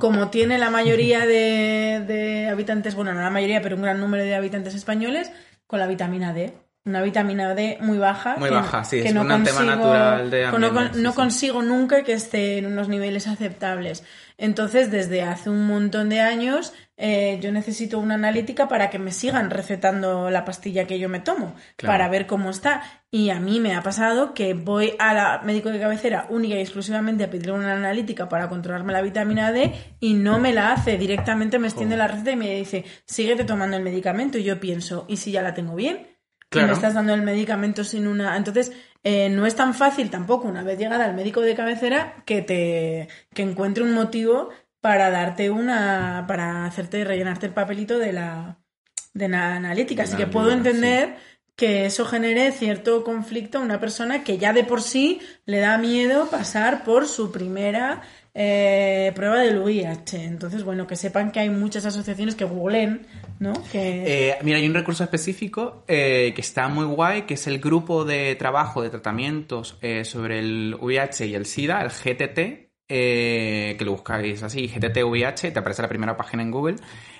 como 0.00 0.30
tiene 0.30 0.58
la 0.58 0.70
mayoría 0.70 1.20
de, 1.24 2.02
de 2.04 2.48
habitantes, 2.48 2.96
bueno, 2.96 3.12
no 3.14 3.22
la 3.22 3.30
mayoría, 3.30 3.62
pero 3.62 3.76
un 3.76 3.82
gran 3.82 4.00
número 4.00 4.24
de 4.24 4.34
habitantes 4.34 4.74
españoles, 4.74 5.30
con 5.68 5.78
la 5.78 5.86
vitamina 5.86 6.32
D 6.32 6.63
una 6.86 7.00
vitamina 7.00 7.54
D 7.54 7.78
muy 7.80 7.96
baja. 7.96 8.36
Muy 8.38 8.50
baja, 8.50 8.84
sí, 8.84 8.98
es 8.98 9.14
no 9.14 9.22
un 9.22 9.28
consigo, 9.28 9.62
natural 9.62 10.30
de 10.30 10.46
No, 10.96 11.14
consigo 11.14 11.62
nunca 11.62 12.04
que 12.04 12.12
esté 12.12 12.58
en 12.58 12.66
unos 12.66 12.88
niveles 12.88 13.26
aceptables. 13.26 14.04
Entonces, 14.36 14.90
desde 14.90 15.22
hace 15.22 15.48
un 15.48 15.66
montón 15.66 16.10
de 16.10 16.20
años, 16.20 16.74
eh, 16.98 17.38
yo 17.40 17.52
necesito 17.52 17.98
una 17.98 18.16
analítica 18.16 18.68
para 18.68 18.90
que 18.90 18.98
me 18.98 19.12
sigan 19.12 19.48
recetando 19.48 20.28
la 20.28 20.44
pastilla 20.44 20.86
que 20.86 20.98
yo 20.98 21.08
me 21.08 21.20
tomo, 21.20 21.54
para 21.82 22.08
ver 22.10 22.26
cómo 22.26 22.50
está. 22.50 22.82
Y 23.10 23.30
a 23.30 23.40
mí 23.40 23.60
me 23.60 23.74
ha 23.74 23.82
pasado 23.82 24.34
que 24.34 24.52
voy 24.52 24.94
a 24.98 25.14
la 25.14 25.40
médico 25.42 25.70
de 25.70 25.80
cabecera 25.80 26.26
única 26.28 26.56
y 26.56 26.60
exclusivamente 26.60 27.24
a 27.24 27.30
pedir 27.30 27.52
una 27.52 27.72
analítica 27.72 28.28
para 28.28 28.50
controlarme 28.50 28.92
la 28.92 29.00
vitamina 29.00 29.52
D 29.52 29.72
y 30.00 30.14
no 30.14 30.38
me 30.38 30.52
la 30.52 30.72
hace. 30.72 30.98
Directamente 30.98 31.58
me 31.58 31.68
extiende 31.68 31.96
la 31.96 32.08
receta 32.08 32.32
y 32.32 32.36
me 32.36 32.56
dice, 32.56 32.84
síguete 33.06 33.44
tomando 33.44 33.76
el 33.76 33.82
medicamento. 33.82 34.36
Y 34.36 34.42
yo 34.42 34.60
pienso, 34.60 35.06
¿y 35.08 35.16
si 35.16 35.30
ya 35.30 35.40
la 35.40 35.54
tengo 35.54 35.76
bien? 35.76 36.13
Y 36.54 36.64
me 36.64 36.72
estás 36.72 36.94
dando 36.94 37.14
el 37.14 37.22
medicamento 37.22 37.84
sin 37.84 38.06
una. 38.06 38.36
Entonces, 38.36 38.72
eh, 39.02 39.28
no 39.28 39.46
es 39.46 39.54
tan 39.54 39.74
fácil 39.74 40.10
tampoco, 40.10 40.48
una 40.48 40.62
vez 40.62 40.78
llegada 40.78 41.04
al 41.04 41.14
médico 41.14 41.40
de 41.40 41.54
cabecera, 41.54 42.16
que 42.24 42.42
te 42.42 43.08
que 43.32 43.42
encuentre 43.42 43.84
un 43.84 43.92
motivo 43.92 44.50
para 44.80 45.10
darte 45.10 45.50
una. 45.50 46.24
para 46.26 46.66
hacerte 46.66 47.04
rellenarte 47.04 47.46
el 47.46 47.52
papelito 47.52 47.98
de 47.98 48.12
la, 48.12 48.58
de 49.12 49.28
la 49.28 49.56
analítica. 49.56 50.04
Así 50.04 50.16
que 50.16 50.26
puedo 50.26 50.50
entender. 50.50 51.16
que 51.56 51.86
eso 51.86 52.04
genere 52.04 52.50
cierto 52.50 53.04
conflicto 53.04 53.58
a 53.58 53.60
una 53.60 53.78
persona 53.78 54.24
que 54.24 54.38
ya 54.38 54.52
de 54.52 54.64
por 54.64 54.82
sí 54.82 55.20
le 55.46 55.60
da 55.60 55.78
miedo 55.78 56.28
pasar 56.28 56.82
por 56.82 57.06
su 57.06 57.30
primera 57.30 58.02
eh, 58.34 59.12
prueba 59.14 59.38
del 59.38 59.58
VIH. 59.58 60.24
Entonces, 60.24 60.64
bueno, 60.64 60.86
que 60.86 60.96
sepan 60.96 61.30
que 61.30 61.40
hay 61.40 61.50
muchas 61.50 61.86
asociaciones 61.86 62.34
que 62.34 62.44
googleen, 62.44 63.06
¿no? 63.38 63.52
Eh, 63.72 64.36
mira, 64.42 64.58
hay 64.58 64.66
un 64.66 64.74
recurso 64.74 65.04
específico 65.04 65.84
eh, 65.88 66.32
que 66.34 66.40
está 66.40 66.68
muy 66.68 66.84
guay, 66.84 67.22
que 67.22 67.34
es 67.34 67.46
el 67.46 67.58
grupo 67.58 68.04
de 68.04 68.34
trabajo 68.36 68.82
de 68.82 68.90
tratamientos 68.90 69.78
sobre 70.04 70.38
el 70.38 70.76
VIH 70.80 71.26
y 71.26 71.34
el 71.34 71.46
SIDA, 71.46 71.82
el 71.82 71.90
GTT, 71.90 72.36
que 72.86 73.84
lo 73.84 73.92
buscáis 73.92 74.42
así, 74.42 74.68
GTT 74.68 75.04
VIH, 75.04 75.50
te 75.50 75.58
aparece 75.58 75.82
la 75.82 75.88
primera 75.88 76.16
página 76.16 76.42
en 76.42 76.50
Google. 76.50 76.76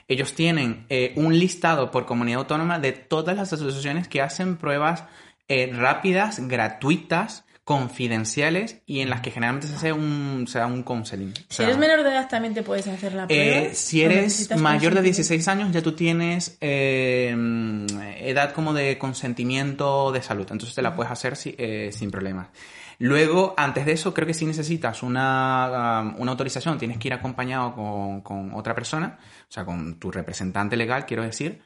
Ellos 0.09 0.35
tienen 0.35 0.87
un 1.17 1.39
listado 1.39 1.91
por 1.91 2.07
comunidad 2.07 2.41
autónoma 2.41 2.79
de 2.79 2.93
todas 2.93 3.37
las 3.37 3.53
asociaciones 3.53 4.09
que 4.09 4.21
hacen 4.21 4.57
pruebas 4.57 5.05
rápidas, 5.49 6.47
gratuitas, 6.49 7.44
confidenciales 7.65 8.83
y 8.85 9.01
en 9.01 9.09
las 9.09 9.23
que 9.23 9.31
generalmente 9.31 9.69
se 9.69 9.75
hace 9.75 9.93
un, 9.93 10.45
se 10.47 10.59
da 10.59 10.67
un 10.67 10.83
counseling. 10.83 11.33
si 11.49 11.63
eres 11.63 11.79
menor 11.79 12.03
de 12.03 12.11
edad 12.11 12.29
también 12.29 12.53
te 12.53 12.63
puedes 12.63 12.87
hacer 12.87 13.15
la 13.15 13.27
prueba. 13.27 13.43
Eh, 13.43 13.75
si 13.75 14.03
eres 14.03 14.55
mayor 14.59 14.95
de 14.95 15.01
16 15.01 15.49
años 15.49 15.73
ya 15.73 15.81
tú 15.81 15.93
tienes 15.93 16.59
eh, 16.61 17.35
edad 18.21 18.53
como 18.53 18.75
de 18.75 18.99
consentimiento 18.99 20.13
de 20.13 20.21
salud, 20.21 20.47
entonces 20.51 20.75
te 20.75 20.83
la 20.83 20.95
puedes 20.95 21.11
hacer 21.11 21.39
eh, 21.43 21.89
sin 21.91 22.11
problemas. 22.11 22.49
Luego, 22.99 23.55
antes 23.57 23.87
de 23.87 23.93
eso, 23.93 24.15
creo 24.15 24.27
que 24.27 24.35
si 24.35 24.47
necesitas 24.47 25.03
una, 25.03 26.15
una 26.17 26.31
autorización, 26.31 26.79
tienes 26.79 26.99
que 26.99 27.09
ir 27.09 27.15
acompañado 27.15 27.75
con, 27.75 28.21
con, 28.21 28.55
otra 28.55 28.75
persona, 28.75 29.19
o 29.49 29.53
sea, 29.53 29.65
con 29.65 29.99
tu 29.99 30.13
representante 30.13 30.77
legal, 30.77 31.05
quiero 31.05 31.25
decir, 31.25 31.61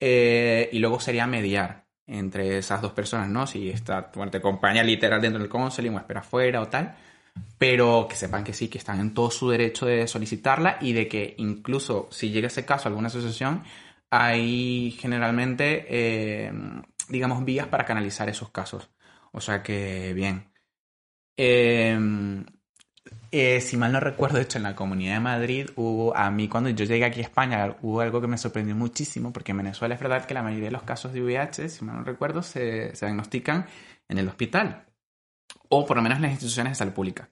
y 0.00 0.78
luego 0.78 0.98
sería 0.98 1.28
mediar 1.28 1.83
entre 2.06 2.58
esas 2.58 2.82
dos 2.82 2.92
personas, 2.92 3.28
¿no? 3.28 3.46
Si 3.46 3.70
está, 3.70 4.10
bueno, 4.14 4.30
te 4.30 4.38
acompaña 4.38 4.82
literal 4.82 5.20
dentro 5.20 5.40
del 5.40 5.48
counseling 5.48 5.94
o 5.94 5.98
espera 5.98 6.20
afuera 6.20 6.60
o 6.60 6.68
tal, 6.68 6.96
pero 7.58 8.06
que 8.08 8.16
sepan 8.16 8.44
que 8.44 8.52
sí, 8.52 8.68
que 8.68 8.78
están 8.78 9.00
en 9.00 9.14
todo 9.14 9.30
su 9.30 9.48
derecho 9.50 9.86
de 9.86 10.06
solicitarla 10.06 10.78
y 10.80 10.92
de 10.92 11.08
que 11.08 11.34
incluso 11.38 12.08
si 12.10 12.30
llega 12.30 12.48
ese 12.48 12.64
caso 12.64 12.88
a 12.88 12.90
alguna 12.90 13.08
asociación, 13.08 13.64
hay 14.10 14.92
generalmente, 15.00 15.86
eh, 15.88 16.52
digamos, 17.08 17.44
vías 17.44 17.66
para 17.68 17.84
canalizar 17.84 18.28
esos 18.28 18.50
casos. 18.50 18.90
O 19.32 19.40
sea 19.40 19.62
que, 19.62 20.12
bien. 20.14 20.50
Eh, 21.36 21.98
eh, 23.36 23.60
si 23.60 23.76
mal 23.76 23.90
no 23.90 23.98
recuerdo, 23.98 24.36
de 24.36 24.44
hecho, 24.44 24.58
en 24.58 24.62
la 24.62 24.76
Comunidad 24.76 25.14
de 25.14 25.20
Madrid 25.20 25.70
hubo, 25.74 26.16
a 26.16 26.30
mí 26.30 26.46
cuando 26.46 26.70
yo 26.70 26.84
llegué 26.84 27.04
aquí 27.04 27.18
a 27.18 27.24
España, 27.24 27.76
hubo 27.82 28.00
algo 28.00 28.20
que 28.20 28.28
me 28.28 28.38
sorprendió 28.38 28.76
muchísimo, 28.76 29.32
porque 29.32 29.50
en 29.50 29.58
Venezuela 29.58 29.96
es 29.96 30.00
verdad 30.00 30.24
que 30.24 30.34
la 30.34 30.42
mayoría 30.44 30.66
de 30.66 30.70
los 30.70 30.84
casos 30.84 31.12
de 31.12 31.20
VIH, 31.20 31.68
si 31.68 31.84
mal 31.84 31.96
no 31.96 32.04
recuerdo, 32.04 32.44
se, 32.44 32.92
diagnostican 32.92 33.66
en 34.08 34.18
el 34.18 34.28
hospital, 34.28 34.86
o 35.68 35.84
por 35.84 35.96
lo 35.96 36.02
menos 36.04 36.16
en 36.16 36.22
las 36.22 36.30
instituciones 36.30 36.70
de 36.70 36.74
salud 36.76 36.92
pública. 36.92 37.28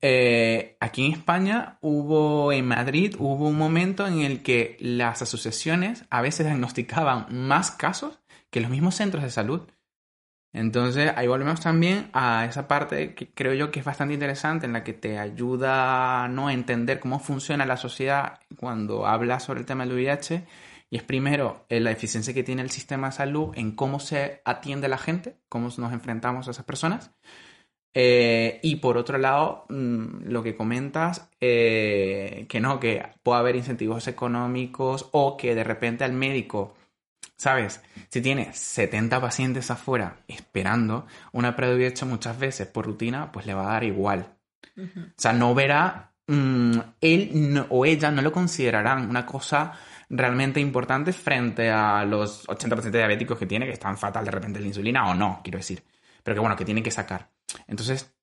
Eh, 0.00 0.76
aquí 0.78 1.06
en 1.06 1.12
España 1.14 1.78
hubo, 1.80 2.52
en 2.52 2.68
Madrid, 2.68 3.16
hubo 3.18 3.48
un 3.48 3.58
momento 3.58 4.06
en 4.06 4.20
el 4.20 4.44
que 4.44 4.76
las 4.78 5.20
asociaciones 5.20 6.04
a 6.10 6.22
veces 6.22 6.46
diagnosticaban 6.46 7.26
más 7.30 7.72
casos 7.72 8.20
que 8.50 8.60
los 8.60 8.70
mismos 8.70 8.94
centros 8.94 9.24
de 9.24 9.30
salud. 9.30 9.62
Entonces, 10.58 11.12
ahí 11.14 11.28
volvemos 11.28 11.60
también 11.60 12.10
a 12.12 12.44
esa 12.44 12.66
parte 12.66 13.14
que 13.14 13.28
creo 13.32 13.54
yo 13.54 13.70
que 13.70 13.78
es 13.78 13.84
bastante 13.84 14.14
interesante, 14.14 14.66
en 14.66 14.72
la 14.72 14.82
que 14.82 14.92
te 14.92 15.16
ayuda 15.16 16.26
¿no? 16.26 16.48
a 16.48 16.52
entender 16.52 16.98
cómo 16.98 17.20
funciona 17.20 17.64
la 17.64 17.76
sociedad 17.76 18.40
cuando 18.56 19.06
hablas 19.06 19.44
sobre 19.44 19.60
el 19.60 19.66
tema 19.66 19.84
del 19.86 19.94
VIH. 19.94 20.46
Y 20.90 20.96
es 20.96 21.04
primero 21.04 21.64
eh, 21.68 21.78
la 21.78 21.92
eficiencia 21.92 22.34
que 22.34 22.42
tiene 22.42 22.62
el 22.62 22.70
sistema 22.70 23.08
de 23.08 23.12
salud 23.12 23.52
en 23.54 23.72
cómo 23.76 24.00
se 24.00 24.42
atiende 24.44 24.86
a 24.86 24.90
la 24.90 24.98
gente, 24.98 25.36
cómo 25.48 25.68
nos 25.78 25.92
enfrentamos 25.92 26.48
a 26.48 26.50
esas 26.50 26.64
personas. 26.64 27.12
Eh, 27.94 28.58
y 28.62 28.76
por 28.76 28.96
otro 28.96 29.16
lado, 29.18 29.64
mm, 29.68 30.24
lo 30.24 30.42
que 30.42 30.56
comentas, 30.56 31.30
eh, 31.40 32.46
que 32.48 32.60
no, 32.60 32.80
que 32.80 33.04
puede 33.22 33.38
haber 33.38 33.56
incentivos 33.56 34.08
económicos 34.08 35.08
o 35.12 35.36
que 35.36 35.54
de 35.54 35.64
repente 35.64 36.04
al 36.04 36.14
médico 36.14 36.74
¿Sabes? 37.38 37.80
Si 38.08 38.20
tiene 38.20 38.52
70 38.52 39.20
pacientes 39.20 39.70
afuera 39.70 40.16
esperando, 40.26 41.06
una 41.32 41.54
prueba 41.54 41.80
hecho 41.86 42.04
muchas 42.04 42.36
veces 42.36 42.66
por 42.66 42.84
rutina, 42.84 43.30
pues 43.30 43.46
le 43.46 43.54
va 43.54 43.62
a 43.62 43.72
dar 43.74 43.84
igual. 43.84 44.34
O 44.76 45.12
sea, 45.16 45.32
no 45.32 45.54
verá, 45.54 46.12
mm, 46.26 46.78
él 47.00 47.66
o 47.68 47.86
ella 47.86 48.10
no 48.10 48.22
lo 48.22 48.32
considerarán 48.32 49.08
una 49.08 49.24
cosa 49.24 49.72
realmente 50.10 50.58
importante 50.58 51.12
frente 51.12 51.70
a 51.70 52.04
los 52.04 52.44
80% 52.48 52.90
de 52.90 52.98
diabéticos 52.98 53.38
que 53.38 53.46
tiene, 53.46 53.66
que 53.66 53.72
están 53.72 53.96
fatal 53.96 54.24
de 54.24 54.30
repente 54.32 54.60
la 54.60 54.66
insulina, 54.66 55.08
o 55.08 55.14
no, 55.14 55.40
quiero 55.42 55.58
decir. 55.58 55.84
Pero 56.24 56.34
que 56.34 56.40
bueno, 56.40 56.56
que 56.56 56.64
tienen 56.64 56.82
que 56.82 56.90
sacar. 56.90 57.30
Entonces, 57.68 58.17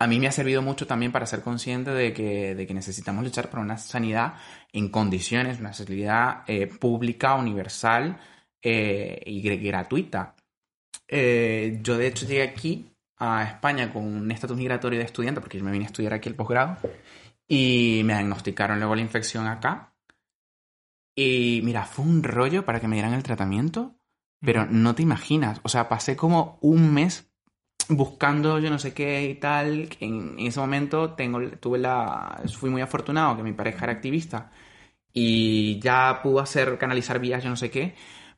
a 0.00 0.06
mí 0.06 0.20
me 0.20 0.28
ha 0.28 0.32
servido 0.32 0.62
mucho 0.62 0.86
también 0.86 1.10
para 1.10 1.26
ser 1.26 1.42
consciente 1.42 1.90
de 1.90 2.12
que, 2.12 2.54
de 2.54 2.66
que 2.66 2.74
necesitamos 2.74 3.24
luchar 3.24 3.50
por 3.50 3.58
una 3.58 3.78
sanidad 3.78 4.34
en 4.72 4.90
condiciones, 4.90 5.58
una 5.58 5.72
sanidad 5.72 6.44
eh, 6.46 6.68
pública, 6.68 7.34
universal 7.34 8.18
eh, 8.62 9.20
y 9.26 9.40
gratuita. 9.42 10.36
Eh, 11.08 11.80
yo 11.82 11.96
de 11.96 12.06
hecho 12.06 12.26
llegué 12.26 12.42
aquí 12.42 12.92
a 13.16 13.42
España 13.42 13.92
con 13.92 14.04
un 14.04 14.30
estatus 14.30 14.56
migratorio 14.56 15.00
de 15.00 15.04
estudiante, 15.04 15.40
porque 15.40 15.58
yo 15.58 15.64
me 15.64 15.72
vine 15.72 15.86
a 15.86 15.88
estudiar 15.88 16.14
aquí 16.14 16.28
el 16.28 16.36
posgrado, 16.36 16.76
y 17.48 18.02
me 18.04 18.12
diagnosticaron 18.12 18.78
luego 18.78 18.94
la 18.94 19.02
infección 19.02 19.48
acá. 19.48 19.94
Y 21.16 21.60
mira, 21.64 21.84
fue 21.84 22.04
un 22.04 22.22
rollo 22.22 22.64
para 22.64 22.78
que 22.78 22.86
me 22.86 22.94
dieran 22.94 23.14
el 23.14 23.24
tratamiento, 23.24 23.96
pero 24.40 24.66
no 24.66 24.94
te 24.94 25.02
imaginas, 25.02 25.60
o 25.64 25.68
sea, 25.68 25.88
pasé 25.88 26.14
como 26.14 26.58
un 26.60 26.94
mes 26.94 27.27
buscando 27.88 28.58
yo 28.58 28.70
no 28.70 28.78
sé 28.78 28.94
qué 28.94 29.24
y 29.30 29.34
tal. 29.36 29.88
En, 30.00 30.38
ese 30.38 30.60
momento 30.60 31.14
tengo, 31.14 31.40
tuve 31.60 31.78
la, 31.78 32.40
fui 32.56 32.70
muy 32.70 32.82
afortunado 32.82 33.36
que 33.36 33.42
mi 33.42 33.52
pareja 33.52 33.84
era 33.84 33.92
activista 33.94 34.50
y 35.12 35.80
ya 35.80 36.20
pudo 36.22 36.40
hacer 36.40 36.78
canalizar 36.78 37.18
vías 37.20 37.42
yo 37.42 37.50
no 37.50 37.56
sé 37.56 37.70
qué, 37.70 37.94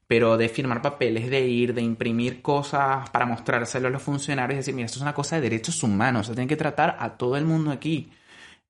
pero 0.07 0.37
de 0.37 0.49
firmar 0.49 0.83
papeles, 0.83 1.31
de 1.31 1.41
ir, 1.49 1.75
de 1.75 1.83
imprimir 1.83 2.43
cosas 2.43 3.11
para 3.11 3.27
mostrárselo 3.27 3.89
a 3.89 3.91
los 3.91 4.03
funcionarios, 4.03 4.59
decir, 4.59 4.75
mira, 4.75 4.87
esto 4.87 4.99
es 4.99 5.03
una 5.03 5.15
cosa 5.15 5.37
de 5.37 5.43
derechos 5.43 5.83
humanos, 5.83 6.27
se 6.29 6.35
tiene 6.35 6.49
que 6.49 6.57
tratar 6.57 6.97
a 7.01 7.17
todo 7.17 7.37
el 7.37 7.45
mundo 7.45 7.71
aquí. 7.71 8.13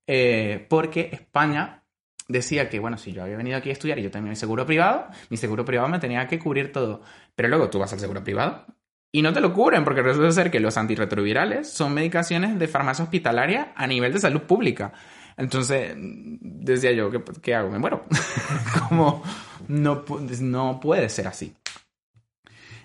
Eh, 0.07 0.65
porque 0.69 1.09
España 1.13 1.83
decía 2.27 2.69
que, 2.69 2.79
bueno, 2.79 2.97
si 2.97 3.13
yo 3.13 3.23
había 3.23 3.37
venido 3.37 3.57
aquí 3.57 3.69
a 3.69 3.73
estudiar 3.73 3.99
y 3.99 4.03
yo 4.03 4.11
tenía 4.11 4.29
mi 4.29 4.35
seguro 4.35 4.65
privado, 4.65 5.07
mi 5.29 5.37
seguro 5.37 5.65
privado 5.65 5.89
me 5.89 5.99
tenía 5.99 6.27
que 6.27 6.39
cubrir 6.39 6.71
todo. 6.71 7.01
Pero 7.35 7.49
luego 7.49 7.69
tú 7.69 7.79
vas 7.79 7.93
al 7.93 7.99
seguro 7.99 8.23
privado 8.23 8.65
y 9.11 9.21
no 9.21 9.33
te 9.33 9.41
lo 9.41 9.53
cubren 9.53 9.83
porque 9.83 10.01
resulta 10.01 10.31
ser 10.31 10.51
que 10.51 10.59
los 10.59 10.77
antirretrovirales 10.77 11.69
son 11.69 11.93
medicaciones 11.93 12.57
de 12.57 12.67
farmacia 12.67 13.03
hospitalaria 13.03 13.73
a 13.75 13.87
nivel 13.87 14.13
de 14.13 14.19
salud 14.19 14.41
pública. 14.41 14.93
Entonces, 15.37 15.93
decía 15.97 16.91
yo, 16.91 17.09
¿qué, 17.41 17.55
hago? 17.55 17.69
Me 17.69 17.79
muero. 17.79 18.05
Como 18.89 19.23
no, 19.67 20.05
no 20.39 20.79
puede 20.79 21.09
ser 21.09 21.27
así. 21.27 21.55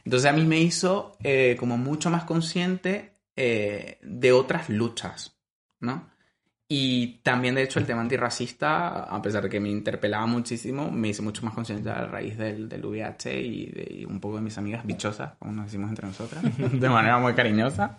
Entonces 0.04 0.30
a 0.30 0.32
mí 0.32 0.44
me 0.44 0.60
hizo 0.60 1.16
eh, 1.24 1.56
como 1.58 1.76
mucho 1.76 2.10
más 2.10 2.22
consciente 2.22 3.16
eh, 3.34 3.98
de 4.02 4.30
otras 4.30 4.68
luchas, 4.68 5.36
¿no? 5.80 6.08
Y 6.68 7.18
también, 7.22 7.54
de 7.54 7.62
hecho, 7.62 7.78
el 7.78 7.86
tema 7.86 8.00
antirracista, 8.00 9.04
a 9.04 9.22
pesar 9.22 9.44
de 9.44 9.48
que 9.48 9.60
me 9.60 9.68
interpelaba 9.68 10.26
muchísimo, 10.26 10.90
me 10.90 11.08
hizo 11.08 11.22
mucho 11.22 11.44
más 11.44 11.54
consciente 11.54 11.88
a 11.90 12.06
raíz 12.06 12.36
del, 12.36 12.68
del 12.68 12.84
VIH 12.84 13.40
y 13.40 13.66
de 13.66 14.06
un 14.08 14.18
poco 14.18 14.36
de 14.36 14.42
mis 14.42 14.58
amigas 14.58 14.84
bichosas, 14.84 15.34
como 15.38 15.52
nos 15.52 15.66
decimos 15.66 15.90
entre 15.90 16.08
nosotras, 16.08 16.42
de 16.58 16.88
manera 16.88 17.18
muy 17.18 17.34
cariñosa, 17.34 17.98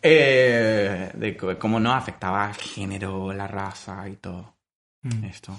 eh, 0.00 1.10
de 1.12 1.58
cómo 1.58 1.80
no 1.80 1.92
afectaba 1.92 2.48
el 2.48 2.54
género, 2.54 3.32
la 3.32 3.48
raza 3.48 4.08
y 4.08 4.14
todo 4.14 4.54
mm. 5.02 5.24
esto. 5.24 5.58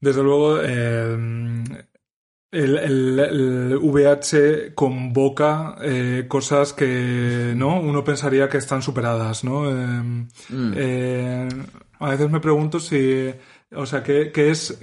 Desde 0.00 0.22
luego, 0.22 0.58
eh, 0.62 1.86
el, 2.54 3.78
VH 3.80 4.74
convoca 4.74 5.76
eh, 5.82 6.26
cosas 6.28 6.72
que 6.72 7.52
no 7.56 7.80
uno 7.80 8.04
pensaría 8.04 8.48
que 8.48 8.58
están 8.58 8.82
superadas, 8.82 9.44
¿no? 9.44 9.68
Em, 9.68 10.28
mm. 10.48 10.72
eh, 10.76 11.48
a 11.98 12.10
veces 12.10 12.30
me 12.30 12.40
pregunto 12.40 12.78
si, 12.78 13.32
o 13.74 13.86
sea, 13.86 14.02
qué, 14.02 14.30
es 14.34 14.78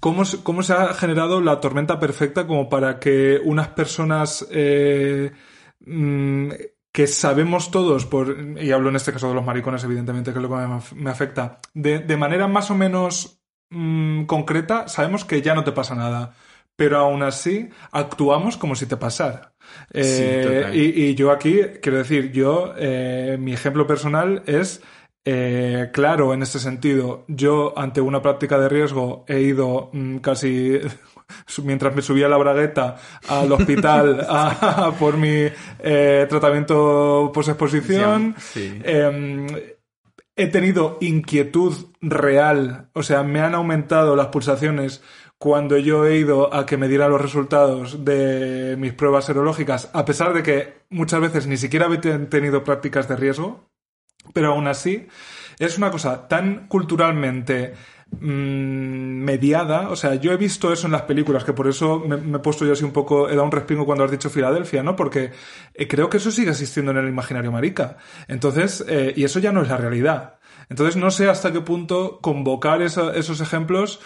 ¿Cómo, 0.00 0.22
¿Cómo, 0.42 0.62
se 0.62 0.74
ha 0.74 0.94
generado 0.94 1.40
la 1.40 1.60
tormenta 1.60 1.98
perfecta 1.98 2.46
como 2.46 2.68
para 2.68 3.00
que 3.00 3.40
unas 3.44 3.68
personas 3.68 4.46
eh, 4.50 5.32
mm, 5.80 6.50
que 6.92 7.06
sabemos 7.06 7.70
todos, 7.70 8.06
por, 8.06 8.36
y 8.60 8.70
hablo 8.70 8.90
en 8.90 8.96
este 8.96 9.12
caso 9.12 9.28
de 9.28 9.34
los 9.34 9.44
maricones, 9.44 9.82
evidentemente, 9.84 10.32
que 10.32 10.38
es 10.38 10.42
lo 10.42 10.48
que 10.48 10.94
me, 10.94 11.10
afecta, 11.10 11.60
de, 11.74 11.98
de, 11.98 12.16
manera 12.16 12.46
más 12.46 12.70
o 12.70 12.76
menos 12.76 13.40
mm, 13.70 14.24
concreta, 14.24 14.86
sabemos 14.88 15.24
que 15.24 15.42
ya 15.42 15.54
no 15.54 15.64
te 15.64 15.72
pasa 15.72 15.96
nada 15.96 16.34
pero 16.78 16.98
aún 16.98 17.24
así 17.24 17.68
actuamos 17.90 18.56
como 18.56 18.76
si 18.76 18.86
te 18.86 18.96
pasara. 18.96 19.52
Eh, 19.92 20.70
y, 20.72 21.16
yo 21.16 21.32
aquí, 21.32 21.60
quiero 21.82 21.98
decir, 21.98 22.30
yo, 22.30 22.72
eh, 22.78 23.36
mi 23.36 23.52
ejemplo 23.52 23.84
personal 23.84 24.44
es 24.46 24.80
eh, 25.24 25.90
claro 25.92 26.32
en 26.32 26.42
este 26.42 26.60
sentido. 26.60 27.24
Yo, 27.26 27.76
ante 27.76 28.00
una 28.00 28.22
práctica 28.22 28.60
de 28.60 28.68
riesgo, 28.68 29.24
he 29.26 29.40
ido 29.40 29.90
mm, 29.92 30.18
casi 30.18 30.78
mientras 31.64 31.96
me 31.96 32.00
subía 32.00 32.28
la 32.28 32.36
bragueta 32.36 32.94
al 33.26 33.50
hospital 33.50 34.24
a, 34.30 34.92
por 35.00 35.16
mi 35.16 35.48
tratamiento 36.28 37.32
post-exposición. 37.34 38.36
Em, 38.54 39.48
he 40.36 40.46
tenido 40.46 40.98
inquietud 41.00 41.74
real, 42.00 42.88
o 42.92 43.02
sea, 43.02 43.24
me 43.24 43.40
han 43.40 43.56
aumentado 43.56 44.14
las 44.14 44.28
pulsaciones 44.28 45.02
cuando 45.38 45.78
yo 45.78 46.04
he 46.04 46.18
ido 46.18 46.52
a 46.52 46.66
que 46.66 46.76
me 46.76 46.88
dieran 46.88 47.12
los 47.12 47.22
resultados 47.22 48.04
de 48.04 48.76
mis 48.76 48.92
pruebas 48.92 49.24
serológicas, 49.24 49.88
a 49.92 50.04
pesar 50.04 50.34
de 50.34 50.42
que 50.42 50.82
muchas 50.90 51.20
veces 51.20 51.46
ni 51.46 51.56
siquiera 51.56 51.88
he 51.92 51.98
tenido 51.98 52.64
prácticas 52.64 53.08
de 53.08 53.16
riesgo, 53.16 53.70
pero 54.32 54.48
aún 54.48 54.66
así 54.66 55.06
es 55.60 55.78
una 55.78 55.92
cosa 55.92 56.26
tan 56.26 56.66
culturalmente 56.66 57.74
mm, 58.10 58.18
mediada, 58.18 59.90
o 59.90 59.96
sea, 59.96 60.16
yo 60.16 60.32
he 60.32 60.36
visto 60.36 60.72
eso 60.72 60.86
en 60.86 60.92
las 60.92 61.02
películas, 61.02 61.44
que 61.44 61.52
por 61.52 61.68
eso 61.68 62.00
me, 62.00 62.16
he 62.16 62.40
puesto 62.40 62.66
yo 62.66 62.72
así 62.72 62.82
un 62.82 62.92
poco, 62.92 63.28
he 63.28 63.32
dado 63.32 63.44
un 63.44 63.52
respingo 63.52 63.86
cuando 63.86 64.02
has 64.02 64.10
dicho 64.10 64.30
Filadelfia, 64.30 64.82
¿no? 64.82 64.96
Porque 64.96 65.30
eh, 65.74 65.86
creo 65.86 66.10
que 66.10 66.16
eso 66.16 66.32
sigue 66.32 66.50
existiendo 66.50 66.90
en 66.90 66.98
el 66.98 67.08
imaginario 67.08 67.52
marica. 67.52 67.96
Entonces, 68.26 68.84
eh, 68.88 69.14
y 69.16 69.22
eso 69.22 69.38
ya 69.38 69.52
no 69.52 69.62
es 69.62 69.68
la 69.68 69.76
realidad. 69.76 70.38
Entonces, 70.68 70.96
no 70.96 71.12
sé 71.12 71.28
hasta 71.28 71.52
qué 71.52 71.60
punto 71.60 72.18
convocar 72.20 72.82
esos 72.82 73.40
ejemplos 73.40 74.00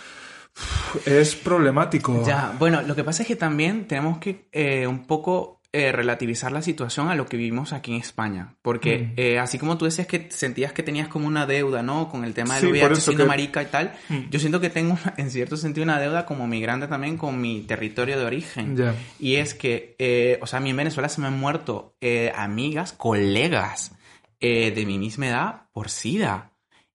es 1.06 1.34
problemático. 1.34 2.24
Ya, 2.26 2.54
bueno, 2.58 2.82
lo 2.82 2.94
que 2.94 3.04
pasa 3.04 3.22
es 3.22 3.28
que 3.28 3.36
también 3.36 3.86
tenemos 3.86 4.18
que 4.18 4.48
eh, 4.52 4.86
un 4.86 5.06
poco 5.06 5.60
eh, 5.72 5.90
relativizar 5.90 6.52
la 6.52 6.60
situación 6.60 7.08
a 7.08 7.14
lo 7.14 7.26
que 7.26 7.36
vivimos 7.36 7.72
aquí 7.72 7.92
en 7.92 8.00
España. 8.00 8.56
Porque 8.60 8.98
mm. 8.98 9.12
eh, 9.16 9.38
así 9.38 9.58
como 9.58 9.78
tú 9.78 9.86
decías 9.86 10.06
que 10.06 10.30
sentías 10.30 10.72
que 10.72 10.82
tenías 10.82 11.08
como 11.08 11.26
una 11.26 11.46
deuda, 11.46 11.82
¿no? 11.82 12.08
Con 12.10 12.24
el 12.24 12.34
tema 12.34 12.60
del 12.60 12.72
VIH 12.72 12.96
siendo 12.96 13.26
marica 13.26 13.62
y 13.62 13.66
tal, 13.66 13.94
mm. 14.08 14.28
yo 14.30 14.38
siento 14.38 14.60
que 14.60 14.68
tengo 14.68 14.98
en 15.16 15.30
cierto 15.30 15.56
sentido 15.56 15.84
una 15.84 15.98
deuda 15.98 16.26
como 16.26 16.46
migrante 16.46 16.88
también 16.88 17.16
con 17.16 17.40
mi 17.40 17.62
territorio 17.62 18.18
de 18.18 18.24
origen. 18.24 18.76
Y 19.18 19.36
es 19.36 19.54
que, 19.54 20.38
o 20.42 20.46
sea, 20.46 20.58
a 20.58 20.62
mí 20.62 20.70
en 20.70 20.76
Venezuela 20.76 21.08
se 21.08 21.20
me 21.20 21.26
han 21.28 21.38
muerto 21.38 21.96
amigas, 22.34 22.92
colegas 22.92 23.92
de 24.40 24.84
mi 24.86 24.98
misma 24.98 25.28
edad 25.28 25.62
por 25.72 25.88
SIDA. 25.88 26.50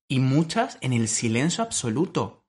Y 0.09 0.19
muchas 0.19 0.77
en 0.79 0.93
el 0.93 1.09
silencio 1.09 1.63
absoluto. 1.63 2.46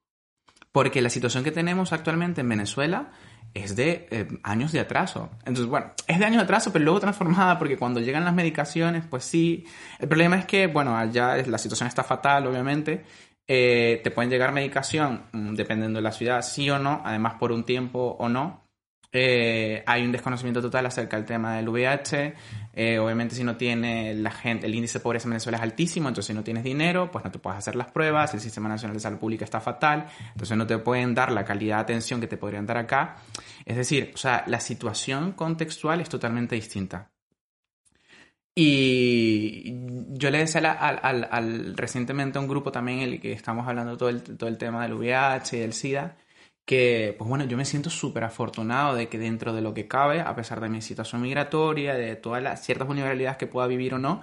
Porque 0.71 1.01
la 1.01 1.09
situación 1.09 1.43
que 1.43 1.51
tenemos 1.51 1.93
actualmente 1.93 2.41
en 2.41 2.49
Venezuela 2.49 3.11
es 3.53 3.75
de 3.75 4.07
eh, 4.11 4.27
años 4.43 4.71
de 4.71 4.79
atraso. 4.79 5.29
Entonces, 5.39 5.65
bueno, 5.65 5.91
es 6.07 6.19
de 6.19 6.25
años 6.25 6.37
de 6.37 6.43
atraso, 6.43 6.71
pero 6.71 6.85
luego 6.85 6.99
transformada 6.99 7.57
porque 7.57 7.77
cuando 7.77 7.99
llegan 7.99 8.25
las 8.25 8.33
medicaciones, 8.33 9.05
pues 9.09 9.23
sí. 9.23 9.65
El 9.97 10.07
problema 10.07 10.37
es 10.37 10.45
que, 10.45 10.67
bueno, 10.67 10.95
allá 10.97 11.35
la 11.37 11.57
situación 11.57 11.87
está 11.87 12.03
fatal, 12.03 12.45
obviamente. 12.47 13.03
Eh, 13.47 14.01
te 14.03 14.11
pueden 14.11 14.29
llegar 14.29 14.51
medicación, 14.51 15.23
mm, 15.31 15.55
dependiendo 15.55 15.97
de 15.97 16.03
la 16.03 16.11
ciudad, 16.11 16.43
sí 16.43 16.69
o 16.69 16.77
no, 16.77 17.01
además 17.03 17.35
por 17.39 17.51
un 17.51 17.63
tiempo 17.63 18.15
o 18.19 18.29
no. 18.29 18.58
Eh, 19.11 19.83
hay 19.87 20.03
un 20.03 20.11
desconocimiento 20.11 20.61
total 20.61 20.85
acerca 20.85 21.17
del 21.17 21.25
tema 21.25 21.55
del 21.55 21.67
VIH. 21.67 22.35
Eh, 22.73 22.99
obviamente, 22.99 23.33
si 23.33 23.43
no 23.43 23.57
tiene 23.57 24.13
la 24.13 24.31
gente, 24.31 24.67
el 24.67 24.75
índice 24.75 24.99
de 24.99 25.03
pobreza 25.03 25.27
en 25.27 25.31
Venezuela 25.31 25.57
es 25.57 25.63
altísimo, 25.63 26.09
entonces 26.09 26.27
si 26.27 26.33
no 26.33 26.43
tienes 26.43 26.63
dinero, 26.63 27.09
pues 27.11 27.25
no 27.25 27.31
te 27.31 27.39
puedes 27.39 27.57
hacer 27.57 27.75
las 27.75 27.91
pruebas. 27.91 28.33
El 28.33 28.39
Sistema 28.39 28.69
Nacional 28.69 28.95
de 28.95 29.01
Salud 29.01 29.17
Pública 29.17 29.45
está 29.45 29.59
fatal, 29.59 30.05
entonces 30.31 30.55
no 30.55 30.67
te 30.67 30.77
pueden 30.77 31.15
dar 31.15 31.31
la 31.31 31.43
calidad 31.43 31.77
de 31.77 31.81
atención 31.81 32.21
que 32.21 32.27
te 32.27 32.37
podrían 32.37 32.65
dar 32.65 32.77
acá. 32.77 33.17
Es 33.65 33.77
decir, 33.77 34.11
o 34.13 34.17
sea, 34.17 34.43
la 34.47 34.59
situación 34.59 35.31
contextual 35.31 36.01
es 36.01 36.09
totalmente 36.09 36.55
distinta. 36.55 37.09
Y 38.55 39.73
yo 40.09 40.29
le 40.29 40.39
decía 40.39 40.71
al, 40.71 41.77
recientemente 41.77 42.37
a 42.37 42.41
un 42.41 42.47
grupo 42.47 42.71
también 42.71 42.99
en 42.99 43.13
el 43.13 43.21
que 43.21 43.31
estamos 43.31 43.67
hablando 43.67 43.95
todo 43.97 44.09
el, 44.09 44.21
todo 44.21 44.49
el 44.49 44.57
tema 44.57 44.83
del 44.83 44.95
VIH 44.95 45.57
y 45.57 45.59
del 45.61 45.73
SIDA, 45.73 46.17
que, 46.65 47.15
pues 47.17 47.27
bueno, 47.27 47.45
yo 47.45 47.57
me 47.57 47.65
siento 47.65 47.89
súper 47.89 48.23
afortunado 48.23 48.95
de 48.95 49.09
que 49.09 49.17
dentro 49.17 49.53
de 49.53 49.61
lo 49.61 49.73
que 49.73 49.87
cabe, 49.87 50.21
a 50.21 50.35
pesar 50.35 50.61
de 50.61 50.69
mi 50.69 50.81
situación 50.81 51.21
migratoria, 51.21 51.95
de 51.95 52.15
todas 52.15 52.43
las 52.43 52.63
ciertas 52.63 52.87
vulnerabilidades 52.87 53.37
que 53.37 53.47
pueda 53.47 53.67
vivir 53.67 53.93
o 53.95 53.99
no, 53.99 54.21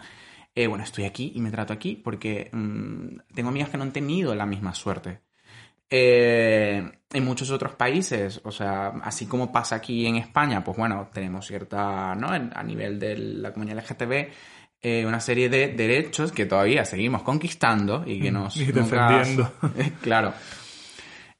eh, 0.54 0.66
bueno, 0.68 0.84
estoy 0.84 1.04
aquí 1.04 1.32
y 1.34 1.40
me 1.40 1.50
trato 1.50 1.72
aquí 1.72 1.96
porque 1.96 2.48
mm, 2.52 3.34
tengo 3.34 3.50
amigas 3.50 3.68
que 3.68 3.76
no 3.76 3.82
han 3.82 3.92
tenido 3.92 4.34
la 4.34 4.46
misma 4.46 4.74
suerte. 4.74 5.20
Eh, 5.88 6.82
en 7.12 7.24
muchos 7.24 7.50
otros 7.50 7.74
países, 7.74 8.40
o 8.42 8.50
sea, 8.50 8.88
así 9.02 9.26
como 9.26 9.52
pasa 9.52 9.76
aquí 9.76 10.06
en 10.06 10.16
España, 10.16 10.64
pues 10.64 10.76
bueno, 10.76 11.08
tenemos 11.12 11.46
cierta, 11.46 12.14
¿no? 12.14 12.28
A 12.28 12.62
nivel 12.62 12.98
de 12.98 13.16
la 13.16 13.52
comunidad 13.52 13.84
LGTB, 13.84 14.30
eh, 14.82 15.06
una 15.06 15.20
serie 15.20 15.48
de 15.48 15.68
derechos 15.68 16.32
que 16.32 16.46
todavía 16.46 16.84
seguimos 16.84 17.22
conquistando 17.22 18.02
y 18.06 18.20
que 18.20 18.30
nos... 18.30 18.56
Y 18.56 18.72
defendiendo. 18.72 19.52
claro. 20.02 20.32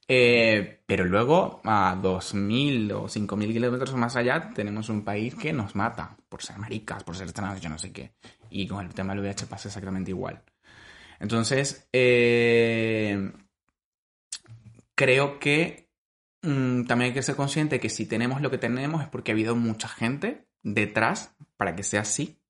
Eh, 0.09 0.83
pero 0.87 1.05
luego, 1.05 1.61
a 1.65 1.97
2.000 2.01 2.93
o 2.93 3.09
5.000 3.09 3.53
kilómetros 3.53 3.95
más 3.95 4.15
allá, 4.17 4.53
tenemos 4.55 4.89
un 4.89 5.05
país 5.05 5.35
que 5.35 5.53
nos 5.53 5.75
mata 5.75 6.17
por 6.29 6.43
ser 6.43 6.59
maricas, 6.59 7.03
por 7.03 7.17
ser 7.17 7.33
trans, 7.33 7.61
yo 7.61 7.69
no 7.69 7.79
sé 7.79 7.93
qué. 7.93 8.13
Y 8.51 8.69
con 8.69 8.85
el 8.87 8.95
tema 8.95 9.15
del 9.15 9.23
VIH 9.23 9.47
pasa 9.47 9.69
exactamente 9.69 10.13
igual. 10.13 10.43
Entonces, 11.19 11.89
eh, 11.93 13.33
creo 14.95 15.39
que 15.39 15.91
mm, 16.43 16.85
también 16.85 17.11
hay 17.11 17.15
que 17.15 17.23
ser 17.23 17.37
consciente 17.37 17.81
que 17.81 17.89
si 17.91 18.07
tenemos 18.07 18.41
lo 18.41 18.51
que 18.51 18.59
tenemos 18.59 19.03
es 19.03 19.09
porque 19.09 19.33
ha 19.33 19.35
habido 19.35 19.57
mucha 19.57 19.89
gente 19.89 20.47
detrás 20.63 21.35
para 21.57 21.75
que 21.75 21.83
sea 21.83 22.03
así. 22.03 22.41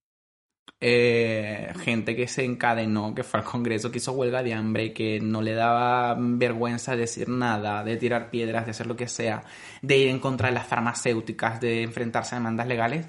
Eh, 0.78 1.72
gente 1.80 2.14
que 2.14 2.28
se 2.28 2.44
encadenó, 2.44 3.14
que 3.14 3.22
fue 3.22 3.40
al 3.40 3.46
Congreso, 3.46 3.90
que 3.90 3.96
hizo 3.96 4.12
huelga 4.12 4.42
de 4.42 4.52
hambre, 4.52 4.92
que 4.92 5.20
no 5.20 5.40
le 5.40 5.54
daba 5.54 6.14
vergüenza 6.18 6.96
decir 6.96 7.30
nada, 7.30 7.82
de 7.82 7.96
tirar 7.96 8.28
piedras, 8.28 8.66
de 8.66 8.72
hacer 8.72 8.86
lo 8.86 8.94
que 8.94 9.08
sea, 9.08 9.42
de 9.80 9.96
ir 9.96 10.08
en 10.08 10.18
contra 10.18 10.48
de 10.48 10.54
las 10.54 10.66
farmacéuticas, 10.66 11.60
de 11.62 11.82
enfrentarse 11.82 12.34
a 12.34 12.38
demandas 12.38 12.66
legales, 12.66 13.06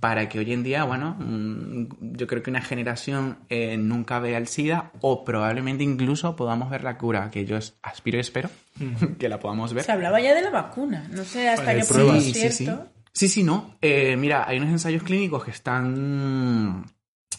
para 0.00 0.28
que 0.28 0.38
hoy 0.38 0.52
en 0.52 0.62
día, 0.62 0.84
bueno, 0.84 1.16
mm, 1.18 2.12
yo 2.12 2.26
creo 2.26 2.42
que 2.42 2.50
una 2.50 2.60
generación 2.60 3.38
eh, 3.48 3.78
nunca 3.78 4.18
vea 4.18 4.36
el 4.36 4.46
SIDA 4.46 4.92
o 5.00 5.24
probablemente 5.24 5.84
incluso 5.84 6.36
podamos 6.36 6.68
ver 6.68 6.84
la 6.84 6.98
cura, 6.98 7.30
que 7.30 7.46
yo 7.46 7.56
aspiro 7.82 8.18
y 8.18 8.20
espero 8.20 8.50
que 9.18 9.30
la 9.30 9.40
podamos 9.40 9.72
ver. 9.72 9.84
Se 9.84 9.92
hablaba 9.92 10.20
ya 10.20 10.34
de 10.34 10.42
la 10.42 10.50
vacuna, 10.50 11.08
no 11.10 11.24
sé 11.24 11.48
hasta 11.48 11.74
qué 11.74 11.84
punto 11.86 12.14
es 12.16 12.32
cierto. 12.34 12.54
Sí, 12.54 12.66
sí. 12.66 12.70
sí, 13.12 13.28
sí 13.28 13.42
no. 13.42 13.78
Eh, 13.80 14.14
mira, 14.18 14.46
hay 14.46 14.58
unos 14.58 14.70
ensayos 14.70 15.02
clínicos 15.02 15.42
que 15.42 15.52
están 15.52 16.84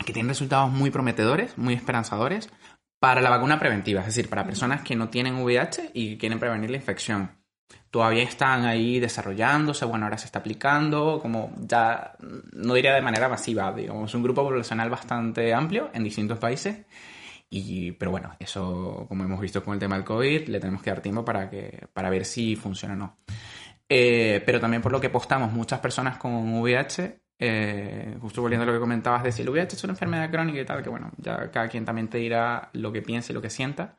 que 0.05 0.13
tienen 0.13 0.29
resultados 0.29 0.71
muy 0.71 0.91
prometedores, 0.91 1.57
muy 1.57 1.73
esperanzadores, 1.73 2.49
para 2.99 3.21
la 3.21 3.29
vacuna 3.29 3.59
preventiva, 3.59 4.01
es 4.01 4.07
decir, 4.07 4.29
para 4.29 4.45
personas 4.45 4.81
que 4.81 4.95
no 4.95 5.09
tienen 5.09 5.35
VIH 5.35 5.91
y 5.93 6.17
quieren 6.17 6.39
prevenir 6.39 6.69
la 6.69 6.77
infección. 6.77 7.31
Todavía 7.91 8.23
están 8.23 8.65
ahí 8.65 8.99
desarrollándose, 8.99 9.85
bueno, 9.85 10.05
ahora 10.05 10.17
se 10.17 10.25
está 10.25 10.39
aplicando, 10.39 11.19
como 11.21 11.51
ya, 11.59 12.13
no 12.53 12.73
diría 12.73 12.93
de 12.93 13.01
manera 13.01 13.29
masiva, 13.29 13.71
digamos, 13.73 14.13
un 14.13 14.23
grupo 14.23 14.43
poblacional 14.43 14.89
bastante 14.89 15.53
amplio 15.53 15.89
en 15.93 16.03
distintos 16.03 16.37
países. 16.37 16.85
Y, 17.49 17.93
pero 17.93 18.11
bueno, 18.11 18.35
eso, 18.37 19.05
como 19.07 19.23
hemos 19.23 19.39
visto 19.39 19.63
con 19.63 19.73
el 19.73 19.79
tema 19.79 19.95
del 19.95 20.05
COVID, 20.05 20.49
le 20.49 20.59
tenemos 20.59 20.83
que 20.83 20.91
dar 20.91 21.01
tiempo 21.01 21.25
para, 21.25 21.49
que, 21.49 21.87
para 21.93 22.11
ver 22.11 22.25
si 22.25 22.55
funciona 22.55 22.93
o 22.93 22.97
no. 22.97 23.17
Eh, 23.87 24.43
pero 24.45 24.59
también 24.59 24.83
por 24.83 24.91
lo 24.91 25.01
que 25.01 25.07
apostamos 25.07 25.51
muchas 25.51 25.79
personas 25.79 26.17
con 26.17 26.53
VIH 26.61 27.21
eh, 27.41 28.17
justo 28.19 28.41
volviendo 28.41 28.63
a 28.63 28.67
lo 28.67 28.73
que 28.73 28.79
comentabas 28.79 29.23
de 29.23 29.31
si 29.31 29.43
lo 29.43 29.51
hubiera 29.51 29.63
hecho 29.63 29.87
una 29.87 29.93
enfermedad 29.93 30.29
crónica 30.29 30.59
y 30.59 30.65
tal, 30.65 30.83
que 30.83 30.89
bueno, 30.89 31.11
ya 31.17 31.49
cada 31.51 31.69
quien 31.69 31.85
también 31.85 32.09
te 32.09 32.17
dirá 32.17 32.69
lo 32.73 32.91
que 32.91 33.01
piense 33.01 33.31
y 33.31 33.35
lo 33.35 33.41
que 33.41 33.49
sienta. 33.49 33.97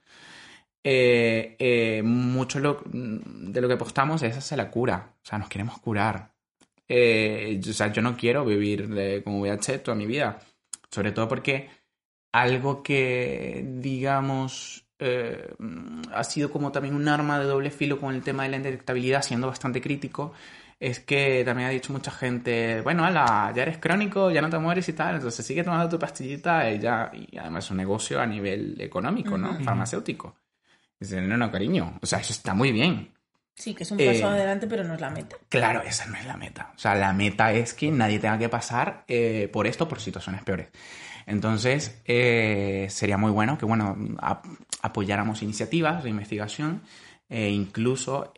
Eh, 0.84 1.56
eh, 1.58 2.02
mucho 2.02 2.60
de 2.60 3.60
lo 3.60 3.68
que 3.68 3.74
apostamos 3.74 4.22
es 4.22 4.36
hacia 4.36 4.56
la 4.58 4.70
cura. 4.70 5.14
O 5.22 5.26
sea, 5.26 5.38
nos 5.38 5.48
queremos 5.48 5.78
curar. 5.78 6.32
o 6.88 7.72
sea, 7.72 7.92
yo 7.92 8.02
no 8.02 8.16
quiero 8.16 8.44
vivir 8.44 9.22
con 9.24 9.40
VIH 9.40 9.78
toda 9.78 9.96
mi 9.96 10.06
vida. 10.06 10.38
Sobre 10.90 11.12
todo 11.12 11.26
porque 11.28 11.70
algo 12.32 12.82
que, 12.82 13.64
digamos, 13.66 14.84
ha 16.12 16.24
sido 16.24 16.50
como 16.50 16.72
también 16.72 16.94
un 16.94 17.08
arma 17.08 17.38
de 17.38 17.46
doble 17.46 17.70
filo 17.70 17.98
con 17.98 18.14
el 18.14 18.22
tema 18.22 18.42
de 18.42 18.50
la 18.50 18.56
indetectabilidad, 18.56 19.22
siendo 19.22 19.46
bastante 19.46 19.80
crítico, 19.80 20.34
es 20.80 21.00
que 21.00 21.44
también 21.44 21.68
ha 21.68 21.72
dicho 21.72 21.92
mucha 21.92 22.10
gente, 22.10 22.80
bueno, 22.80 23.04
ala, 23.04 23.52
ya 23.54 23.62
eres 23.62 23.76
crónico, 23.76 24.30
ya 24.30 24.40
no 24.40 24.48
te 24.48 24.58
mueres 24.58 24.88
y 24.88 24.94
tal, 24.94 25.16
entonces 25.16 25.44
sigue 25.44 25.62
tomando 25.62 25.90
tu 25.90 25.98
pastillita 25.98 26.70
y 26.70 26.78
ya, 26.78 27.12
y 27.12 27.36
además 27.36 27.66
es 27.66 27.70
un 27.70 27.76
negocio 27.76 28.18
a 28.18 28.24
nivel 28.24 28.80
económico, 28.80 29.36
¿no? 29.36 29.62
Farmacéutico. 29.62 30.36
Dice, 30.98 31.20
no, 31.20 31.36
no, 31.36 31.52
cariño, 31.52 31.98
o 32.00 32.06
sea, 32.06 32.20
eso 32.20 32.32
está 32.32 32.54
muy 32.54 32.72
bien. 32.72 33.12
Sí, 33.54 33.74
que 33.74 33.82
es 33.82 33.90
un 33.90 33.98
paso 33.98 34.08
eh, 34.08 34.24
adelante, 34.24 34.66
pero 34.66 34.82
no 34.84 34.94
es 34.94 35.00
la 35.02 35.10
meta. 35.10 35.36
Claro, 35.50 35.82
esa 35.82 36.06
no 36.06 36.16
es 36.16 36.24
la 36.24 36.38
meta. 36.38 36.72
O 36.74 36.78
sea, 36.78 36.94
la 36.94 37.12
meta 37.12 37.52
es 37.52 37.74
que 37.74 37.90
nadie 37.90 38.18
tenga 38.18 38.38
que 38.38 38.48
pasar 38.48 39.04
eh, 39.06 39.50
por 39.52 39.66
esto, 39.66 39.86
por 39.86 40.00
situaciones 40.00 40.42
peores. 40.42 40.68
Entonces, 41.26 42.00
eh, 42.06 42.86
sería 42.88 43.18
muy 43.18 43.30
bueno 43.30 43.58
que, 43.58 43.66
bueno, 43.66 43.98
apoyáramos 44.80 45.42
iniciativas 45.42 46.02
de 46.02 46.08
investigación 46.08 46.80
e 47.28 47.50
incluso 47.50 48.32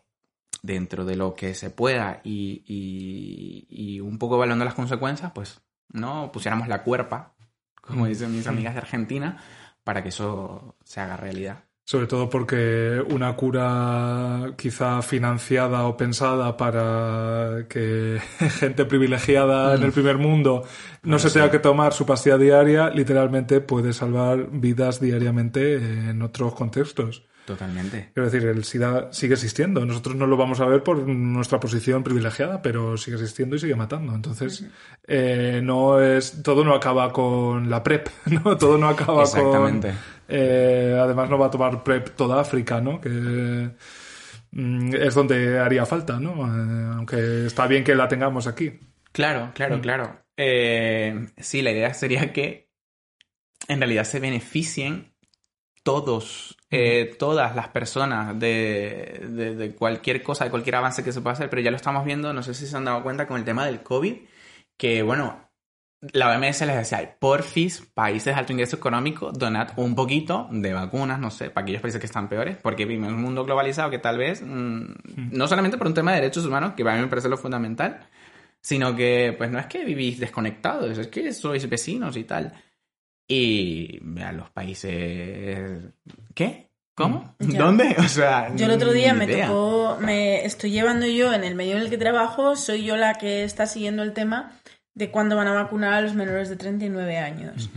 dentro 0.63 1.05
de 1.05 1.17
lo 1.17 1.35
que 1.35 1.55
se 1.55 1.71
pueda 1.71 2.21
y, 2.25 4.01
un 4.01 4.19
poco 4.19 4.37
evaluando 4.37 4.65
las 4.65 4.75
consecuencias, 4.75 5.33
pues 5.33 5.61
no 5.93 6.31
pusiéramos 6.33 6.69
la 6.69 6.83
cuerpa, 6.83 7.35
como 7.81 8.07
dicen 8.07 8.35
mis 8.35 8.47
amigas 8.47 8.75
de 8.75 8.81
Argentina, 8.81 9.43
para 9.85 10.03
que 10.03 10.11
eso 10.11 10.77
se 10.85 11.01
haga 11.01 11.17
realidad. 11.17 11.65
Sobre 11.85 12.07
todo 12.07 12.31
porque 12.31 13.05
una 13.11 13.35
cura 13.35 14.53
quizá 14.57 15.03
financiada 15.03 15.85
o 15.87 15.97
pensada 15.97 16.57
para 16.57 17.67
que 17.69 18.21
gente 18.61 18.85
privilegiada 18.85 19.75
en 19.75 19.83
el 19.83 19.89
mm. 19.89 19.93
primer 19.93 20.19
mundo 20.19 20.63
no 21.03 21.19
se 21.19 21.31
tenga 21.31 21.51
que 21.51 21.59
tomar 21.59 21.93
su 21.93 22.07
pastilla 22.07 22.39
diaria, 22.39 22.89
literalmente 22.89 23.61
puede 23.61 23.93
salvar 23.93 24.49
vidas 24.53 25.01
diariamente 25.01 25.75
en 25.75 26.23
otros 26.23 26.55
contextos. 26.55 27.25
Totalmente. 27.45 28.11
Quiero 28.15 28.31
decir, 28.31 28.49
el 28.49 28.63
SIDA 28.63 29.13
sigue 29.13 29.35
existiendo. 29.35 29.85
Nosotros 29.85 30.15
no 30.15 30.27
lo 30.27 30.37
vamos 30.37 30.61
a 30.61 30.67
ver 30.67 30.83
por 30.85 31.09
nuestra 31.09 31.59
posición 31.59 32.05
privilegiada, 32.05 32.63
pero 32.63 32.97
sigue 32.97 33.17
existiendo 33.17 33.57
y 33.57 33.59
sigue 33.59 33.75
matando. 33.75 34.15
Entonces, 34.15 34.65
eh, 35.09 35.61
no 35.63 36.01
es 36.01 36.43
todo 36.43 36.65
no 36.65 36.75
acaba 36.75 37.13
con 37.13 37.69
la 37.69 37.83
PrEP, 37.83 38.09
¿no? 38.27 38.57
Todo 38.57 38.79
no 38.79 38.89
acaba 38.89 39.23
Exactamente. 39.23 39.89
con... 39.89 39.99
Eh, 40.29 40.97
además, 41.01 41.29
no 41.31 41.39
va 41.39 41.47
a 41.47 41.51
tomar 41.51 41.83
PrEP 41.83 42.11
toda 42.11 42.41
África, 42.41 42.81
¿no? 42.81 43.01
Que 43.01 43.09
mm, 44.53 44.95
es 44.95 45.15
donde 45.15 45.59
haría 45.59 45.85
falta, 45.85 46.21
¿no? 46.21 46.47
Eh, 46.47 46.93
aunque 46.97 47.47
está 47.47 47.67
bien 47.67 47.83
que 47.83 47.97
la 47.97 48.07
tengamos 48.07 48.47
aquí. 48.47 48.79
Claro, 49.11 49.51
claro, 49.53 49.79
mm. 49.79 49.81
claro. 49.81 50.25
sí, 50.37 51.63
la 51.63 51.73
idea 51.73 51.93
sería 51.93 52.33
que 52.33 52.71
en 53.67 53.81
realidad 53.81 54.05
se 54.05 54.21
beneficien 54.21 55.12
todos, 55.83 56.57
eh, 56.71 57.17
todas 57.19 57.55
las 57.57 57.69
personas 57.69 58.39
de, 58.39 59.55
de, 59.57 59.75
cualquier 59.75 60.23
cosa, 60.23 60.45
de 60.45 60.51
cualquier 60.51 60.77
avance 60.77 61.03
que 61.03 61.13
se 61.13 61.21
pueda 61.21 61.35
hacer, 61.35 61.51
pero 61.51 61.63
ya 61.63 61.71
lo 61.71 61.77
estamos 61.77 62.05
viendo, 62.05 62.33
no 62.33 62.43
sé 62.43 62.55
si 62.55 62.67
se 62.67 62.77
han 62.77 62.85
dado 62.85 63.03
cuenta 63.03 63.27
con 63.27 63.39
el 63.39 63.45
tema 63.45 63.67
del 63.67 63.83
COVID, 63.83 64.17
que 64.77 65.03
bueno, 65.03 65.51
la 66.13 66.31
OMS 66.31 66.61
les 66.63 66.77
decía, 66.77 67.17
porfis, 67.19 67.81
países 67.95 68.35
de 68.35 68.41
alto 68.41 68.53
ingreso 68.53 68.77
económico, 68.77 69.31
donad 69.31 69.71
un 69.77 69.95
poquito 69.95 70.49
de 70.51 70.73
vacunas, 70.73 71.21
no 71.21 71.31
sé, 71.31 71.51
para 71.51 71.63
aquellos 71.63 71.81
países 71.81 72.01
que 72.01 72.07
están 72.07 72.29
peores, 72.29 72.57
porque 72.57 72.85
vivimos 72.85 73.11
en 73.11 73.15
un 73.15 73.23
mundo 73.23 73.45
globalizado 73.45 73.91
que 73.91 73.99
tal 73.99 74.19
vez, 74.19 74.43
mm, 74.43 75.31
no 75.31 75.47
solamente 75.47 75.79
por 75.79 75.87
un 75.87 75.95
tema 75.95 76.13
de 76.13 76.21
derechos 76.21 76.45
humanos, 76.45 76.75
que 76.77 76.83
a 76.83 76.95
mí 76.95 77.01
me 77.01 77.07
parece 77.07 77.29
lo 77.29 77.37
fundamental, 77.37 78.01
sino 78.61 78.97
que 78.97 79.35
pues 79.39 79.51
no 79.51 79.59
es 79.59 79.67
que 79.67 79.85
vivís 79.85 80.19
desconectados, 80.19 80.99
es 80.99 81.09
que 81.09 81.33
sois 81.33 81.69
vecinos 81.69 82.17
y 82.17 82.25
tal. 82.25 82.53
Y 83.27 84.01
a 84.23 84.33
los 84.33 84.51
países... 84.51 85.83
¿Qué? 86.35 86.71
¿Cómo? 86.95 87.35
¿Dónde? 87.39 87.97
O 87.99 88.09
sea, 88.09 88.55
yo 88.55 88.67
el 88.67 88.73
otro 88.73 88.93
día 88.93 89.15
me 89.15 89.27
tocó, 89.27 89.97
me 90.01 90.45
estoy 90.45 90.71
llevando 90.71 91.07
yo 91.07 91.33
en 91.33 91.43
el 91.43 91.55
medio 91.55 91.77
en 91.77 91.83
el 91.83 91.91
que 91.91 91.97
trabajo, 91.97 92.55
soy 92.55 92.85
yo 92.85 92.97
la 92.97 93.15
que 93.15 93.45
está 93.45 93.67
siguiendo 93.67 94.03
el 94.03 94.13
tema 94.13 94.53
de 94.95 95.11
cuándo 95.11 95.37
van 95.37 95.49
a 95.49 95.55
vacunar 95.55 95.95
a 95.95 96.01
los 96.03 96.15
menores 96.15 96.51
de 96.51 96.57
39 96.57 97.19
años. 97.19 97.71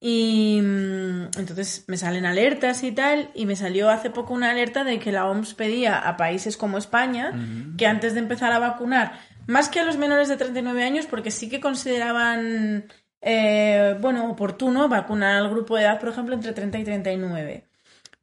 Y 0.00 0.60
mm, 0.62 1.38
entonces 1.38 1.84
me 1.88 1.96
salen 1.96 2.26
alertas 2.26 2.82
y 2.82 2.92
tal, 2.92 3.30
y 3.34 3.46
me 3.46 3.56
salió 3.56 3.90
hace 3.90 4.10
poco 4.10 4.34
una 4.34 4.50
alerta 4.50 4.84
de 4.84 4.98
que 4.98 5.12
la 5.12 5.26
OMS 5.26 5.54
pedía 5.54 5.98
a 5.98 6.16
países 6.16 6.56
como 6.56 6.78
España 6.78 7.32
que 7.76 7.86
antes 7.86 8.14
de 8.14 8.20
empezar 8.20 8.52
a 8.52 8.58
vacunar, 8.58 9.18
más 9.46 9.68
que 9.68 9.80
a 9.80 9.84
los 9.84 9.96
menores 9.96 10.28
de 10.28 10.36
39 10.36 10.84
años, 10.84 11.06
porque 11.06 11.30
sí 11.30 11.48
que 11.48 11.60
consideraban, 11.60 12.84
eh, 13.20 13.96
bueno, 14.00 14.30
oportuno 14.30 14.88
vacunar 14.88 15.36
al 15.36 15.50
grupo 15.50 15.76
de 15.76 15.82
edad, 15.82 16.00
por 16.00 16.10
ejemplo, 16.10 16.34
entre 16.34 16.52
30 16.52 16.78
y 16.78 16.84
39. 16.84 17.64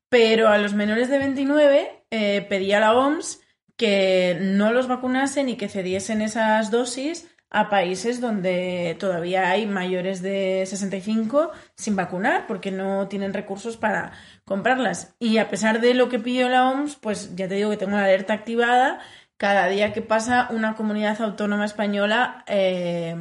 Pero 0.09 0.47
a 0.47 0.57
los 0.57 0.73
menores 0.73 1.09
de 1.09 1.19
29 1.19 2.05
eh, 2.11 2.45
pedía 2.47 2.79
la 2.79 2.93
OMS 2.93 3.41
que 3.75 4.37
no 4.41 4.71
los 4.71 4.87
vacunasen 4.87 5.49
y 5.49 5.57
que 5.57 5.67
cediesen 5.67 6.21
esas 6.21 6.71
dosis 6.71 7.27
a 7.49 7.69
países 7.69 8.21
donde 8.21 8.95
todavía 8.99 9.49
hay 9.49 9.65
mayores 9.65 10.21
de 10.21 10.63
65 10.65 11.51
sin 11.75 11.95
vacunar 11.95 12.47
porque 12.47 12.71
no 12.71 13.07
tienen 13.07 13.33
recursos 13.33 13.77
para 13.77 14.13
comprarlas. 14.45 15.15
Y 15.19 15.37
a 15.37 15.49
pesar 15.49 15.81
de 15.81 15.93
lo 15.93 16.09
que 16.09 16.19
pidió 16.19 16.49
la 16.49 16.69
OMS, 16.69 16.95
pues 16.97 17.35
ya 17.35 17.47
te 17.47 17.55
digo 17.55 17.69
que 17.69 17.77
tengo 17.77 17.97
la 17.97 18.05
alerta 18.05 18.33
activada. 18.33 18.99
Cada 19.37 19.67
día 19.67 19.93
que 19.93 20.01
pasa, 20.01 20.47
una 20.51 20.75
comunidad 20.75 21.21
autónoma 21.21 21.65
española 21.65 22.43
eh, 22.47 23.15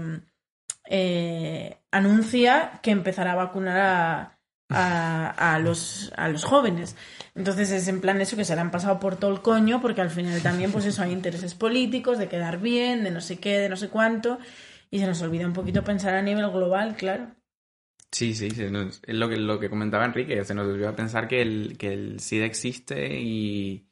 eh, 0.87 1.79
anuncia 1.91 2.81
que 2.83 2.91
empezará 2.91 3.33
a 3.33 3.37
vacunar 3.37 4.39
a, 4.71 5.59
los, 5.61 6.13
a 6.17 6.29
los 6.29 6.45
jóvenes. 6.45 6.97
Entonces 7.35 7.71
es 7.71 7.89
en 7.89 8.01
plan 8.01 8.21
eso 8.21 8.37
que 8.37 8.45
se 8.45 8.55
le 8.55 8.61
han 8.61 8.71
pasado 8.71 8.99
por 9.01 9.17
todo 9.17 9.33
el 9.33 9.41
coño, 9.41 9.81
porque 9.81 10.01
al 10.01 10.11
final 10.11 10.43
también, 10.43 10.73
pues 10.73 10.85
eso, 10.85 11.03
hay 11.03 11.13
intereses 11.13 11.55
políticos, 11.55 12.19
de 12.19 12.29
quedar 12.29 12.61
bien, 12.61 13.05
de 13.05 13.11
no 13.11 13.21
sé 13.21 13.39
qué, 13.39 13.59
de 13.59 13.69
no 13.69 13.77
sé 13.77 13.89
cuánto, 13.89 14.39
y 14.91 14.99
se 14.99 15.07
nos 15.07 15.23
olvida 15.23 15.47
un 15.47 15.53
poquito 15.53 15.85
pensar 15.85 16.15
a 16.15 16.23
nivel 16.23 16.51
global, 16.51 16.97
claro. 16.97 17.35
Sí, 18.11 18.35
sí, 18.35 18.47
es 18.47 18.71
lo 19.09 19.29
que, 19.29 19.37
lo 19.37 19.59
que 19.59 19.69
comentaba 19.69 20.05
Enrique, 20.05 20.45
se 20.45 20.55
nos 20.55 20.69
olvidó 20.69 20.95
pensar 20.95 21.27
que 21.27 21.43
el, 21.43 21.77
que 21.77 21.93
el 21.93 22.21
SIDA 22.21 22.47
existe 22.47 23.21
y, 23.21 23.89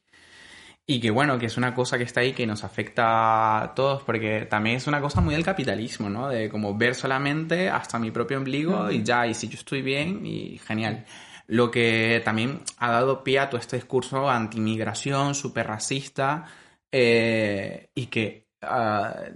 y 0.85 0.99
que 0.99 1.11
bueno, 1.11 1.39
que 1.39 1.45
es 1.45 1.57
una 1.57 1.73
cosa 1.73 1.97
que 1.97 2.03
está 2.03 2.21
ahí 2.21 2.33
que 2.33 2.45
nos 2.45 2.63
afecta 2.63 3.61
a 3.63 3.73
todos, 3.75 4.03
porque 4.03 4.45
también 4.49 4.77
es 4.77 4.87
una 4.87 5.01
cosa 5.01 5.21
muy 5.21 5.33
del 5.33 5.45
capitalismo, 5.45 6.09
¿no? 6.09 6.29
De 6.29 6.49
como 6.49 6.77
ver 6.77 6.95
solamente 6.95 7.69
hasta 7.69 7.99
mi 7.99 8.11
propio 8.11 8.37
ombligo 8.37 8.91
y 8.91 9.03
ya, 9.03 9.25
y 9.27 9.33
si 9.33 9.47
yo 9.47 9.55
estoy 9.55 9.81
bien, 9.81 10.25
y 10.25 10.57
genial 10.59 11.05
lo 11.47 11.71
que 11.71 12.21
también 12.23 12.61
ha 12.77 12.91
dado 12.91 13.23
pie 13.23 13.39
a 13.39 13.49
todo 13.49 13.59
este 13.59 13.75
discurso 13.75 14.29
antimigración, 14.29 15.35
súper 15.35 15.67
racista, 15.67 16.45
eh, 16.91 17.89
y 17.95 18.07
que 18.07 18.47
uh, 18.63 19.35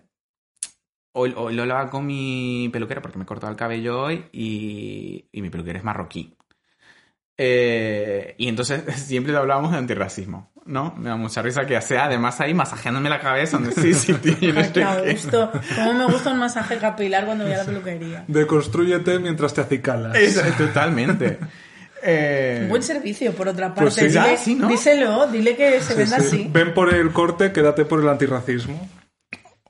hoy, 1.13 1.31
lo 1.31 1.61
hablaba 1.63 1.89
con 1.89 2.05
mi 2.05 2.69
peluquera 2.71 3.01
porque 3.01 3.17
me 3.17 3.23
he 3.23 3.27
cortado 3.27 3.51
el 3.51 3.57
cabello 3.57 4.01
hoy 4.01 4.25
y, 4.31 5.27
y 5.31 5.41
mi 5.41 5.49
peluquera 5.49 5.79
es 5.79 5.83
marroquí. 5.85 6.35
Eh, 7.37 8.35
y 8.37 8.47
entonces 8.47 8.83
siempre 8.95 9.35
hablábamos 9.35 9.71
de 9.71 9.77
antirracismo, 9.77 10.51
¿no? 10.67 10.93
Me 10.97 11.09
da 11.09 11.15
mucha 11.15 11.41
risa 11.41 11.65
que 11.65 11.79
sea 11.81 12.05
además 12.05 12.39
ahí 12.41 12.53
masajeándome 12.53 13.09
la 13.09 13.19
cabeza 13.19 13.57
donde 13.57 13.73
sí, 13.73 13.93
sí, 13.93 14.13
tienes 14.39 14.69
que... 14.69 14.85
¿Cómo 15.75 15.93
me 15.93 16.05
gusta 16.05 16.31
un 16.31 16.39
masaje 16.39 16.77
capilar 16.77 17.25
cuando 17.25 17.45
voy 17.45 17.53
a 17.53 17.57
la 17.57 17.65
peluquería? 17.65 18.25
Deconstrúyete 18.27 19.19
mientras 19.19 19.53
te 19.53 19.61
acicalas. 19.61 20.17
totalmente. 20.57 21.39
Eh... 22.03 22.67
Buen 22.69 22.83
servicio, 22.83 23.33
por 23.33 23.47
otra 23.47 23.73
pues 23.73 23.95
parte. 23.95 24.09
dile, 24.09 24.67
Díselo, 24.67 25.27
dile 25.27 25.55
que 25.55 25.81
se 25.81 25.95
venda 25.95 26.17
así. 26.17 26.47
Ven 26.51 26.73
por 26.73 26.93
el 26.93 27.11
corte, 27.11 27.51
quédate 27.51 27.85
por 27.85 28.01
el 28.01 28.09
antirracismo. 28.09 28.87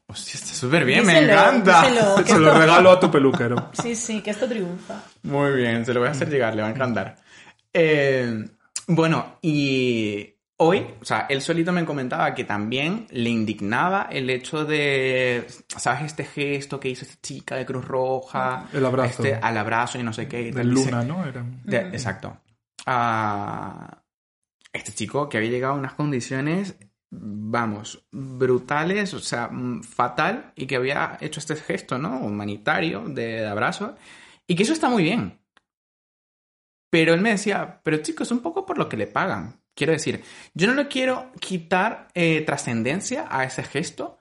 Hostia, 0.08 0.36
está 0.36 0.54
súper 0.54 0.86
bien, 0.86 1.06
me 1.06 1.20
encanta. 1.20 1.84
se 2.26 2.40
lo 2.40 2.54
regalo 2.54 2.92
a 2.92 3.00
tu 3.00 3.12
peluquero. 3.12 3.72
Sí, 3.82 3.96
sí, 3.96 4.22
que 4.22 4.32
esto 4.32 4.48
triunfa. 4.48 5.04
Muy 5.24 5.52
bien, 5.52 5.86
se 5.86 5.94
lo 5.94 6.00
voy 6.00 6.10
a 6.10 6.12
hacer 6.12 6.30
llegar, 6.30 6.56
le 6.56 6.62
va 6.62 6.70
a 6.70 6.72
encantar. 6.72 7.18
Eh, 7.74 8.46
bueno, 8.88 9.38
y 9.42 10.37
hoy, 10.58 10.86
o 11.02 11.06
sea, 11.06 11.28
él 11.30 11.42
solito 11.42 11.72
me 11.72 11.86
comentaba 11.86 12.34
que 12.34 12.44
también 12.44 13.08
le 13.12 13.30
indignaba 13.30 14.08
el 14.12 14.30
hecho 14.30 14.66
de, 14.66 15.48
¿sabes? 15.68 16.04
Este 16.04 16.26
gesto 16.26 16.80
que 16.80 16.90
hizo 16.90 17.06
esta 17.06 17.22
chica 17.22 17.56
de 17.56 17.66
Cruz 17.66 17.86
Roja. 17.86 18.68
El 18.74 18.86
abrazo. 18.86 19.24
Este, 19.24 19.36
al 19.36 19.58
abrazo 19.58 20.00
y 20.00 20.04
no 20.04 20.14
sé 20.14 20.28
qué. 20.28 20.52
De 20.52 20.64
luna, 20.64 21.04
¿no? 21.04 21.24
exacto. 21.68 22.38
Ah, 22.86 24.04
este 24.74 24.92
chico 24.92 25.30
que 25.30 25.38
había 25.38 25.50
llegado 25.50 25.74
a 25.74 25.78
unas 25.78 25.94
condiciones, 25.94 26.76
vamos, 27.12 28.08
brutales, 28.12 29.14
o 29.14 29.20
sea, 29.20 29.50
mm, 29.50 29.84
fatal, 29.84 30.54
y 30.56 30.66
que 30.66 30.76
había 30.76 31.18
hecho 31.22 31.40
este 31.40 31.56
gesto, 31.56 31.98
¿no? 31.98 32.20
Humanitario 32.20 33.02
de, 33.08 33.42
de 33.42 33.48
abrazo. 33.48 33.96
Y 34.48 34.56
que 34.56 34.64
eso 34.64 34.74
está 34.74 34.90
muy 34.90 35.04
bien. 35.04 35.40
Pero 36.90 37.14
él 37.14 37.22
me 37.22 37.32
decía, 37.32 37.82
pero 37.84 37.98
chicos, 37.98 38.32
un 38.32 38.40
poco 38.40 38.66
por 38.66 38.78
lo 38.78 38.88
que 38.88 38.98
le 38.98 39.08
pagan. 39.08 39.60
Quiero 39.78 39.94
decir, 39.94 40.24
yo 40.56 40.66
no 40.66 40.74
le 40.74 40.88
quiero 40.88 41.32
quitar 41.40 42.08
eh, 42.16 42.42
trascendencia 42.42 43.28
a 43.30 43.44
ese 43.44 43.62
gesto, 43.62 44.18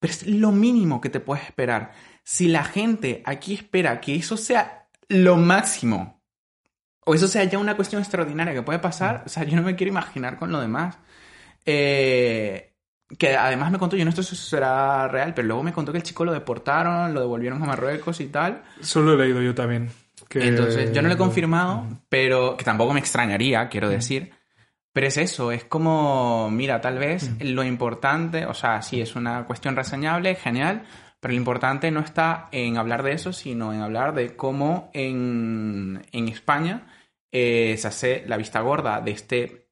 pero 0.00 0.12
es 0.12 0.26
lo 0.26 0.50
mínimo 0.50 1.00
que 1.00 1.10
te 1.10 1.20
puedes 1.20 1.44
esperar. 1.44 1.92
Si 2.24 2.48
la 2.48 2.64
gente 2.64 3.22
aquí 3.24 3.54
espera 3.54 4.00
que 4.00 4.16
eso 4.16 4.36
sea 4.36 4.88
lo 5.06 5.36
máximo, 5.36 6.20
o 7.06 7.14
eso 7.14 7.28
sea 7.28 7.44
ya 7.44 7.56
una 7.58 7.76
cuestión 7.76 8.02
extraordinaria 8.02 8.52
que 8.52 8.62
puede 8.62 8.80
pasar, 8.80 9.22
o 9.24 9.28
sea, 9.28 9.44
yo 9.44 9.54
no 9.54 9.62
me 9.62 9.76
quiero 9.76 9.92
imaginar 9.92 10.40
con 10.40 10.50
lo 10.50 10.60
demás. 10.60 10.98
Eh, 11.64 12.74
que 13.16 13.36
además 13.36 13.70
me 13.70 13.78
contó, 13.78 13.94
yo 13.94 14.04
no 14.04 14.10
sé 14.10 14.24
si 14.24 14.34
será 14.34 15.06
real, 15.06 15.34
pero 15.34 15.46
luego 15.46 15.62
me 15.62 15.72
contó 15.72 15.92
que 15.92 15.98
el 15.98 16.04
chico 16.04 16.24
lo 16.24 16.32
deportaron, 16.32 17.14
lo 17.14 17.20
devolvieron 17.20 17.62
a 17.62 17.66
Marruecos 17.66 18.18
y 18.20 18.26
tal. 18.26 18.64
Solo 18.80 19.12
he 19.12 19.16
leído 19.18 19.40
yo 19.40 19.54
también. 19.54 19.90
Entonces, 20.30 20.92
yo 20.92 21.00
no 21.00 21.06
lo 21.06 21.14
he 21.14 21.18
confirmado, 21.18 21.86
pero 22.08 22.56
que 22.56 22.64
tampoco 22.64 22.92
me 22.92 22.98
extrañaría, 22.98 23.68
quiero 23.68 23.88
decir. 23.88 24.32
Pero 24.94 25.08
es 25.08 25.16
eso, 25.16 25.50
es 25.50 25.64
como, 25.64 26.48
mira, 26.52 26.80
tal 26.80 26.98
vez 26.98 27.28
mm. 27.28 27.48
lo 27.48 27.64
importante, 27.64 28.46
o 28.46 28.54
sea, 28.54 28.80
sí, 28.80 29.00
es 29.00 29.16
una 29.16 29.44
cuestión 29.44 29.74
reseñable, 29.74 30.36
genial, 30.36 30.84
pero 31.18 31.32
lo 31.32 31.38
importante 31.38 31.90
no 31.90 31.98
está 31.98 32.48
en 32.52 32.78
hablar 32.78 33.02
de 33.02 33.10
eso, 33.10 33.32
sino 33.32 33.72
en 33.72 33.80
hablar 33.80 34.14
de 34.14 34.36
cómo 34.36 34.90
en, 34.94 36.00
España 36.12 36.86
eh, 37.32 37.74
se 37.76 37.88
hace 37.88 38.24
la 38.28 38.36
vista 38.36 38.60
gorda 38.60 39.00
de 39.00 39.10
este 39.10 39.68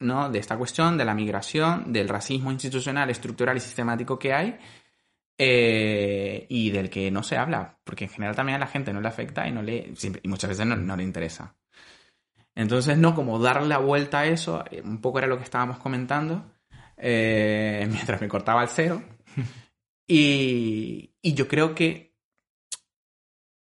¿no? 0.00 0.30
de 0.30 0.40
esta 0.40 0.56
cuestión 0.58 0.98
de 0.98 1.04
la 1.04 1.14
migración, 1.14 1.92
del 1.92 2.08
racismo 2.08 2.50
institucional, 2.50 3.08
estructural 3.08 3.56
y 3.56 3.60
sistemático 3.60 4.18
que 4.18 4.34
hay 4.34 4.58
eh, 5.38 6.44
y 6.48 6.70
del 6.70 6.90
que 6.90 7.08
no 7.12 7.22
se 7.22 7.36
habla, 7.36 7.78
porque 7.84 8.06
en 8.06 8.10
general 8.10 8.34
también 8.34 8.56
a 8.56 8.60
la 8.60 8.66
gente 8.66 8.92
no 8.92 9.00
le 9.00 9.08
afecta 9.08 9.46
y, 9.46 9.52
no 9.52 9.62
le, 9.62 9.92
y 10.22 10.28
muchas 10.28 10.50
veces 10.50 10.66
no 10.66 10.96
le 10.96 11.04
interesa. 11.04 11.54
Entonces, 12.56 12.96
no, 12.96 13.14
como 13.14 13.38
darle 13.38 13.68
la 13.68 13.78
vuelta 13.78 14.20
a 14.20 14.26
eso, 14.26 14.64
eh, 14.70 14.82
un 14.82 15.00
poco 15.00 15.18
era 15.18 15.28
lo 15.28 15.36
que 15.36 15.44
estábamos 15.44 15.78
comentando, 15.78 16.50
eh, 16.96 17.86
mientras 17.92 18.20
me 18.20 18.28
cortaba 18.28 18.62
el 18.62 18.68
cero. 18.68 19.02
Y, 20.08 21.16
y 21.20 21.34
yo 21.34 21.48
creo 21.48 21.74
que 21.74 22.14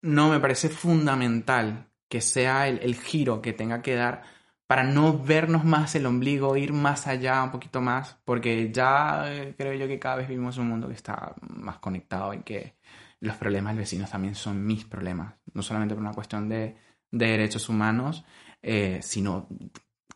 no 0.02 0.28
me 0.28 0.38
parece 0.40 0.68
fundamental 0.68 1.88
que 2.06 2.20
sea 2.20 2.68
el, 2.68 2.80
el, 2.82 2.96
giro 2.96 3.40
que 3.40 3.54
tenga 3.54 3.80
que 3.80 3.94
dar 3.94 4.24
para 4.66 4.82
no 4.82 5.18
vernos 5.18 5.64
más 5.64 5.94
el 5.94 6.04
ombligo, 6.04 6.54
ir 6.58 6.74
más 6.74 7.06
allá 7.06 7.42
un 7.42 7.50
poquito 7.50 7.80
más, 7.80 8.18
porque 8.26 8.70
ya 8.70 9.24
eh, 9.32 9.54
creo 9.56 9.72
yo 9.72 9.88
que 9.88 9.98
cada 9.98 10.16
vez 10.16 10.28
vivimos 10.28 10.58
un 10.58 10.68
mundo 10.68 10.86
que 10.86 10.94
está 10.94 11.34
más 11.40 11.78
conectado 11.78 12.34
y 12.34 12.40
que 12.40 12.76
los 13.20 13.36
problemas 13.36 13.72
del 13.72 13.80
vecino 13.80 14.06
también 14.06 14.34
son 14.34 14.66
mis 14.66 14.84
problemas, 14.84 15.34
no 15.54 15.62
solamente 15.62 15.94
por 15.94 16.04
una 16.04 16.12
cuestión 16.12 16.46
de, 16.50 16.76
de 17.10 17.26
derechos 17.26 17.70
humanos, 17.70 18.26
eh, 18.62 19.00
sino 19.02 19.48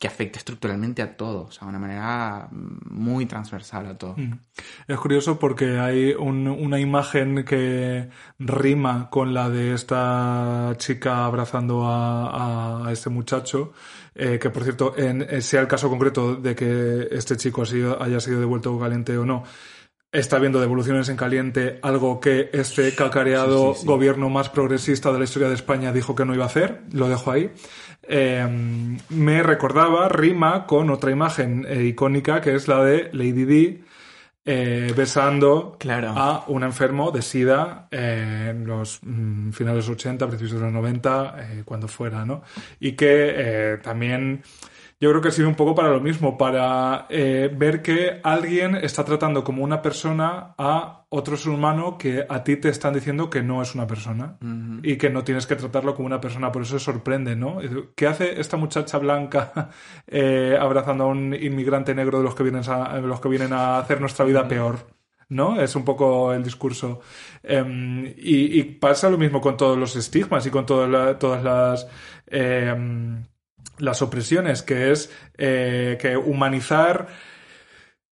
que 0.02 0.08
afecte 0.08 0.38
estructuralmente 0.38 1.00
a 1.00 1.16
todo, 1.16 1.44
o 1.44 1.52
sea, 1.52 1.62
de 1.62 1.68
una 1.68 1.78
manera 1.78 2.48
muy 2.50 3.24
transversal 3.26 3.86
a 3.86 3.96
todo. 3.96 4.16
Mm. 4.16 4.32
Es 4.88 4.98
curioso 4.98 5.38
porque 5.38 5.78
hay 5.78 6.12
una 6.12 6.80
imagen 6.80 7.44
que 7.44 8.08
rima 8.40 9.08
con 9.10 9.32
la 9.32 9.48
de 9.48 9.74
esta 9.74 10.74
chica 10.76 11.24
abrazando 11.24 11.84
a, 11.86 12.88
este 12.90 13.10
muchacho, 13.10 13.74
eh, 14.16 14.40
que 14.40 14.50
por 14.50 14.64
cierto, 14.64 14.92
en, 14.98 15.40
sea 15.40 15.60
el 15.60 15.68
caso 15.68 15.88
concreto 15.88 16.34
de 16.34 16.56
que 16.56 17.06
este 17.12 17.36
chico 17.36 17.62
haya 18.00 18.18
sido 18.18 18.40
devuelto 18.40 18.76
caliente 18.80 19.16
o 19.16 19.24
no, 19.24 19.44
está 20.12 20.38
viendo 20.38 20.60
devoluciones 20.60 21.08
en 21.08 21.16
caliente, 21.16 21.78
algo 21.80 22.20
que 22.20 22.50
este 22.52 22.94
cacareado 22.94 23.74
gobierno 23.84 24.28
más 24.28 24.50
progresista 24.50 25.10
de 25.10 25.18
la 25.18 25.24
historia 25.24 25.48
de 25.48 25.54
España 25.54 25.90
dijo 25.90 26.14
que 26.14 26.26
no 26.26 26.34
iba 26.34 26.44
a 26.44 26.48
hacer, 26.48 26.82
lo 26.92 27.08
dejo 27.08 27.30
ahí. 27.30 27.50
Em, 28.04 28.98
me 29.10 29.42
recordaba, 29.42 30.08
rima 30.08 30.66
con 30.66 30.90
otra 30.90 31.10
imagen 31.12 31.64
eh, 31.68 31.84
icónica 31.84 32.40
que 32.40 32.54
es 32.56 32.66
la 32.66 32.82
de 32.82 33.10
Lady 33.12 33.44
Di 33.44 33.84
eh, 34.44 34.92
besando 34.96 35.78
a 35.88 36.44
un 36.48 36.64
enfermo 36.64 37.12
de 37.12 37.22
SIDA 37.22 37.86
en 37.92 38.66
los 38.66 38.98
mm, 39.02 39.50
finales 39.52 39.86
de 39.86 39.90
los 39.92 39.98
80, 40.00 40.26
principios 40.26 40.58
de 40.58 40.66
los 40.66 40.72
90, 40.72 41.36
eh, 41.38 41.62
cuando 41.64 41.86
fuera, 41.86 42.24
¿no? 42.24 42.42
Y 42.80 42.92
que 42.92 43.78
también 43.84 44.42
yo 45.02 45.10
creo 45.10 45.20
que 45.20 45.32
sirve 45.32 45.48
un 45.48 45.56
poco 45.56 45.74
para 45.74 45.88
lo 45.88 46.00
mismo, 46.00 46.38
para 46.38 47.08
ver 47.10 47.82
que 47.82 48.20
alguien 48.22 48.76
está 48.76 49.04
tratando 49.04 49.42
como 49.42 49.64
una 49.64 49.82
persona 49.82 50.54
a 50.56 51.02
otro 51.08 51.36
ser 51.36 51.50
humano 51.52 51.98
que 51.98 52.24
a 52.26 52.44
ti 52.44 52.56
te 52.56 52.68
están 52.68 52.94
diciendo 52.94 53.28
que 53.28 53.42
no 53.42 53.60
es 53.60 53.74
una 53.74 53.84
persona. 53.86 54.38
y 54.84 54.96
que 54.96 55.10
no 55.10 55.24
tienes 55.24 55.46
que 55.46 55.56
tratarlo 55.56 55.96
como 55.96 56.06
una 56.06 56.20
persona. 56.20 56.52
Por 56.52 56.62
eso 56.62 56.78
sorprende, 56.78 57.34
¿no? 57.34 57.58
¿Qué 57.96 58.06
hace 58.06 58.40
esta 58.40 58.56
muchacha 58.56 58.98
blanca 58.98 59.70
eh, 60.06 60.56
abrazando 60.58 61.04
a 61.04 61.08
un 61.08 61.34
inmigrante 61.34 61.94
negro 61.96 62.18
de 62.18 62.24
los 62.24 62.36
que 62.36 62.44
vienen 62.44 62.62
a, 62.68 62.98
los 62.98 63.20
que 63.20 63.28
vienen 63.28 63.52
a 63.52 63.78
hacer 63.78 64.00
nuestra 64.00 64.24
vida 64.24 64.46
peor? 64.46 64.86
¿no? 65.28 65.60
Es 65.60 65.74
un 65.76 65.84
poco 65.84 66.32
el 66.32 66.42
discurso. 66.44 67.00
Em, 67.42 68.06
y, 68.16 68.62
pasa 68.62 69.10
lo 69.10 69.18
mismo 69.18 69.40
con 69.40 69.56
todos 69.56 69.76
los 69.76 69.96
estigmas 69.96 70.46
y 70.46 70.50
con 70.50 70.64
todas 70.66 71.42
las 71.42 71.88
em, 72.26 73.24
las 73.82 74.00
opresiones, 74.00 74.62
que 74.62 74.92
es 74.92 75.10
eh, 75.36 75.98
que 76.00 76.16
humanizar 76.16 77.08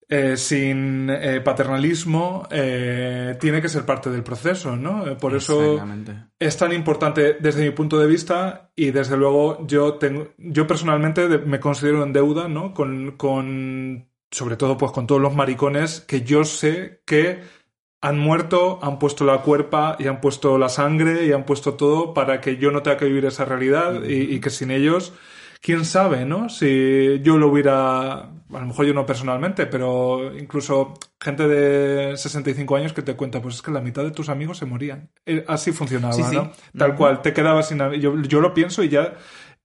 eh, 0.09 0.35
sin 0.37 1.09
eh, 1.09 1.41
paternalismo 1.41 2.47
tiene 2.49 3.61
que 3.61 3.69
ser 3.69 3.85
parte 3.85 4.09
del 4.09 4.23
proceso, 4.23 4.75
¿no? 4.75 5.17
Por 5.17 5.35
eso 5.35 5.81
es 6.37 6.57
tan 6.57 6.73
importante 6.73 7.37
desde 7.39 7.63
mi 7.63 7.71
punto 7.71 7.97
de 7.97 8.07
vista 8.07 8.71
y 8.75 8.91
desde 8.91 9.17
luego 9.17 9.65
yo 9.65 9.95
tengo, 9.95 10.33
yo 10.37 10.67
personalmente 10.67 11.27
me 11.39 11.59
considero 11.59 12.03
en 12.03 12.13
deuda, 12.13 12.47
¿no? 12.47 12.73
Con, 12.73 13.15
con 13.17 14.09
sobre 14.29 14.57
todo 14.57 14.77
pues 14.77 14.91
con 14.91 15.07
todos 15.07 15.21
los 15.21 15.33
maricones 15.33 16.01
que 16.01 16.21
yo 16.23 16.43
sé 16.43 17.01
que 17.05 17.41
han 18.03 18.19
muerto, 18.19 18.79
han 18.81 18.99
puesto 18.99 19.23
la 19.23 19.37
cuerpa 19.37 19.95
y 19.97 20.07
han 20.07 20.19
puesto 20.19 20.57
la 20.57 20.67
sangre 20.67 21.25
y 21.25 21.31
han 21.31 21.45
puesto 21.45 21.75
todo 21.75 22.13
para 22.13 22.41
que 22.41 22.57
yo 22.57 22.69
no 22.69 22.83
tenga 22.83 22.97
que 22.97 23.05
vivir 23.05 23.23
esa 23.23 23.45
realidad 23.45 24.03
y, 24.03 24.41
que 24.41 24.49
sin 24.49 24.71
ellos, 24.71 25.13
quién 25.63 25.85
sabe, 25.85 26.25
¿no? 26.25 26.49
Si 26.49 27.21
yo 27.23 27.37
lo 27.37 27.47
hubiera, 27.47 28.11
a 28.19 28.29
lo 28.49 28.65
mejor 28.65 28.85
yo 28.85 28.93
no 28.93 29.05
personalmente, 29.05 29.65
pero 29.65 30.37
incluso 30.37 30.93
gente 31.19 31.47
de 31.47 32.17
65 32.17 32.75
años 32.75 32.91
que 32.91 33.01
te 33.01 33.15
cuenta, 33.15 33.41
pues 33.41 33.55
es 33.55 33.61
que 33.61 33.71
la 33.71 33.79
mitad 33.79 34.03
de 34.03 34.11
tus 34.11 34.27
amigos 34.27 34.57
se 34.57 34.65
morían. 34.65 35.09
Eh, 35.25 35.45
así 35.47 35.71
funcionaba, 35.71 36.17
¿no? 36.31 36.51
Tal 36.77 36.95
cual, 36.95 37.21
te 37.21 37.31
quedabas 37.31 37.69
sin... 37.69 37.79
Yo, 37.93 38.21
yo 38.21 38.41
lo 38.41 38.53
pienso 38.53 38.83
y 38.83 38.89
ya... 38.89 39.13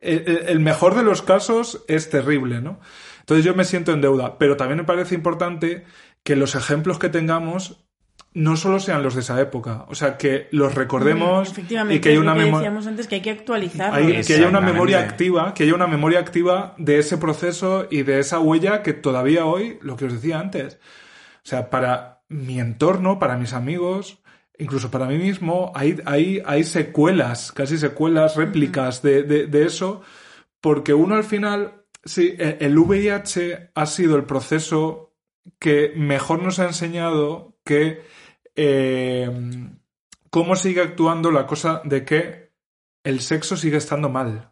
Eh, 0.01 0.23
eh, 0.25 0.45
el 0.47 0.61
mejor 0.61 0.95
de 0.95 1.03
los 1.03 1.21
casos 1.23 1.85
es 1.89 2.09
terrible, 2.09 2.61
¿no? 2.61 2.79
Entonces 3.19 3.45
yo 3.45 3.57
me 3.57 3.65
siento 3.65 3.91
en 3.91 4.01
deuda, 4.01 4.39
pero 4.39 4.57
también 4.57 4.79
me 4.79 4.85
parece 4.85 5.17
importante 5.17 5.85
que 6.23 6.37
los 6.37 6.55
ejemplos 6.55 7.01
que 7.01 7.09
tengamos 7.09 7.88
no 8.35 8.57
solo 8.57 8.79
sean 8.79 9.03
los 9.03 9.15
de 9.15 9.21
esa 9.21 9.41
época, 9.41 9.85
o 9.89 9.95
sea, 9.95 10.17
que 10.17 10.49
los 10.53 10.75
recordemos 10.75 11.53
y 11.59 11.99
que 12.01 12.11
haya 12.11 12.21
una 12.21 12.35
memoria 12.35 12.69
antes 12.69 13.07
que 13.07 13.17
hay 13.17 13.21
que 13.21 13.31
actualizar, 13.31 13.93
que 14.01 14.35
haya 14.35 14.49
una 14.49 14.61
memoria 14.61 15.01
activa, 15.01 15.55
que 15.55 15.65
haya 15.65 15.75
una 15.75 15.87
memoria 15.87 16.21
activa 16.21 16.75
de 16.79 16.99
ese 16.99 17.19
proceso 17.19 17.87
y 17.91 18.03
de 18.03 18.21
esa 18.21 18.39
huella 18.39 18.83
que 18.83 18.93
todavía 18.93 19.47
hoy, 19.47 19.79
lo 19.83 19.97
que 19.97 20.07
os 20.07 20.13
decía 20.13 20.39
antes, 20.39 20.79
o 21.45 21.49
sea, 21.49 21.71
para 21.71 22.23
mi 22.29 22.61
entorno, 22.61 23.19
para 23.19 23.37
mis 23.37 23.55
amigos, 23.55 24.19
incluso 24.59 24.91
para 24.91 25.07
mí 25.07 25.19
mismo, 25.19 25.73
hay, 25.75 26.01
hay, 26.05 26.43
hay 26.45 26.65
secuelas, 26.65 27.53
casi 27.53 27.79
secuelas, 27.79 28.37
réplicas 28.37 29.03
de, 29.03 29.23
de 29.23 29.65
eso, 29.65 30.03
porque 30.61 30.93
uno 30.95 31.15
al 31.15 31.25
final 31.25 31.79
Sí, 32.09 32.35
e, 32.39 32.59
el 32.61 32.79
VIH 32.79 33.71
ha 33.75 33.87
sido 33.87 34.17
el 34.17 34.25
proceso 34.25 35.15
que 35.59 35.93
mejor 35.97 36.43
nos 36.43 36.59
ha 36.59 36.67
enseñado 36.67 37.59
que 37.65 38.03
eh, 38.61 39.31
cómo 40.31 40.57
sigue 40.57 40.81
actuando 40.81 41.31
la 41.31 41.47
cosa 41.47 41.81
de 41.85 42.05
que 42.05 42.51
el 43.05 43.21
sexo 43.21 43.57
sigue 43.57 43.77
estando 43.77 44.09
mal. 44.09 44.51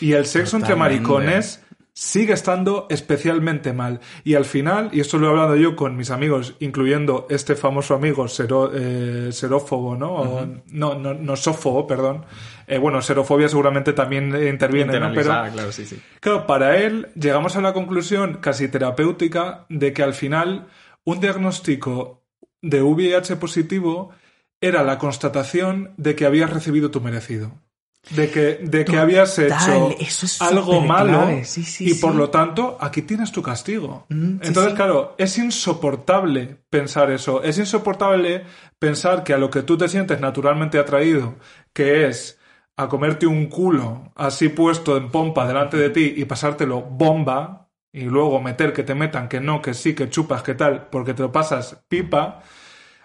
Y 0.00 0.12
el 0.12 0.24
sexo 0.24 0.56
entre 0.56 0.74
maricones 0.74 1.62
sigue 1.92 2.32
estando 2.32 2.86
especialmente 2.88 3.74
mal. 3.74 4.00
Y 4.24 4.34
al 4.34 4.46
final, 4.46 4.88
y 4.92 5.00
esto 5.00 5.18
lo 5.18 5.26
he 5.26 5.30
hablado 5.30 5.54
yo 5.56 5.76
con 5.76 5.96
mis 5.96 6.10
amigos, 6.10 6.54
incluyendo 6.60 7.26
este 7.28 7.56
famoso 7.56 7.94
amigo 7.94 8.26
eh, 8.74 9.28
serófobo, 9.32 9.96
¿no? 9.96 10.46
no, 10.66 10.94
no, 10.94 11.14
no 11.14 11.36
sófobo, 11.36 11.86
perdón. 11.86 12.24
Eh, 12.66 12.78
bueno, 12.78 13.02
serofobia 13.02 13.50
seguramente 13.50 13.92
también 13.92 14.34
interviene, 14.48 14.98
¿no? 14.98 15.12
Pero, 15.12 15.28
claro, 15.28 15.72
sí, 15.72 15.84
sí. 15.84 16.00
Claro, 16.20 16.46
para 16.46 16.78
él 16.78 17.08
llegamos 17.14 17.54
a 17.56 17.60
la 17.60 17.74
conclusión 17.74 18.38
casi 18.40 18.68
terapéutica 18.68 19.66
de 19.68 19.92
que 19.92 20.02
al 20.02 20.14
final 20.14 20.66
un 21.04 21.20
diagnóstico 21.20 22.25
de 22.68 22.82
VIH 22.82 23.36
positivo 23.36 24.10
era 24.60 24.82
la 24.82 24.98
constatación 24.98 25.92
de 25.96 26.14
que 26.14 26.26
habías 26.26 26.50
recibido 26.50 26.90
tu 26.90 27.00
merecido 27.00 27.52
de 28.10 28.30
que, 28.30 28.58
de 28.62 28.84
que 28.84 28.98
habías 28.98 29.38
hecho 29.38 29.90
algo 30.40 30.80
malo 30.80 31.28
y 31.80 31.94
por 31.94 32.14
lo 32.14 32.30
tanto 32.30 32.76
aquí 32.80 33.02
tienes 33.02 33.32
tu 33.32 33.42
castigo. 33.42 34.06
Mm, 34.08 34.38
Entonces, 34.42 34.74
claro, 34.74 35.14
es 35.18 35.36
insoportable 35.38 36.58
pensar 36.70 37.10
eso. 37.10 37.42
Es 37.42 37.58
insoportable 37.58 38.44
pensar 38.78 39.24
que 39.24 39.34
a 39.34 39.38
lo 39.38 39.50
que 39.50 39.62
tú 39.62 39.76
te 39.76 39.88
sientes 39.88 40.20
naturalmente 40.20 40.78
atraído, 40.78 41.34
que 41.72 42.06
es 42.06 42.38
a 42.76 42.88
comerte 42.88 43.26
un 43.26 43.46
culo 43.46 44.12
así 44.14 44.50
puesto 44.50 44.96
en 44.96 45.10
pompa 45.10 45.46
delante 45.46 45.76
de 45.76 45.90
ti 45.90 46.14
y 46.16 46.26
pasártelo 46.26 46.82
bomba 46.82 47.68
y 47.92 48.02
luego 48.02 48.40
meter 48.40 48.72
que 48.72 48.82
te 48.82 48.94
metan 48.94 49.28
que 49.28 49.40
no, 49.40 49.62
que 49.62 49.72
sí, 49.72 49.94
que 49.94 50.10
chupas, 50.10 50.42
que 50.42 50.54
tal, 50.54 50.88
porque 50.90 51.14
te 51.14 51.22
lo 51.22 51.32
pasas 51.32 51.82
pipa, 51.88 52.42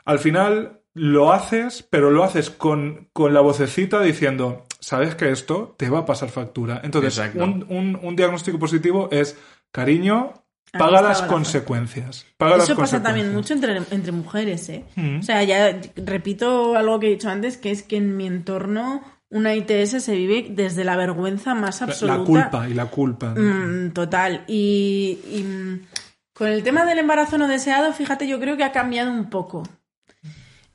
al 0.06 0.19
final 0.19 0.82
lo 0.94 1.32
haces, 1.32 1.88
pero 1.90 2.11
lo 2.11 2.23
haces 2.23 2.49
con, 2.49 3.10
con 3.14 3.34
la 3.34 3.41
vocecita 3.41 4.02
diciendo, 4.02 4.65
sabes 4.80 5.15
que 5.15 5.32
esto 5.32 5.76
te 5.78 5.90
va 5.90 5.99
a 5.99 6.06
pasar 6.06 6.30
factura. 6.30 6.82
Entonces, 6.84 7.22
un, 7.36 8.15
diagnóstico 8.15 8.60
positivo 8.60 9.07
es 9.11 9.38
cariño, 9.72 10.34
paga 10.73 11.02
las 11.02 11.22
consecuencias. 11.22 12.26
Eso 12.57 12.76
pasa 12.76 13.02
también 13.02 13.34
mucho 13.34 13.53
entre, 13.53 14.11
mujeres, 14.11 14.68
¿eh? 14.69 14.86
Mm. 14.95 15.19
O 15.19 15.23
sea, 15.23 15.44
ya 15.44 15.80
repito 15.95 16.76
algo 16.76 16.99
que 16.99 17.07
he 17.07 17.11
dicho 17.11 17.30
antes, 17.30 17.57
que 17.57 17.72
es 17.72 17.84
que 17.84 17.98
en 17.98 18.18
mi 18.18 18.28
entorno 18.28 19.02
una 19.30 19.56
ITS 19.56 20.03
se 20.03 20.14
vive 20.14 20.48
desde 20.49 20.84
la 20.84 20.98
vergüenza 20.98 21.56
más 21.56 21.82
absoluta. 21.82 22.18
La 22.18 22.26
culpa 22.26 22.69
y 22.69 22.73
la 22.73 22.86
culpa. 22.88 23.34
Mm, 23.34 23.91
total. 23.94 24.44
Y, 24.45 25.19
y, 25.32 25.44
mm, 25.44 25.86
con 26.34 26.49
el 26.49 26.64
tema 26.64 26.86
del 26.86 26.99
embarazo 26.99 27.38
no 27.38 27.48
deseado, 27.48 27.94
fíjate, 27.94 28.28
yo 28.28 28.41
creo 28.41 28.57
que 28.57 28.65
ha 28.65 28.73
cambiado 28.73 29.10
un 29.10 29.30
poco. 29.30 29.64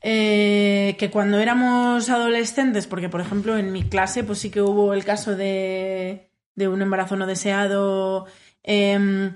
Eh, 0.01 0.95
que 0.99 1.09
cuando 1.09 1.39
éramos 1.39 2.09
adolescentes, 2.09 2.85
porque 2.85 3.09
por 3.09 3.19
ejemplo 3.19 3.57
en 3.57 3.71
mi 3.71 3.83
clase 3.83 4.23
pues 4.23 4.39
sí 4.39 4.51
que 4.51 4.61
hubo 4.61 4.93
el 4.93 5.03
caso 5.03 5.35
de, 5.35 6.29
de 6.55 6.67
un 6.67 6.81
embarazo 6.81 7.15
no 7.15 7.25
deseado. 7.25 8.27
Em, 8.63 9.35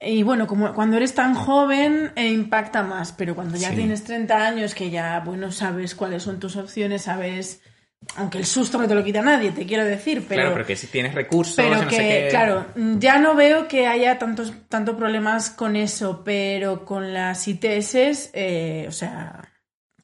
y 0.00 0.22
bueno, 0.22 0.46
como 0.46 0.72
cuando 0.74 0.96
eres 0.96 1.14
tan 1.14 1.34
joven 1.34 2.12
eh, 2.16 2.28
impacta 2.28 2.82
más, 2.82 3.12
pero 3.12 3.34
cuando 3.34 3.56
ya 3.56 3.74
tienes 3.74 4.04
30 4.04 4.46
años, 4.46 4.74
que 4.74 4.90
ya, 4.90 5.20
bueno, 5.20 5.50
sabes 5.50 5.94
cuáles 5.94 6.22
son 6.22 6.38
tus 6.40 6.56
opciones, 6.56 7.02
sabes 7.02 7.60
aunque 8.16 8.38
el 8.38 8.46
susto 8.46 8.78
no 8.78 8.88
te 8.88 8.94
lo 8.94 9.04
quita 9.04 9.22
nadie, 9.22 9.50
te 9.50 9.66
quiero 9.66 9.84
decir, 9.84 10.24
pero... 10.28 10.42
Claro, 10.42 10.56
porque 10.56 10.76
si 10.76 10.86
tienes 10.86 11.14
recursos... 11.14 11.56
Pero 11.56 11.86
que, 11.88 12.28
claro, 12.30 12.66
ya 12.98 13.18
no 13.18 13.34
veo 13.34 13.68
que 13.68 13.86
haya 13.86 14.18
tantos, 14.18 14.52
tantos 14.68 14.96
problemas 14.96 15.50
con 15.50 15.76
eso, 15.76 16.22
pero 16.24 16.84
con 16.84 17.12
las 17.12 17.46
ITS, 17.46 18.30
eh, 18.32 18.86
o 18.88 18.92
sea, 18.92 19.47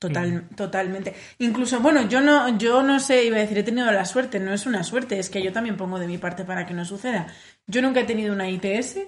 Total, 0.08 0.48
Totalmente. 0.56 1.14
Incluso, 1.38 1.80
bueno, 1.80 2.08
yo 2.08 2.20
no, 2.20 2.58
yo 2.58 2.82
no 2.82 3.00
sé, 3.00 3.24
iba 3.24 3.36
a 3.36 3.40
decir, 3.40 3.58
he 3.58 3.62
tenido 3.62 3.90
la 3.90 4.04
suerte, 4.04 4.40
no 4.40 4.52
es 4.52 4.66
una 4.66 4.84
suerte, 4.84 5.18
es 5.18 5.30
que 5.30 5.42
yo 5.42 5.52
también 5.52 5.76
pongo 5.76 5.98
de 5.98 6.06
mi 6.06 6.18
parte 6.18 6.44
para 6.44 6.66
que 6.66 6.74
no 6.74 6.84
suceda. 6.84 7.28
Yo 7.66 7.82
nunca 7.82 8.00
he 8.00 8.04
tenido 8.04 8.32
una 8.32 8.48
ITS 8.48 8.98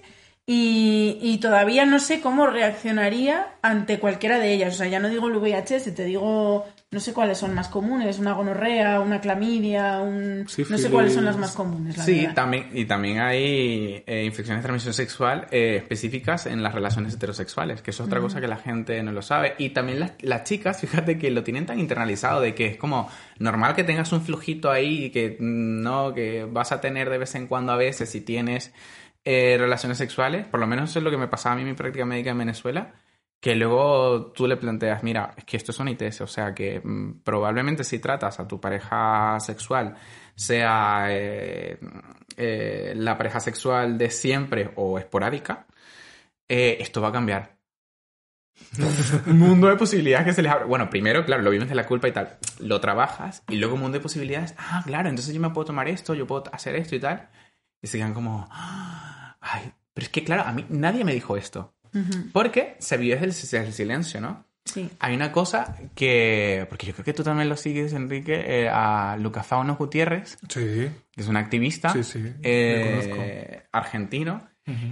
y, 0.46 1.18
y 1.20 1.38
todavía 1.38 1.86
no 1.86 1.98
sé 1.98 2.20
cómo 2.20 2.46
reaccionaría 2.46 3.56
ante 3.62 3.98
cualquiera 3.98 4.38
de 4.38 4.52
ellas. 4.52 4.74
O 4.74 4.78
sea, 4.78 4.86
ya 4.86 5.00
no 5.00 5.08
digo 5.08 5.26
el 5.28 5.36
VIH, 5.36 5.80
te 5.90 6.04
digo 6.04 6.64
no 6.92 7.00
sé 7.00 7.12
cuáles 7.12 7.36
son 7.36 7.52
más 7.52 7.68
comunes, 7.68 8.20
una 8.20 8.32
gonorrea, 8.32 9.00
una 9.00 9.20
clamidia, 9.20 9.98
un... 9.98 10.44
no 10.44 10.78
sé 10.78 10.88
cuáles 10.88 11.14
son 11.14 11.24
las 11.24 11.36
más 11.36 11.52
comunes. 11.52 11.96
sí, 11.96 12.28
también 12.32 12.70
y 12.72 12.84
también 12.84 13.18
hay 13.18 14.04
eh, 14.06 14.24
infecciones 14.24 14.62
de 14.62 14.68
transmisión 14.68 14.94
sexual 14.94 15.48
eh, 15.50 15.76
específicas 15.76 16.46
en 16.46 16.62
las 16.62 16.74
relaciones 16.74 17.12
heterosexuales, 17.14 17.82
que 17.82 17.90
eso 17.90 18.04
es 18.04 18.06
otra 18.06 18.20
cosa 18.20 18.40
que 18.40 18.46
la 18.46 18.56
gente 18.56 19.02
no 19.02 19.10
lo 19.10 19.20
sabe. 19.20 19.56
Y 19.58 19.70
también 19.70 19.98
las, 19.98 20.12
las, 20.20 20.44
chicas, 20.44 20.80
fíjate 20.80 21.18
que 21.18 21.30
lo 21.32 21.42
tienen 21.42 21.66
tan 21.66 21.80
internalizado 21.80 22.40
de 22.40 22.54
que 22.54 22.66
es 22.66 22.76
como 22.76 23.10
normal 23.40 23.74
que 23.74 23.82
tengas 23.82 24.12
un 24.12 24.22
flujito 24.22 24.70
ahí 24.70 25.06
y 25.06 25.10
que 25.10 25.36
mm, 25.40 25.82
no, 25.82 26.14
que 26.14 26.44
vas 26.44 26.70
a 26.70 26.80
tener 26.80 27.10
de 27.10 27.18
vez 27.18 27.34
en 27.34 27.48
cuando 27.48 27.72
a 27.72 27.76
veces 27.76 28.08
si 28.10 28.20
tienes 28.20 28.72
eh, 29.26 29.56
relaciones 29.58 29.98
sexuales, 29.98 30.46
por 30.46 30.58
lo 30.58 30.66
menos 30.66 30.88
eso 30.88 31.00
es 31.00 31.04
lo 31.04 31.10
que 31.10 31.18
me 31.18 31.28
pasaba 31.28 31.52
a 31.52 31.56
mí 31.56 31.62
en 31.62 31.68
mi 31.68 31.74
práctica 31.74 32.06
médica 32.06 32.30
en 32.30 32.38
Venezuela 32.38 32.94
que 33.40 33.54
luego 33.54 34.32
tú 34.32 34.46
le 34.46 34.56
planteas, 34.56 35.02
mira, 35.02 35.34
es 35.36 35.44
que 35.44 35.56
esto 35.56 35.72
es 35.72 35.78
una 35.78 35.90
ITS, 35.90 36.22
o 36.22 36.26
sea 36.26 36.54
que 36.54 36.80
mm, 36.82 37.20
probablemente 37.22 37.84
si 37.84 37.98
tratas 37.98 38.40
a 38.40 38.48
tu 38.48 38.60
pareja 38.60 39.38
sexual, 39.40 39.94
sea 40.34 41.06
eh, 41.10 41.78
eh, 42.36 42.92
la 42.96 43.16
pareja 43.16 43.40
sexual 43.40 43.98
de 43.98 44.10
siempre 44.10 44.72
o 44.76 44.98
esporádica, 44.98 45.66
eh, 46.48 46.78
esto 46.80 47.00
va 47.00 47.08
a 47.08 47.12
cambiar. 47.12 47.56
un 49.26 49.38
mundo 49.38 49.68
de 49.68 49.76
posibilidades 49.76 50.26
que 50.26 50.32
se 50.32 50.42
les 50.42 50.50
abre. 50.50 50.64
Bueno, 50.64 50.88
primero, 50.88 51.24
claro, 51.24 51.42
lo 51.42 51.50
vives 51.50 51.68
de 51.68 51.74
la 51.74 51.86
culpa 51.86 52.08
y 52.08 52.12
tal. 52.12 52.38
Lo 52.58 52.80
trabajas 52.80 53.42
y 53.48 53.56
luego 53.56 53.74
un 53.74 53.82
mundo 53.82 53.98
de 53.98 54.02
posibilidades. 54.02 54.54
Ah, 54.56 54.82
claro, 54.84 55.10
entonces 55.10 55.34
yo 55.34 55.40
me 55.40 55.50
puedo 55.50 55.66
tomar 55.66 55.88
esto, 55.88 56.14
yo 56.14 56.26
puedo 56.26 56.44
hacer 56.52 56.74
esto 56.74 56.96
y 56.96 57.00
tal. 57.00 57.28
Y 57.82 57.86
se 57.86 57.98
quedan 57.98 58.14
como, 58.14 58.48
ay, 58.50 59.72
pero 59.94 60.04
es 60.04 60.08
que 60.10 60.24
claro, 60.24 60.42
a 60.44 60.52
mí 60.52 60.64
nadie 60.68 61.04
me 61.04 61.14
dijo 61.14 61.36
esto. 61.36 61.74
Porque 62.32 62.76
se 62.78 62.98
vive 62.98 63.16
desde 63.16 63.58
el, 63.58 63.72
silencio, 63.72 64.20
¿no? 64.20 64.44
Sí. 64.66 64.90
Hay 64.98 65.14
una 65.14 65.32
cosa 65.32 65.76
que, 65.94 66.66
porque 66.68 66.86
yo 66.86 66.92
creo 66.92 67.04
que 67.06 67.14
tú 67.14 67.22
también 67.22 67.48
lo 67.48 67.56
sigues, 67.56 67.94
Enrique, 67.94 68.34
eh, 68.46 68.68
a 68.68 69.16
Luca 69.18 69.42
Fauno 69.42 69.76
Gutiérrez, 69.76 70.36
Sí. 70.48 70.90
que 71.10 71.20
es 71.20 71.28
un 71.28 71.36
activista 71.36 71.90
Sí, 71.94 72.02
sí, 72.04 72.34
eh, 72.42 73.62
argentino, 73.72 74.46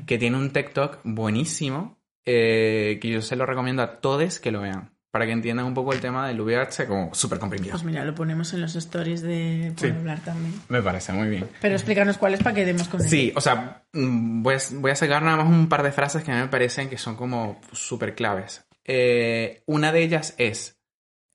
que 0.07 0.17
tiene 0.17 0.39
un 0.39 0.51
TikTok 0.51 1.01
buenísimo, 1.03 1.99
eh, 2.25 2.99
que 3.03 3.11
yo 3.11 3.21
se 3.21 3.37
lo 3.37 3.45
recomiendo 3.45 3.83
a 3.83 4.01
todos 4.01 4.39
que 4.39 4.51
lo 4.53 4.63
vean, 4.63 4.94
para 5.15 5.27
que 5.27 5.31
entiendan 5.33 5.65
un 5.67 5.75
poco 5.75 5.93
el 5.93 6.01
tema 6.01 6.27
del 6.27 6.41
VIH 6.41 6.87
como 6.89 7.15
súper 7.15 7.39
comprimido. 7.39 7.71
Pues 7.71 7.85
mira, 7.85 8.05
lo 8.05 8.17
ponemos 8.17 8.53
en 8.53 8.61
los 8.61 8.75
stories 8.75 9.23
de 9.23 9.73
por 9.77 9.87
Sí. 9.87 9.95
hablar 9.95 10.19
también. 10.25 10.53
Me 10.69 10.83
parece 10.83 11.13
muy 11.13 11.29
bien. 11.29 11.49
Pero 11.61 11.77
explícanos 11.77 12.19
cuál 12.19 12.35
es 12.35 12.43
para 12.43 12.57
que 12.57 12.65
demos 12.65 12.89
con. 12.89 13.01
Sí, 13.01 13.33
o 13.37 13.41
sea, 13.41 13.85
mm, 13.93 14.43
voy 14.43 14.55
a, 14.57 14.59
voy 14.73 14.91
a 14.91 14.97
sacar 14.97 15.23
nada 15.23 15.37
más 15.37 15.47
un 15.47 15.69
par 15.69 15.85
de 15.85 15.93
frases 15.93 16.25
que 16.25 16.33
a 16.33 16.35
mí 16.35 16.41
me 16.41 16.49
parecen 16.49 16.89
que 16.91 16.99
son 16.99 17.15
como 17.15 17.61
súper 17.71 18.17
claves. 18.17 18.67
Eh, 18.85 19.63
una 19.67 19.93
de 19.93 20.03
ellas 20.03 20.35
es, 20.37 20.81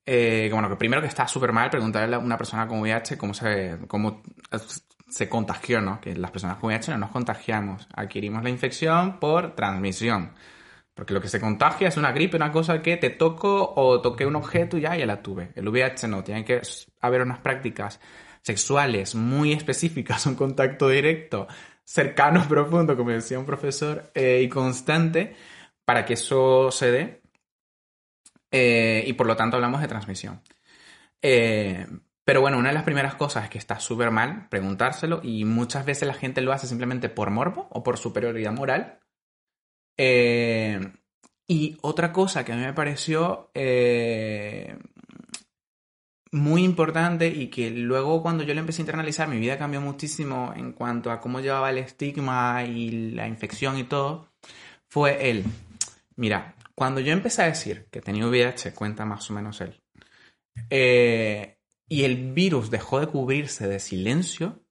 eh, 0.05 0.49
bueno, 0.51 0.67
que 0.67 0.75
primero 0.75 1.01
que 1.01 1.07
está 1.07 1.25
súper 1.29 1.53
mal 1.53 1.69
preguntarle 1.69 2.17
a 2.17 2.19
una 2.19 2.37
persona 2.37 2.67
con 2.67 2.81
VIH 2.81 3.17
cómo 3.17 3.33
se, 3.33 3.77
cómo 3.87 4.21
se 5.07 5.29
contagió, 5.29 5.79
¿no? 5.79 6.01
Que 6.01 6.17
las 6.17 6.31
personas 6.31 6.57
con 6.57 6.67
VIH 6.67 6.91
no 6.91 6.97
nos 6.97 7.11
contagiamos, 7.11 7.87
adquirimos 7.95 8.43
la 8.43 8.49
infección 8.49 9.21
por 9.21 9.55
transmisión. 9.55 10.33
Porque 10.99 11.13
lo 11.13 11.21
que 11.21 11.29
se 11.29 11.39
contagia 11.39 11.87
es 11.87 11.95
una 11.95 12.11
gripe, 12.11 12.35
una 12.35 12.51
cosa 12.51 12.81
que 12.81 12.97
te 12.97 13.09
toco 13.09 13.71
o 13.77 14.01
toqué 14.01 14.25
un 14.25 14.35
objeto 14.35 14.77
y 14.77 14.81
ya, 14.81 14.97
ya 14.97 15.05
la 15.05 15.21
tuve. 15.21 15.53
El 15.55 15.69
VIH 15.69 16.09
no, 16.09 16.25
tiene 16.25 16.43
que 16.43 16.59
haber 16.99 17.21
unas 17.21 17.39
prácticas 17.39 18.01
sexuales 18.41 19.15
muy 19.15 19.53
específicas, 19.53 20.25
un 20.25 20.35
contacto 20.35 20.89
directo, 20.89 21.47
cercano, 21.85 22.45
profundo, 22.49 22.97
como 22.97 23.11
decía 23.11 23.39
un 23.39 23.45
profesor, 23.45 24.11
eh, 24.13 24.41
y 24.43 24.49
constante, 24.49 25.37
para 25.85 26.03
que 26.03 26.15
eso 26.15 26.69
se 26.69 26.91
dé. 26.91 27.21
Eh, 28.51 29.05
y 29.07 29.13
por 29.13 29.25
lo 29.25 29.37
tanto 29.37 29.55
hablamos 29.55 29.79
de 29.79 29.87
transmisión. 29.87 30.41
Eh, 31.21 31.87
pero 32.25 32.41
bueno, 32.41 32.57
una 32.57 32.67
de 32.67 32.75
las 32.75 32.83
primeras 32.83 33.15
cosas 33.15 33.45
es 33.45 33.49
que 33.49 33.57
está 33.57 33.79
súper 33.79 34.11
mal 34.11 34.49
preguntárselo 34.49 35.21
y 35.23 35.45
muchas 35.45 35.85
veces 35.85 36.09
la 36.09 36.13
gente 36.13 36.41
lo 36.41 36.51
hace 36.51 36.67
simplemente 36.67 37.07
por 37.07 37.29
morbo 37.29 37.69
o 37.71 37.83
por 37.83 37.97
superioridad 37.97 38.51
moral. 38.51 38.98
Eh, 40.01 40.79
y 41.45 41.77
otra 41.81 42.13
cosa 42.13 42.45
que 42.45 42.53
a 42.53 42.55
mí 42.55 42.61
me 42.61 42.71
pareció 42.71 43.51
eh, 43.53 44.77
muy 46.31 46.63
importante 46.63 47.27
y 47.27 47.49
que 47.49 47.69
luego 47.69 48.21
cuando 48.21 48.43
yo 48.43 48.53
lo 48.53 48.61
empecé 48.61 48.81
a 48.81 48.83
internalizar 48.83 49.27
mi 49.27 49.39
vida 49.39 49.57
cambió 49.57 49.81
muchísimo 49.81 50.53
en 50.55 50.71
cuanto 50.71 51.11
a 51.11 51.19
cómo 51.19 51.41
llevaba 51.41 51.69
el 51.69 51.79
estigma 51.79 52.63
y 52.63 53.11
la 53.11 53.27
infección 53.27 53.77
y 53.77 53.83
todo, 53.83 54.29
fue 54.87 55.29
él. 55.29 55.43
Mira, 56.15 56.55
cuando 56.75 57.01
yo 57.01 57.11
empecé 57.11 57.41
a 57.41 57.47
decir 57.47 57.87
que 57.91 57.99
tenía 57.99 58.25
VIH, 58.25 58.73
cuenta 58.73 59.03
más 59.03 59.29
o 59.29 59.33
menos 59.33 59.59
él, 59.59 59.81
eh, 60.69 61.57
y 61.89 62.03
el 62.05 62.31
virus 62.31 62.69
dejó 62.69 63.01
de 63.01 63.07
cubrirse 63.07 63.67
de 63.67 63.81
silencio, 63.81 64.63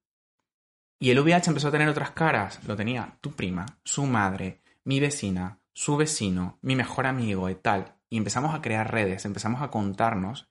y 0.98 1.10
el 1.10 1.20
VIH 1.20 1.50
empezó 1.50 1.68
a 1.68 1.72
tener 1.72 1.88
otras 1.88 2.12
caras, 2.12 2.64
lo 2.66 2.76
tenía 2.76 3.18
tu 3.20 3.32
prima, 3.32 3.66
su 3.84 4.06
madre, 4.06 4.62
mi 4.88 5.00
vecina, 5.00 5.60
su 5.74 5.98
vecino, 5.98 6.58
mi 6.62 6.74
mejor 6.74 7.06
amigo 7.06 7.50
y 7.50 7.54
tal, 7.54 7.98
y 8.08 8.16
empezamos 8.16 8.54
a 8.54 8.62
crear 8.62 8.90
redes, 8.90 9.26
empezamos 9.26 9.60
a 9.60 9.70
contarnos, 9.70 10.48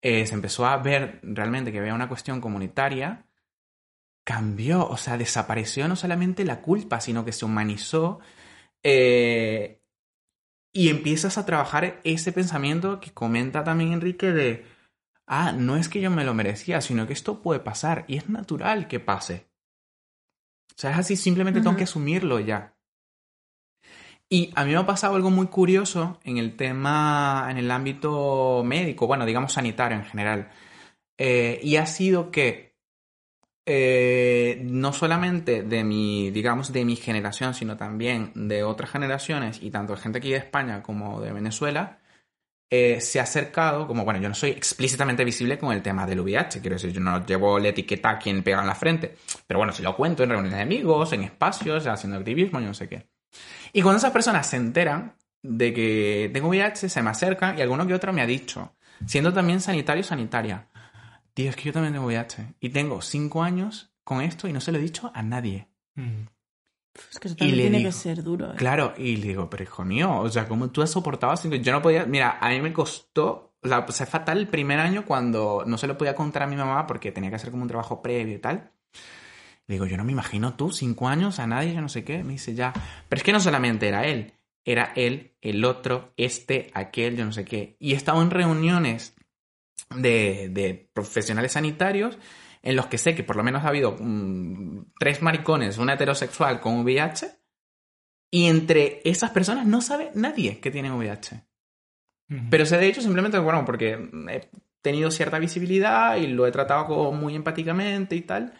eh, 0.00 0.28
se 0.28 0.34
empezó 0.34 0.64
a 0.64 0.76
ver 0.76 1.18
realmente 1.24 1.72
que 1.72 1.80
había 1.80 1.92
una 1.92 2.08
cuestión 2.08 2.40
comunitaria, 2.40 3.26
cambió, 4.24 4.86
o 4.86 4.96
sea, 4.96 5.18
desapareció 5.18 5.88
no 5.88 5.96
solamente 5.96 6.44
la 6.44 6.60
culpa, 6.60 7.00
sino 7.00 7.24
que 7.24 7.32
se 7.32 7.44
humanizó 7.46 8.20
eh, 8.84 9.82
y 10.72 10.88
empiezas 10.88 11.36
a 11.36 11.44
trabajar 11.44 12.00
ese 12.04 12.30
pensamiento 12.30 13.00
que 13.00 13.12
comenta 13.12 13.64
también 13.64 13.92
Enrique 13.92 14.30
de, 14.30 14.66
ah, 15.26 15.50
no 15.50 15.76
es 15.76 15.88
que 15.88 16.00
yo 16.00 16.12
me 16.12 16.24
lo 16.24 16.32
merecía, 16.32 16.80
sino 16.80 17.08
que 17.08 17.12
esto 17.12 17.42
puede 17.42 17.58
pasar 17.58 18.04
y 18.06 18.18
es 18.18 18.28
natural 18.28 18.86
que 18.86 19.00
pase. 19.00 19.48
O 20.70 20.74
sea, 20.76 20.92
es 20.92 20.98
así, 20.98 21.16
simplemente 21.16 21.60
tengo 21.60 21.76
que 21.76 21.84
asumirlo 21.84 22.38
ya. 22.38 22.73
Y 24.28 24.52
a 24.54 24.64
mí 24.64 24.72
me 24.72 24.78
ha 24.78 24.86
pasado 24.86 25.16
algo 25.16 25.30
muy 25.30 25.46
curioso 25.48 26.18
en 26.24 26.38
el 26.38 26.56
tema, 26.56 27.46
en 27.50 27.58
el 27.58 27.70
ámbito 27.70 28.62
médico, 28.64 29.06
bueno, 29.06 29.26
digamos 29.26 29.52
sanitario 29.52 29.98
en 29.98 30.04
general. 30.04 30.50
Eh, 31.18 31.60
y 31.62 31.76
ha 31.76 31.86
sido 31.86 32.30
que 32.30 32.74
eh, 33.66 34.60
no 34.62 34.92
solamente 34.92 35.62
de 35.62 35.84
mi, 35.84 36.30
digamos, 36.30 36.72
de 36.72 36.84
mi 36.84 36.96
generación, 36.96 37.54
sino 37.54 37.76
también 37.76 38.32
de 38.34 38.62
otras 38.62 38.90
generaciones, 38.90 39.62
y 39.62 39.70
tanto 39.70 39.94
de 39.94 40.00
gente 40.02 40.18
aquí 40.18 40.30
de 40.30 40.38
España 40.38 40.82
como 40.82 41.20
de 41.20 41.32
Venezuela, 41.32 41.98
eh, 42.70 43.00
se 43.00 43.20
ha 43.20 43.22
acercado, 43.22 43.86
como 43.86 44.04
bueno, 44.04 44.20
yo 44.20 44.28
no 44.28 44.34
soy 44.34 44.50
explícitamente 44.50 45.24
visible 45.24 45.58
con 45.58 45.72
el 45.72 45.82
tema 45.82 46.06
del 46.06 46.20
VIH, 46.20 46.60
quiero 46.60 46.74
decir, 46.76 46.92
yo 46.92 47.00
no 47.00 47.24
llevo 47.24 47.58
la 47.58 47.68
etiqueta 47.68 48.10
a 48.10 48.18
quien 48.18 48.42
pega 48.42 48.60
en 48.60 48.66
la 48.66 48.74
frente, 48.74 49.16
pero 49.46 49.58
bueno, 49.58 49.72
si 49.72 49.82
lo 49.82 49.96
cuento 49.96 50.24
en 50.24 50.30
reuniones 50.30 50.56
de 50.58 50.62
amigos, 50.62 51.12
en 51.12 51.22
espacios, 51.22 51.86
haciendo 51.86 52.18
activismo, 52.18 52.60
yo 52.60 52.66
no 52.66 52.74
sé 52.74 52.88
qué. 52.88 53.13
Y 53.74 53.82
cuando 53.82 53.98
esas 53.98 54.12
personas 54.12 54.46
se 54.46 54.56
enteran 54.56 55.16
de 55.42 55.74
que 55.74 56.30
tengo 56.32 56.48
VIH, 56.48 56.88
se 56.88 57.02
me 57.02 57.10
acercan 57.10 57.58
y 57.58 57.60
alguno 57.62 57.86
que 57.86 57.92
otro 57.92 58.12
me 58.12 58.22
ha 58.22 58.26
dicho, 58.26 58.74
siendo 59.04 59.32
también 59.32 59.60
sanitario 59.60 60.00
o 60.00 60.04
sanitaria, 60.06 60.68
tío, 61.34 61.50
es 61.50 61.56
que 61.56 61.64
yo 61.64 61.72
también 61.72 61.92
tengo 61.92 62.06
VIH 62.06 62.54
y 62.60 62.70
tengo 62.70 63.02
cinco 63.02 63.42
años 63.42 63.92
con 64.04 64.22
esto 64.22 64.48
y 64.48 64.52
no 64.52 64.60
se 64.60 64.72
lo 64.72 64.78
he 64.78 64.80
dicho 64.82 65.10
a 65.14 65.22
nadie. 65.22 65.68
Mm. 65.96 66.28
Es 67.10 67.18
que 67.18 67.26
eso 67.28 67.34
Y 67.34 67.38
también 67.38 67.56
le 67.56 67.62
tiene 67.64 67.78
digo, 67.78 67.88
que 67.88 67.92
ser 67.92 68.22
duro. 68.22 68.52
¿eh? 68.52 68.56
Claro, 68.56 68.94
y 68.96 69.16
le 69.16 69.26
digo, 69.28 69.50
pero 69.50 69.64
hijo 69.64 69.84
mío, 69.84 70.18
o 70.20 70.28
sea, 70.30 70.46
¿cómo 70.46 70.70
tú 70.70 70.80
has 70.80 70.90
soportado 70.90 71.36
cinco? 71.36 71.56
Yo 71.56 71.72
no 71.72 71.82
podía, 71.82 72.06
mira, 72.06 72.38
a 72.40 72.50
mí 72.50 72.60
me 72.60 72.72
costó, 72.72 73.56
o 73.60 73.68
sea, 73.68 73.80
o 73.88 73.92
sea, 73.92 74.06
fatal 74.06 74.38
el 74.38 74.48
primer 74.48 74.78
año 74.78 75.04
cuando 75.04 75.64
no 75.66 75.76
se 75.76 75.88
lo 75.88 75.98
podía 75.98 76.14
contar 76.14 76.44
a 76.44 76.46
mi 76.46 76.54
mamá 76.54 76.86
porque 76.86 77.10
tenía 77.10 77.30
que 77.30 77.36
hacer 77.36 77.50
como 77.50 77.62
un 77.64 77.68
trabajo 77.68 78.00
previo 78.00 78.36
y 78.36 78.38
tal. 78.38 78.70
Le 79.66 79.76
digo, 79.76 79.86
yo 79.86 79.96
no 79.96 80.04
me 80.04 80.12
imagino 80.12 80.54
tú, 80.54 80.70
cinco 80.70 81.08
años, 81.08 81.38
a 81.38 81.46
nadie, 81.46 81.74
yo 81.74 81.80
no 81.80 81.88
sé 81.88 82.04
qué. 82.04 82.22
Me 82.22 82.32
dice, 82.32 82.54
ya. 82.54 82.72
Pero 83.08 83.18
es 83.18 83.24
que 83.24 83.32
no 83.32 83.40
solamente 83.40 83.88
era 83.88 84.06
él, 84.06 84.34
era 84.64 84.92
él, 84.94 85.36
el 85.40 85.64
otro, 85.64 86.12
este, 86.16 86.70
aquel, 86.74 87.16
yo 87.16 87.24
no 87.24 87.32
sé 87.32 87.44
qué. 87.44 87.76
Y 87.78 87.92
he 87.92 87.96
estado 87.96 88.22
en 88.22 88.30
reuniones 88.30 89.14
de, 89.96 90.48
de 90.50 90.90
profesionales 90.92 91.52
sanitarios 91.52 92.18
en 92.64 92.76
los 92.76 92.86
que 92.86 92.98
sé 92.98 93.14
que 93.14 93.22
por 93.22 93.36
lo 93.36 93.44
menos 93.44 93.64
ha 93.64 93.68
habido 93.68 93.96
mm, 93.98 94.92
tres 94.98 95.22
maricones, 95.22 95.78
una 95.78 95.94
heterosexual 95.94 96.60
con 96.60 96.80
VIH, 96.80 97.26
y 98.30 98.46
entre 98.46 99.00
esas 99.04 99.30
personas 99.30 99.66
no 99.66 99.80
sabe 99.80 100.10
nadie 100.14 100.60
que 100.60 100.70
tienen 100.70 100.92
VIH. 100.92 101.44
Ujú. 102.30 102.40
Pero 102.50 102.66
sé 102.66 102.78
de 102.78 102.86
hecho 102.86 103.02
simplemente, 103.02 103.38
bueno, 103.38 103.64
porque 103.66 103.92
he 104.30 104.48
tenido 104.80 105.10
cierta 105.10 105.38
visibilidad 105.38 106.16
y 106.16 106.26
lo 106.26 106.46
he 106.46 106.52
tratado 106.52 106.86
como 106.86 107.12
muy 107.12 107.34
empáticamente 107.36 108.16
y 108.16 108.22
tal. 108.22 108.54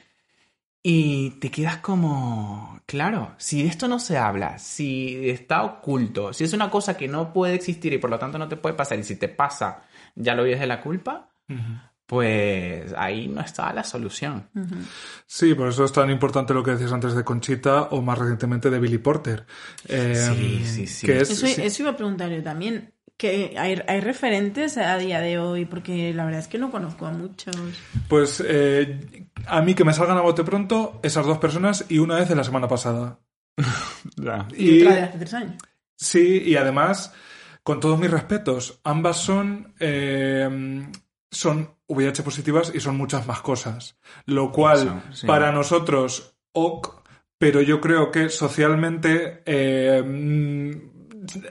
Y 0.86 1.30
te 1.40 1.50
quedas 1.50 1.78
como, 1.78 2.78
claro, 2.84 3.32
si 3.38 3.62
de 3.62 3.70
esto 3.70 3.88
no 3.88 3.98
se 3.98 4.18
habla, 4.18 4.58
si 4.58 5.30
está 5.30 5.62
oculto, 5.62 6.34
si 6.34 6.44
es 6.44 6.52
una 6.52 6.68
cosa 6.68 6.94
que 6.94 7.08
no 7.08 7.32
puede 7.32 7.54
existir 7.54 7.94
y 7.94 7.98
por 7.98 8.10
lo 8.10 8.18
tanto 8.18 8.36
no 8.38 8.48
te 8.48 8.56
puede 8.58 8.74
pasar, 8.74 8.98
y 8.98 9.02
si 9.02 9.16
te 9.16 9.28
pasa, 9.28 9.84
ya 10.14 10.34
lo 10.34 10.44
vives 10.44 10.60
de 10.60 10.66
la 10.66 10.82
culpa, 10.82 11.30
pues 12.06 12.92
ahí 12.98 13.28
no 13.28 13.40
está 13.40 13.72
la 13.72 13.82
solución. 13.82 14.50
Sí, 15.26 15.54
por 15.54 15.68
eso 15.68 15.84
es 15.86 15.92
tan 15.92 16.10
importante 16.10 16.52
lo 16.52 16.62
que 16.62 16.72
decías 16.72 16.92
antes 16.92 17.14
de 17.14 17.24
Conchita 17.24 17.84
o 17.84 18.02
más 18.02 18.18
recientemente 18.18 18.68
de 18.68 18.78
Billy 18.78 18.98
Porter. 18.98 19.46
Eh, 19.88 20.14
Sí, 20.36 20.64
sí, 20.66 20.86
sí. 20.86 21.06
que 21.06 21.20
es- 21.22 21.30
Eso, 21.30 21.46
sí. 21.46 21.62
eso 21.62 21.82
iba 21.82 21.92
a 21.92 21.96
preguntar 21.96 22.28
yo 22.30 22.42
también. 22.42 22.92
Que 23.16 23.54
hay, 23.56 23.80
hay 23.86 24.00
referentes 24.00 24.76
a 24.76 24.98
día 24.98 25.20
de 25.20 25.38
hoy, 25.38 25.66
porque 25.66 26.12
la 26.12 26.24
verdad 26.24 26.40
es 26.40 26.48
que 26.48 26.58
no 26.58 26.70
conozco 26.70 27.06
a 27.06 27.12
muchos. 27.12 27.54
Pues 28.08 28.42
eh, 28.44 29.28
a 29.46 29.62
mí 29.62 29.74
que 29.74 29.84
me 29.84 29.92
salgan 29.92 30.16
a 30.16 30.22
bote 30.22 30.42
pronto 30.42 30.98
esas 31.02 31.24
dos 31.24 31.38
personas 31.38 31.84
y 31.88 31.98
una 31.98 32.16
vez 32.16 32.30
en 32.30 32.38
la 32.38 32.44
semana 32.44 32.68
pasada. 32.68 33.20
Y, 34.56 34.82
otra 34.82 34.94
de 34.94 35.02
hace 35.02 35.18
tres 35.18 35.34
años. 35.34 35.62
Sí, 35.96 36.42
y 36.44 36.56
además, 36.56 37.12
con 37.62 37.80
todos 37.80 37.98
mis 37.98 38.10
respetos, 38.10 38.80
ambas 38.84 39.16
son, 39.16 39.74
eh, 39.78 40.86
son 41.30 41.70
VIH 41.86 42.22
positivas 42.22 42.72
y 42.74 42.80
son 42.80 42.96
muchas 42.96 43.26
más 43.26 43.40
cosas. 43.40 43.96
Lo 44.26 44.50
cual, 44.50 44.78
Eso, 44.78 45.02
sí. 45.12 45.26
para 45.26 45.52
nosotros, 45.52 46.36
ok, 46.52 47.04
pero 47.38 47.60
yo 47.60 47.80
creo 47.80 48.10
que 48.10 48.28
socialmente 48.28 49.42
eh, 49.44 50.02
mm, 50.02 50.93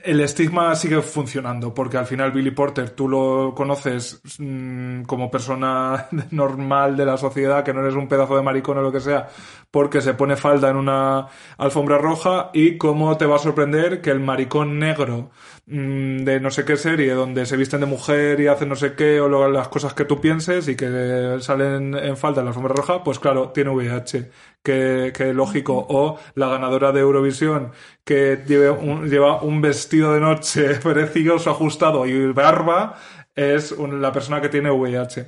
el 0.02 0.20
estigma 0.20 0.74
sigue 0.74 1.00
funcionando, 1.02 1.74
porque 1.74 1.96
al 1.96 2.06
final 2.06 2.32
Billy 2.32 2.50
Porter 2.50 2.90
tú 2.90 3.08
lo 3.08 3.54
conoces 3.54 4.20
mm, 4.38 5.02
como 5.02 5.30
persona 5.30 6.06
normal 6.30 6.96
de 6.96 7.06
la 7.06 7.16
sociedad, 7.16 7.64
que 7.64 7.72
no 7.72 7.80
eres 7.80 7.94
un 7.94 8.08
pedazo 8.08 8.36
de 8.36 8.42
maricón 8.42 8.78
o 8.78 8.82
lo 8.82 8.92
que 8.92 9.00
sea, 9.00 9.28
porque 9.70 10.00
se 10.00 10.14
pone 10.14 10.36
falda 10.36 10.70
en 10.70 10.76
una 10.76 11.26
alfombra 11.58 11.98
roja 11.98 12.50
y 12.52 12.78
cómo 12.78 13.16
te 13.16 13.26
va 13.26 13.36
a 13.36 13.40
sorprender 13.40 14.00
que 14.00 14.10
el 14.10 14.20
maricón 14.20 14.78
negro 14.78 15.30
de 15.66 16.40
no 16.40 16.50
sé 16.50 16.64
qué 16.66 16.76
serie 16.76 17.14
donde 17.14 17.46
se 17.46 17.56
visten 17.56 17.80
de 17.80 17.86
mujer 17.86 18.38
y 18.38 18.48
hacen 18.48 18.68
no 18.68 18.76
sé 18.76 18.94
qué 18.94 19.18
o 19.20 19.28
lo- 19.28 19.48
las 19.50 19.68
cosas 19.68 19.94
que 19.94 20.04
tú 20.04 20.20
pienses 20.20 20.68
y 20.68 20.76
que 20.76 21.38
salen 21.40 21.94
en 21.94 22.16
falta 22.18 22.40
en 22.40 22.46
la 22.46 22.52
sombra 22.52 22.74
roja, 22.74 23.02
pues 23.02 23.18
claro, 23.18 23.48
tiene 23.50 23.70
VIH. 23.70 24.30
Que, 24.62 25.12
que 25.16 25.32
lógico. 25.34 25.86
O 25.88 26.18
la 26.34 26.48
ganadora 26.48 26.92
de 26.92 27.00
Eurovisión 27.00 27.72
que 28.04 28.42
lleve 28.46 28.70
un- 28.70 29.08
lleva 29.08 29.40
un 29.42 29.60
vestido 29.62 30.12
de 30.12 30.20
noche 30.20 30.74
precioso, 30.82 31.50
ajustado 31.50 32.04
y 32.06 32.32
barba, 32.32 32.96
es 33.34 33.72
un- 33.72 34.02
la 34.02 34.12
persona 34.12 34.40
que 34.42 34.48
tiene 34.50 34.70
VIH. 34.70 35.26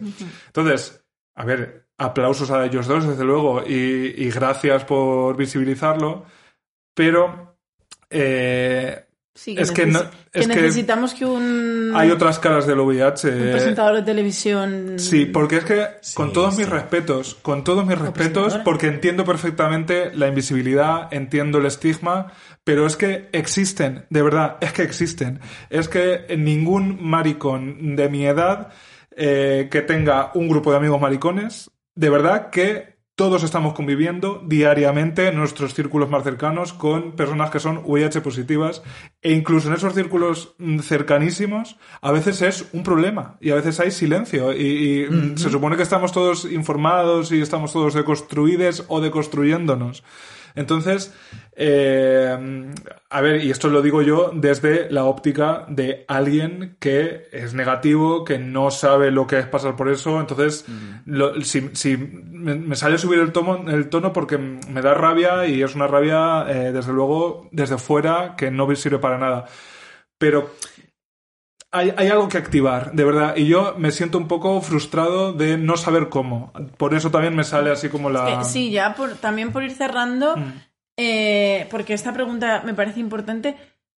Entonces, 0.48 1.02
a 1.34 1.44
ver, 1.46 1.86
aplausos 1.98 2.50
a 2.50 2.64
ellos 2.66 2.86
dos, 2.86 3.06
desde 3.08 3.24
luego, 3.24 3.62
y, 3.66 4.14
y 4.18 4.30
gracias 4.30 4.84
por 4.84 5.34
visibilizarlo, 5.36 6.24
pero 6.94 7.56
eh, 8.10 9.05
Sí, 9.36 9.54
Es 9.58 9.70
que 9.70 9.86
necesi- 9.86 9.92
no- 9.92 10.10
que 10.32 10.40
es 10.40 10.48
que 10.48 10.56
necesitamos 10.56 11.12
que 11.14 11.24
un, 11.26 11.92
hay 11.94 12.10
otras 12.10 12.38
caras 12.38 12.66
del 12.66 12.80
VIH. 12.80 13.28
un 13.28 13.48
eh, 13.48 13.52
presentador 13.52 13.96
de 13.96 14.02
televisión... 14.02 14.94
Sí, 14.98 15.26
porque 15.26 15.58
es 15.58 15.64
que 15.64 15.86
con 16.14 16.28
Sí, 16.28 16.32
todos 16.34 16.56
mis 16.56 16.68
respetos, 16.68 17.36
con 17.42 17.62
todos 17.62 17.86
mis 17.86 17.98
respetos, 17.98 18.56
porque 18.64 18.86
entiendo 18.86 19.24
perfectamente 19.24 20.10
la 20.14 20.26
invisibilidad, 20.28 21.12
entiendo 21.12 21.58
el 21.58 21.66
estigma, 21.66 22.32
pero 22.64 22.86
es 22.86 22.96
que 22.96 23.28
existen, 23.32 24.06
de 24.10 24.22
verdad, 24.22 24.56
es 24.62 24.72
que 24.72 24.82
existen. 24.82 25.38
Es 25.70 25.88
que 25.88 26.24
ningún 26.36 26.98
maricón 27.00 27.94
de 27.94 28.08
mi 28.08 28.26
edad 28.26 28.70
eh, 29.16 29.68
que 29.70 29.82
tenga 29.82 30.30
un 30.34 30.48
grupo 30.48 30.70
de 30.70 30.78
amigos 30.78 31.00
maricones, 31.00 31.70
de 31.94 32.10
verdad 32.10 32.50
que 32.50 32.95
todos 33.16 33.42
estamos 33.42 33.72
conviviendo 33.72 34.42
diariamente 34.44 35.28
en 35.28 35.36
nuestros 35.36 35.72
círculos 35.72 36.10
más 36.10 36.22
cercanos 36.22 36.74
con 36.74 37.12
personas 37.12 37.50
que 37.50 37.60
son 37.60 37.80
VIH 37.82 38.20
positivas 38.20 38.82
e 39.22 39.32
incluso 39.32 39.68
en 39.68 39.74
esos 39.74 39.94
círculos 39.94 40.54
mm, 40.58 40.80
cercanísimos 40.80 41.78
a 42.02 42.12
veces 42.12 42.42
es 42.42 42.68
un 42.74 42.82
problema 42.82 43.38
y 43.40 43.50
a 43.50 43.54
veces 43.54 43.80
hay 43.80 43.90
silencio 43.90 44.52
y, 44.52 45.06
y, 45.06 45.10
mm, 45.10 45.38
se 45.38 45.48
supone 45.48 45.78
que 45.78 45.82
estamos 45.82 46.12
todos 46.12 46.44
informados 46.44 47.32
y 47.32 47.40
estamos 47.40 47.72
todos 47.72 47.94
deconstruidos 47.94 48.84
o 48.88 49.00
deconstruyéndonos. 49.00 50.04
Entonces, 50.56 51.14
eh, 51.54 52.36
a 53.10 53.20
ver, 53.20 53.44
y 53.44 53.50
esto 53.50 53.68
lo 53.68 53.82
digo 53.82 54.02
yo 54.02 54.30
desde 54.34 54.90
la 54.90 55.04
óptica 55.04 55.64
de 55.68 56.04
alguien 56.08 56.76
que 56.80 57.28
es 57.32 57.54
negativo, 57.54 58.24
que 58.24 58.38
no 58.38 58.70
sabe 58.70 59.10
lo 59.10 59.26
que 59.26 59.38
es 59.38 59.46
pasar 59.46 59.76
por 59.76 59.88
eso. 59.88 60.18
Entonces, 60.20 60.64
lo- 61.04 61.40
si, 61.42 61.70
si 61.74 61.96
me, 61.96 62.54
me 62.56 62.74
sale 62.76 62.98
subir 62.98 63.20
el 63.20 63.32
tono, 63.32 63.70
el 63.70 63.88
tono 63.88 64.12
porque 64.12 64.38
me 64.38 64.82
da 64.82 64.94
rabia 64.94 65.46
y 65.46 65.62
es 65.62 65.74
una 65.74 65.86
rabia, 65.86 66.46
eh, 66.48 66.72
desde 66.72 66.92
luego, 66.92 67.48
desde 67.52 67.78
fuera, 67.78 68.34
que 68.36 68.50
no 68.50 68.74
sirve 68.74 68.98
para 68.98 69.18
nada. 69.18 69.46
Pero 70.18 70.50
hay, 71.76 71.92
hay 71.96 72.08
algo 72.08 72.28
que 72.28 72.38
activar, 72.38 72.92
de 72.92 73.04
verdad. 73.04 73.36
Y 73.36 73.46
yo 73.46 73.74
me 73.78 73.90
siento 73.90 74.18
un 74.18 74.26
poco 74.28 74.60
frustrado 74.60 75.32
de 75.32 75.56
no 75.58 75.76
saber 75.76 76.08
cómo. 76.08 76.52
Por 76.76 76.94
eso 76.94 77.10
también 77.10 77.34
me 77.36 77.44
sale 77.44 77.70
así 77.70 77.88
como 77.88 78.10
la... 78.10 78.38
Que 78.38 78.44
sí, 78.44 78.70
ya 78.70 78.94
por, 78.94 79.14
también 79.16 79.52
por 79.52 79.62
ir 79.62 79.72
cerrando, 79.72 80.36
Mm. 80.36 80.52
eh, 80.96 81.66
porque 81.70 81.94
esta 81.94 82.12
pregunta 82.12 82.62
me 82.64 82.74
parece 82.74 83.00
importante, 83.00 83.56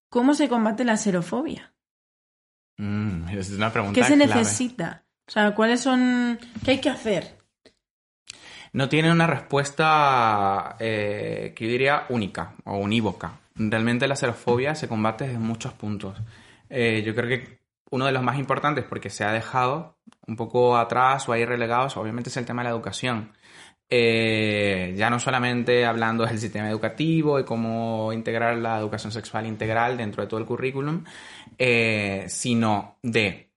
¿cómo 0.09 0.33
se 0.33 0.49
combate 0.49 0.83
la 0.85 0.97
xerofobia? 0.97 1.73
Mm, 2.77 3.29
es 3.29 3.49
una 3.51 3.71
pregunta 3.71 3.95
¿Qué 3.99 4.03
se 4.05 4.15
clave. 4.15 4.27
necesita? 4.35 5.03
O 5.27 5.31
sea, 5.31 5.53
¿cuáles 5.55 5.81
son... 5.81 6.39
¿Qué 6.63 6.71
hay 6.71 6.79
que 6.81 6.89
hacer? 6.89 7.35
No 8.73 8.89
tiene 8.89 9.11
una 9.11 9.27
respuesta 9.27 10.75
eh, 10.79 11.53
que 11.55 11.65
yo 11.65 11.71
diría 11.71 12.05
única 12.09 12.53
o 12.65 12.77
unívoca. 12.77 13.39
Realmente 13.55 14.07
la 14.07 14.15
xerofobia 14.15 14.75
se 14.75 14.87
combate 14.87 15.25
desde 15.25 15.39
muchos 15.39 15.73
puntos. 15.73 16.17
Eh, 16.69 17.01
yo 17.05 17.15
creo 17.15 17.27
que 17.29 17.56
uno 17.89 18.05
de 18.05 18.11
los 18.11 18.23
más 18.23 18.37
importantes, 18.37 18.85
porque 18.85 19.09
se 19.09 19.23
ha 19.23 19.31
dejado 19.31 19.97
un 20.27 20.35
poco 20.35 20.77
atrás 20.77 21.27
o 21.27 21.33
ahí 21.33 21.45
relegados, 21.45 21.97
obviamente 21.97 22.29
es 22.29 22.37
el 22.37 22.45
tema 22.45 22.61
de 22.61 22.65
la 22.65 22.75
educación. 22.75 23.31
Eh, 23.89 24.93
ya 24.97 25.09
no 25.09 25.17
solamente 25.17 25.85
hablando 25.85 26.25
del 26.25 26.39
sistema 26.39 26.69
educativo 26.69 27.39
y 27.39 27.45
cómo 27.45 28.11
integrar 28.11 28.57
la 28.57 28.77
educación 28.79 29.13
sexual 29.13 29.45
integral 29.45 29.95
dentro 29.95 30.21
de 30.21 30.27
todo 30.27 30.39
el 30.41 30.45
currículum, 30.45 31.05
eh, 31.57 32.25
sino 32.27 32.97
de 33.01 33.53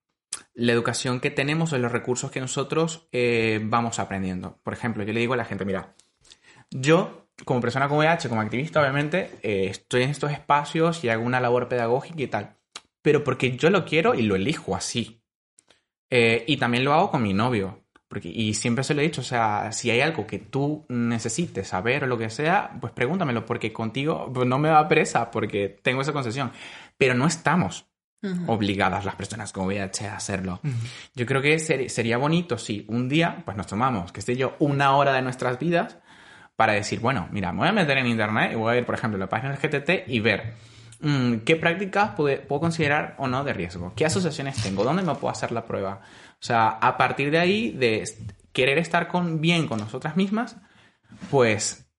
la 0.55 0.73
educación 0.73 1.19
que 1.19 1.33
tenemos 1.33 1.73
o 1.73 1.79
los 1.79 1.91
recursos 1.91 2.31
que 2.31 2.41
nosotros 2.41 3.09
eh, 3.11 3.61
vamos 3.65 3.99
aprendiendo. 3.99 4.59
Por 4.63 4.73
ejemplo, 4.73 5.03
yo 5.03 5.13
le 5.13 5.21
digo 5.21 5.35
a 5.35 5.37
la 5.37 5.45
gente, 5.45 5.65
mira, 5.65 5.95
yo 6.71 7.27
como 7.45 7.61
persona 7.61 7.89
con 7.89 7.99
VIH, 7.99 8.29
como 8.29 8.43
activista, 8.43 8.81
obviamente, 8.81 9.31
estoy 9.43 10.03
en 10.03 10.11
estos 10.11 10.31
espacios 10.31 11.03
y 11.03 11.09
hago 11.09 11.25
una 11.25 11.41
labor 11.41 11.69
pedagógica 11.69 12.23
y 12.23 12.27
tal, 12.27 12.60
pero 13.03 13.25
porque 13.25 13.57
yo 13.57 13.71
lo 13.71 13.85
quiero 13.85 14.15
y 14.15 14.23
lo 14.23 14.37
elijo 14.37 14.75
así. 14.77 15.23
Eh, 16.11 16.45
y 16.47 16.57
también 16.57 16.85
lo 16.85 16.93
hago 16.93 17.11
con 17.11 17.23
mi 17.23 17.33
novio. 17.33 17.85
Porque, 18.09 18.29
y 18.29 18.55
siempre 18.55 18.83
se 18.83 18.93
lo 18.95 19.01
he 19.01 19.05
dicho, 19.05 19.21
o 19.21 19.25
sea, 19.25 19.71
si 19.71 19.89
hay 19.89 20.01
algo 20.01 20.27
que 20.27 20.41
tú 20.41 20.85
necesites 20.89 21.69
saber 21.69 22.03
o 22.03 22.07
lo 22.09 22.19
que 22.19 22.29
sea, 22.29 22.77
pues 22.81 22.93
pregúntamelo, 22.93 23.47
porque 23.47 23.73
contigo 23.73 24.29
pues, 24.35 24.49
no 24.49 24.59
me 24.59 24.69
da 24.69 24.89
presa, 24.89 25.31
porque 25.31 25.69
tengo 25.69 26.03
esa 26.03 26.13
concesión. 26.13 26.51
Pero 26.99 27.15
no 27.15 27.27
estamos 27.29 27.87
obligadas 28.49 29.05
las 29.05 29.15
personas 29.15 29.53
con 29.53 29.67
VIH 29.67 30.09
a 30.09 30.17
hacerlo. 30.17 30.61
Yo 31.15 31.25
creo 31.25 31.41
que 31.41 31.59
ser- 31.61 31.89
sería 31.89 32.19
bonito 32.19 32.59
si 32.59 32.85
un 32.89 33.09
día, 33.09 33.43
pues 33.45 33.57
nos 33.57 33.67
tomamos, 33.69 34.11
que 34.13 34.21
sé 34.23 34.37
yo, 34.37 34.57
una 34.59 34.95
hora 34.97 35.13
de 35.13 35.23
nuestras 35.23 35.59
vidas 35.59 35.99
para 36.57 36.73
decir, 36.75 37.01
bueno, 37.01 37.29
mira, 37.31 37.53
me 37.53 37.61
voy 37.61 37.69
a 37.69 37.73
meter 37.73 37.97
en 37.97 38.09
internet 38.09 38.51
y 38.53 38.57
voy 38.57 38.75
a 38.75 38.79
ir, 38.79 38.85
por 38.85 38.97
ejemplo, 38.97 39.17
a 39.17 39.21
la 39.21 39.29
página 39.29 39.57
del 39.57 39.61
GTT 39.61 40.09
y 40.09 40.21
ver 40.21 40.53
qué 41.01 41.57
prácticas 41.57 42.11
puedo 42.15 42.61
considerar 42.61 43.15
o 43.19 43.27
no 43.27 43.43
de 43.45 43.53
riesgo, 43.53 43.93
qué 43.97 44.05
asociaciones 44.05 44.63
tengo, 44.63 44.85
dónde 44.85 45.03
me 45.03 45.15
puedo 45.15 45.31
hacer 45.33 45.53
la 45.53 45.65
prueba. 45.65 46.01
O 46.35 46.43
sea, 46.43 46.69
a 46.69 46.97
partir 46.97 47.31
de 47.31 47.39
ahí, 47.39 47.71
de 47.71 48.05
querer 48.53 48.79
estar 48.79 49.09
bien 49.39 49.67
con 49.67 49.79
nosotras 49.79 50.17
mismas, 50.17 50.57
pues 51.31 51.91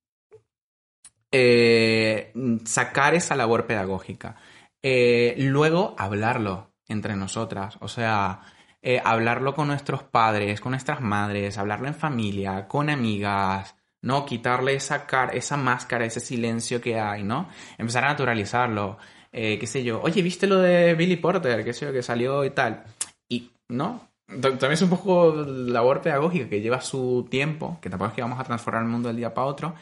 eh, 1.32 2.34
sacar 2.65 3.15
esa 3.15 3.36
labor 3.36 3.65
pedagógica. 3.65 4.36
Eh, 4.84 5.36
luego, 5.38 5.95
hablarlo 5.98 6.73
entre 6.88 7.15
nosotras. 7.15 7.78
O 7.82 7.88
sea, 7.88 8.41
eh, 8.82 9.02
hablarlo 9.03 9.53
con 9.53 9.68
nuestros 9.68 10.03
padres, 10.03 10.60
con 10.60 10.72
nuestras 10.72 11.02
madres, 11.02 11.57
hablarlo 11.57 11.88
en 11.88 11.95
familia, 11.95 12.68
con 12.68 12.90
amigas, 12.90 13.76
¿no? 14.02 14.26
Quitarle 14.26 14.73
esa, 14.76 15.06
car- 15.06 15.36
esa 15.36 15.57
máscara, 15.57 16.06
ese 16.06 16.19
silencio 16.19 16.82
que 16.82 16.99
hay, 16.99 17.23
¿no? 17.23 17.49
Empezar 17.78 18.03
a 18.06 18.07
naturalizarlo. 18.10 18.98
Eh, 19.32 19.57
qué 19.60 19.68
sé 19.68 19.84
yo, 19.84 20.02
oye, 20.02 20.22
¿viste 20.22 20.48
lo 20.48 20.57
de 20.60 20.94
Billy 20.95 21.15
Porter? 21.18 21.64
Qué 21.64 21.73
sé 21.73 21.86
yo, 21.86 21.94
que 21.94 22.03
salió 22.03 22.44
y 22.45 22.49
tal. 22.52 22.84
Y, 23.30 23.52
¿no? 23.69 24.10
También 24.28 24.72
es 24.73 24.82
un 24.82 24.90
poco 24.90 25.34
labor 25.36 26.02
pedagógica 26.02 26.48
que 26.49 26.61
lleva 26.61 26.82
su 26.82 27.28
tiempo, 27.30 27.80
que 27.82 27.90
tampoco 27.90 28.10
es 28.10 28.15
que 28.15 28.22
vamos 28.22 28.40
a 28.40 28.44
transformar 28.45 28.84
el 28.84 28.90
mundo 28.90 29.10
del 29.10 29.18
día 29.18 29.34
para 29.34 29.48
otro, 29.48 29.76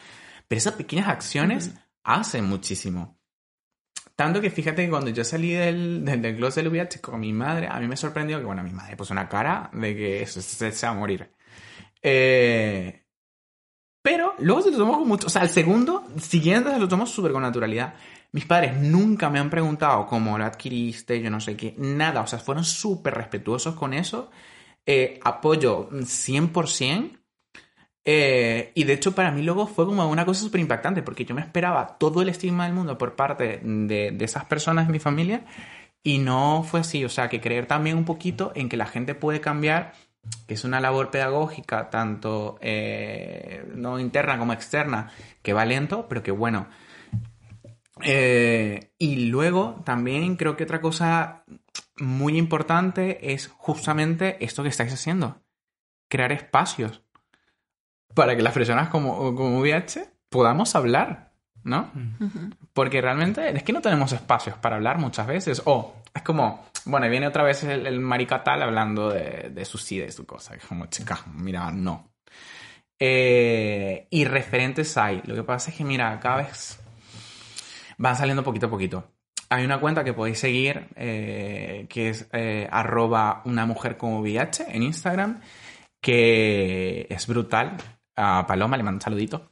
pero 0.48 0.58
esas 0.58 0.74
pequeñas 0.74 1.08
acciones 1.08 1.72
hacen 2.04 2.46
muchísimo. 2.46 3.18
Tanto 4.16 4.42
que 4.42 4.50
fíjate 4.50 4.84
que 4.84 4.90
cuando 4.90 5.12
yo 5.12 5.24
salí 5.24 5.52
del, 5.54 6.04
del, 6.04 6.22
del 6.22 6.36
closet 6.36 6.64
del 6.64 6.72
VIH 6.74 7.00
con 7.00 7.20
mi 7.20 7.32
madre, 7.32 7.68
a 7.68 7.80
mí 7.80 7.88
me 7.88 7.96
sorprendió 7.96 8.38
que, 8.40 8.46
bueno, 8.46 8.64
mi 8.64 8.72
madre 8.72 8.98
puso 8.98 9.14
una 9.14 9.30
cara 9.30 9.70
de 9.74 9.96
que 9.96 10.22
eso 10.24 10.42
se, 10.42 10.72
se 10.72 10.86
va 10.86 10.92
a 10.92 10.96
morir. 10.96 11.32
Eh, 12.02 13.06
pero 14.10 14.34
luego 14.40 14.64
se 14.64 14.72
lo 14.72 14.78
tomó 14.78 14.98
con 14.98 15.08
mucho. 15.08 15.28
O 15.28 15.30
sea, 15.30 15.44
el 15.44 15.50
segundo 15.50 16.04
siguiente 16.20 16.72
se 16.72 16.80
lo 16.80 16.88
tomó 16.88 17.06
súper 17.06 17.32
con 17.32 17.44
naturalidad. 17.44 17.94
Mis 18.32 18.44
padres 18.44 18.76
nunca 18.76 19.30
me 19.30 19.38
han 19.38 19.52
preguntado 19.52 20.08
cómo 20.08 20.36
lo 20.36 20.46
adquiriste, 20.46 21.22
yo 21.22 21.30
no 21.30 21.40
sé 21.40 21.56
qué, 21.56 21.76
nada. 21.78 22.22
O 22.22 22.26
sea, 22.26 22.40
fueron 22.40 22.64
súper 22.64 23.14
respetuosos 23.14 23.76
con 23.76 23.94
eso. 23.94 24.32
Eh, 24.84 25.20
apoyo 25.24 25.92
100%. 25.92 27.20
Eh, 28.04 28.72
y 28.74 28.84
de 28.84 28.94
hecho 28.94 29.14
para 29.14 29.30
mí 29.30 29.44
luego 29.44 29.68
fue 29.68 29.86
como 29.86 30.10
una 30.10 30.26
cosa 30.26 30.42
súper 30.42 30.62
impactante 30.62 31.04
porque 31.04 31.26
yo 31.26 31.36
me 31.36 31.42
esperaba 31.42 31.86
todo 32.00 32.24
el 32.24 32.30
estigma 32.30 32.66
del 32.66 32.74
mundo 32.74 32.98
por 32.98 33.16
parte 33.16 33.60
de, 33.62 34.12
de 34.12 34.26
esas 34.26 34.46
personas 34.46 34.88
de 34.88 34.94
mi 34.94 35.00
familia 35.00 35.46
y 36.02 36.18
no 36.18 36.64
fue 36.64 36.80
así. 36.80 37.06
O 37.06 37.10
sea, 37.10 37.30
que 37.30 37.42
creer 37.42 37.68
también 37.68 37.96
un 37.96 38.06
poquito 38.06 38.52
en 38.56 38.70
que 38.70 38.78
la 38.78 38.88
gente 38.88 39.14
puede 39.14 39.40
cambiar, 39.40 39.94
que 40.48 40.54
es 40.56 40.64
una 40.64 40.80
labor 40.80 41.12
pedagógica 41.12 41.90
tanto 41.90 42.58
eh, 42.62 43.66
no 43.76 44.00
interna 44.00 44.38
como 44.38 44.54
externa, 44.54 45.12
que 45.42 45.54
va 45.54 45.66
lento, 45.66 46.08
pero 46.08 46.24
que 46.24 46.32
bueno. 46.32 46.68
Eh, 48.02 48.94
y 48.98 49.28
luego 49.28 49.82
también 49.86 50.36
creo 50.38 50.56
que 50.56 50.64
otra 50.64 50.82
cosa 50.82 51.44
muy 51.98 52.38
importante 52.38 53.34
es 53.34 53.48
justamente 53.48 54.44
esto 54.44 54.64
que 54.64 54.70
estáis 54.70 54.94
haciendo. 54.94 55.42
Crear 56.08 56.32
espacios 56.32 57.04
para 58.14 58.36
que 58.36 58.42
las 58.42 58.54
personas 58.54 58.90
como, 58.90 59.36
como 59.36 59.60
VIH 59.60 60.10
podamos 60.30 60.76
hablar, 60.76 61.34
¿no? 61.64 61.92
Porque 62.74 63.02
realmente 63.02 63.56
es 63.56 63.64
que 63.64 63.74
no 63.74 63.82
tenemos 63.82 64.12
espacios 64.14 64.58
para 64.58 64.78
hablar 64.78 64.98
muchas 64.98 65.28
veces. 65.28 65.62
O 65.66 65.96
es 66.14 66.22
como, 66.24 66.66
bueno, 66.86 67.10
viene 67.10 67.28
otra 67.28 67.44
vez 67.44 67.64
el, 67.64 68.00
maricatal 68.00 68.62
hablando 68.62 69.10
de, 69.10 69.50
de 69.52 69.66
su 69.66 69.78
sida 69.78 70.06
y 70.06 70.12
su 70.12 70.26
cosa. 70.26 70.58
Como, 70.68 70.88
chica, 70.88 71.20
mira, 71.34 71.72
no. 71.72 72.10
Eh, 73.00 74.08
y 74.10 74.26
referentes 74.26 74.98
hay. 74.98 75.22
Lo 75.26 75.34
que 75.36 75.44
pasa 75.44 75.72
es 75.72 75.78
que, 75.78 75.86
mira, 75.86 76.20
cada 76.20 76.38
vez 76.38 76.80
van 77.98 78.16
saliendo 78.16 78.44
poquito 78.44 78.68
a 78.68 78.70
poquito. 78.70 79.12
hay 79.50 79.66
una 79.66 79.80
cuenta 79.80 80.04
que 80.04 80.14
podéis 80.14 80.40
seguir 80.40 80.90
eh, 80.96 81.88
que 81.90 82.10
es 82.10 82.30
eh, 82.34 82.70
una 83.46 83.66
mujer 83.66 83.98
como 83.98 84.20
VIH 84.22 84.68
en 84.70 84.84
Instagram, 84.84 85.42
que 86.02 87.08
es 87.10 87.28
brutal. 87.28 87.78
A 88.16 88.46
Paloma 88.46 88.76
le 88.76 88.84
mando 88.84 88.98
un 88.98 89.02
saludito. 89.02 89.52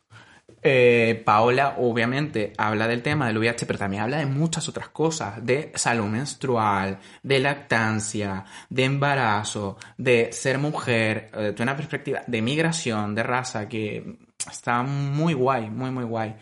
Eh, 0.62 1.22
Paola 1.26 1.76
obviamente 1.78 2.54
habla 2.58 2.88
del 2.88 3.02
tema 3.02 3.28
del 3.28 3.38
VIH, 3.38 3.66
pero 3.66 3.80
también 3.80 4.04
habla 4.04 4.18
de 4.18 4.26
muchas 4.26 4.68
otras 4.68 4.90
cosas, 4.90 5.46
de 5.46 5.72
salud 5.76 6.06
menstrual, 6.06 7.00
de 7.24 7.40
lactancia, 7.40 8.44
de 8.70 8.84
embarazo, 8.84 9.78
de 9.98 10.32
ser 10.32 10.58
mujer, 10.58 11.32
de 11.56 11.64
una 11.64 11.76
perspectiva 11.76 12.22
de 12.26 12.42
migración, 12.42 13.16
de 13.16 13.24
raza, 13.24 13.70
que 13.70 14.18
está 14.50 14.84
muy 14.84 15.34
guay, 15.34 15.70
muy, 15.70 15.92
muy 15.92 16.04
guay. 16.04 16.36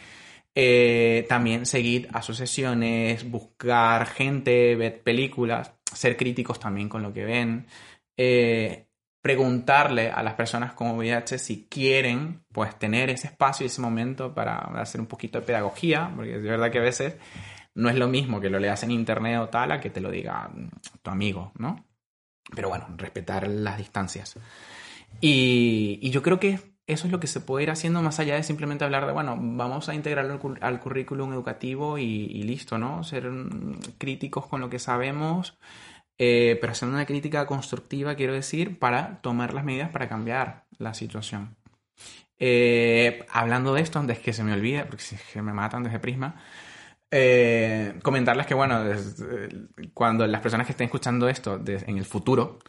Eh, 0.57 1.25
también 1.27 1.65
seguir 1.65 2.07
asociaciones, 2.13 3.29
buscar 3.29 4.07
gente, 4.07 4.75
ver 4.75 5.03
películas, 5.03 5.73
ser 5.93 6.15
críticos 6.15 6.59
también 6.59 6.87
con 6.87 7.03
lo 7.03 7.11
que 7.11 7.25
ven. 7.25 7.67
Eh, 8.15 8.84
preguntarle 9.25 10.11
a 10.11 10.21
las 10.21 10.35
personas 10.35 10.73
con 10.73 10.91
VIH 10.91 11.39
si 11.39 11.65
quieren 11.67 12.43
pues 12.51 12.77
tener 12.77 13.09
ese 13.09 13.25
espacio 13.25 13.63
y 13.63 13.67
ese 13.67 13.81
momento 13.81 14.35
para 14.35 14.59
hacer 14.79 15.01
un 15.01 15.07
poquito 15.07 15.39
de 15.39 15.45
pedagogía, 15.47 16.11
porque 16.15 16.35
es 16.35 16.43
verdad 16.43 16.69
que 16.69 16.77
a 16.77 16.83
veces 16.83 17.15
no 17.73 17.89
es 17.89 17.95
lo 17.95 18.07
mismo 18.07 18.39
que 18.39 18.51
lo 18.51 18.59
leas 18.59 18.83
en 18.83 18.91
internet 18.91 19.39
o 19.39 19.49
tal 19.49 19.71
a 19.71 19.81
que 19.81 19.89
te 19.89 19.99
lo 19.99 20.11
diga 20.11 20.51
tu 21.01 21.09
amigo, 21.09 21.51
¿no? 21.57 21.87
Pero 22.53 22.69
bueno, 22.69 22.85
respetar 22.97 23.47
las 23.47 23.79
distancias. 23.79 24.37
Y, 25.21 25.97
y 26.03 26.11
yo 26.11 26.21
creo 26.21 26.39
que 26.39 26.59
eso 26.87 27.07
es 27.07 27.11
lo 27.11 27.19
que 27.19 27.25
se 27.25 27.39
puede 27.39 27.63
ir 27.63 27.71
haciendo 27.71 28.03
más 28.03 28.19
allá 28.19 28.35
de 28.35 28.43
simplemente 28.43 28.85
hablar 28.85 29.07
de, 29.07 29.11
bueno, 29.11 29.35
vamos 29.39 29.89
a 29.89 29.95
integrarlo 29.95 30.39
al, 30.61 30.79
currículum 30.79 31.33
educativo 31.33 31.97
y, 31.97 32.43
listo, 32.43 32.77
¿no? 32.77 33.03
Ser 33.03 33.31
mm, 33.31 33.79
críticos 33.97 34.45
con 34.45 34.61
lo 34.61 34.69
que 34.69 34.77
sabemos, 34.77 35.57
eh, 36.17 36.57
pero 36.59 36.71
haciendo 36.71 36.95
una 36.95 37.05
crítica 37.05 37.45
constructiva, 37.45 38.15
quiero 38.15 38.33
decir, 38.33 38.79
para 38.79 39.21
tomar 39.21 39.53
las 39.53 39.63
medidas 39.63 39.89
para 39.89 40.09
cambiar 40.09 40.65
la 40.77 40.93
situación. 40.93 41.55
Eh, 42.37 43.25
hablando 43.29 43.73
de 43.73 43.81
esto, 43.81 43.99
antes 43.99 44.19
que 44.19 44.33
se 44.33 44.43
me 44.43 44.53
olvide, 44.53 44.85
porque 44.85 45.03
si 45.03 45.41
me 45.41 45.53
matan 45.53 45.83
desde 45.83 45.99
Prisma, 45.99 46.35
eh, 47.11 47.93
comentarles 48.03 48.45
que, 48.45 48.53
bueno, 48.53 48.83
cuando 49.93 50.27
las 50.27 50.41
personas 50.41 50.67
que 50.67 50.71
estén 50.71 50.85
escuchando 50.85 51.29
esto 51.29 51.61
en 51.65 51.97
el 51.97 52.05
futuro, 52.05 52.59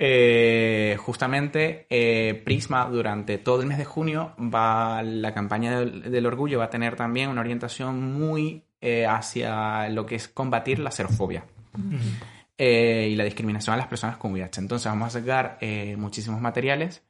eh, 0.00 0.96
justamente 1.00 1.88
eh, 1.90 2.40
Prisma 2.44 2.84
durante 2.88 3.36
todo 3.36 3.62
el 3.62 3.66
mes 3.66 3.78
de 3.78 3.84
junio 3.84 4.32
va 4.38 5.02
la 5.02 5.34
campaña 5.34 5.80
del, 5.80 6.24
orgullo 6.24 6.60
va 6.60 6.66
a 6.66 6.70
tener 6.70 6.94
también 6.94 7.28
una 7.30 7.40
orientación 7.40 8.12
muy 8.12 8.62
eh, 8.80 9.06
hacia 9.06 9.88
lo 9.88 10.06
que 10.06 10.14
es 10.14 10.28
combatir 10.28 10.78
la 10.78 10.92
xerofobia 10.92 11.42
y 12.58 13.14
la 13.14 13.24
discriminación 13.24 13.74
a 13.74 13.76
las 13.76 13.86
personas 13.86 14.16
con 14.16 14.32
VIH. 14.32 14.60
Entonces 14.60 14.86
vamos 14.90 15.08
a 15.08 15.20
sacar 15.20 15.58
muchísimos 15.96 16.40
materiales, 16.40 17.02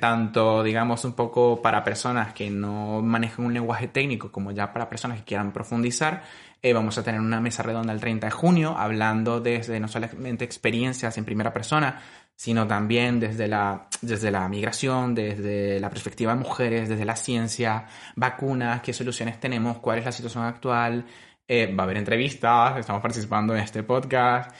tanto 0.00 0.62
digamos 0.62 1.04
un 1.04 1.14
poco 1.14 1.62
para 1.62 1.82
personas 1.82 2.34
que 2.34 2.50
no 2.50 3.00
manejan 3.02 3.46
un 3.46 3.54
lenguaje 3.54 3.88
técnico 3.88 4.30
como 4.30 4.52
ya 4.52 4.72
para 4.72 4.88
personas 4.88 5.18
que 5.18 5.24
quieran 5.24 5.52
profundizar 5.52 6.22
eh, 6.64 6.72
vamos 6.72 6.96
a 6.96 7.02
tener 7.02 7.20
una 7.20 7.40
mesa 7.40 7.64
redonda 7.64 7.92
el 7.92 7.98
30 7.98 8.28
de 8.28 8.30
junio 8.30 8.76
hablando 8.78 9.40
desde 9.40 9.80
no 9.80 9.88
solamente 9.88 10.44
experiencias 10.44 11.18
en 11.18 11.24
primera 11.24 11.52
persona, 11.52 12.00
sino 12.36 12.68
también 12.68 13.18
desde 13.18 13.48
la, 13.48 13.88
desde 14.00 14.30
la 14.30 14.48
migración, 14.48 15.12
desde 15.12 15.80
la 15.80 15.90
perspectiva 15.90 16.32
de 16.34 16.38
mujeres, 16.38 16.88
desde 16.88 17.04
la 17.04 17.16
ciencia, 17.16 17.88
vacunas, 18.14 18.80
qué 18.80 18.92
soluciones 18.92 19.40
tenemos, 19.40 19.78
cuál 19.78 19.98
es 19.98 20.04
la 20.04 20.12
situación 20.12 20.44
actual. 20.44 21.04
Eh, 21.48 21.74
va 21.74 21.82
a 21.82 21.84
haber 21.84 21.96
entrevistas, 21.96 22.78
estamos 22.78 23.02
participando 23.02 23.54
en 23.54 23.62
este 23.62 23.82
podcast, 23.82 24.54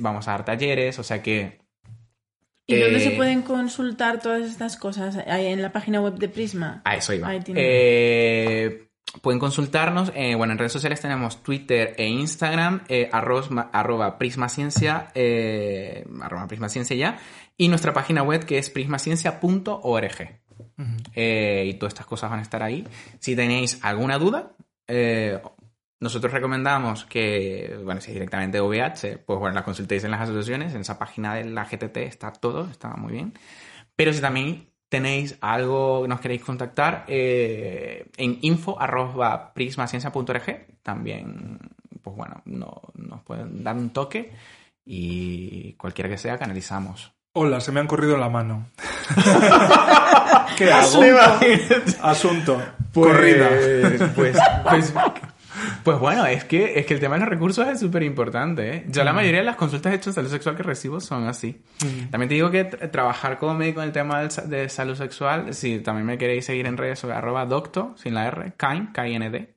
vamos 0.00 0.28
a 0.28 0.32
dar 0.32 0.44
talleres, 0.44 0.98
o 0.98 1.02
sea 1.02 1.22
que... 1.22 1.60
¿Y 2.66 2.78
dónde 2.78 3.00
se 3.00 3.14
eh, 3.14 3.16
pueden 3.16 3.42
consultar 3.42 4.20
todas 4.20 4.42
estas 4.42 4.76
cosas? 4.76 5.16
¿Ahí 5.26 5.46
en 5.46 5.60
la 5.60 5.72
página 5.72 6.00
web 6.00 6.14
de 6.14 6.28
Prisma? 6.28 6.82
A 6.84 6.94
eso 6.94 7.12
iba. 7.12 7.28
Ahí 7.28 7.42
eh, 7.56 8.90
Pueden 9.22 9.40
consultarnos. 9.40 10.12
Eh, 10.14 10.36
bueno, 10.36 10.52
en 10.52 10.58
redes 10.58 10.72
sociales 10.72 11.00
tenemos 11.00 11.42
Twitter 11.42 11.94
e 11.98 12.06
Instagram, 12.06 12.82
eh, 12.88 13.10
arroba, 13.12 14.18
prismaciencia, 14.18 15.08
eh, 15.14 16.06
arroba 16.22 16.46
prismaciencia 16.46 16.96
ya, 16.96 17.18
y 17.56 17.68
nuestra 17.68 17.92
página 17.92 18.22
web 18.22 18.44
que 18.44 18.58
es 18.58 18.70
prismaciencia.org. 18.70 20.40
Eh, 21.14 21.64
y 21.66 21.74
todas 21.74 21.92
estas 21.92 22.06
cosas 22.06 22.30
van 22.30 22.38
a 22.38 22.42
estar 22.42 22.62
ahí. 22.62 22.86
Si 23.18 23.34
tenéis 23.34 23.80
alguna 23.82 24.16
duda, 24.16 24.52
nosotros 26.00 26.32
recomendamos 26.32 27.04
que, 27.04 27.78
bueno, 27.84 28.00
si 28.00 28.10
es 28.10 28.14
directamente 28.14 28.60
VH, 28.60 29.18
pues 29.18 29.38
bueno, 29.38 29.54
la 29.54 29.64
consultéis 29.64 30.04
en 30.04 30.10
las 30.10 30.22
asociaciones, 30.22 30.74
en 30.74 30.80
esa 30.80 30.98
página 30.98 31.34
de 31.34 31.44
la 31.44 31.64
GTT 31.64 31.96
está 31.98 32.32
todo, 32.32 32.68
está 32.70 32.96
muy 32.96 33.12
bien. 33.12 33.34
Pero 33.94 34.12
si 34.12 34.20
también 34.20 34.70
tenéis 34.90 35.38
algo 35.40 36.02
que 36.02 36.08
nos 36.08 36.20
queréis 36.20 36.42
contactar 36.42 37.06
eh, 37.06 38.10
en 38.18 38.36
info.prismaciencia.org. 38.42 40.66
También, 40.82 41.58
pues 42.02 42.16
bueno, 42.16 42.42
no, 42.44 42.82
nos 42.94 43.22
pueden 43.22 43.64
dar 43.64 43.76
un 43.76 43.88
toque 43.90 44.32
y 44.84 45.74
cualquiera 45.74 46.10
que 46.10 46.18
sea, 46.18 46.36
canalizamos. 46.36 47.12
Hola, 47.32 47.60
se 47.60 47.70
me 47.70 47.78
han 47.78 47.86
corrido 47.86 48.16
la 48.16 48.28
mano. 48.28 48.70
¿Qué 50.58 50.72
hago? 50.72 51.00
Asunto. 52.02 52.60
Pues, 52.92 53.12
Corrida. 53.12 53.48
Pues, 54.16 54.36
pues 54.64 54.92
pues 55.84 55.98
bueno, 55.98 56.26
es 56.26 56.44
que, 56.44 56.78
es 56.78 56.86
que 56.86 56.94
el 56.94 57.00
tema 57.00 57.14
de 57.16 57.20
los 57.20 57.28
recursos 57.28 57.66
es 57.66 57.80
súper 57.80 58.02
importante. 58.02 58.76
¿eh? 58.76 58.84
Yo 58.88 59.04
la 59.04 59.12
mayoría 59.12 59.40
de 59.40 59.46
las 59.46 59.56
consultas 59.56 59.94
hechas 59.94 60.06
de 60.06 60.12
salud 60.12 60.30
sexual 60.30 60.56
que 60.56 60.62
recibo 60.62 61.00
son 61.00 61.26
así. 61.26 61.62
También 62.10 62.28
te 62.28 62.34
digo 62.34 62.50
que 62.50 62.64
trabajar 62.64 63.38
como 63.38 63.54
médico 63.54 63.80
en 63.80 63.88
el 63.88 63.92
tema 63.92 64.22
de 64.22 64.68
salud 64.68 64.94
sexual, 64.94 65.54
si 65.54 65.80
también 65.80 66.06
me 66.06 66.18
queréis 66.18 66.44
seguir 66.44 66.66
en 66.66 66.76
redes, 66.76 67.04
arroba 67.04 67.46
docto, 67.46 67.94
sin 67.96 68.14
la 68.14 68.26
R, 68.26 68.52
kind, 68.56 68.92
K-I-N-D. 68.92 69.54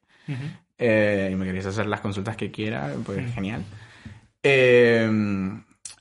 Eh, 0.77 1.29
y 1.31 1.35
me 1.35 1.45
queréis 1.45 1.65
hacer 1.65 1.85
las 1.85 2.01
consultas 2.01 2.35
que 2.35 2.51
quiera, 2.51 2.91
pues 3.05 3.33
genial. 3.33 3.63
Eh, 4.41 5.09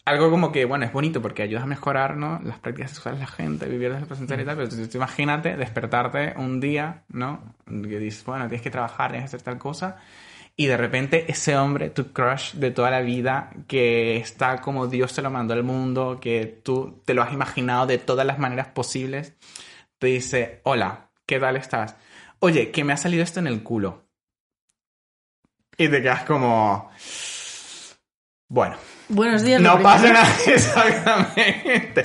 algo 0.04 0.30
como 0.30 0.50
que, 0.50 0.64
bueno, 0.64 0.84
es 0.84 0.92
bonito 0.92 1.22
porque 1.22 1.42
ayuda 1.42 1.62
a 1.62 1.66
mejorar, 1.66 2.16
¿no? 2.16 2.40
Las 2.42 2.58
prácticas 2.58 2.90
sexuales 2.90 3.20
de 3.20 3.26
la 3.26 3.30
gente, 3.30 3.66
vivir 3.66 3.90
desde 3.90 4.02
el 4.02 4.06
placer 4.06 4.40
y 4.40 4.44
tal, 4.44 4.56
pero 4.56 4.68
tú, 4.68 4.76
imagínate 4.94 5.56
despertarte 5.56 6.34
un 6.36 6.60
día, 6.60 7.04
¿no? 7.08 7.54
Que 7.66 7.98
dices, 7.98 8.24
bueno, 8.24 8.46
tienes 8.48 8.62
que 8.62 8.70
trabajar, 8.70 9.12
tienes 9.12 9.30
que 9.30 9.36
hacer 9.36 9.44
tal 9.44 9.58
cosa, 9.58 9.98
y 10.56 10.66
de 10.66 10.76
repente 10.76 11.30
ese 11.30 11.56
hombre, 11.56 11.90
tu 11.90 12.12
crush 12.12 12.54
de 12.54 12.70
toda 12.70 12.90
la 12.90 13.00
vida, 13.00 13.50
que 13.68 14.16
está 14.16 14.60
como 14.60 14.86
Dios 14.86 15.14
te 15.14 15.22
lo 15.22 15.30
mandó 15.30 15.54
al 15.54 15.62
mundo, 15.62 16.18
que 16.20 16.60
tú 16.62 17.00
te 17.04 17.14
lo 17.14 17.22
has 17.22 17.32
imaginado 17.32 17.86
de 17.86 17.98
todas 17.98 18.26
las 18.26 18.38
maneras 18.38 18.68
posibles, 18.68 19.34
te 19.98 20.08
dice, 20.08 20.60
hola, 20.64 21.10
¿qué 21.26 21.38
tal 21.38 21.56
estás? 21.56 21.96
Oye, 22.40 22.70
que 22.70 22.84
me 22.84 22.92
ha 22.92 22.96
salido 22.96 23.22
esto 23.22 23.40
en 23.40 23.46
el 23.46 23.62
culo. 23.62 24.02
Y 25.78 25.88
te 25.88 26.02
quedas 26.02 26.24
como... 26.24 26.90
Bueno, 28.48 28.76
Buenos 29.12 29.42
días. 29.42 29.60
No 29.60 29.78
pasa 29.82 30.10
nada, 30.10 30.26
exactamente. 30.46 32.04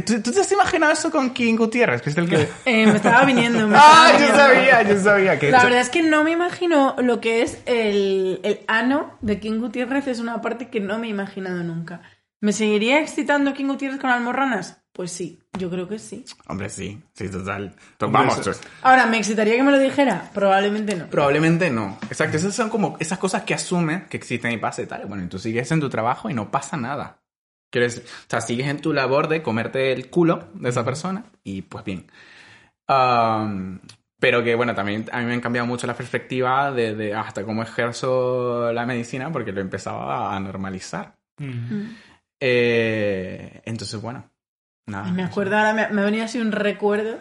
¿tú, 0.00 0.32
te 0.32 0.40
has 0.40 0.50
imaginado 0.50 0.92
eso 0.92 1.10
con 1.10 1.30
King 1.30 1.56
Gutiérrez? 1.56 2.00
Que 2.00 2.08
es 2.08 2.16
el 2.16 2.26
que... 2.26 2.48
Eh, 2.64 2.86
me 2.86 2.96
estaba 2.96 3.26
viniendo. 3.26 3.68
ah, 3.74 4.12
yo 4.18 4.26
sabía, 4.28 4.82
yo 4.82 4.98
sabía. 4.98 5.38
Que 5.38 5.50
La 5.50 5.62
verdad 5.62 5.80
es 5.80 5.90
que 5.90 6.02
no 6.02 6.24
me 6.24 6.30
imagino 6.30 6.96
lo 6.98 7.20
que 7.20 7.42
es 7.42 7.58
el, 7.66 8.40
el 8.44 8.60
ano 8.66 9.18
de 9.20 9.40
King 9.40 9.60
Gutiérrez. 9.60 10.06
Es 10.06 10.20
una 10.20 10.40
parte 10.40 10.68
que 10.68 10.80
no 10.80 10.98
me 10.98 11.08
he 11.08 11.10
imaginado 11.10 11.62
nunca. 11.62 12.00
¿Me 12.40 12.52
seguiría 12.52 13.00
excitando 13.00 13.52
King 13.52 13.66
Gutiérrez 13.66 14.00
con 14.00 14.08
almorranas? 14.08 14.79
Pues 15.00 15.12
sí, 15.12 15.38
yo 15.58 15.70
creo 15.70 15.88
que 15.88 15.98
sí. 15.98 16.26
Hombre, 16.46 16.68
sí, 16.68 17.02
sí, 17.14 17.30
total. 17.30 17.74
Vamos. 18.00 18.60
Ahora, 18.82 19.06
¿me 19.06 19.16
excitaría 19.16 19.56
que 19.56 19.62
me 19.62 19.70
lo 19.70 19.78
dijera? 19.78 20.30
Probablemente 20.34 20.94
no. 20.94 21.06
Probablemente 21.06 21.70
no. 21.70 21.96
Exacto, 22.10 22.36
esas 22.36 22.54
son 22.54 22.68
como 22.68 22.98
esas 23.00 23.18
cosas 23.18 23.44
que 23.44 23.54
asumen 23.54 24.04
que 24.10 24.18
existen 24.18 24.52
y 24.52 24.58
pasa 24.58 24.82
y 24.82 24.86
tal. 24.86 25.06
Bueno, 25.06 25.24
y 25.24 25.28
tú 25.28 25.38
sigues 25.38 25.72
en 25.72 25.80
tu 25.80 25.88
trabajo 25.88 26.28
y 26.28 26.34
no 26.34 26.50
pasa 26.50 26.76
nada. 26.76 27.22
Quieres, 27.70 28.02
o 28.04 28.28
sea, 28.28 28.42
sigues 28.42 28.66
en 28.68 28.82
tu 28.82 28.92
labor 28.92 29.28
de 29.28 29.40
comerte 29.42 29.90
el 29.94 30.10
culo 30.10 30.50
de 30.52 30.68
esa 30.68 30.84
persona 30.84 31.24
y 31.42 31.62
pues 31.62 31.82
bien. 31.82 32.04
pero 32.86 34.44
que 34.44 34.54
bueno, 34.54 34.74
también 34.74 35.06
a 35.12 35.20
mí 35.20 35.24
me 35.24 35.32
han 35.32 35.40
cambiado 35.40 35.66
mucho 35.66 35.86
la 35.86 35.94
perspectiva 35.94 36.72
de, 36.72 37.14
hasta 37.14 37.42
cómo 37.46 37.62
ejerzo 37.62 38.70
la 38.70 38.84
medicina 38.84 39.32
porque 39.32 39.52
lo 39.52 39.62
empezaba 39.62 40.36
a 40.36 40.40
normalizar. 40.40 41.16
Mm. 41.38 41.86
Eh, 42.38 43.62
entonces, 43.64 43.98
bueno, 43.98 44.30
me 44.86 45.22
acuerdo, 45.22 45.56
ahora 45.56 45.72
me, 45.72 45.82
ha 45.82 46.04
venido 46.04 46.24
así 46.24 46.38
un 46.38 46.52
recuerdo 46.52 47.18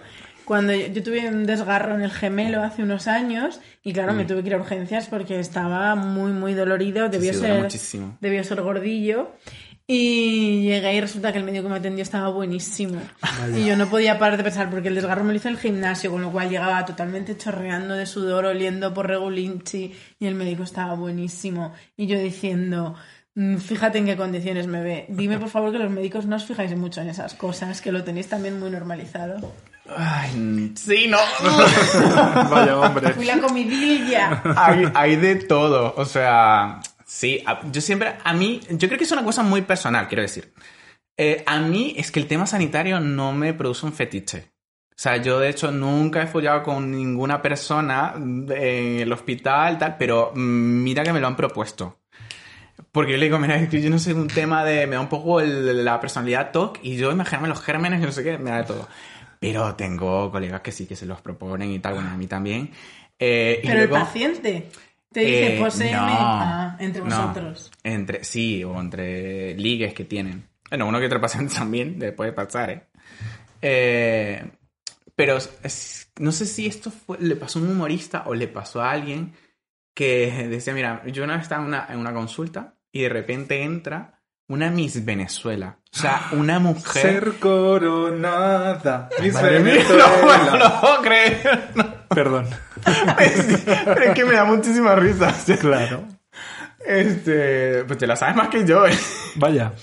cuando 0.49 0.73
yo, 0.73 1.03
tuve 1.03 1.27
un 1.27 1.45
desgarro 1.45 1.93
en 1.93 2.01
el 2.01 2.09
gemelo 2.09 2.63
hace 2.63 2.81
unos 2.81 3.07
años 3.07 3.61
y 3.83 3.93
claro, 3.93 4.13
me 4.13 4.23
mm. 4.23 4.27
tuve 4.27 4.41
que 4.41 4.47
ir 4.47 4.55
a 4.55 4.57
urgencias 4.57 5.07
porque 5.07 5.39
estaba 5.39 5.93
muy, 5.93 6.31
muy 6.31 6.55
dolorido, 6.55 7.07
debió, 7.07 7.35
ser, 7.35 7.67
debió 8.19 8.43
ser 8.43 8.61
gordillo. 8.63 9.35
Y 9.91 10.61
llegué 10.63 10.93
y 10.93 11.01
resulta 11.01 11.31
que 11.31 11.39
el 11.39 11.43
médico 11.43 11.63
que 11.63 11.69
me 11.69 11.77
atendió 11.77 12.03
estaba 12.03 12.29
buenísimo. 12.29 13.01
Y 13.55 13.65
yo 13.65 13.75
no 13.75 13.89
podía 13.89 14.19
parar 14.19 14.37
de 14.37 14.43
pensar 14.43 14.69
porque 14.69 14.87
el 14.87 14.93
desgarro 14.93 15.23
me 15.23 15.33
lo 15.33 15.37
hizo 15.37 15.49
el 15.49 15.57
gimnasio, 15.57 16.11
con 16.11 16.21
lo 16.21 16.31
cual 16.31 16.47
llegaba 16.47 16.85
totalmente 16.85 17.35
chorreando 17.35 17.95
de 17.95 18.05
sudor, 18.05 18.45
oliendo 18.45 18.93
por 18.93 19.07
regulinchi 19.07 19.91
y 20.19 20.25
el 20.27 20.35
médico 20.35 20.61
estaba 20.61 20.93
buenísimo. 20.93 21.73
Y 21.97 22.05
yo 22.05 22.19
diciendo, 22.19 22.95
fíjate 23.35 23.97
en 23.99 24.05
qué 24.05 24.17
condiciones 24.17 24.67
me 24.67 24.81
ve. 24.81 25.05
Dime 25.09 25.37
por 25.37 25.49
favor 25.49 25.71
que 25.71 25.79
los 25.79 25.91
médicos 25.91 26.25
no 26.25 26.35
os 26.35 26.45
fijáis 26.45 26.75
mucho 26.75 27.01
en 27.01 27.09
esas 27.09 27.33
cosas, 27.33 27.81
que 27.81 27.91
lo 27.91 28.03
tenéis 28.03 28.27
también 28.27 28.59
muy 28.59 28.69
normalizado. 28.69 29.53
Ay, 29.95 30.73
sí, 30.75 31.07
no. 31.07 31.17
Vaya 32.49 32.79
hombre. 32.79 33.13
Fui 33.13 33.25
la 33.25 33.39
comidilla. 33.39 34.41
hay, 34.55 34.85
hay 34.93 35.15
de 35.15 35.35
todo. 35.35 35.93
O 35.97 36.05
sea, 36.05 36.79
sí, 37.05 37.43
yo 37.71 37.81
siempre, 37.81 38.15
a 38.23 38.33
mí, 38.33 38.61
yo 38.69 38.87
creo 38.87 38.97
que 38.97 39.05
es 39.05 39.11
una 39.11 39.23
cosa 39.23 39.43
muy 39.43 39.61
personal, 39.61 40.07
quiero 40.07 40.21
decir. 40.21 40.53
Eh, 41.17 41.43
a 41.45 41.59
mí 41.59 41.93
es 41.97 42.11
que 42.11 42.19
el 42.19 42.27
tema 42.27 42.45
sanitario 42.45 42.99
no 42.99 43.33
me 43.33 43.53
produce 43.53 43.85
un 43.85 43.93
fetiche. 43.93 44.51
O 44.99 45.01
sea, 45.01 45.17
yo 45.17 45.39
de 45.39 45.49
hecho 45.49 45.71
nunca 45.71 46.21
he 46.21 46.27
follado 46.27 46.63
con 46.63 46.91
ninguna 46.91 47.41
persona 47.41 48.13
en 48.15 48.99
el 48.99 49.11
hospital, 49.11 49.77
tal, 49.77 49.97
pero 49.97 50.31
mm, 50.35 50.83
mira 50.83 51.03
que 51.03 51.13
me 51.13 51.19
lo 51.19 51.27
han 51.27 51.35
propuesto. 51.35 51.98
Porque 52.91 53.11
yo 53.11 53.17
le 53.17 53.25
digo, 53.25 53.37
mira, 53.39 53.55
es 53.55 53.69
que 53.69 53.81
yo 53.81 53.89
no 53.89 53.99
sé, 53.99 54.13
un 54.13 54.27
tema 54.27 54.63
de. 54.65 54.87
Me 54.87 54.95
da 54.95 55.01
un 55.01 55.09
poco 55.09 55.41
el- 55.41 55.85
la 55.85 55.99
personalidad 55.99 56.51
TOC 56.51 56.79
y 56.81 56.95
yo 56.97 57.11
imaginarme 57.11 57.47
los 57.47 57.61
gérmenes 57.61 58.01
y 58.01 58.05
no 58.05 58.11
sé 58.11 58.23
qué, 58.23 58.37
me 58.37 58.49
da 58.49 58.57
de 58.57 58.63
todo. 58.63 58.87
Pero 59.39 59.75
tengo 59.75 60.31
colegas 60.31 60.61
que 60.61 60.71
sí 60.71 60.85
que 60.85 60.95
se 60.95 61.05
los 61.05 61.21
proponen 61.21 61.71
y 61.71 61.79
tal, 61.79 61.93
bueno, 61.93 62.09
a 62.09 62.17
mí 62.17 62.27
también. 62.27 62.71
Eh, 63.19 63.59
Pero 63.63 63.81
el 63.83 63.87
luego- 63.89 64.05
paciente 64.05 64.69
te 65.11 65.19
dice, 65.21 65.55
eh, 65.55 65.59
poséeme 65.59 65.95
no, 65.97 66.07
ah, 66.09 66.77
entre 66.79 67.01
no. 67.03 67.05
vosotros. 67.05 67.71
Entre, 67.83 68.23
sí, 68.23 68.63
o 68.63 68.79
entre 68.79 69.53
ligues 69.55 69.93
que 69.93 70.05
tienen. 70.05 70.47
Bueno, 70.69 70.87
uno 70.87 70.99
que 70.99 71.05
otro 71.05 71.21
paciente 71.21 71.53
también 71.57 71.97
le 71.99 72.11
puede 72.11 72.31
pasar, 72.33 72.69
¿eh? 72.71 72.83
Eh, 73.61 74.43
pero 75.15 75.37
es- 75.37 76.11
no 76.19 76.31
sé 76.31 76.45
si 76.45 76.65
esto 76.67 76.91
fue- 76.91 77.17
le 77.19 77.35
pasó 77.35 77.59
a 77.59 77.61
un 77.61 77.71
humorista 77.71 78.23
o 78.25 78.33
le 78.33 78.47
pasó 78.47 78.81
a 78.81 78.91
alguien 78.91 79.33
que 79.93 80.47
decía, 80.49 80.73
mira, 80.73 81.03
yo 81.07 81.23
una 81.23 81.33
vez 81.33 81.43
estaba 81.43 81.61
en 81.61 81.67
una, 81.69 81.87
en 81.89 81.99
una 81.99 82.13
consulta 82.13 82.75
y 82.91 83.03
de 83.03 83.09
repente 83.09 83.63
entra 83.63 84.21
una 84.47 84.71
Miss 84.71 85.05
Venezuela. 85.05 85.79
O 85.93 85.97
sea, 85.97 86.29
una 86.31 86.59
mujer... 86.59 87.01
Ser 87.01 87.33
coronada. 87.39 89.09
Miss 89.21 89.33
Madre 89.33 89.59
mía, 89.59 89.73
Venezuela. 89.73 90.05
no, 90.21 90.51
no 90.51 90.57
lo 90.57 90.81
puedo 90.81 91.01
creer. 91.01 91.69
No. 91.75 91.93
Perdón. 92.09 92.47
Pero 93.17 94.03
es 94.03 94.13
que 94.15 94.25
me 94.25 94.33
da 94.33 94.45
muchísima 94.45 94.95
risa. 94.95 95.33
Claro. 95.59 96.03
Este, 96.85 97.83
pues 97.85 97.99
te 97.99 98.07
la 98.07 98.15
sabes 98.15 98.35
más 98.35 98.49
que 98.49 98.65
yo. 98.65 98.87
¿eh? 98.87 98.97
Vaya. 99.35 99.73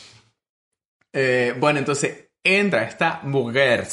Eh, 1.12 1.54
bueno, 1.58 1.78
entonces 1.78 2.30
entra 2.42 2.84
esta 2.84 3.20
mujer, 3.22 3.86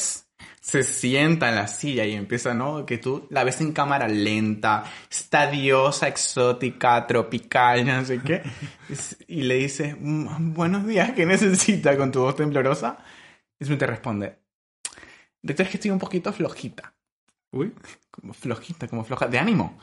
se 0.64 0.82
sienta 0.84 1.50
en 1.50 1.56
la 1.56 1.68
silla 1.68 2.06
y 2.06 2.14
empieza, 2.14 2.54
¿no? 2.54 2.86
Que 2.86 2.98
tú 2.98 3.28
la 3.30 3.44
ves 3.44 3.60
en 3.60 3.74
cámara 3.74 4.08
lenta, 4.08 4.86
esta 5.12 5.48
diosa 5.48 6.08
exótica, 6.08 7.06
tropical, 7.06 7.86
no 7.86 8.06
sé 8.06 8.22
qué. 8.22 8.42
Y 9.28 9.42
le 9.44 9.56
dice, 9.56 9.94
"Mm, 10.00 10.54
buenos 10.54 10.88
días, 10.88 11.12
¿qué 11.12 11.26
necesita 11.26 11.98
con 11.98 12.14
tu 12.14 12.22
voz 12.22 12.38
temblorosa? 12.38 12.98
Y 13.60 13.76
te 13.76 13.86
responde, 13.86 14.38
doctor, 15.42 15.66
es 15.66 15.70
que 15.70 15.78
estoy 15.78 15.92
un 15.92 16.00
poquito 16.00 16.32
flojita. 16.32 16.94
Uy. 17.52 17.74
Como 18.10 18.34
flojita, 18.34 18.88
como 18.88 19.04
floja. 19.04 19.28
¿De 19.28 19.40
ánimo? 19.40 19.78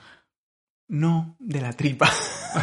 No, 0.88 1.36
de 1.38 1.60
la 1.60 1.74
tripa. 1.74 2.10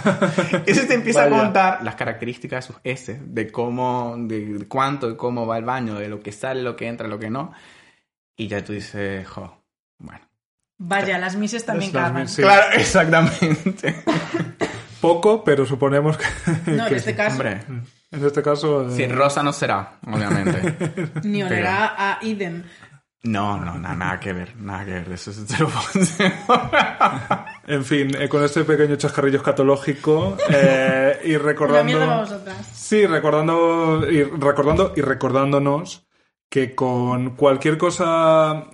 Eso 0.65 0.87
te 0.87 0.95
empieza 0.95 1.25
Vaya. 1.25 1.37
a 1.37 1.43
contar 1.43 1.83
las 1.83 1.95
características 1.95 2.67
de 2.67 2.73
sus 2.73 2.81
heces, 2.83 3.19
de 3.33 3.51
cómo, 3.51 4.15
de 4.17 4.65
cuánto 4.67 5.09
y 5.09 5.15
cómo 5.15 5.45
va 5.45 5.59
el 5.59 5.65
baño, 5.65 5.95
de 5.95 6.09
lo 6.09 6.19
que 6.19 6.31
sale, 6.31 6.63
lo 6.63 6.75
que 6.75 6.87
entra, 6.87 7.07
lo 7.07 7.19
que 7.19 7.29
no. 7.29 7.53
Y 8.37 8.47
ya 8.47 8.63
tú 8.63 8.71
dices, 8.73 9.27
jo, 9.27 9.61
bueno. 9.97 10.21
Vaya, 10.77 11.17
las 11.17 11.35
mises 11.35 11.65
también 11.65 11.91
sí. 12.29 12.41
Claro, 12.41 12.67
exactamente. 12.75 14.03
Poco, 15.01 15.43
pero 15.43 15.65
suponemos 15.65 16.17
que. 16.17 16.25
No, 16.71 16.83
en 16.83 16.89
que 16.89 16.95
este 16.95 17.11
sí. 17.11 17.17
caso, 17.17 17.31
Hombre, 17.33 17.61
En 18.11 18.25
este 18.25 18.41
caso. 18.41 18.87
eh, 18.87 18.95
sí, 18.95 19.07
rosa 19.07 19.43
no 19.43 19.53
será, 19.53 19.99
obviamente. 20.05 21.11
ni 21.23 21.43
olerá 21.43 21.93
a 21.97 22.19
Eden. 22.21 22.65
No, 23.23 23.57
no, 23.57 23.77
nada, 23.77 23.95
nada 23.95 24.19
que 24.19 24.31
ver, 24.33 24.55
nada 24.57 24.85
que 24.85 24.91
ver. 24.91 25.09
De 25.09 25.15
eso 25.15 25.31
te 25.45 25.57
lo 25.57 25.69
En 27.67 27.83
fin, 27.83 28.15
eh, 28.19 28.29
con 28.29 28.43
este 28.43 28.63
pequeño 28.63 28.95
chascarrillo 28.95 29.37
escatológico 29.37 30.37
eh, 30.49 31.19
y 31.25 31.33
La 31.33 31.39
recordando. 31.39 31.83
mierda 31.85 32.05
para 32.05 32.19
vosotras. 32.21 32.67
Sí, 32.73 33.05
recordando 33.05 34.09
y 34.09 34.23
recordando 34.23 34.93
y 34.95 35.01
recordándonos 35.01 36.06
que 36.49 36.75
con 36.75 37.35
cualquier 37.35 37.77
cosa 37.77 38.69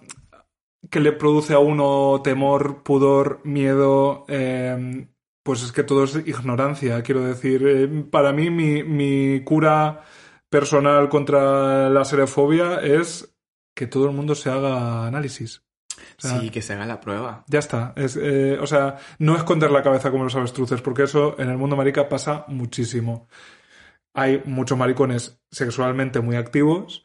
que 0.90 1.00
le 1.00 1.12
produce 1.12 1.54
a 1.54 1.60
uno 1.60 2.22
temor, 2.24 2.84
pudor, 2.84 3.42
miedo, 3.44 4.26
eh, 4.28 5.08
pues 5.44 5.64
es 5.64 5.72
que 5.72 5.84
todo 5.84 6.04
es 6.04 6.16
ignorancia. 6.16 7.02
Quiero 7.04 7.22
decir, 7.22 7.66
eh, 7.66 7.88
para 8.10 8.32
mí 8.32 8.50
mi, 8.50 8.84
mi 8.84 9.44
cura 9.44 10.04
personal 10.50 11.10
contra 11.10 11.90
la 11.90 12.06
serofobia 12.06 12.80
es 12.80 13.36
que 13.76 13.88
todo 13.88 14.06
el 14.06 14.16
mundo 14.16 14.36
se 14.36 14.50
haga 14.50 15.08
análisis. 15.08 15.64
O 16.18 16.22
sea, 16.22 16.40
Sí, 16.40 16.50
que 16.50 16.62
se 16.62 16.74
haga 16.74 16.86
la 16.86 17.00
prueba. 17.02 17.44
ya 17.48 17.60
está. 17.60 17.94
Es, 17.96 18.18
eh, 18.22 18.58
o 18.60 18.68
sea, 18.68 18.98
no 19.20 19.36
esconder 19.36 19.72
la 19.72 19.84
cabeza 19.84 20.12
como 20.12 20.24
los 20.26 20.36
avestruces, 20.36 20.82
porque 20.82 21.04
eso 21.04 21.36
en 21.40 21.50
el 21.50 21.58
mundo 21.58 21.76
marica 21.76 22.08
pasa 22.08 22.46
muchísimo. 22.48 23.28
Hay 24.14 24.44
muchos 24.46 24.78
maricones 24.78 25.42
sexualmente 25.50 26.20
muy 26.20 26.36
activos 26.36 27.03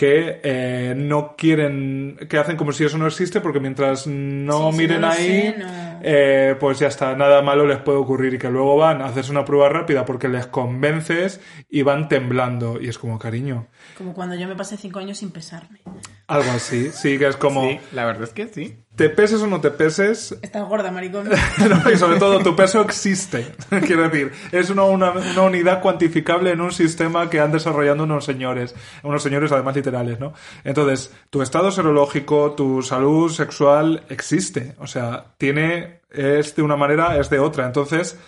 que 0.00 0.40
eh, 0.42 0.94
no 0.96 1.34
quieren, 1.36 2.16
que 2.26 2.38
hacen 2.38 2.56
como 2.56 2.72
si 2.72 2.84
eso 2.84 2.96
no 2.96 3.06
existe, 3.06 3.42
porque 3.42 3.60
mientras 3.60 4.06
no 4.06 4.72
Sí, 4.72 4.78
miren 4.78 5.04
ahí, 5.04 5.52
sé, 5.52 5.54
no. 5.58 5.66
eh, 6.02 6.56
pues 6.58 6.78
ya 6.78 6.86
está, 6.86 7.14
nada 7.14 7.42
malo 7.42 7.66
les 7.66 7.80
puede 7.80 7.98
ocurrir 7.98 8.32
y 8.32 8.38
que 8.38 8.48
luego 8.48 8.78
van 8.78 9.02
a 9.02 9.04
hacerse 9.04 9.30
una 9.30 9.44
prueba 9.44 9.68
rápida 9.68 10.06
porque 10.06 10.28
les 10.28 10.46
convences 10.46 11.42
y 11.68 11.82
van 11.82 12.08
temblando. 12.08 12.80
Y 12.80 12.88
es 12.88 12.96
como, 12.98 13.18
cariño, 13.18 13.66
Como 13.98 14.14
cuando 14.14 14.36
yo 14.36 14.48
me 14.48 14.56
pasé 14.56 14.78
cinco 14.78 15.00
años 15.00 15.18
sin 15.18 15.32
pesarme. 15.32 15.80
Algo 16.30 16.50
así. 16.52 16.90
Sí, 16.92 17.18
que 17.18 17.26
es 17.26 17.36
como, 17.36 17.62
Sí, 17.68 17.80
la 17.92 18.04
verdad 18.04 18.22
es 18.24 18.30
que 18.30 18.48
sí. 18.48 18.76
te 18.96 19.10
peses 19.10 19.42
o 19.42 19.46
no 19.46 19.60
te 19.60 19.70
peses, 19.70 20.38
Estás 20.42 20.68
gorda, 20.68 20.90
maricón. 20.90 21.28
No, 21.68 21.90
y 21.90 21.96
sobre 21.96 22.18
todo, 22.18 22.40
tu 22.42 22.54
peso 22.54 22.80
existe. 22.82 23.52
Quiero 23.86 24.08
decir, 24.08 24.32
es 24.52 24.70
una, 24.70 24.84
una, 24.84 25.10
una 25.10 25.42
unidad 25.42 25.80
cuantificable 25.82 26.50
en 26.52 26.60
un 26.60 26.72
sistema 26.72 27.28
que 27.28 27.40
han 27.40 27.52
desarrollado 27.52 28.04
unos 28.04 28.24
señores, 28.24 28.74
unos 29.02 29.22
señores 29.22 29.50
además 29.52 29.74
literales, 29.76 30.20
¿no? 30.20 30.32
Entonces, 30.64 31.12
tu 31.30 31.42
estado 31.42 31.70
serológico, 31.70 32.52
tu 32.52 32.82
salud 32.82 33.30
sexual 33.30 34.04
existe. 34.08 34.74
O 34.78 34.86
sea, 34.86 35.34
tiene, 35.36 36.00
es 36.10 36.54
de 36.54 36.62
una 36.62 36.76
manera, 36.76 37.18
es 37.18 37.28
de 37.28 37.38
otra. 37.40 37.66
Entonces, 37.66 38.18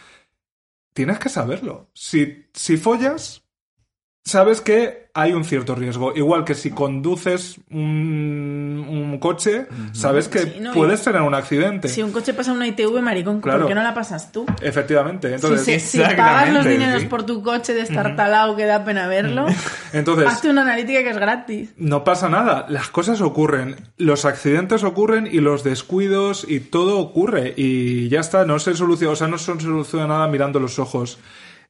tienes 0.92 1.18
que 1.18 1.28
saberlo. 1.28 1.88
Si, 1.94 2.46
si 2.52 2.76
follas, 2.76 3.41
sabes 4.24 4.60
que 4.60 5.02
hay 5.14 5.32
un 5.34 5.44
cierto 5.44 5.74
riesgo. 5.74 6.14
Igual 6.16 6.44
que 6.44 6.54
si 6.54 6.70
conduces 6.70 7.60
un, 7.70 8.86
un 8.88 9.18
coche, 9.18 9.66
sabes 9.92 10.28
que 10.28 10.38
Sí, 10.38 10.52
no, 10.60 10.70
y- 10.72 10.74
puedes 10.74 11.02
tener 11.02 11.20
un 11.20 11.34
accidente. 11.34 11.88
Si 11.88 12.02
un 12.02 12.12
coche 12.12 12.32
pasa 12.32 12.52
una 12.52 12.66
ITV, 12.66 13.02
maricón, 13.02 13.40
Claro. 13.42 13.60
¿por 13.60 13.68
qué 13.68 13.74
no 13.74 13.82
la 13.82 13.92
pasas 13.92 14.32
tú? 14.32 14.46
Efectivamente. 14.62 15.34
Entonces, 15.34 15.64
si, 15.64 15.98
se- 15.98 16.06
si 16.08 16.14
pagas 16.16 16.52
los 16.52 16.64
dineros 16.64 17.02
sí. 17.02 17.08
por 17.08 17.24
tu 17.24 17.42
coche 17.42 17.74
de 17.74 17.82
estar 17.82 18.16
talado 18.16 18.56
que 18.56 18.64
da 18.64 18.84
pena 18.84 19.06
verlo, 19.06 19.44
entonces 19.92 20.26
hazte 20.26 20.48
una 20.48 20.62
analítica 20.62 21.02
que 21.02 21.10
es 21.10 21.18
gratis. 21.18 21.70
no 21.76 22.04
pasa 22.04 22.28
nada. 22.30 22.64
Las 22.70 22.88
cosas 22.88 23.20
ocurren. 23.20 23.76
Los 23.98 24.24
accidentes 24.24 24.82
ocurren 24.84 25.26
y 25.30 25.40
los 25.40 25.62
descuidos 25.64 26.46
y 26.48 26.60
todo 26.60 26.98
ocurre. 26.98 27.52
Y 27.56 28.08
ya 28.08 28.20
está. 28.20 28.46
No 28.46 28.58
se 28.58 28.74
soluciona, 28.74 29.12
o 29.12 29.16
sea, 29.16 29.28
no 29.28 29.36
se 29.36 29.44
soluciona 29.60 30.06
nada 30.06 30.26
mirando 30.28 30.58
los 30.58 30.78
ojos. 30.78 31.18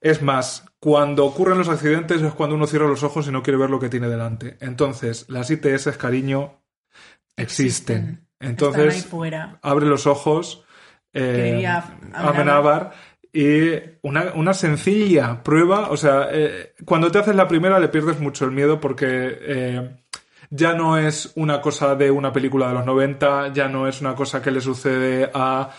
Es 0.02 0.20
más, 0.20 0.64
cuando 0.80 1.24
ocurren 1.24 1.58
los 1.58 1.68
accidentes 1.68 2.20
es 2.20 2.32
cuando 2.34 2.56
uno 2.56 2.66
cierra 2.66 2.88
los 2.88 3.04
ojos 3.04 3.28
y 3.28 3.30
no 3.30 3.42
quiere 3.44 3.56
ver 3.56 3.70
lo 3.70 3.78
que 3.78 3.88
tiene 3.88 4.08
delante. 4.08 4.56
Entonces, 4.60 5.26
las 5.28 5.48
ITS, 5.48 5.96
cariño, 5.96 6.60
existen. 7.36 7.98
Están 8.00 8.26
ahí 8.40 8.50
Entonces, 8.50 9.06
fuera. 9.06 9.60
abre 9.62 9.86
los 9.86 10.08
ojos, 10.08 10.64
eh. 11.12 11.64
Amenábar, 12.12 12.92
y 13.32 13.74
una, 14.02 14.32
una 14.34 14.54
sencilla 14.54 15.40
prueba, 15.44 15.88
o 15.90 15.96
sea, 15.96 16.28
eh, 16.32 16.74
cuando 16.84 17.12
te 17.12 17.20
haces 17.20 17.36
la 17.36 17.46
primera 17.46 17.78
le 17.78 17.88
pierdes 17.88 18.18
mucho 18.18 18.44
el 18.44 18.50
miedo 18.50 18.80
porque 18.80 19.38
eh, 19.40 19.96
ya 20.50 20.74
no 20.74 20.98
es 20.98 21.32
una 21.36 21.60
cosa 21.60 21.94
de 21.94 22.10
una 22.10 22.32
película 22.32 22.68
de 22.68 22.74
los 22.74 22.84
90, 22.84 23.52
ya 23.52 23.68
no 23.68 23.86
es 23.86 24.00
una 24.00 24.16
cosa 24.16 24.42
que 24.42 24.50
le 24.50 24.60
sucede 24.60 25.30
a 25.32 25.70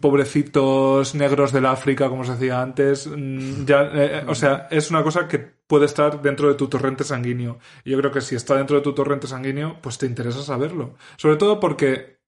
pobrecitos 0.00 1.14
negros 1.14 1.52
del 1.52 1.66
África, 1.66 2.08
como 2.08 2.24
se 2.24 2.32
decía 2.32 2.60
antes, 2.60 3.06
mm, 3.06 3.64
ya, 3.64 3.82
eh, 3.94 4.24
o 4.26 4.34
sea, 4.34 4.68
es 4.70 4.90
una 4.90 5.02
cosa 5.02 5.28
que 5.28 5.38
puede 5.38 5.86
estar 5.86 6.22
dentro 6.22 6.48
de 6.48 6.54
tu 6.54 6.68
torrente 6.68 7.04
sanguíneo. 7.04 7.58
Y 7.84 7.90
yo 7.90 7.98
creo 7.98 8.10
que 8.12 8.20
si 8.20 8.34
está 8.34 8.56
dentro 8.56 8.76
de 8.76 8.82
tu 8.82 8.94
torrente 8.94 9.26
sanguíneo, 9.26 9.78
pues 9.80 9.98
te 9.98 10.06
interesa 10.06 10.42
saberlo. 10.42 10.94
Sobre 11.16 11.36
todo 11.36 11.60
porque 11.60 12.18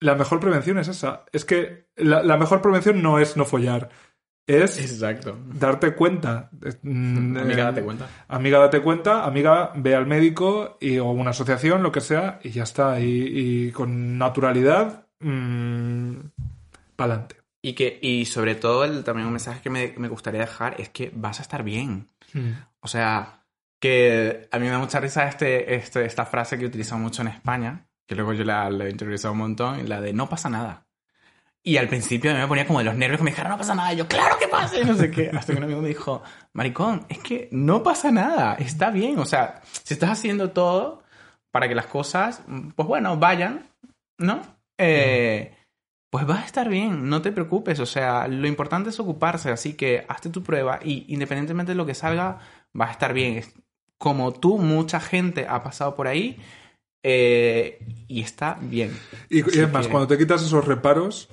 la 0.00 0.14
mejor 0.14 0.40
prevención 0.40 0.78
es 0.78 0.88
esa. 0.88 1.24
Es 1.32 1.44
que 1.44 1.86
la, 1.96 2.22
la 2.22 2.36
mejor 2.36 2.62
prevención 2.62 3.02
no 3.02 3.18
es 3.18 3.36
no 3.36 3.44
follar. 3.44 3.90
es 4.46 4.80
Exacto. 4.80 5.36
darte 5.54 5.94
cuenta. 5.94 6.50
Mm, 6.82 7.36
Amiga, 7.36 7.62
eh, 7.62 7.64
date 7.64 7.82
cuenta. 7.82 8.08
Amiga, 8.28 8.58
date 8.58 8.80
cuenta. 8.82 9.24
Amiga, 9.24 9.72
ve 9.76 9.94
al 9.94 10.06
médico 10.06 10.76
y, 10.80 10.98
o 10.98 11.10
una 11.10 11.30
asociación, 11.30 11.82
lo 11.82 11.92
que 11.92 12.00
sea, 12.00 12.40
y 12.42 12.50
ya 12.50 12.62
está. 12.62 13.00
Y, 13.00 13.66
y 13.66 13.72
con 13.72 14.18
naturalidad, 14.18 15.08
para 15.18 15.32
adelante. 17.04 17.36
Y, 17.62 17.74
que, 17.74 17.98
y 18.00 18.24
sobre 18.26 18.54
todo, 18.54 18.84
el, 18.84 19.04
también 19.04 19.26
un 19.26 19.32
mensaje 19.32 19.60
que 19.60 19.70
me, 19.70 19.94
me 19.96 20.08
gustaría 20.08 20.40
dejar 20.40 20.80
es 20.80 20.88
que 20.90 21.10
vas 21.14 21.40
a 21.40 21.42
estar 21.42 21.62
bien. 21.62 22.08
O 22.80 22.88
sea, 22.88 23.44
que 23.80 24.48
a 24.50 24.58
mí 24.58 24.66
me 24.66 24.70
da 24.70 24.78
mucha 24.78 25.00
risa 25.00 25.26
este, 25.26 25.74
este, 25.74 26.04
esta 26.04 26.24
frase 26.24 26.58
que 26.58 26.66
utilizamos 26.66 27.02
mucho 27.02 27.22
en 27.22 27.28
España, 27.28 27.86
que 28.06 28.14
luego 28.14 28.32
yo 28.32 28.44
la, 28.44 28.70
la 28.70 28.86
he 28.86 28.90
interiorizado 28.90 29.32
un 29.32 29.38
montón, 29.38 29.88
la 29.88 30.00
de 30.00 30.12
no 30.12 30.28
pasa 30.28 30.48
nada. 30.48 30.86
Y 31.62 31.76
al 31.76 31.88
principio 31.88 32.30
a 32.30 32.34
mí 32.34 32.40
me 32.40 32.46
ponía 32.46 32.66
como 32.66 32.78
de 32.78 32.84
los 32.86 32.94
nervios 32.94 33.18
que 33.18 33.24
me 33.24 33.30
dijeron, 33.30 33.50
no 33.50 33.58
pasa 33.58 33.74
nada. 33.74 33.92
Y 33.92 33.96
yo, 33.96 34.08
claro 34.08 34.38
que 34.38 34.48
pasa. 34.48 34.78
Y 34.78 34.84
no 34.84 34.94
sé 34.94 35.10
qué. 35.10 35.30
Hasta 35.34 35.52
que 35.52 35.58
un 35.58 35.64
amigo 35.64 35.82
me 35.82 35.88
dijo, 35.88 36.22
maricón, 36.54 37.04
es 37.08 37.18
que 37.18 37.48
no 37.52 37.82
pasa 37.82 38.10
nada. 38.10 38.54
Está 38.54 38.90
bien. 38.90 39.18
O 39.18 39.26
sea, 39.26 39.60
si 39.82 39.94
estás 39.94 40.10
haciendo 40.10 40.52
todo 40.52 41.02
para 41.50 41.68
que 41.68 41.74
las 41.74 41.86
cosas, 41.86 42.42
pues 42.74 42.88
bueno, 42.88 43.18
vayan, 43.18 43.68
¿no? 44.16 44.40
Eh, 44.78 45.57
pues 46.10 46.28
va 46.28 46.40
a 46.40 46.44
estar 46.44 46.68
bien. 46.68 47.08
No 47.08 47.20
te 47.22 47.32
preocupes. 47.32 47.80
O 47.80 47.86
sea, 47.86 48.28
lo 48.28 48.46
importante 48.48 48.90
es 48.90 48.98
ocuparse. 49.00 49.50
Así 49.50 49.74
que 49.74 50.04
hazte 50.08 50.30
tu 50.30 50.42
prueba 50.42 50.80
y 50.82 51.04
independientemente 51.12 51.72
de 51.72 51.76
lo 51.76 51.86
que 51.86 51.94
salga, 51.94 52.38
va 52.78 52.86
a 52.88 52.90
estar 52.92 53.12
bien. 53.12 53.44
Como 53.98 54.32
tú, 54.32 54.58
mucha 54.58 55.00
gente 55.00 55.46
ha 55.48 55.62
pasado 55.62 55.94
por 55.94 56.06
ahí. 56.08 56.38
eh, 57.02 57.78
y 58.08 58.20
está 58.22 58.58
bien. 58.60 58.98
Y, 59.30 59.38
y 59.38 59.42
Así 59.42 59.60
es 59.60 59.72
más, 59.72 59.86
que- 59.86 59.92
cuando 59.92 60.08
te 60.08 60.18
quitas 60.18 60.42
esos 60.42 60.64
reparos, 60.66 61.28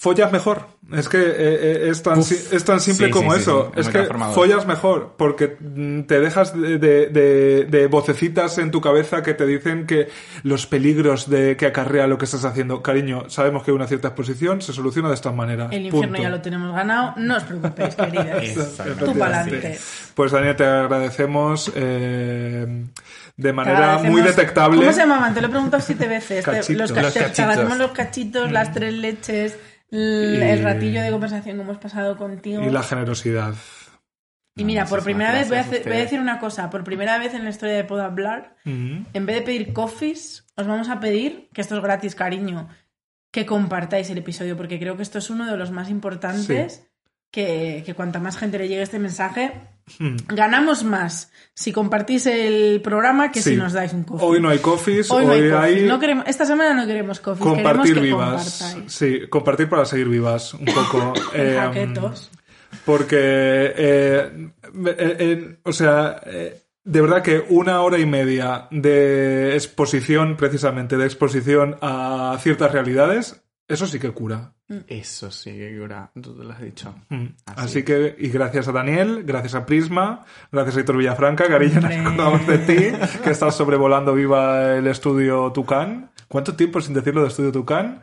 follas 0.00 0.32
mejor. 0.32 0.64
Es 0.94 1.08
que 1.10 1.18
eh, 1.18 1.34
eh, 1.36 1.88
es, 1.90 2.02
tan, 2.02 2.18
Uf. 2.20 2.26
si- 2.26 2.56
es 2.56 2.64
tan 2.64 2.80
simple 2.80 3.06
Sí, 3.08 3.12
como 3.12 3.34
sí, 3.34 3.40
eso. 3.42 3.70
sí, 3.74 3.80
es 3.80 3.88
que 3.90 4.04
follas 4.34 4.66
mejor 4.66 5.14
porque 5.18 5.56
mm, 5.60 6.04
te 6.04 6.18
dejas 6.20 6.58
de, 6.58 6.78
de- 6.78 7.06
de- 7.08 7.64
de 7.66 7.86
vocecitas 7.86 8.56
en 8.58 8.70
tu 8.70 8.80
cabeza 8.80 9.22
que 9.22 9.34
te 9.34 9.44
dicen 9.46 9.86
que 9.86 10.08
los 10.42 10.66
peligros 10.66 11.28
de 11.28 11.56
que 11.58 11.66
acarrea 11.66 12.06
lo 12.06 12.16
que 12.16 12.24
estás 12.24 12.44
haciendo. 12.46 12.82
Cariño, 12.82 13.28
sabemos 13.28 13.62
que 13.62 13.72
una 13.72 13.86
cierta 13.86 14.08
exposición 14.08 14.62
se 14.62 14.72
soluciona 14.72 15.08
de 15.10 15.14
esta 15.16 15.30
manera. 15.32 15.68
El 15.70 15.84
infierno 15.84 16.08
Punto. 16.08 16.22
ya 16.22 16.30
lo 16.30 16.40
tenemos 16.40 16.74
ganado. 16.74 17.12
No 17.18 17.36
os 17.36 17.42
preocupéis, 17.44 17.94
queridas. 17.94 18.78
Tú 19.04 19.16
pa'lante. 19.18 19.78
Pues 20.14 20.32
Daniel, 20.32 20.56
te 20.56 20.64
agradecemos 20.64 21.70
eh, 21.76 22.86
de 23.36 23.52
manera 23.52 23.98
muy 23.98 24.22
detectable. 24.22 24.78
¿Cómo 24.78 24.92
se 24.92 25.00
llamaban? 25.00 25.34
Te 25.34 25.40
lo 25.40 25.46
he 25.46 25.50
preguntado 25.50 25.82
siete 25.82 26.08
veces. 26.08 26.42
Te- 26.44 26.50
Cachitos. 26.50 26.90
Los, 26.90 27.12
cachitos. 27.14 27.78
los 27.78 27.90
cachitos, 27.92 28.50
las 28.50 28.72
tres 28.72 28.94
leches, 28.94 29.56
l- 29.90 30.38
Y- 30.38 30.50
el 30.50 30.62
ratillo 30.62 31.02
de 31.02 31.10
conversación 31.10 31.56
que 31.56 31.62
hemos 31.62 31.78
pasado 31.78 32.16
contigo. 32.16 32.62
Y 32.62 32.70
la 32.70 32.82
generosidad. 32.82 33.54
Y 34.56 34.64
mira, 34.64 34.84
por 34.84 35.02
primera 35.02 35.32
vez 35.32 35.48
voy 35.48 35.58
a, 35.58 35.60
hacer- 35.60 35.84
voy 35.84 35.96
decir 35.96 36.20
una 36.20 36.38
cosa. 36.38 36.68
Por 36.70 36.84
primera 36.84 37.18
vez 37.18 37.34
en 37.34 37.44
la 37.44 37.50
historia 37.50 37.76
de 37.76 37.84
Puedo 37.84 38.02
Hablar, 38.02 38.56
Mm. 38.64 39.04
en 39.12 39.26
vez 39.26 39.36
de 39.36 39.42
pedir 39.42 39.72
coffees, 39.72 40.46
os 40.56 40.66
vamos 40.66 40.88
a 40.90 41.00
pedir, 41.00 41.48
que 41.54 41.60
esto 41.60 41.76
es 41.76 41.82
gratis, 41.82 42.14
cariño, 42.14 42.68
que 43.32 43.46
compartáis 43.46 44.10
el 44.10 44.18
episodio, 44.18 44.56
porque 44.56 44.78
creo 44.78 44.96
que 44.96 45.02
esto 45.04 45.18
es 45.18 45.30
uno 45.30 45.46
de 45.50 45.56
los 45.56 45.70
más 45.70 45.88
importantes. 45.88 46.89
Que, 47.30 47.82
que 47.86 47.94
cuanta 47.94 48.18
más 48.18 48.36
gente 48.36 48.58
le 48.58 48.66
llegue 48.68 48.82
este 48.82 48.98
mensaje, 48.98 49.52
Mm. 49.98 50.16
ganamos 50.28 50.84
más 50.84 51.32
si 51.52 51.72
compartís 51.72 52.26
el 52.26 52.80
programa 52.80 53.32
que 53.32 53.42
Sí. 53.42 53.50
si 53.50 53.56
nos 53.56 53.72
dais 53.72 53.92
un 53.92 54.04
coffee. 54.04 54.24
Hoy 54.24 54.40
no 54.40 54.48
hay 54.48 54.58
coffees, 54.58 55.10
Hoy 55.10 55.22
hoy, 55.22 55.26
no 55.26 55.32
hay 55.32 55.50
coffees. 55.50 55.82
hay 55.82 55.88
No 55.88 55.98
queremos, 55.98 56.24
esta 56.28 56.44
semana 56.44 56.74
no 56.74 56.86
queremos 56.86 57.18
coffee. 57.18 57.42
compartir 57.42 57.94
que 57.94 58.00
vivas. 58.00 58.58
compartáis. 58.60 58.92
Sí, 58.92 59.20
compartir 59.28 59.68
para 59.68 59.84
seguir 59.84 60.08
vivas, 60.08 60.54
un 60.54 60.64
poco. 60.66 61.12
Eh, 61.34 61.58
porque, 62.84 63.16
eh, 63.18 64.30
eh, 64.86 65.56
o 65.64 65.72
sea, 65.72 66.20
de 66.84 67.00
verdad 67.00 67.22
que 67.22 67.44
una 67.48 67.82
hora 67.82 67.98
y 67.98 68.06
media 68.06 68.68
de 68.70 69.54
exposición, 69.54 70.36
precisamente, 70.36 70.96
de 70.96 71.04
exposición 71.04 71.76
a 71.82 72.38
ciertas 72.40 72.70
realidades, 72.72 73.42
eso 73.70 73.86
sí 73.86 73.98
que 73.98 74.10
cura. 74.10 74.52
Eso 74.86 75.30
sí, 75.30 75.52
que 75.52 75.78
cura. 75.78 76.10
Tú 76.20 76.36
te 76.36 76.44
lo 76.44 76.52
has 76.52 76.60
dicho. 76.60 76.94
Mm. 77.08 77.26
Así 77.46 77.60
Así 77.62 77.82
que, 77.84 78.16
y 78.18 78.28
gracias 78.28 78.68
a 78.68 78.72
Daniel, 78.72 79.22
gracias 79.24 79.54
a 79.54 79.64
Prisma, 79.64 80.24
gracias 80.50 80.76
a 80.76 80.80
Héctor 80.80 80.96
Villafranca, 80.96 81.48
cariño, 81.48 81.80
nos 81.80 81.92
acordamos 81.92 82.46
de 82.46 82.58
ti, 82.58 83.18
que 83.22 83.30
estás 83.30 83.56
sobrevolando 83.56 84.12
viva 84.14 84.74
el 84.76 84.86
estudio 84.86 85.52
Tucán. 85.52 86.10
¿Cuánto 86.28 86.56
tiempo 86.56 86.80
sin 86.80 86.94
decirlo 86.94 87.22
de 87.22 87.28
estudio 87.28 87.52
Tucán? 87.52 88.02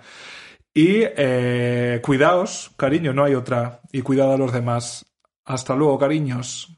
Y 0.74 1.00
eh, 1.02 2.00
cuidaos, 2.04 2.72
cariño, 2.78 3.12
no 3.12 3.24
hay 3.24 3.36
otra. 3.36 3.82
Y 3.92 4.02
cuidado 4.02 4.34
a 4.34 4.38
los 4.38 4.54
demás. 4.54 5.06
Hasta 5.44 5.76
luego, 5.76 5.98
cariños. 5.98 6.77